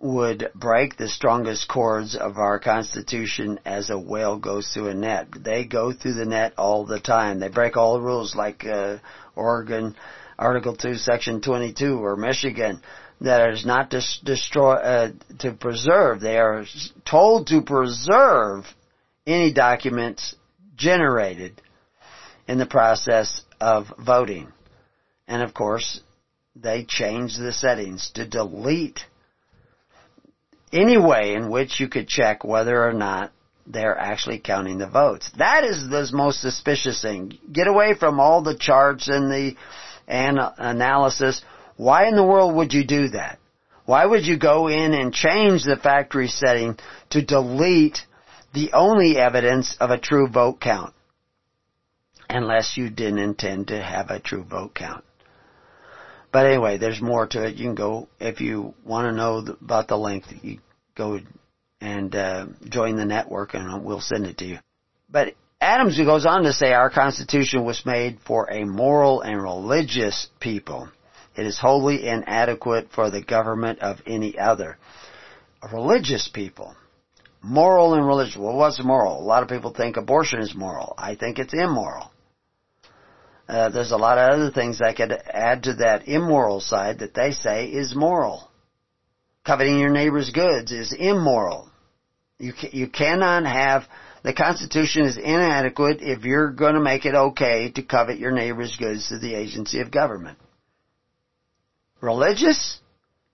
would 0.00 0.50
break 0.54 0.96
the 0.96 1.08
strongest 1.08 1.68
cords 1.68 2.16
of 2.16 2.38
our 2.38 2.58
Constitution 2.58 3.60
as 3.66 3.90
a 3.90 3.98
whale 3.98 4.38
goes 4.38 4.68
through 4.68 4.88
a 4.88 4.94
net. 4.94 5.28
They 5.38 5.64
go 5.64 5.92
through 5.92 6.14
the 6.14 6.24
net 6.24 6.54
all 6.56 6.86
the 6.86 7.00
time. 7.00 7.40
They 7.40 7.48
break 7.48 7.76
all 7.76 7.94
the 7.94 8.04
rules 8.04 8.34
like 8.34 8.64
uh, 8.64 8.98
Oregon 9.36 9.94
Article 10.38 10.76
2 10.76 10.94
Section 10.94 11.42
22 11.42 11.98
or 12.02 12.16
Michigan 12.16 12.80
that 13.20 13.50
is 13.50 13.66
not 13.66 13.90
to 13.90 14.00
destroy, 14.24 14.74
uh, 14.74 15.10
to 15.40 15.52
preserve. 15.52 16.20
They 16.20 16.38
are 16.38 16.64
told 17.04 17.48
to 17.48 17.60
preserve 17.60 18.64
any 19.26 19.52
documents 19.52 20.36
generated 20.76 21.60
in 22.48 22.58
the 22.58 22.66
process 22.66 23.42
of 23.60 23.86
voting. 24.04 24.50
And 25.28 25.42
of 25.42 25.54
course, 25.54 26.00
they 26.56 26.84
change 26.88 27.36
the 27.36 27.52
settings 27.52 28.10
to 28.14 28.26
delete 28.26 29.00
any 30.72 30.98
way 30.98 31.34
in 31.34 31.50
which 31.50 31.78
you 31.78 31.88
could 31.88 32.08
check 32.08 32.44
whether 32.44 32.82
or 32.82 32.92
not 32.92 33.30
they're 33.66 33.96
actually 33.96 34.38
counting 34.38 34.78
the 34.78 34.88
votes. 34.88 35.30
That 35.36 35.64
is 35.64 35.88
the 35.88 36.08
most 36.12 36.40
suspicious 36.40 37.02
thing. 37.02 37.38
Get 37.52 37.68
away 37.68 37.94
from 37.94 38.18
all 38.18 38.42
the 38.42 38.56
charts 38.56 39.08
and 39.08 39.30
the 39.30 39.54
and 40.06 40.38
analysis. 40.56 41.42
Why 41.76 42.08
in 42.08 42.16
the 42.16 42.24
world 42.24 42.54
would 42.56 42.72
you 42.72 42.84
do 42.84 43.08
that? 43.08 43.38
Why 43.84 44.04
would 44.04 44.26
you 44.26 44.38
go 44.38 44.68
in 44.68 44.94
and 44.94 45.12
change 45.12 45.64
the 45.64 45.76
factory 45.76 46.28
setting 46.28 46.78
to 47.10 47.22
delete 47.22 47.98
the 48.54 48.72
only 48.72 49.18
evidence 49.18 49.76
of 49.80 49.90
a 49.90 49.98
true 49.98 50.28
vote 50.28 50.60
count? 50.60 50.94
Unless 52.28 52.76
you 52.76 52.90
didn't 52.90 53.18
intend 53.18 53.68
to 53.68 53.82
have 53.82 54.10
a 54.10 54.20
true 54.20 54.44
vote 54.44 54.74
count. 54.74 55.04
But 56.30 56.46
anyway, 56.46 56.76
there's 56.76 57.00
more 57.00 57.26
to 57.26 57.46
it. 57.46 57.56
You 57.56 57.66
can 57.66 57.74
go, 57.74 58.08
if 58.20 58.40
you 58.40 58.74
want 58.84 59.06
to 59.06 59.12
know 59.12 59.38
about 59.62 59.88
the 59.88 59.96
link, 59.96 60.24
you 60.42 60.58
go 60.94 61.20
and 61.80 62.14
uh, 62.14 62.46
join 62.68 62.96
the 62.96 63.04
network 63.04 63.54
and 63.54 63.84
we'll 63.84 64.00
send 64.00 64.26
it 64.26 64.38
to 64.38 64.44
you. 64.44 64.58
But 65.08 65.34
Adams 65.60 65.98
goes 65.98 66.26
on 66.26 66.42
to 66.44 66.52
say 66.52 66.72
our 66.72 66.90
Constitution 66.90 67.64
was 67.64 67.86
made 67.86 68.18
for 68.26 68.50
a 68.50 68.64
moral 68.64 69.22
and 69.22 69.42
religious 69.42 70.28
people. 70.38 70.88
It 71.34 71.46
is 71.46 71.58
wholly 71.58 72.06
inadequate 72.06 72.90
for 72.94 73.10
the 73.10 73.22
government 73.22 73.78
of 73.80 73.98
any 74.06 74.38
other. 74.38 74.76
A 75.62 75.68
religious 75.68 76.28
people. 76.28 76.74
Moral 77.42 77.94
and 77.94 78.06
religious. 78.06 78.36
Well, 78.36 78.56
what's 78.56 78.82
moral? 78.82 79.20
A 79.20 79.24
lot 79.24 79.42
of 79.42 79.48
people 79.48 79.72
think 79.72 79.96
abortion 79.96 80.40
is 80.40 80.54
moral. 80.54 80.94
I 80.98 81.14
think 81.14 81.38
it's 81.38 81.54
immoral. 81.54 82.10
Uh, 83.48 83.70
there's 83.70 83.92
a 83.92 83.96
lot 83.96 84.18
of 84.18 84.30
other 84.30 84.50
things 84.50 84.80
I 84.80 84.92
could 84.92 85.10
add 85.10 85.62
to 85.64 85.74
that 85.74 86.06
immoral 86.06 86.60
side 86.60 86.98
that 86.98 87.14
they 87.14 87.32
say 87.32 87.66
is 87.66 87.94
moral. 87.94 88.50
Coveting 89.46 89.78
your 89.78 89.90
neighbor's 89.90 90.30
goods 90.30 90.70
is 90.70 90.92
immoral. 90.92 91.70
You 92.38 92.52
ca- 92.52 92.70
you 92.72 92.88
cannot 92.88 93.46
have 93.46 93.84
the 94.22 94.34
Constitution 94.34 95.06
is 95.06 95.16
inadequate 95.16 95.98
if 96.02 96.24
you're 96.24 96.50
going 96.50 96.74
to 96.74 96.80
make 96.80 97.06
it 97.06 97.14
okay 97.14 97.70
to 97.70 97.82
covet 97.82 98.18
your 98.18 98.32
neighbor's 98.32 98.76
goods 98.76 99.08
to 99.08 99.18
the 99.18 99.34
agency 99.34 99.80
of 99.80 99.90
government. 99.90 100.38
Religious? 102.00 102.78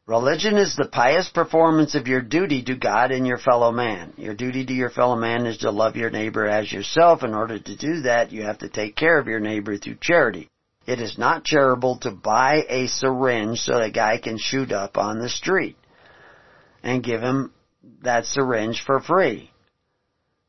Religion 0.06 0.58
is 0.58 0.76
the 0.76 0.84
pious 0.84 1.30
performance 1.30 1.94
of 1.94 2.08
your 2.08 2.20
duty 2.20 2.62
to 2.62 2.74
God 2.74 3.10
and 3.10 3.26
your 3.26 3.38
fellow 3.38 3.72
man. 3.72 4.12
Your 4.18 4.34
duty 4.34 4.66
to 4.66 4.72
your 4.74 4.90
fellow 4.90 5.16
man 5.16 5.46
is 5.46 5.58
to 5.58 5.70
love 5.70 5.96
your 5.96 6.10
neighbor 6.10 6.46
as 6.46 6.70
yourself. 6.70 7.22
In 7.22 7.32
order 7.32 7.58
to 7.58 7.76
do 7.76 8.02
that, 8.02 8.30
you 8.30 8.42
have 8.42 8.58
to 8.58 8.68
take 8.68 8.96
care 8.96 9.18
of 9.18 9.28
your 9.28 9.40
neighbor 9.40 9.78
through 9.78 9.96
charity. 10.02 10.50
It 10.86 11.00
is 11.00 11.16
not 11.16 11.44
charitable 11.44 12.00
to 12.00 12.10
buy 12.10 12.66
a 12.68 12.86
syringe 12.86 13.60
so 13.60 13.78
that 13.78 13.94
guy 13.94 14.18
can 14.18 14.36
shoot 14.36 14.72
up 14.72 14.98
on 14.98 15.20
the 15.20 15.30
street 15.30 15.78
and 16.82 17.02
give 17.02 17.22
him 17.22 17.54
that 18.02 18.26
syringe 18.26 18.82
for 18.84 19.00
free. 19.00 19.50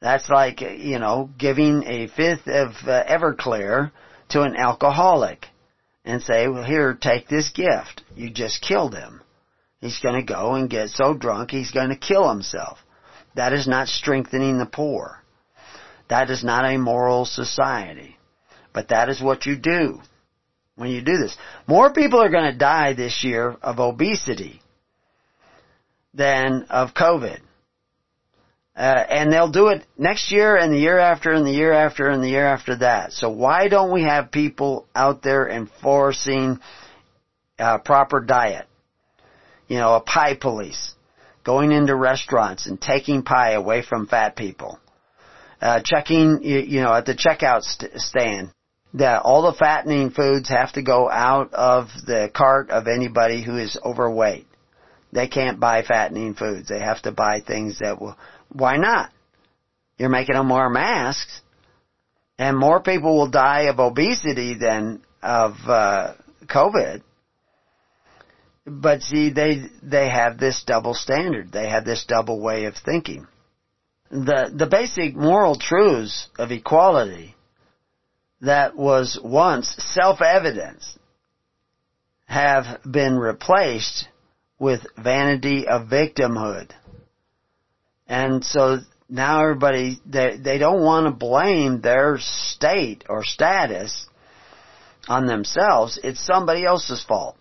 That's 0.02 0.28
like, 0.28 0.60
you 0.60 1.00
know, 1.00 1.30
giving 1.38 1.84
a 1.88 2.08
fifth 2.08 2.50
of 2.50 2.72
uh, 2.86 3.06
Everclear 3.06 3.92
to 4.32 4.42
an 4.42 4.58
alcoholic 4.58 5.48
and 6.04 6.22
say, 6.22 6.50
well 6.50 6.66
here, 6.66 6.94
take 6.94 7.30
this 7.30 7.52
gift. 7.52 8.04
You 8.18 8.30
just 8.30 8.62
killed 8.62 8.94
him. 8.94 9.22
He's 9.86 10.00
going 10.00 10.16
to 10.16 10.34
go 10.34 10.56
and 10.56 10.68
get 10.68 10.90
so 10.90 11.14
drunk 11.14 11.52
he's 11.52 11.70
going 11.70 11.90
to 11.90 11.96
kill 11.96 12.28
himself. 12.28 12.80
That 13.36 13.54
is 13.54 13.68
not 13.68 13.88
strengthening 13.88 14.58
the 14.58 14.66
poor. 14.66 15.22
That 16.10 16.32
is 16.32 16.44
not 16.44 16.66
a 16.66 16.80
moral 16.80 17.26
society. 17.26 18.18
But 18.74 18.88
that 18.88 19.10
is 19.10 19.22
what 19.22 19.46
you 19.46 19.56
do 19.56 20.02
when 20.76 20.90
you 20.90 21.04
do 21.04 21.18
this. 21.18 21.38
More 21.68 21.94
people 21.94 22.20
are 22.20 22.32
going 22.32 22.52
to 22.52 22.58
die 22.58 22.94
this 22.94 23.24
year 23.24 23.56
of 23.62 23.80
obesity 23.80 24.60
than 26.16 26.66
of 26.72 26.96
COVID. 26.96 27.42
Uh, 28.76 28.80
and 28.80 29.32
they'll 29.32 29.52
do 29.52 29.68
it 29.68 29.86
next 30.00 30.32
year 30.32 30.56
and 30.56 30.74
the 30.74 30.80
year 30.80 30.98
after 30.98 31.32
and 31.32 31.46
the 31.46 31.52
year 31.52 31.74
after 31.74 32.10
and 32.10 32.24
the 32.24 32.30
year 32.30 32.48
after 32.48 32.78
that. 32.78 33.14
So 33.14 33.30
why 33.30 33.68
don't 33.68 33.92
we 33.92 34.02
have 34.02 34.32
people 34.32 34.88
out 34.96 35.22
there 35.22 35.48
enforcing 35.48 36.60
uh, 37.60 37.78
proper 37.78 38.20
diet? 38.20 38.66
You 39.68 39.78
know, 39.78 39.96
a 39.96 40.02
pie 40.02 40.36
police 40.36 40.94
going 41.44 41.72
into 41.72 41.96
restaurants 41.96 42.66
and 42.66 42.82
taking 42.82 43.24
pie 43.24 43.52
away 43.52 43.82
from 43.82 44.08
fat 44.08 44.36
people. 44.36 44.80
Uh, 45.62 45.80
checking, 45.84 46.44
you, 46.44 46.82
know, 46.82 46.94
at 46.94 47.06
the 47.06 47.16
checkout 47.16 47.62
st- 47.62 47.94
stand, 47.96 48.52
that 48.94 49.22
all 49.22 49.44
the 49.44 49.58
fattening 49.58 50.10
foods 50.10 50.50
have 50.50 50.74
to 50.74 50.82
go 50.82 51.10
out 51.10 51.54
of 51.54 51.88
the 52.06 52.30
cart 52.34 52.70
of 52.70 52.88
anybody 52.88 53.42
who 53.42 53.58
is 53.58 53.78
overweight. 53.84 54.48
They 55.12 55.28
can't 55.28 55.60
buy 55.60 55.84
fattening 55.84 56.34
foods. 56.34 56.68
They 56.68 56.80
have 56.80 57.02
to 57.04 57.12
buy 57.12 57.40
things 57.40 57.80
that 57.80 58.02
will, 58.02 58.18
why 58.50 58.78
not? 58.78 59.12
You're 59.98 60.10
making 60.10 60.36
them 60.36 60.50
wear 60.50 60.70
masks 60.70 61.42
and 62.38 62.58
more 62.58 62.82
people 62.82 63.18
will 63.18 63.30
die 63.30 63.64
of 63.64 63.80
obesity 63.80 64.56
than 64.56 65.02
of, 65.24 65.54
uh, 65.68 66.14
COVID. 66.44 67.02
But 68.66 69.04
see, 69.04 69.30
they, 69.30 69.68
they 69.84 70.10
have 70.10 70.40
this 70.40 70.64
double 70.66 70.96
standard. 70.96 71.52
They 71.52 71.70
have 71.70 71.86
this 71.86 72.06
double 72.08 72.42
way 72.42 72.66
of 72.66 72.76
thinking. 72.76 73.28
The, 74.10 74.52
the 74.54 74.68
basic 74.68 75.16
moral 75.16 75.56
truths 75.56 76.28
of 76.38 76.52
equality 76.52 77.36
that 78.42 78.76
was 78.76 79.20
once 79.24 79.70
self-evident 79.94 80.84
have 82.26 82.82
been 82.90 83.18
replaced 83.18 84.08
with 84.58 84.86
vanity 84.98 85.68
of 85.68 85.88
victimhood. 85.88 86.72
And 88.08 88.44
so 88.44 88.80
now 89.10 89.42
everybody, 89.42 90.00
they, 90.06 90.38
they 90.38 90.58
don't 90.58 90.82
want 90.82 91.06
to 91.06 91.12
blame 91.12 91.82
their 91.82 92.18
state 92.20 93.04
or 93.10 93.24
status 93.24 94.08
on 95.08 95.28
themselves. 95.28 96.00
It's 96.04 96.20
somebody 96.20 96.66
else's 96.66 97.04
fault. 97.04 97.38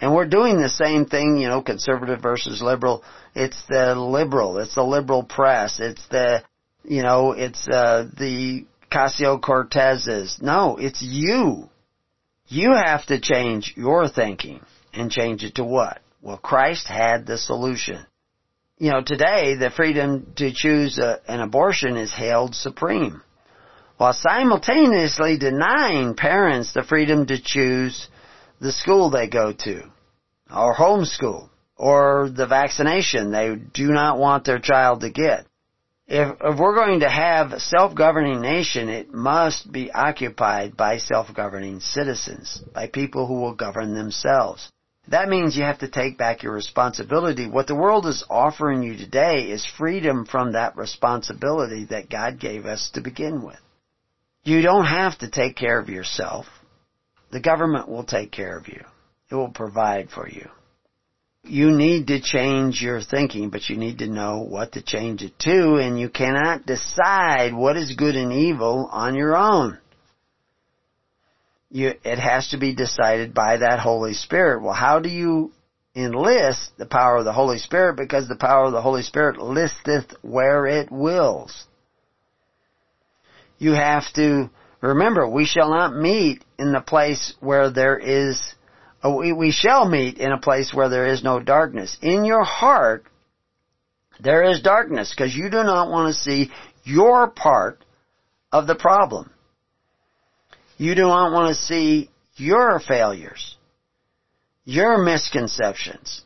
And 0.00 0.14
we're 0.14 0.26
doing 0.26 0.60
the 0.60 0.68
same 0.68 1.06
thing, 1.06 1.38
you 1.38 1.48
know, 1.48 1.60
conservative 1.60 2.22
versus 2.22 2.62
liberal. 2.62 3.02
It's 3.34 3.60
the 3.68 3.94
liberal, 3.94 4.58
it's 4.58 4.74
the 4.74 4.84
liberal 4.84 5.24
press, 5.24 5.80
it's 5.80 6.06
the, 6.08 6.44
you 6.84 7.02
know, 7.02 7.32
it's, 7.32 7.66
uh, 7.68 8.08
the 8.16 8.64
Ocasio-Cortezes. 8.90 10.40
No, 10.40 10.76
it's 10.76 11.02
you. 11.02 11.68
You 12.46 12.72
have 12.72 13.04
to 13.06 13.20
change 13.20 13.74
your 13.76 14.08
thinking 14.08 14.60
and 14.94 15.10
change 15.10 15.44
it 15.44 15.56
to 15.56 15.64
what? 15.64 16.00
Well, 16.22 16.38
Christ 16.38 16.86
had 16.86 17.26
the 17.26 17.36
solution. 17.36 18.06
You 18.78 18.92
know, 18.92 19.02
today 19.04 19.56
the 19.56 19.70
freedom 19.70 20.32
to 20.36 20.52
choose 20.52 20.98
a, 20.98 21.20
an 21.28 21.40
abortion 21.40 21.96
is 21.96 22.12
held 22.12 22.54
supreme, 22.54 23.22
while 23.96 24.12
simultaneously 24.12 25.36
denying 25.36 26.14
parents 26.14 26.72
the 26.72 26.84
freedom 26.84 27.26
to 27.26 27.42
choose 27.42 28.08
the 28.60 28.72
school 28.72 29.10
they 29.10 29.28
go 29.28 29.52
to, 29.52 29.82
or 30.54 30.74
homeschool, 30.74 31.48
or 31.76 32.28
the 32.34 32.46
vaccination 32.46 33.30
they 33.30 33.54
do 33.54 33.88
not 33.88 34.18
want 34.18 34.44
their 34.44 34.58
child 34.58 35.00
to 35.02 35.10
get. 35.10 35.46
If, 36.06 36.36
if 36.42 36.58
we're 36.58 36.74
going 36.74 37.00
to 37.00 37.10
have 37.10 37.52
a 37.52 37.60
self-governing 37.60 38.40
nation, 38.40 38.88
it 38.88 39.12
must 39.12 39.70
be 39.70 39.92
occupied 39.92 40.76
by 40.76 40.98
self-governing 40.98 41.80
citizens, 41.80 42.62
by 42.74 42.88
people 42.88 43.26
who 43.26 43.40
will 43.40 43.54
govern 43.54 43.94
themselves. 43.94 44.72
That 45.08 45.28
means 45.28 45.56
you 45.56 45.62
have 45.64 45.78
to 45.80 45.88
take 45.88 46.18
back 46.18 46.42
your 46.42 46.52
responsibility. 46.52 47.46
What 47.46 47.66
the 47.66 47.74
world 47.74 48.06
is 48.06 48.24
offering 48.28 48.82
you 48.82 48.96
today 48.96 49.50
is 49.50 49.64
freedom 49.78 50.26
from 50.26 50.52
that 50.52 50.76
responsibility 50.76 51.86
that 51.90 52.10
God 52.10 52.40
gave 52.40 52.66
us 52.66 52.90
to 52.94 53.00
begin 53.00 53.42
with. 53.42 53.58
You 54.44 54.62
don't 54.62 54.86
have 54.86 55.18
to 55.18 55.30
take 55.30 55.56
care 55.56 55.78
of 55.78 55.88
yourself. 55.88 56.46
The 57.30 57.40
government 57.40 57.88
will 57.88 58.04
take 58.04 58.30
care 58.30 58.56
of 58.56 58.68
you. 58.68 58.82
It 59.30 59.34
will 59.34 59.50
provide 59.50 60.10
for 60.10 60.28
you. 60.28 60.48
You 61.44 61.70
need 61.70 62.08
to 62.08 62.20
change 62.20 62.82
your 62.82 63.00
thinking, 63.00 63.50
but 63.50 63.68
you 63.68 63.76
need 63.76 63.98
to 63.98 64.06
know 64.06 64.40
what 64.40 64.72
to 64.72 64.82
change 64.82 65.22
it 65.22 65.38
to, 65.40 65.76
and 65.76 65.98
you 65.98 66.08
cannot 66.08 66.66
decide 66.66 67.54
what 67.54 67.76
is 67.76 67.94
good 67.94 68.16
and 68.16 68.32
evil 68.32 68.88
on 68.90 69.14
your 69.14 69.36
own. 69.36 69.78
You, 71.70 71.92
it 72.02 72.18
has 72.18 72.48
to 72.48 72.58
be 72.58 72.74
decided 72.74 73.34
by 73.34 73.58
that 73.58 73.78
Holy 73.78 74.14
Spirit. 74.14 74.62
Well, 74.62 74.74
how 74.74 75.00
do 75.00 75.08
you 75.08 75.52
enlist 75.94 76.72
the 76.78 76.86
power 76.86 77.18
of 77.18 77.24
the 77.24 77.32
Holy 77.32 77.58
Spirit? 77.58 77.96
Because 77.96 78.26
the 78.26 78.36
power 78.36 78.64
of 78.64 78.72
the 78.72 78.82
Holy 78.82 79.02
Spirit 79.02 79.38
listeth 79.38 80.14
where 80.22 80.66
it 80.66 80.90
wills. 80.90 81.66
You 83.58 83.72
have 83.72 84.04
to 84.14 84.50
remember, 84.80 85.28
we 85.28 85.44
shall 85.44 85.70
not 85.70 85.94
meet 85.94 86.44
in 86.58 86.72
the 86.72 86.80
place 86.80 87.34
where 87.40 87.70
there 87.70 87.98
is, 87.98 88.40
uh, 89.04 89.10
we, 89.10 89.32
we 89.32 89.50
shall 89.50 89.88
meet 89.88 90.18
in 90.18 90.32
a 90.32 90.40
place 90.40 90.72
where 90.72 90.88
there 90.88 91.06
is 91.06 91.22
no 91.22 91.40
darkness. 91.40 91.96
In 92.02 92.24
your 92.24 92.44
heart, 92.44 93.04
there 94.20 94.44
is 94.44 94.60
darkness 94.60 95.12
because 95.14 95.34
you 95.34 95.50
do 95.50 95.62
not 95.62 95.90
want 95.90 96.14
to 96.14 96.20
see 96.20 96.50
your 96.84 97.28
part 97.28 97.84
of 98.52 98.66
the 98.66 98.74
problem. 98.74 99.30
You 100.76 100.94
do 100.94 101.02
not 101.02 101.32
want 101.32 101.54
to 101.54 101.62
see 101.62 102.10
your 102.36 102.80
failures, 102.80 103.56
your 104.64 104.98
misconceptions. 104.98 106.22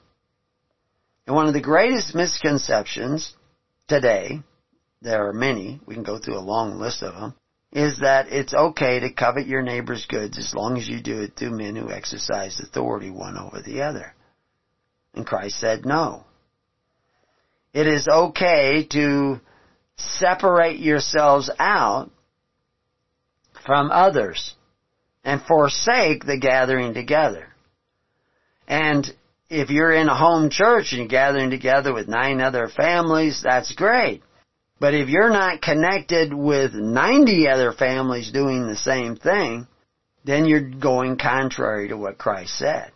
And 1.27 1.35
one 1.35 1.47
of 1.47 1.55
the 1.55 1.61
greatest 1.61 2.15
misconceptions 2.15 3.35
today, 3.89 4.43
there 5.01 5.27
are 5.27 5.33
many, 5.33 5.81
we 5.87 5.95
can 5.95 6.03
go 6.03 6.19
through 6.19 6.39
a 6.39 6.41
long 6.41 6.79
list 6.79 7.03
of 7.03 7.15
them, 7.15 7.35
is 7.73 8.01
that 8.01 8.31
it's 8.31 8.53
okay 8.53 9.01
to 9.01 9.13
covet 9.13 9.47
your 9.47 9.63
neighbor's 9.63 10.05
goods 10.07 10.39
as 10.39 10.55
long 10.55 10.77
as 10.77 10.87
you 10.87 11.01
do 11.01 11.23
it 11.23 11.33
through 11.37 11.57
men 11.57 11.75
who 11.75 11.91
exercise 11.91 12.61
authority 12.61 13.11
one 13.11 13.39
over 13.39 13.63
the 13.63 13.83
other. 13.83 14.15
And 15.15 15.27
Christ 15.27 15.59
said 15.59 15.87
no. 15.87 16.25
It 17.73 17.87
is 17.87 18.07
okay 18.07 18.87
to 18.93 19.41
separate 19.97 20.81
yourselves 20.81 21.51
out 21.59 22.11
from 23.65 23.91
others 23.91 24.55
and 25.25 25.41
forsake 25.43 26.27
the 26.27 26.39
gathering 26.39 26.93
together. 26.93 27.49
And 28.69 29.07
if 29.49 29.71
you're 29.71 29.93
in 29.93 30.09
a 30.09 30.17
home 30.17 30.51
church 30.51 30.93
and 30.93 31.01
you're 31.01 31.09
gathering 31.09 31.51
together 31.51 31.95
with 31.95 32.09
nine 32.09 32.41
other 32.41 32.69
families, 32.69 33.41
that's 33.43 33.75
great. 33.75 34.23
But 34.83 34.95
if 34.95 35.09
you're 35.09 35.31
not 35.31 35.63
connected 35.63 36.35
with 36.35 36.75
90 36.75 37.47
other 37.47 37.71
families 37.71 38.33
doing 38.33 38.67
the 38.67 38.75
same 38.75 39.15
thing, 39.15 39.69
then 40.25 40.45
you're 40.45 40.71
going 40.71 41.19
contrary 41.19 41.87
to 41.87 41.97
what 41.97 42.19
Christ 42.19 42.59
said. 42.59 42.91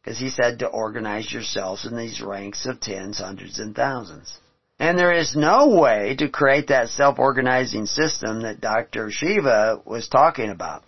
Because 0.00 0.20
he 0.20 0.30
said 0.30 0.60
to 0.60 0.68
organize 0.68 1.32
yourselves 1.32 1.84
in 1.86 1.96
these 1.96 2.20
ranks 2.20 2.66
of 2.66 2.78
tens, 2.78 3.18
hundreds, 3.18 3.58
and 3.58 3.74
thousands. 3.74 4.38
And 4.78 4.96
there 4.96 5.12
is 5.12 5.34
no 5.34 5.80
way 5.80 6.14
to 6.20 6.28
create 6.28 6.68
that 6.68 6.90
self-organizing 6.90 7.86
system 7.86 8.42
that 8.42 8.60
Dr. 8.60 9.10
Shiva 9.10 9.82
was 9.84 10.06
talking 10.06 10.50
about. 10.50 10.84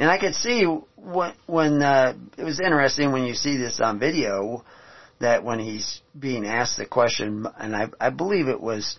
And 0.00 0.10
I 0.10 0.18
could 0.18 0.34
see 0.34 0.64
when, 0.96 1.34
when 1.46 1.82
uh, 1.82 2.14
it 2.36 2.42
was 2.42 2.58
interesting 2.58 3.12
when 3.12 3.26
you 3.26 3.34
see 3.34 3.58
this 3.58 3.80
on 3.80 4.00
video 4.00 4.64
that 5.20 5.44
when 5.44 5.60
he's 5.60 6.00
being 6.18 6.44
asked 6.44 6.78
the 6.78 6.84
question, 6.84 7.46
and 7.56 7.76
I, 7.76 7.90
I 8.00 8.10
believe 8.10 8.48
it 8.48 8.60
was 8.60 8.98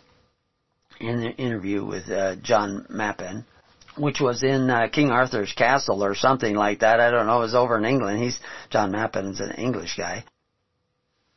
in 1.03 1.23
interview 1.23 1.85
with 1.85 2.09
uh, 2.09 2.35
John 2.37 2.85
Mappin, 2.89 3.45
which 3.97 4.19
was 4.19 4.43
in 4.43 4.69
uh, 4.69 4.87
King 4.91 5.11
Arthur's 5.11 5.53
castle 5.53 6.03
or 6.03 6.15
something 6.15 6.55
like 6.55 6.79
that. 6.79 6.99
I 6.99 7.11
don't 7.11 7.27
know. 7.27 7.39
It 7.39 7.41
was 7.41 7.55
over 7.55 7.77
in 7.77 7.85
England. 7.85 8.23
He's 8.23 8.39
John 8.69 8.91
Mappin's 8.91 9.39
an 9.39 9.51
English 9.51 9.95
guy. 9.97 10.23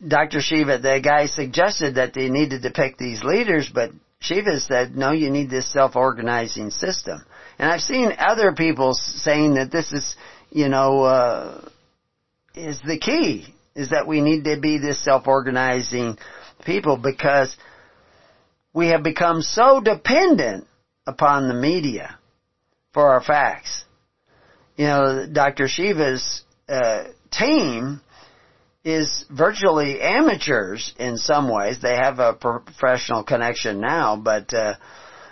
Dr. 0.06 0.40
Shiva, 0.40 0.78
the 0.78 1.00
guy 1.02 1.26
suggested 1.26 1.94
that 1.94 2.12
they 2.14 2.28
needed 2.28 2.62
to 2.62 2.70
pick 2.70 2.98
these 2.98 3.24
leaders, 3.24 3.70
but 3.72 3.90
Shiva 4.20 4.60
said, 4.60 4.94
no, 4.96 5.12
you 5.12 5.30
need 5.30 5.50
this 5.50 5.72
self-organizing 5.72 6.70
system. 6.70 7.24
And 7.58 7.70
I've 7.70 7.80
seen 7.80 8.12
other 8.18 8.52
people 8.52 8.92
saying 8.94 9.54
that 9.54 9.72
this 9.72 9.92
is, 9.92 10.16
you 10.50 10.68
know, 10.68 11.02
uh, 11.02 11.68
is 12.54 12.80
the 12.86 12.98
key, 12.98 13.54
is 13.74 13.90
that 13.90 14.06
we 14.06 14.20
need 14.20 14.44
to 14.44 14.60
be 14.60 14.78
this 14.78 15.02
self-organizing 15.02 16.18
people 16.64 16.98
because 16.98 17.56
we 18.76 18.88
have 18.88 19.02
become 19.02 19.40
so 19.40 19.80
dependent 19.80 20.66
upon 21.06 21.48
the 21.48 21.54
media 21.54 22.18
for 22.92 23.08
our 23.08 23.22
facts. 23.22 23.86
you 24.76 24.84
know, 24.84 25.26
Dr. 25.32 25.66
Shiva's 25.66 26.42
uh, 26.68 27.04
team 27.30 28.02
is 28.84 29.24
virtually 29.30 30.02
amateurs 30.02 30.94
in 30.98 31.16
some 31.16 31.48
ways. 31.50 31.78
They 31.80 31.96
have 31.96 32.18
a 32.18 32.34
professional 32.34 33.24
connection 33.24 33.80
now, 33.80 34.14
but 34.16 34.52
uh, 34.52 34.74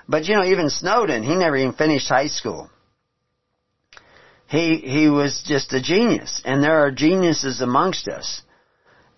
but 0.09 0.25
you 0.25 0.37
know, 0.37 0.45
even 0.45 0.71
Snowden, 0.71 1.23
he 1.23 1.37
never 1.37 1.59
even 1.59 1.75
finished 1.75 2.09
high 2.09 2.29
school. 2.29 2.71
He 4.49 4.79
he 4.79 5.11
was 5.11 5.45
just 5.47 5.71
a 5.75 5.83
genius, 5.83 6.41
and 6.47 6.65
there 6.65 6.81
are 6.87 6.91
geniuses 6.91 7.61
amongst 7.61 8.09
us. 8.09 8.41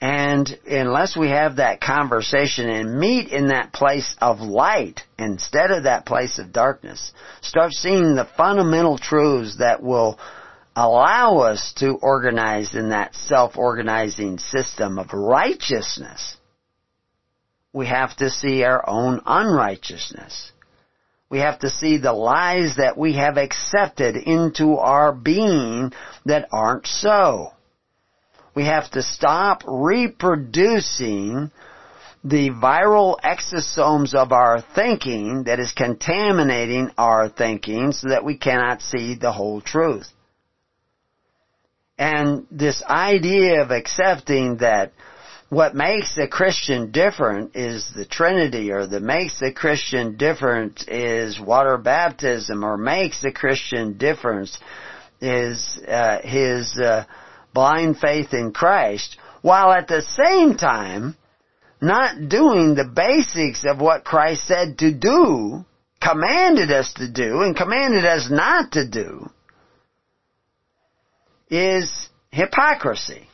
And 0.00 0.58
unless 0.66 1.16
we 1.16 1.30
have 1.30 1.56
that 1.56 1.80
conversation 1.80 2.68
and 2.68 2.98
meet 2.98 3.28
in 3.28 3.48
that 3.48 3.72
place 3.72 4.14
of 4.20 4.40
light 4.40 5.00
instead 5.18 5.70
of 5.70 5.84
that 5.84 6.04
place 6.04 6.38
of 6.38 6.52
darkness, 6.52 7.12
start 7.40 7.72
seeing 7.72 8.14
the 8.14 8.28
fundamental 8.36 8.98
truths 8.98 9.56
that 9.58 9.82
will 9.82 10.18
allow 10.76 11.38
us 11.38 11.72
to 11.78 11.94
organize 11.94 12.74
in 12.74 12.90
that 12.90 13.14
self-organizing 13.14 14.38
system 14.38 14.98
of 14.98 15.14
righteousness, 15.14 16.36
we 17.72 17.86
have 17.86 18.14
to 18.16 18.28
see 18.28 18.62
our 18.62 18.86
own 18.88 19.22
unrighteousness. 19.24 20.52
We 21.30 21.38
have 21.38 21.58
to 21.60 21.70
see 21.70 21.96
the 21.96 22.12
lies 22.12 22.76
that 22.76 22.96
we 22.96 23.14
have 23.14 23.38
accepted 23.38 24.16
into 24.16 24.76
our 24.76 25.12
being 25.12 25.92
that 26.26 26.48
aren't 26.52 26.86
so. 26.86 27.52
We 28.56 28.64
have 28.64 28.90
to 28.92 29.02
stop 29.02 29.64
reproducing 29.66 31.50
the 32.24 32.50
viral 32.50 33.16
exosomes 33.22 34.14
of 34.14 34.32
our 34.32 34.62
thinking 34.74 35.44
that 35.44 35.60
is 35.60 35.72
contaminating 35.72 36.90
our 36.96 37.28
thinking 37.28 37.92
so 37.92 38.08
that 38.08 38.24
we 38.24 38.38
cannot 38.38 38.80
see 38.80 39.14
the 39.14 39.30
whole 39.30 39.60
truth. 39.60 40.08
And 41.98 42.46
this 42.50 42.82
idea 42.82 43.60
of 43.62 43.70
accepting 43.70 44.56
that 44.56 44.92
what 45.50 45.74
makes 45.74 46.16
a 46.16 46.26
Christian 46.26 46.90
different 46.90 47.54
is 47.54 47.86
the 47.94 48.06
Trinity, 48.06 48.72
or 48.72 48.86
that 48.86 49.02
makes 49.02 49.40
a 49.42 49.52
Christian 49.52 50.16
different 50.16 50.88
is 50.88 51.38
water 51.38 51.76
baptism, 51.76 52.64
or 52.64 52.78
makes 52.78 53.22
a 53.22 53.30
Christian 53.30 53.98
difference 53.98 54.58
is 55.20 55.78
uh, 55.86 56.20
his 56.22 56.76
uh, 56.78 57.04
blind 57.56 57.98
faith 57.98 58.34
in 58.34 58.52
Christ, 58.52 59.16
while 59.40 59.72
at 59.72 59.88
the 59.88 60.02
same 60.02 60.58
time 60.58 61.16
not 61.80 62.28
doing 62.28 62.74
the 62.74 62.84
basics 62.84 63.64
of 63.64 63.80
what 63.80 64.04
Christ 64.04 64.46
said 64.46 64.76
to 64.80 64.92
do, 64.92 65.64
commanded 65.98 66.70
us 66.70 66.92
to 66.98 67.10
do, 67.10 67.40
and 67.40 67.56
commanded 67.56 68.04
us 68.04 68.28
not 68.30 68.72
to 68.72 68.86
do, 68.86 69.30
is 71.48 72.10
hypocrisy. 72.30 73.26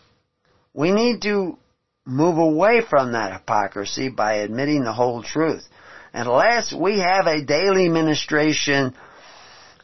We 0.72 0.92
need 0.92 1.22
to 1.22 1.58
move 2.04 2.38
away 2.38 2.80
from 2.88 3.12
that 3.12 3.32
hypocrisy 3.32 4.08
by 4.08 4.34
admitting 4.34 4.84
the 4.84 4.92
whole 4.92 5.24
truth. 5.24 5.64
Unless 6.14 6.72
we 6.72 7.00
have 7.00 7.26
a 7.26 7.44
daily 7.44 7.88
ministration 7.88 8.94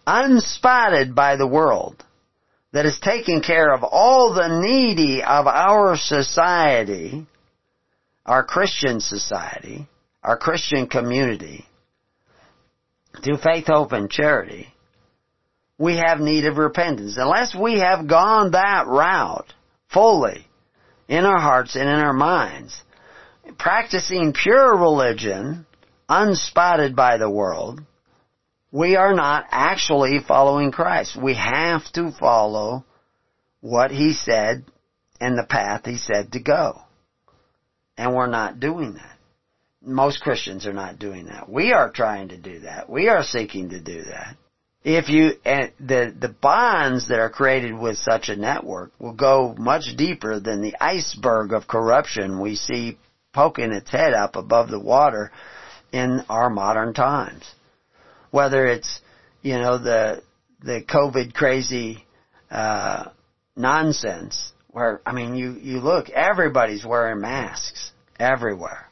unspotted 0.06 1.16
by 1.16 1.34
the 1.34 1.46
world 1.46 2.04
that 2.78 2.86
is 2.86 3.00
taking 3.00 3.42
care 3.42 3.74
of 3.74 3.82
all 3.82 4.32
the 4.32 4.60
needy 4.62 5.20
of 5.20 5.48
our 5.48 5.96
society, 5.96 7.26
our 8.24 8.44
Christian 8.44 9.00
society, 9.00 9.88
our 10.22 10.36
Christian 10.36 10.86
community, 10.86 11.66
through 13.20 13.38
faith, 13.38 13.66
hope, 13.66 13.90
and 13.90 14.08
charity, 14.08 14.68
we 15.76 15.96
have 15.96 16.20
need 16.20 16.44
of 16.44 16.56
repentance. 16.56 17.16
Unless 17.16 17.52
we 17.52 17.80
have 17.80 18.06
gone 18.06 18.52
that 18.52 18.86
route 18.86 19.52
fully 19.92 20.46
in 21.08 21.24
our 21.24 21.40
hearts 21.40 21.74
and 21.74 21.88
in 21.88 21.96
our 21.96 22.12
minds, 22.12 22.80
practicing 23.58 24.32
pure 24.32 24.76
religion, 24.76 25.66
unspotted 26.08 26.94
by 26.94 27.16
the 27.16 27.28
world, 27.28 27.80
we 28.70 28.96
are 28.96 29.14
not 29.14 29.46
actually 29.50 30.18
following 30.26 30.72
Christ. 30.72 31.16
We 31.20 31.34
have 31.34 31.82
to 31.92 32.12
follow 32.12 32.84
what 33.60 33.90
He 33.90 34.12
said 34.12 34.64
and 35.20 35.36
the 35.36 35.46
path 35.46 35.84
He 35.84 35.96
said 35.96 36.32
to 36.32 36.40
go. 36.40 36.80
And 37.96 38.14
we're 38.14 38.26
not 38.26 38.60
doing 38.60 38.94
that. 38.94 39.18
Most 39.82 40.20
Christians 40.20 40.66
are 40.66 40.72
not 40.72 40.98
doing 40.98 41.26
that. 41.26 41.48
We 41.48 41.72
are 41.72 41.90
trying 41.90 42.28
to 42.28 42.36
do 42.36 42.60
that. 42.60 42.88
We 42.88 43.08
are 43.08 43.22
seeking 43.22 43.70
to 43.70 43.80
do 43.80 44.02
that 44.04 44.36
if 44.84 45.08
you 45.08 45.32
and 45.44 45.72
the 45.80 46.14
the 46.18 46.28
bonds 46.28 47.08
that 47.08 47.18
are 47.18 47.30
created 47.30 47.76
with 47.76 47.98
such 47.98 48.28
a 48.28 48.36
network 48.36 48.92
will 48.98 49.12
go 49.12 49.54
much 49.58 49.96
deeper 49.96 50.40
than 50.40 50.62
the 50.62 50.74
iceberg 50.80 51.52
of 51.52 51.68
corruption 51.68 52.40
we 52.40 52.54
see 52.54 52.96
poking 53.32 53.72
its 53.72 53.90
head 53.90 54.14
up 54.14 54.36
above 54.36 54.70
the 54.70 54.80
water 54.80 55.30
in 55.92 56.24
our 56.28 56.48
modern 56.48 56.94
times. 56.94 57.54
Whether 58.30 58.66
it's 58.66 59.00
you 59.42 59.54
know 59.54 59.78
the 59.78 60.22
the 60.62 60.82
COVID 60.82 61.34
crazy 61.34 62.04
uh, 62.50 63.06
nonsense 63.56 64.52
where 64.68 65.00
I 65.06 65.12
mean 65.12 65.34
you 65.34 65.52
you 65.52 65.80
look 65.80 66.10
everybody's 66.10 66.84
wearing 66.84 67.20
masks 67.20 67.92
everywhere. 68.18 68.88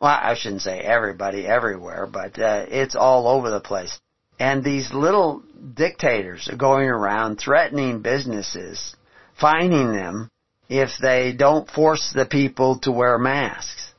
Well, 0.00 0.18
I 0.20 0.34
shouldn't 0.34 0.62
say 0.62 0.80
everybody 0.80 1.46
everywhere, 1.46 2.06
but 2.06 2.38
uh, 2.38 2.66
it's 2.68 2.96
all 2.96 3.26
over 3.26 3.50
the 3.50 3.60
place. 3.60 3.98
And 4.38 4.64
these 4.64 4.92
little 4.92 5.42
dictators 5.74 6.48
are 6.48 6.56
going 6.56 6.88
around 6.88 7.36
threatening 7.36 8.02
businesses, 8.02 8.96
fining 9.40 9.92
them 9.92 10.30
if 10.68 10.90
they 11.00 11.32
don't 11.32 11.70
force 11.70 12.12
the 12.14 12.26
people 12.26 12.80
to 12.80 12.92
wear 12.92 13.18
masks. 13.18 13.92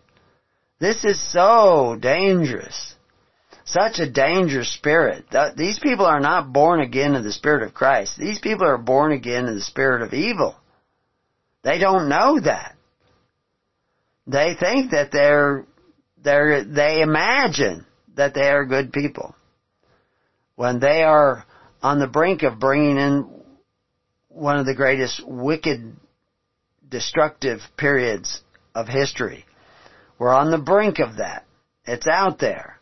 This 0.80 1.06
is 1.06 1.20
so 1.32 1.98
dangerous. 2.00 2.95
Such 3.66 3.98
a 4.00 4.10
dangerous 4.10 4.72
spirit. 4.72 5.26
These 5.58 5.80
people 5.80 6.06
are 6.06 6.20
not 6.20 6.54
born 6.54 6.82
again 6.82 7.16
of 7.16 7.24
the 7.24 7.32
Spirit 7.32 7.64
of 7.64 7.74
Christ. 7.74 8.18
These 8.18 8.40
people 8.40 8.68
are 8.68 8.78
born 8.78 9.12
again 9.12 9.48
of 9.48 9.56
the 9.56 9.62
Spirit 9.62 10.04
of 10.04 10.14
evil. 10.14 10.56
They 11.64 11.80
don't 11.80 12.08
know 12.08 12.40
that. 12.40 12.76
They 14.28 14.56
think 14.60 14.92
that 14.92 15.12
they're, 15.12 15.66
they're, 16.24 16.64
they 16.64 17.02
imagine 17.02 17.86
that 18.16 18.36
they 18.36 18.50
are 18.50 18.66
good 18.66 18.94
people 18.94 19.36
when 20.56 20.80
they 20.80 21.04
are 21.04 21.44
on 21.82 22.00
the 22.00 22.08
brink 22.08 22.44
of 22.44 22.60
bringing 22.60 22.98
in 22.98 23.30
one 24.30 24.58
of 24.58 24.66
the 24.66 24.76
greatest 24.76 25.22
wicked, 25.26 25.96
destructive 26.88 27.62
periods 27.78 28.42
of 28.74 28.88
history. 28.88 29.46
We're 30.20 30.34
on 30.34 30.52
the 30.52 30.58
brink 30.60 31.00
of 31.00 31.18
that. 31.18 31.46
It's 31.86 32.08
out 32.08 32.40
there. 32.40 32.75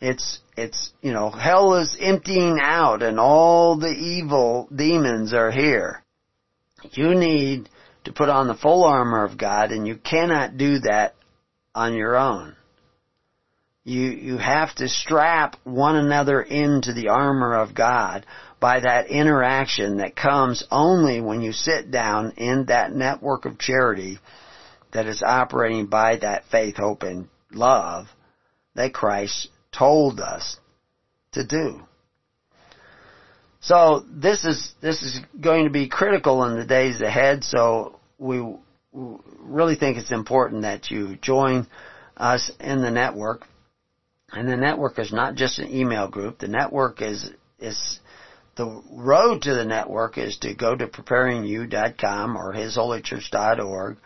It's, 0.00 0.40
it's, 0.56 0.92
you 1.02 1.12
know, 1.12 1.30
hell 1.30 1.74
is 1.74 1.96
emptying 2.00 2.58
out 2.60 3.02
and 3.02 3.20
all 3.20 3.76
the 3.76 3.92
evil 3.92 4.68
demons 4.74 5.34
are 5.34 5.50
here. 5.50 6.02
You 6.92 7.14
need 7.14 7.68
to 8.04 8.12
put 8.12 8.30
on 8.30 8.48
the 8.48 8.54
full 8.54 8.84
armor 8.84 9.24
of 9.24 9.36
God 9.36 9.72
and 9.72 9.86
you 9.86 9.96
cannot 9.96 10.56
do 10.56 10.78
that 10.80 11.14
on 11.74 11.94
your 11.94 12.16
own. 12.16 12.56
You, 13.84 14.10
you 14.10 14.38
have 14.38 14.74
to 14.76 14.88
strap 14.88 15.56
one 15.64 15.96
another 15.96 16.40
into 16.40 16.92
the 16.92 17.08
armor 17.08 17.54
of 17.54 17.74
God 17.74 18.24
by 18.58 18.80
that 18.80 19.08
interaction 19.08 19.98
that 19.98 20.16
comes 20.16 20.64
only 20.70 21.20
when 21.20 21.40
you 21.40 21.52
sit 21.52 21.90
down 21.90 22.32
in 22.36 22.66
that 22.66 22.92
network 22.92 23.44
of 23.46 23.58
charity 23.58 24.18
that 24.92 25.06
is 25.06 25.22
operating 25.22 25.86
by 25.86 26.16
that 26.16 26.44
faith, 26.50 26.76
hope, 26.76 27.02
and 27.02 27.28
love 27.52 28.06
that 28.74 28.92
Christ 28.92 29.48
told 29.72 30.20
us 30.20 30.56
to 31.32 31.44
do. 31.44 31.80
So 33.60 34.04
this 34.10 34.44
is 34.44 34.72
this 34.80 35.02
is 35.02 35.20
going 35.38 35.64
to 35.64 35.70
be 35.70 35.88
critical 35.88 36.44
in 36.44 36.56
the 36.56 36.64
days 36.64 37.00
ahead. 37.00 37.44
So 37.44 38.00
we 38.18 38.42
really 38.92 39.76
think 39.76 39.98
it's 39.98 40.10
important 40.10 40.62
that 40.62 40.90
you 40.90 41.16
join 41.16 41.66
us 42.16 42.50
in 42.58 42.82
the 42.82 42.90
network. 42.90 43.46
And 44.32 44.48
the 44.48 44.56
network 44.56 44.98
is 44.98 45.12
not 45.12 45.34
just 45.34 45.58
an 45.58 45.74
email 45.74 46.08
group. 46.08 46.38
The 46.38 46.48
network 46.48 47.02
is, 47.02 47.30
is, 47.58 47.98
the 48.54 48.82
road 48.92 49.42
to 49.42 49.54
the 49.54 49.64
network 49.64 50.18
is 50.18 50.38
to 50.38 50.54
go 50.54 50.76
to 50.76 50.86
preparingyou.com 50.86 52.36
or 52.36 52.52
hisholychurch.org 52.54 53.96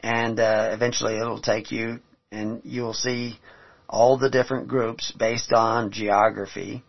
and 0.00 0.40
uh, 0.40 0.70
eventually 0.72 1.16
it'll 1.16 1.40
take 1.40 1.70
you 1.70 2.00
and 2.32 2.60
you'll 2.64 2.94
see 2.94 3.38
all 3.88 4.18
the 4.18 4.30
different 4.30 4.68
groups 4.68 5.12
based 5.12 5.52
on 5.52 5.90
geography. 5.90 6.82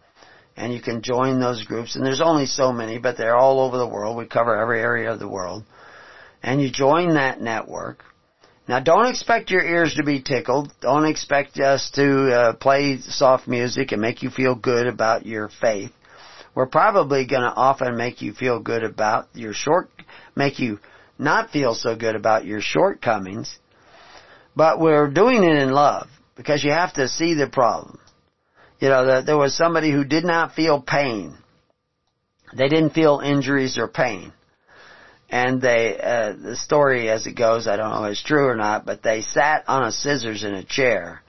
And 0.56 0.74
you 0.74 0.82
can 0.82 1.04
join 1.04 1.40
those 1.40 1.64
groups. 1.64 1.96
And 1.96 2.06
there's 2.06 2.22
only 2.22 2.46
so 2.46 2.72
many 2.72 2.98
but 2.98 3.18
they're 3.18 3.38
all 3.38 3.62
over 3.62 3.78
the 3.78 3.88
world. 3.88 4.18
We 4.18 4.26
cover 4.26 4.58
every 4.58 4.80
area 4.80 5.12
of 5.12 5.20
the 5.20 5.28
world. 5.28 5.64
And 6.42 6.62
you 6.62 6.72
join 6.72 7.14
that 7.14 7.42
network. 7.42 8.04
Now 8.68 8.80
don't 8.80 9.08
expect 9.08 9.50
your 9.50 9.64
ears 9.64 9.96
to 9.96 10.04
be 10.04 10.22
tickled. 10.22 10.74
Don't 10.82 11.06
expect 11.06 11.60
us 11.60 11.92
to 11.92 12.34
uh, 12.34 12.54
play 12.54 13.00
soft 13.00 13.48
music 13.48 13.92
and 13.92 14.02
make 14.02 14.24
you 14.24 14.30
feel 14.30 14.56
good 14.56 14.88
about 14.88 15.26
your 15.26 15.50
faith. 15.62 15.92
we're 16.54 16.66
probably 16.66 17.26
going 17.28 17.44
to 17.44 17.54
often 17.54 17.96
make 17.96 18.22
you 18.22 18.34
feel 18.34 18.60
good 18.60 18.84
about 18.84 19.28
your 19.34 19.54
short, 19.54 19.90
make 20.36 20.60
you 20.60 20.80
not 21.20 21.52
feel 21.52 21.76
so 21.76 21.96
good 21.96 22.16
about 22.16 22.46
your 22.46 22.62
shortcomings, 22.62 23.58
but 24.56 24.80
we're 24.80 25.08
doing 25.08 25.44
it 25.44 25.56
in 25.56 25.72
love 25.72 26.08
because 26.38 26.64
you 26.64 26.72
have 26.72 26.94
to 26.94 27.10
see 27.10 27.34
the 27.34 27.48
problem. 27.48 28.00
You 28.80 28.90
know, 28.90 29.24
there 29.24 29.38
was 29.38 29.58
somebody 29.58 29.92
who 29.92 30.06
did 30.06 30.24
not 30.24 30.54
feel 30.54 30.80
pain. 30.80 31.36
They 32.56 32.70
didn't 32.70 32.92
feel 32.92 33.20
injuries 33.20 33.78
or 33.78 33.88
pain. 33.88 34.32
And 35.30 35.62
they, 35.62 36.00
uh, 36.00 36.34
the 36.42 36.56
story 36.56 37.10
as 37.10 37.28
it 37.28 37.34
goes, 37.34 37.68
I 37.68 37.76
don't 37.76 37.90
know 37.90 38.06
if 38.06 38.12
it's 38.12 38.24
true 38.24 38.48
or 38.48 38.56
not, 38.56 38.86
but 38.86 39.04
they 39.04 39.22
sat 39.22 39.66
on 39.68 39.84
a 39.84 39.92
scissors 39.92 40.44
in 40.44 40.54
a 40.54 40.64
chair 40.64 41.22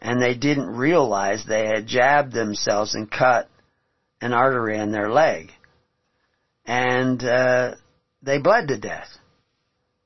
and 0.00 0.20
they 0.20 0.34
didn't 0.34 0.76
realize 0.76 1.44
they 1.44 1.66
had 1.66 1.86
jabbed 1.86 2.32
themselves 2.32 2.94
and 2.94 3.10
cut 3.10 3.48
an 4.20 4.32
artery 4.32 4.78
in 4.78 4.90
their 4.90 5.10
leg. 5.10 5.52
And, 6.64 7.22
uh, 7.22 7.74
they 8.22 8.38
bled 8.38 8.68
to 8.68 8.78
death. 8.78 9.08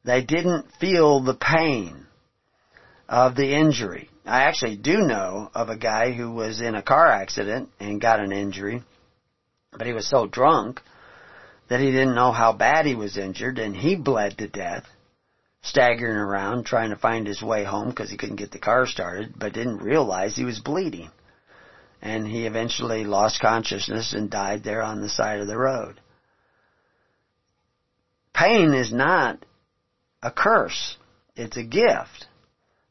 They 0.05 0.23
didn't 0.23 0.67
feel 0.81 1.21
the 1.21 1.35
pain 1.35 2.07
of 3.09 3.35
the 3.35 3.55
injury. 3.55 4.11
I 4.25 4.43
actually 4.45 4.77
do 4.77 4.99
know 4.99 5.51
of 5.55 5.69
a 5.69 5.77
guy 5.77 6.13
who 6.13 6.31
was 6.31 6.61
in 6.61 6.75
a 6.75 6.83
car 6.83 7.09
accident 7.09 7.71
and 7.81 8.01
got 8.01 8.21
an 8.21 8.33
injury, 8.33 8.83
but 9.73 9.87
he 9.87 9.93
was 9.93 10.09
so 10.09 10.27
drunk 10.27 10.81
that 11.69 11.81
he 11.81 11.91
didn't 11.91 12.15
know 12.15 12.31
how 12.31 12.53
bad 12.53 12.87
he 12.87 12.95
was 12.95 13.17
injured 13.17 13.59
and 13.59 13.75
he 13.75 13.97
bled 13.97 14.39
to 14.39 14.47
death, 14.47 14.85
staggering 15.63 16.17
around 16.17 16.65
trying 16.65 16.91
to 16.91 16.97
find 16.97 17.27
his 17.27 17.43
way 17.43 17.65
home 17.65 17.89
because 17.89 18.11
he 18.11 18.17
couldn't 18.17 18.37
get 18.37 18.53
the 18.53 18.59
car 18.59 18.87
started, 18.87 19.35
but 19.37 19.55
didn't 19.55 19.79
realize 19.79 20.37
he 20.37 20.45
was 20.45 20.61
bleeding. 20.61 21.11
And 22.01 22.27
he 22.27 22.47
eventually 22.47 23.05
lost 23.05 23.41
consciousness 23.41 24.13
and 24.13 24.31
died 24.31 24.63
there 24.65 24.83
on 24.83 25.01
the 25.01 25.09
side 25.09 25.41
of 25.41 25.47
the 25.47 25.59
road. 25.59 26.01
Pain 28.35 28.75
is 28.75 28.93
not 28.93 29.45
a 30.23 30.31
curse. 30.31 30.97
It's 31.37 31.57
a 31.57 31.63
gift. 31.63 32.27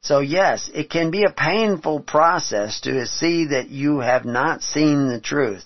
So 0.02 0.20
yes, 0.20 0.70
it 0.74 0.90
can 0.90 1.12
be 1.12 1.24
a 1.24 1.32
painful 1.32 2.02
process 2.02 2.82
to 2.82 3.06
see 3.06 3.46
that 3.48 3.70
you 3.70 4.00
have 4.00 4.26
not 4.26 4.64
seen 4.64 5.08
the 5.08 5.22
truth, 5.22 5.64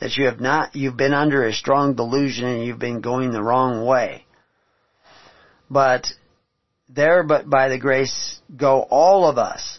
that 0.00 0.16
you 0.16 0.26
have 0.26 0.40
not, 0.40 0.74
you've 0.74 0.96
been 0.96 1.14
under 1.14 1.44
a 1.44 1.52
strong 1.52 1.94
delusion 1.94 2.46
and 2.46 2.64
you've 2.64 2.80
been 2.80 3.00
going 3.00 3.30
the 3.30 3.42
wrong 3.42 3.86
way. 3.86 4.24
But 5.70 6.08
there 6.88 7.22
but 7.22 7.48
by 7.48 7.68
the 7.68 7.78
grace 7.78 8.40
go 8.56 8.82
all 8.82 9.28
of 9.28 9.38
us. 9.38 9.78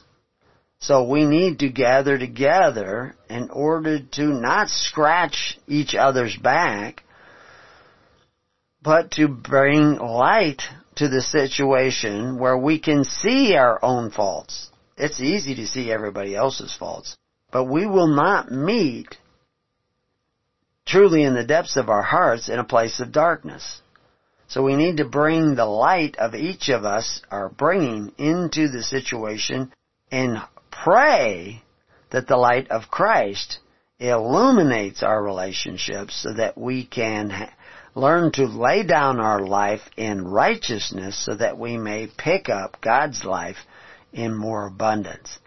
So 0.80 1.10
we 1.10 1.26
need 1.26 1.60
to 1.60 1.70
gather 1.70 2.18
together 2.18 3.16
in 3.30 3.50
order 3.50 4.00
to 4.00 4.24
not 4.24 4.70
scratch 4.70 5.60
each 5.68 5.96
other's 5.96 6.36
back, 6.38 7.04
but 8.82 9.12
to 9.12 9.28
bring 9.28 9.96
light 9.96 10.62
to 10.98 11.08
the 11.08 11.22
situation 11.22 12.40
where 12.40 12.58
we 12.58 12.80
can 12.80 13.04
see 13.04 13.56
our 13.56 13.84
own 13.84 14.12
faults. 14.12 14.70
It's 14.98 15.20
easy 15.20 15.56
to 15.56 15.68
see 15.68 15.92
everybody 15.92 16.36
else's 16.36 16.74
faults, 16.74 17.16
but 17.52 17.66
we 17.66 17.86
will 17.86 18.08
not 18.08 18.52
meet 18.52 19.16
truly 20.88 21.24
in 21.24 21.36
the 21.36 21.44
depths 21.44 21.78
of 21.78 21.90
our 21.90 22.02
hearts 22.02 22.50
in 22.50 22.58
a 22.58 22.64
place 22.64 23.00
of 23.00 23.12
darkness. 23.12 23.82
So 24.48 24.64
we 24.64 24.76
need 24.76 24.98
to 24.98 25.06
bring 25.06 25.56
the 25.56 25.66
light 25.66 26.16
of 26.18 26.34
each 26.34 26.70
of 26.70 26.86
us 26.86 27.22
are 27.30 27.50
bringing 27.50 28.14
into 28.18 28.70
the 28.70 28.82
situation 28.82 29.72
and 30.10 30.42
pray 30.72 31.62
that 32.12 32.28
the 32.28 32.38
light 32.38 32.72
of 32.72 32.90
Christ 32.90 33.60
illuminates 34.00 35.04
our 35.04 35.22
relationships 35.22 36.24
so 36.24 36.34
that 36.34 36.58
we 36.58 36.86
can 36.86 37.50
learn 37.98 38.32
to 38.32 38.46
lay 38.46 38.84
down 38.84 39.20
our 39.20 39.42
life 39.42 39.82
in 39.98 40.28
righteousness 40.28 41.18
so 41.26 41.36
that 41.36 41.58
we 41.58 41.78
may 41.78 42.08
pick 42.16 42.48
up 42.48 42.80
God's 42.80 43.26
life 43.26 43.58
in 44.14 44.36
more 44.36 44.68
abundance. 44.68 45.40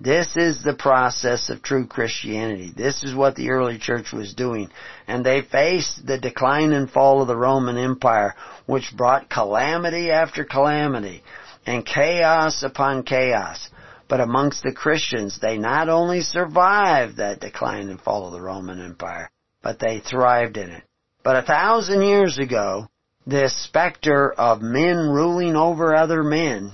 This 0.00 0.36
is 0.36 0.62
the 0.62 0.74
process 0.74 1.50
of 1.50 1.62
true 1.62 1.86
Christianity. 1.86 2.72
This 2.76 3.04
is 3.04 3.14
what 3.14 3.36
the 3.36 3.50
early 3.50 3.78
church 3.78 4.12
was 4.12 4.34
doing. 4.34 4.70
And 5.06 5.24
they 5.24 5.40
faced 5.40 6.04
the 6.04 6.18
decline 6.18 6.72
and 6.72 6.90
fall 6.90 7.22
of 7.22 7.28
the 7.28 7.36
Roman 7.36 7.78
Empire, 7.78 8.34
which 8.66 8.92
brought 8.96 9.30
calamity 9.30 10.10
after 10.10 10.44
calamity 10.44 11.22
and 11.64 11.86
chaos 11.86 12.64
upon 12.64 13.04
chaos. 13.04 13.70
But 14.08 14.20
amongst 14.20 14.64
the 14.64 14.72
Christians, 14.72 15.38
they 15.40 15.58
not 15.58 15.88
only 15.88 16.22
survived 16.22 17.18
that 17.18 17.40
decline 17.40 17.88
and 17.88 18.00
fall 18.00 18.26
of 18.26 18.32
the 18.32 18.40
Roman 18.40 18.84
Empire, 18.84 19.30
but 19.62 19.78
they 19.78 20.00
thrived 20.00 20.56
in 20.56 20.70
it. 20.70 20.82
But 21.24 21.36
a 21.36 21.42
thousand 21.42 22.02
years 22.02 22.38
ago, 22.38 22.86
this 23.26 23.56
specter 23.64 24.30
of 24.34 24.60
men 24.60 25.08
ruling 25.08 25.56
over 25.56 25.96
other 25.96 26.22
men 26.22 26.70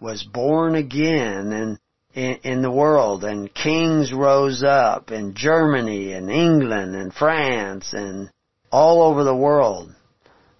was 0.00 0.22
born 0.22 0.74
again 0.74 1.50
and 1.50 1.78
in, 2.12 2.34
in 2.44 2.62
the 2.62 2.70
world 2.70 3.24
and 3.24 3.54
kings 3.54 4.12
rose 4.12 4.62
up 4.62 5.10
in 5.10 5.34
Germany 5.34 6.12
and 6.12 6.30
England 6.30 6.94
and 6.94 7.12
France 7.12 7.94
and 7.94 8.28
all 8.70 9.02
over 9.02 9.24
the 9.24 9.34
world. 9.34 9.94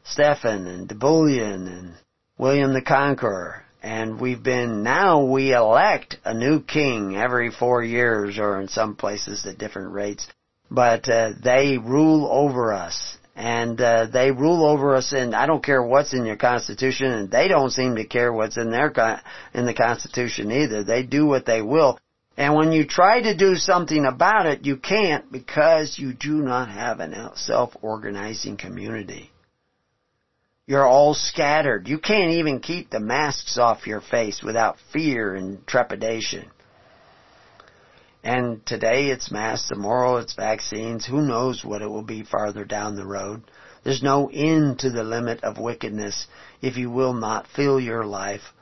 Stephen 0.03 0.67
and 0.67 0.89
Napoleon 0.89 1.69
and 1.69 1.95
William 2.39 2.73
the 2.73 2.81
Conqueror. 2.81 3.65
And 3.83 4.19
we've 4.19 4.43
been, 4.43 4.83
now 4.83 5.25
we 5.25 5.53
elect 5.53 6.17
a 6.25 6.33
new 6.33 6.63
king 6.63 7.17
every 7.17 7.51
four 7.51 7.85
years 7.85 8.39
or 8.39 8.59
in 8.63 8.69
some 8.69 8.97
places 8.97 9.45
at 9.45 9.59
different 9.59 9.93
rates. 9.93 10.27
But 10.71 11.07
uh, 11.09 11.33
they 11.43 11.77
rule 11.79 12.29
over 12.31 12.73
us 12.73 13.16
and 13.37 13.79
uh, 13.83 14.07
they 14.07 14.31
rule 14.31 14.65
over 14.65 14.97
us 14.97 15.13
and 15.13 15.35
I 15.35 15.45
don't 15.45 15.63
care 15.63 15.83
what's 15.83 16.15
in 16.15 16.25
your 16.25 16.37
constitution 16.37 17.13
and 17.13 17.31
they 17.31 17.49
don't 17.49 17.71
seem 17.71 17.97
to 17.97 18.07
care 18.07 18.33
what's 18.33 18.57
in 18.57 18.71
their 18.71 18.91
con- 18.91 19.21
in 19.53 19.67
the 19.67 19.75
constitution 19.75 20.51
either. 20.51 20.83
They 20.83 21.03
do 21.03 21.27
what 21.27 21.45
they 21.45 21.61
will. 21.61 21.99
And 22.39 22.55
when 22.55 22.73
you 22.73 22.87
try 22.87 23.21
to 23.21 23.37
do 23.37 23.57
something 23.57 24.07
about 24.07 24.47
it 24.47 24.65
you 24.65 24.79
can't 24.79 25.31
because 25.31 25.99
you 25.99 26.15
do 26.15 26.37
not 26.43 26.71
have 26.71 27.01
a 27.01 27.33
self-organizing 27.37 28.57
community. 28.57 29.31
You're 30.67 30.87
all 30.87 31.13
scattered. 31.13 31.89
You 31.89 31.99
can't 31.99 32.33
even 32.33 32.61
keep 32.61 32.89
the 32.89 33.01
masks 33.01 33.59
off 33.59 33.87
your 33.87 34.01
face 34.01 34.43
without 34.43 34.79
fear 34.93 35.35
and 35.35 35.65
trepidation 35.67 36.51
and 38.27 38.67
today 38.67 39.11
it's 39.11 39.31
masks, 39.31 39.69
tomorrow 39.69 40.17
it's 40.17 40.35
vaccines. 40.35 41.07
Who 41.07 41.21
knows 41.21 41.65
what 41.65 41.81
it 41.81 41.87
will 41.87 42.03
be 42.03 42.25
farther 42.25 42.65
down 42.65 42.97
the 42.97 43.07
road? 43.07 43.45
There's 43.85 44.03
no 44.03 44.29
end 44.29 44.81
to 44.81 44.91
the 44.91 45.05
limit 45.05 45.45
of 45.45 45.59
wickedness 45.59 46.27
if 46.61 46.77
you 46.77 46.91
will 46.91 47.13
not 47.13 47.47
fill 47.47 47.79
your 47.79 48.05
life 48.05 48.53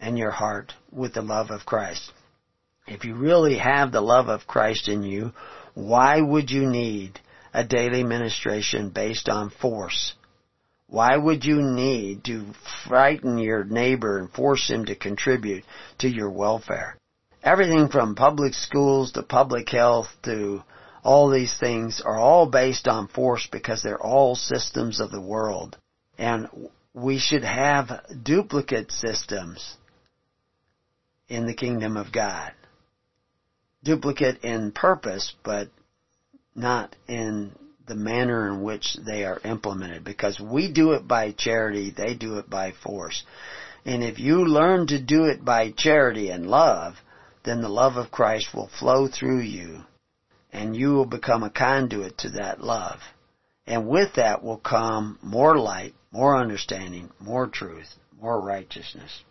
and 0.00 0.18
your 0.18 0.32
heart 0.32 0.72
with 0.90 1.14
the 1.14 1.22
love 1.22 1.52
of 1.52 1.64
Christ. 1.64 2.10
If 2.88 3.04
you 3.04 3.14
really 3.14 3.56
have 3.56 3.92
the 3.92 4.00
love 4.00 4.26
of 4.26 4.48
Christ 4.48 4.88
in 4.88 5.04
you, 5.04 5.32
why 5.74 6.20
would 6.20 6.50
you 6.50 6.68
need 6.68 7.20
a 7.52 7.62
daily 7.62 8.02
ministration 8.02 8.88
based 8.88 9.28
on 9.28 9.48
force? 9.48 10.14
Why 10.88 11.16
would 11.16 11.44
you 11.44 11.62
need 11.62 12.24
to 12.24 12.46
frighten 12.88 13.38
your 13.38 13.62
neighbor 13.62 14.18
and 14.18 14.28
force 14.28 14.68
him 14.68 14.86
to 14.86 14.96
contribute 14.96 15.62
to 15.98 16.08
your 16.08 16.30
welfare? 16.32 16.98
Everything 17.44 17.88
from 17.88 18.14
public 18.14 18.54
schools 18.54 19.12
to 19.12 19.22
public 19.22 19.68
health 19.68 20.08
to 20.24 20.62
all 21.04 21.30
these 21.30 21.54
things 21.58 22.00
are 22.04 22.18
all 22.18 22.46
based 22.46 22.88
on 22.88 23.06
force 23.06 23.46
because 23.52 23.82
they're 23.82 24.02
all 24.02 24.34
systems 24.34 25.00
of 25.00 25.10
the 25.10 25.20
world. 25.20 25.76
And 26.16 26.48
we 26.94 27.18
should 27.18 27.44
have 27.44 28.02
duplicate 28.22 28.90
systems 28.90 29.76
in 31.28 31.46
the 31.46 31.54
kingdom 31.54 31.98
of 31.98 32.10
God. 32.10 32.52
Duplicate 33.82 34.42
in 34.42 34.72
purpose, 34.72 35.34
but 35.44 35.68
not 36.54 36.96
in 37.06 37.52
the 37.86 37.94
manner 37.94 38.48
in 38.48 38.62
which 38.62 38.96
they 39.04 39.26
are 39.26 39.40
implemented 39.44 40.04
because 40.04 40.40
we 40.40 40.72
do 40.72 40.92
it 40.92 41.06
by 41.06 41.32
charity, 41.32 41.92
they 41.94 42.14
do 42.14 42.38
it 42.38 42.48
by 42.48 42.72
force. 42.82 43.22
And 43.84 44.02
if 44.02 44.18
you 44.18 44.46
learn 44.46 44.86
to 44.86 45.02
do 45.02 45.24
it 45.24 45.44
by 45.44 45.70
charity 45.72 46.30
and 46.30 46.46
love, 46.46 46.94
then 47.44 47.60
the 47.60 47.68
love 47.68 47.96
of 47.96 48.10
Christ 48.10 48.48
will 48.54 48.70
flow 48.78 49.08
through 49.08 49.40
you 49.40 49.84
and 50.52 50.76
you 50.76 50.92
will 50.92 51.06
become 51.06 51.42
a 51.42 51.50
conduit 51.50 52.18
to 52.18 52.30
that 52.30 52.62
love. 52.62 53.00
And 53.66 53.88
with 53.88 54.14
that 54.16 54.42
will 54.42 54.58
come 54.58 55.18
more 55.22 55.58
light, 55.58 55.94
more 56.12 56.36
understanding, 56.36 57.10
more 57.18 57.48
truth, 57.48 57.88
more 58.20 58.40
righteousness. 58.40 59.24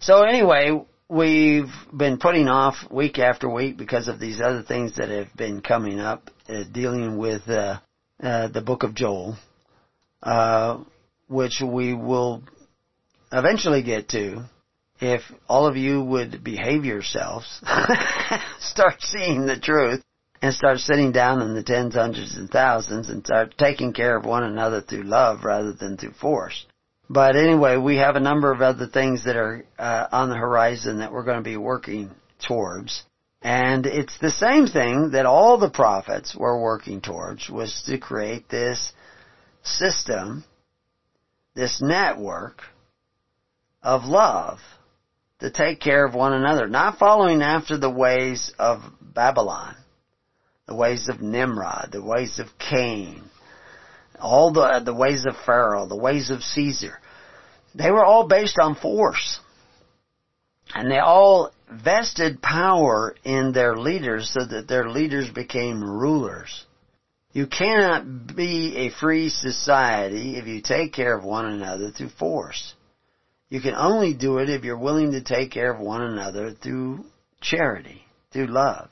So 0.00 0.22
anyway, 0.22 0.82
we've 1.08 1.72
been 1.96 2.18
putting 2.18 2.48
off 2.48 2.74
week 2.90 3.18
after 3.18 3.48
week 3.48 3.76
because 3.76 4.08
of 4.08 4.18
these 4.18 4.40
other 4.40 4.62
things 4.62 4.96
that 4.96 5.08
have 5.08 5.34
been 5.36 5.60
coming 5.60 6.00
up, 6.00 6.30
uh, 6.48 6.64
dealing 6.72 7.16
with 7.16 7.48
uh, 7.48 7.78
uh, 8.22 8.48
the 8.48 8.62
book 8.62 8.82
of 8.82 8.94
Joel, 8.94 9.36
uh, 10.22 10.82
which 11.28 11.62
we 11.64 11.94
will 11.94 12.42
eventually 13.30 13.82
get 13.82 14.08
to 14.10 14.44
if 15.00 15.22
all 15.48 15.66
of 15.66 15.76
you 15.76 16.02
would 16.02 16.44
behave 16.44 16.84
yourselves, 16.84 17.46
start 18.60 19.00
seeing 19.00 19.46
the 19.46 19.58
truth, 19.60 20.02
and 20.44 20.52
start 20.52 20.78
sitting 20.78 21.10
down 21.10 21.40
in 21.40 21.54
the 21.54 21.62
tens, 21.62 21.94
hundreds, 21.94 22.36
and 22.36 22.50
thousands 22.50 23.08
and 23.08 23.24
start 23.24 23.54
taking 23.56 23.94
care 23.94 24.14
of 24.14 24.26
one 24.26 24.42
another 24.42 24.82
through 24.82 25.02
love 25.02 25.42
rather 25.42 25.72
than 25.72 25.96
through 25.96 26.12
force. 26.12 26.66
But 27.08 27.34
anyway, 27.34 27.78
we 27.78 27.96
have 27.96 28.16
a 28.16 28.20
number 28.20 28.52
of 28.52 28.60
other 28.60 28.86
things 28.86 29.24
that 29.24 29.36
are 29.36 29.64
uh, 29.78 30.06
on 30.12 30.28
the 30.28 30.36
horizon 30.36 30.98
that 30.98 31.12
we're 31.12 31.24
going 31.24 31.38
to 31.38 31.42
be 31.42 31.56
working 31.56 32.10
towards. 32.46 33.04
And 33.40 33.86
it's 33.86 34.18
the 34.18 34.30
same 34.30 34.66
thing 34.66 35.12
that 35.12 35.24
all 35.24 35.56
the 35.56 35.70
prophets 35.70 36.36
were 36.36 36.60
working 36.60 37.00
towards 37.00 37.48
was 37.48 37.82
to 37.86 37.96
create 37.96 38.50
this 38.50 38.92
system, 39.62 40.44
this 41.54 41.80
network 41.80 42.60
of 43.82 44.04
love 44.04 44.58
to 45.44 45.50
take 45.50 45.78
care 45.78 46.06
of 46.06 46.14
one 46.14 46.32
another, 46.32 46.66
not 46.66 46.96
following 46.96 47.42
after 47.42 47.76
the 47.76 47.90
ways 47.90 48.50
of 48.58 48.80
Babylon, 49.02 49.76
the 50.66 50.74
ways 50.74 51.10
of 51.10 51.20
Nimrod, 51.20 51.90
the 51.92 52.02
ways 52.02 52.38
of 52.38 52.46
Cain, 52.58 53.22
all 54.18 54.54
the 54.54 54.80
the 54.82 54.94
ways 54.94 55.26
of 55.26 55.36
Pharaoh, 55.44 55.86
the 55.86 55.98
ways 55.98 56.30
of 56.30 56.42
Caesar. 56.42 56.98
They 57.74 57.90
were 57.90 58.06
all 58.06 58.26
based 58.26 58.58
on 58.58 58.74
force. 58.74 59.38
And 60.74 60.90
they 60.90 60.98
all 60.98 61.52
vested 61.70 62.40
power 62.40 63.14
in 63.22 63.52
their 63.52 63.76
leaders 63.76 64.30
so 64.30 64.46
that 64.46 64.66
their 64.66 64.88
leaders 64.88 65.28
became 65.28 65.84
rulers. 65.84 66.64
You 67.32 67.46
cannot 67.46 68.34
be 68.34 68.76
a 68.78 68.98
free 68.98 69.28
society 69.28 70.36
if 70.38 70.46
you 70.46 70.62
take 70.62 70.94
care 70.94 71.14
of 71.14 71.22
one 71.22 71.44
another 71.44 71.90
through 71.90 72.10
force. 72.18 72.74
You 73.54 73.60
can 73.60 73.76
only 73.76 74.14
do 74.14 74.38
it 74.38 74.50
if 74.50 74.64
you're 74.64 74.76
willing 74.76 75.12
to 75.12 75.22
take 75.22 75.52
care 75.52 75.72
of 75.72 75.78
one 75.78 76.02
another 76.02 76.50
through 76.50 77.04
charity, 77.40 78.02
through 78.32 78.48
love. 78.48 78.90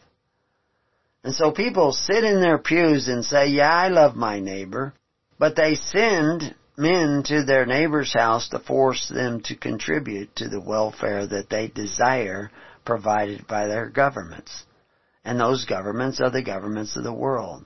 And 1.25 1.35
so 1.35 1.51
people 1.51 1.91
sit 1.91 2.23
in 2.23 2.41
their 2.41 2.59
pews 2.59 3.09
and 3.09 3.25
say, 3.25 3.49
yeah, 3.49 3.75
I 3.75 3.89
love 3.89 4.15
my 4.15 4.39
neighbor, 4.39 4.95
but 5.37 5.57
they 5.57 5.75
send 5.75 6.55
men 6.77 7.25
to 7.27 7.43
their 7.43 7.67
neighbor's 7.67 8.13
house 8.13 8.51
to 8.51 8.61
force 8.61 9.09
them 9.09 9.41
to 9.47 9.57
contribute 9.57 10.37
to 10.37 10.49
the 10.49 10.61
welfare 10.61 11.27
that 11.27 11.51
they 11.51 11.67
desire 11.67 12.53
provided 12.85 13.49
by 13.49 13.67
their 13.67 13.89
governments. 13.89 14.63
And 15.25 15.41
those 15.41 15.65
governments 15.65 16.21
are 16.21 16.31
the 16.31 16.45
governments 16.45 16.97
of 16.97 17.03
the 17.03 17.13
world. 17.13 17.65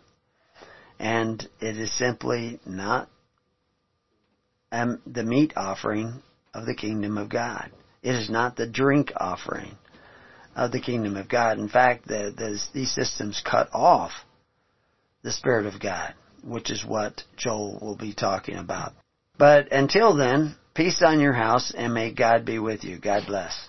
And 0.99 1.47
it 1.61 1.77
is 1.77 1.93
simply 1.93 2.59
not 2.65 3.11
um, 4.73 5.03
the 5.07 5.25
meat 5.25 5.53
offering 5.57 6.23
of 6.57 6.65
the 6.67 6.75
kingdom 6.75 7.19
of 7.19 7.29
God. 7.29 7.71
It 8.03 8.15
is 8.15 8.31
not 8.31 8.57
the 8.57 8.67
drink 8.67 9.13
offering 9.17 9.77
of 10.55 10.73
the 10.73 10.81
kingdom 10.81 11.17
of 11.17 11.29
God. 11.29 11.59
In 11.59 11.69
fact, 11.69 12.09
the, 12.09 12.33
the, 12.35 12.59
these 12.73 12.93
systems 12.93 13.43
cut 13.45 13.69
off 13.73 14.13
the 15.23 15.33
Spirit 15.33 15.67
of 15.67 15.81
God, 15.81 16.15
which 16.43 16.71
is 16.71 16.85
what 16.85 17.23
Joel 17.37 17.79
will 17.83 17.97
be 17.97 18.15
talking 18.15 18.57
about. 18.57 18.93
But 19.37 19.71
until 19.71 20.17
then, 20.17 20.57
peace 20.75 21.03
on 21.03 21.21
your 21.21 21.35
house 21.35 21.73
and 21.77 21.93
may 21.93 22.13
God 22.13 22.47
be 22.47 22.59
with 22.59 22.85
you. 22.85 22.99
God 22.99 23.25
bless. 23.27 23.69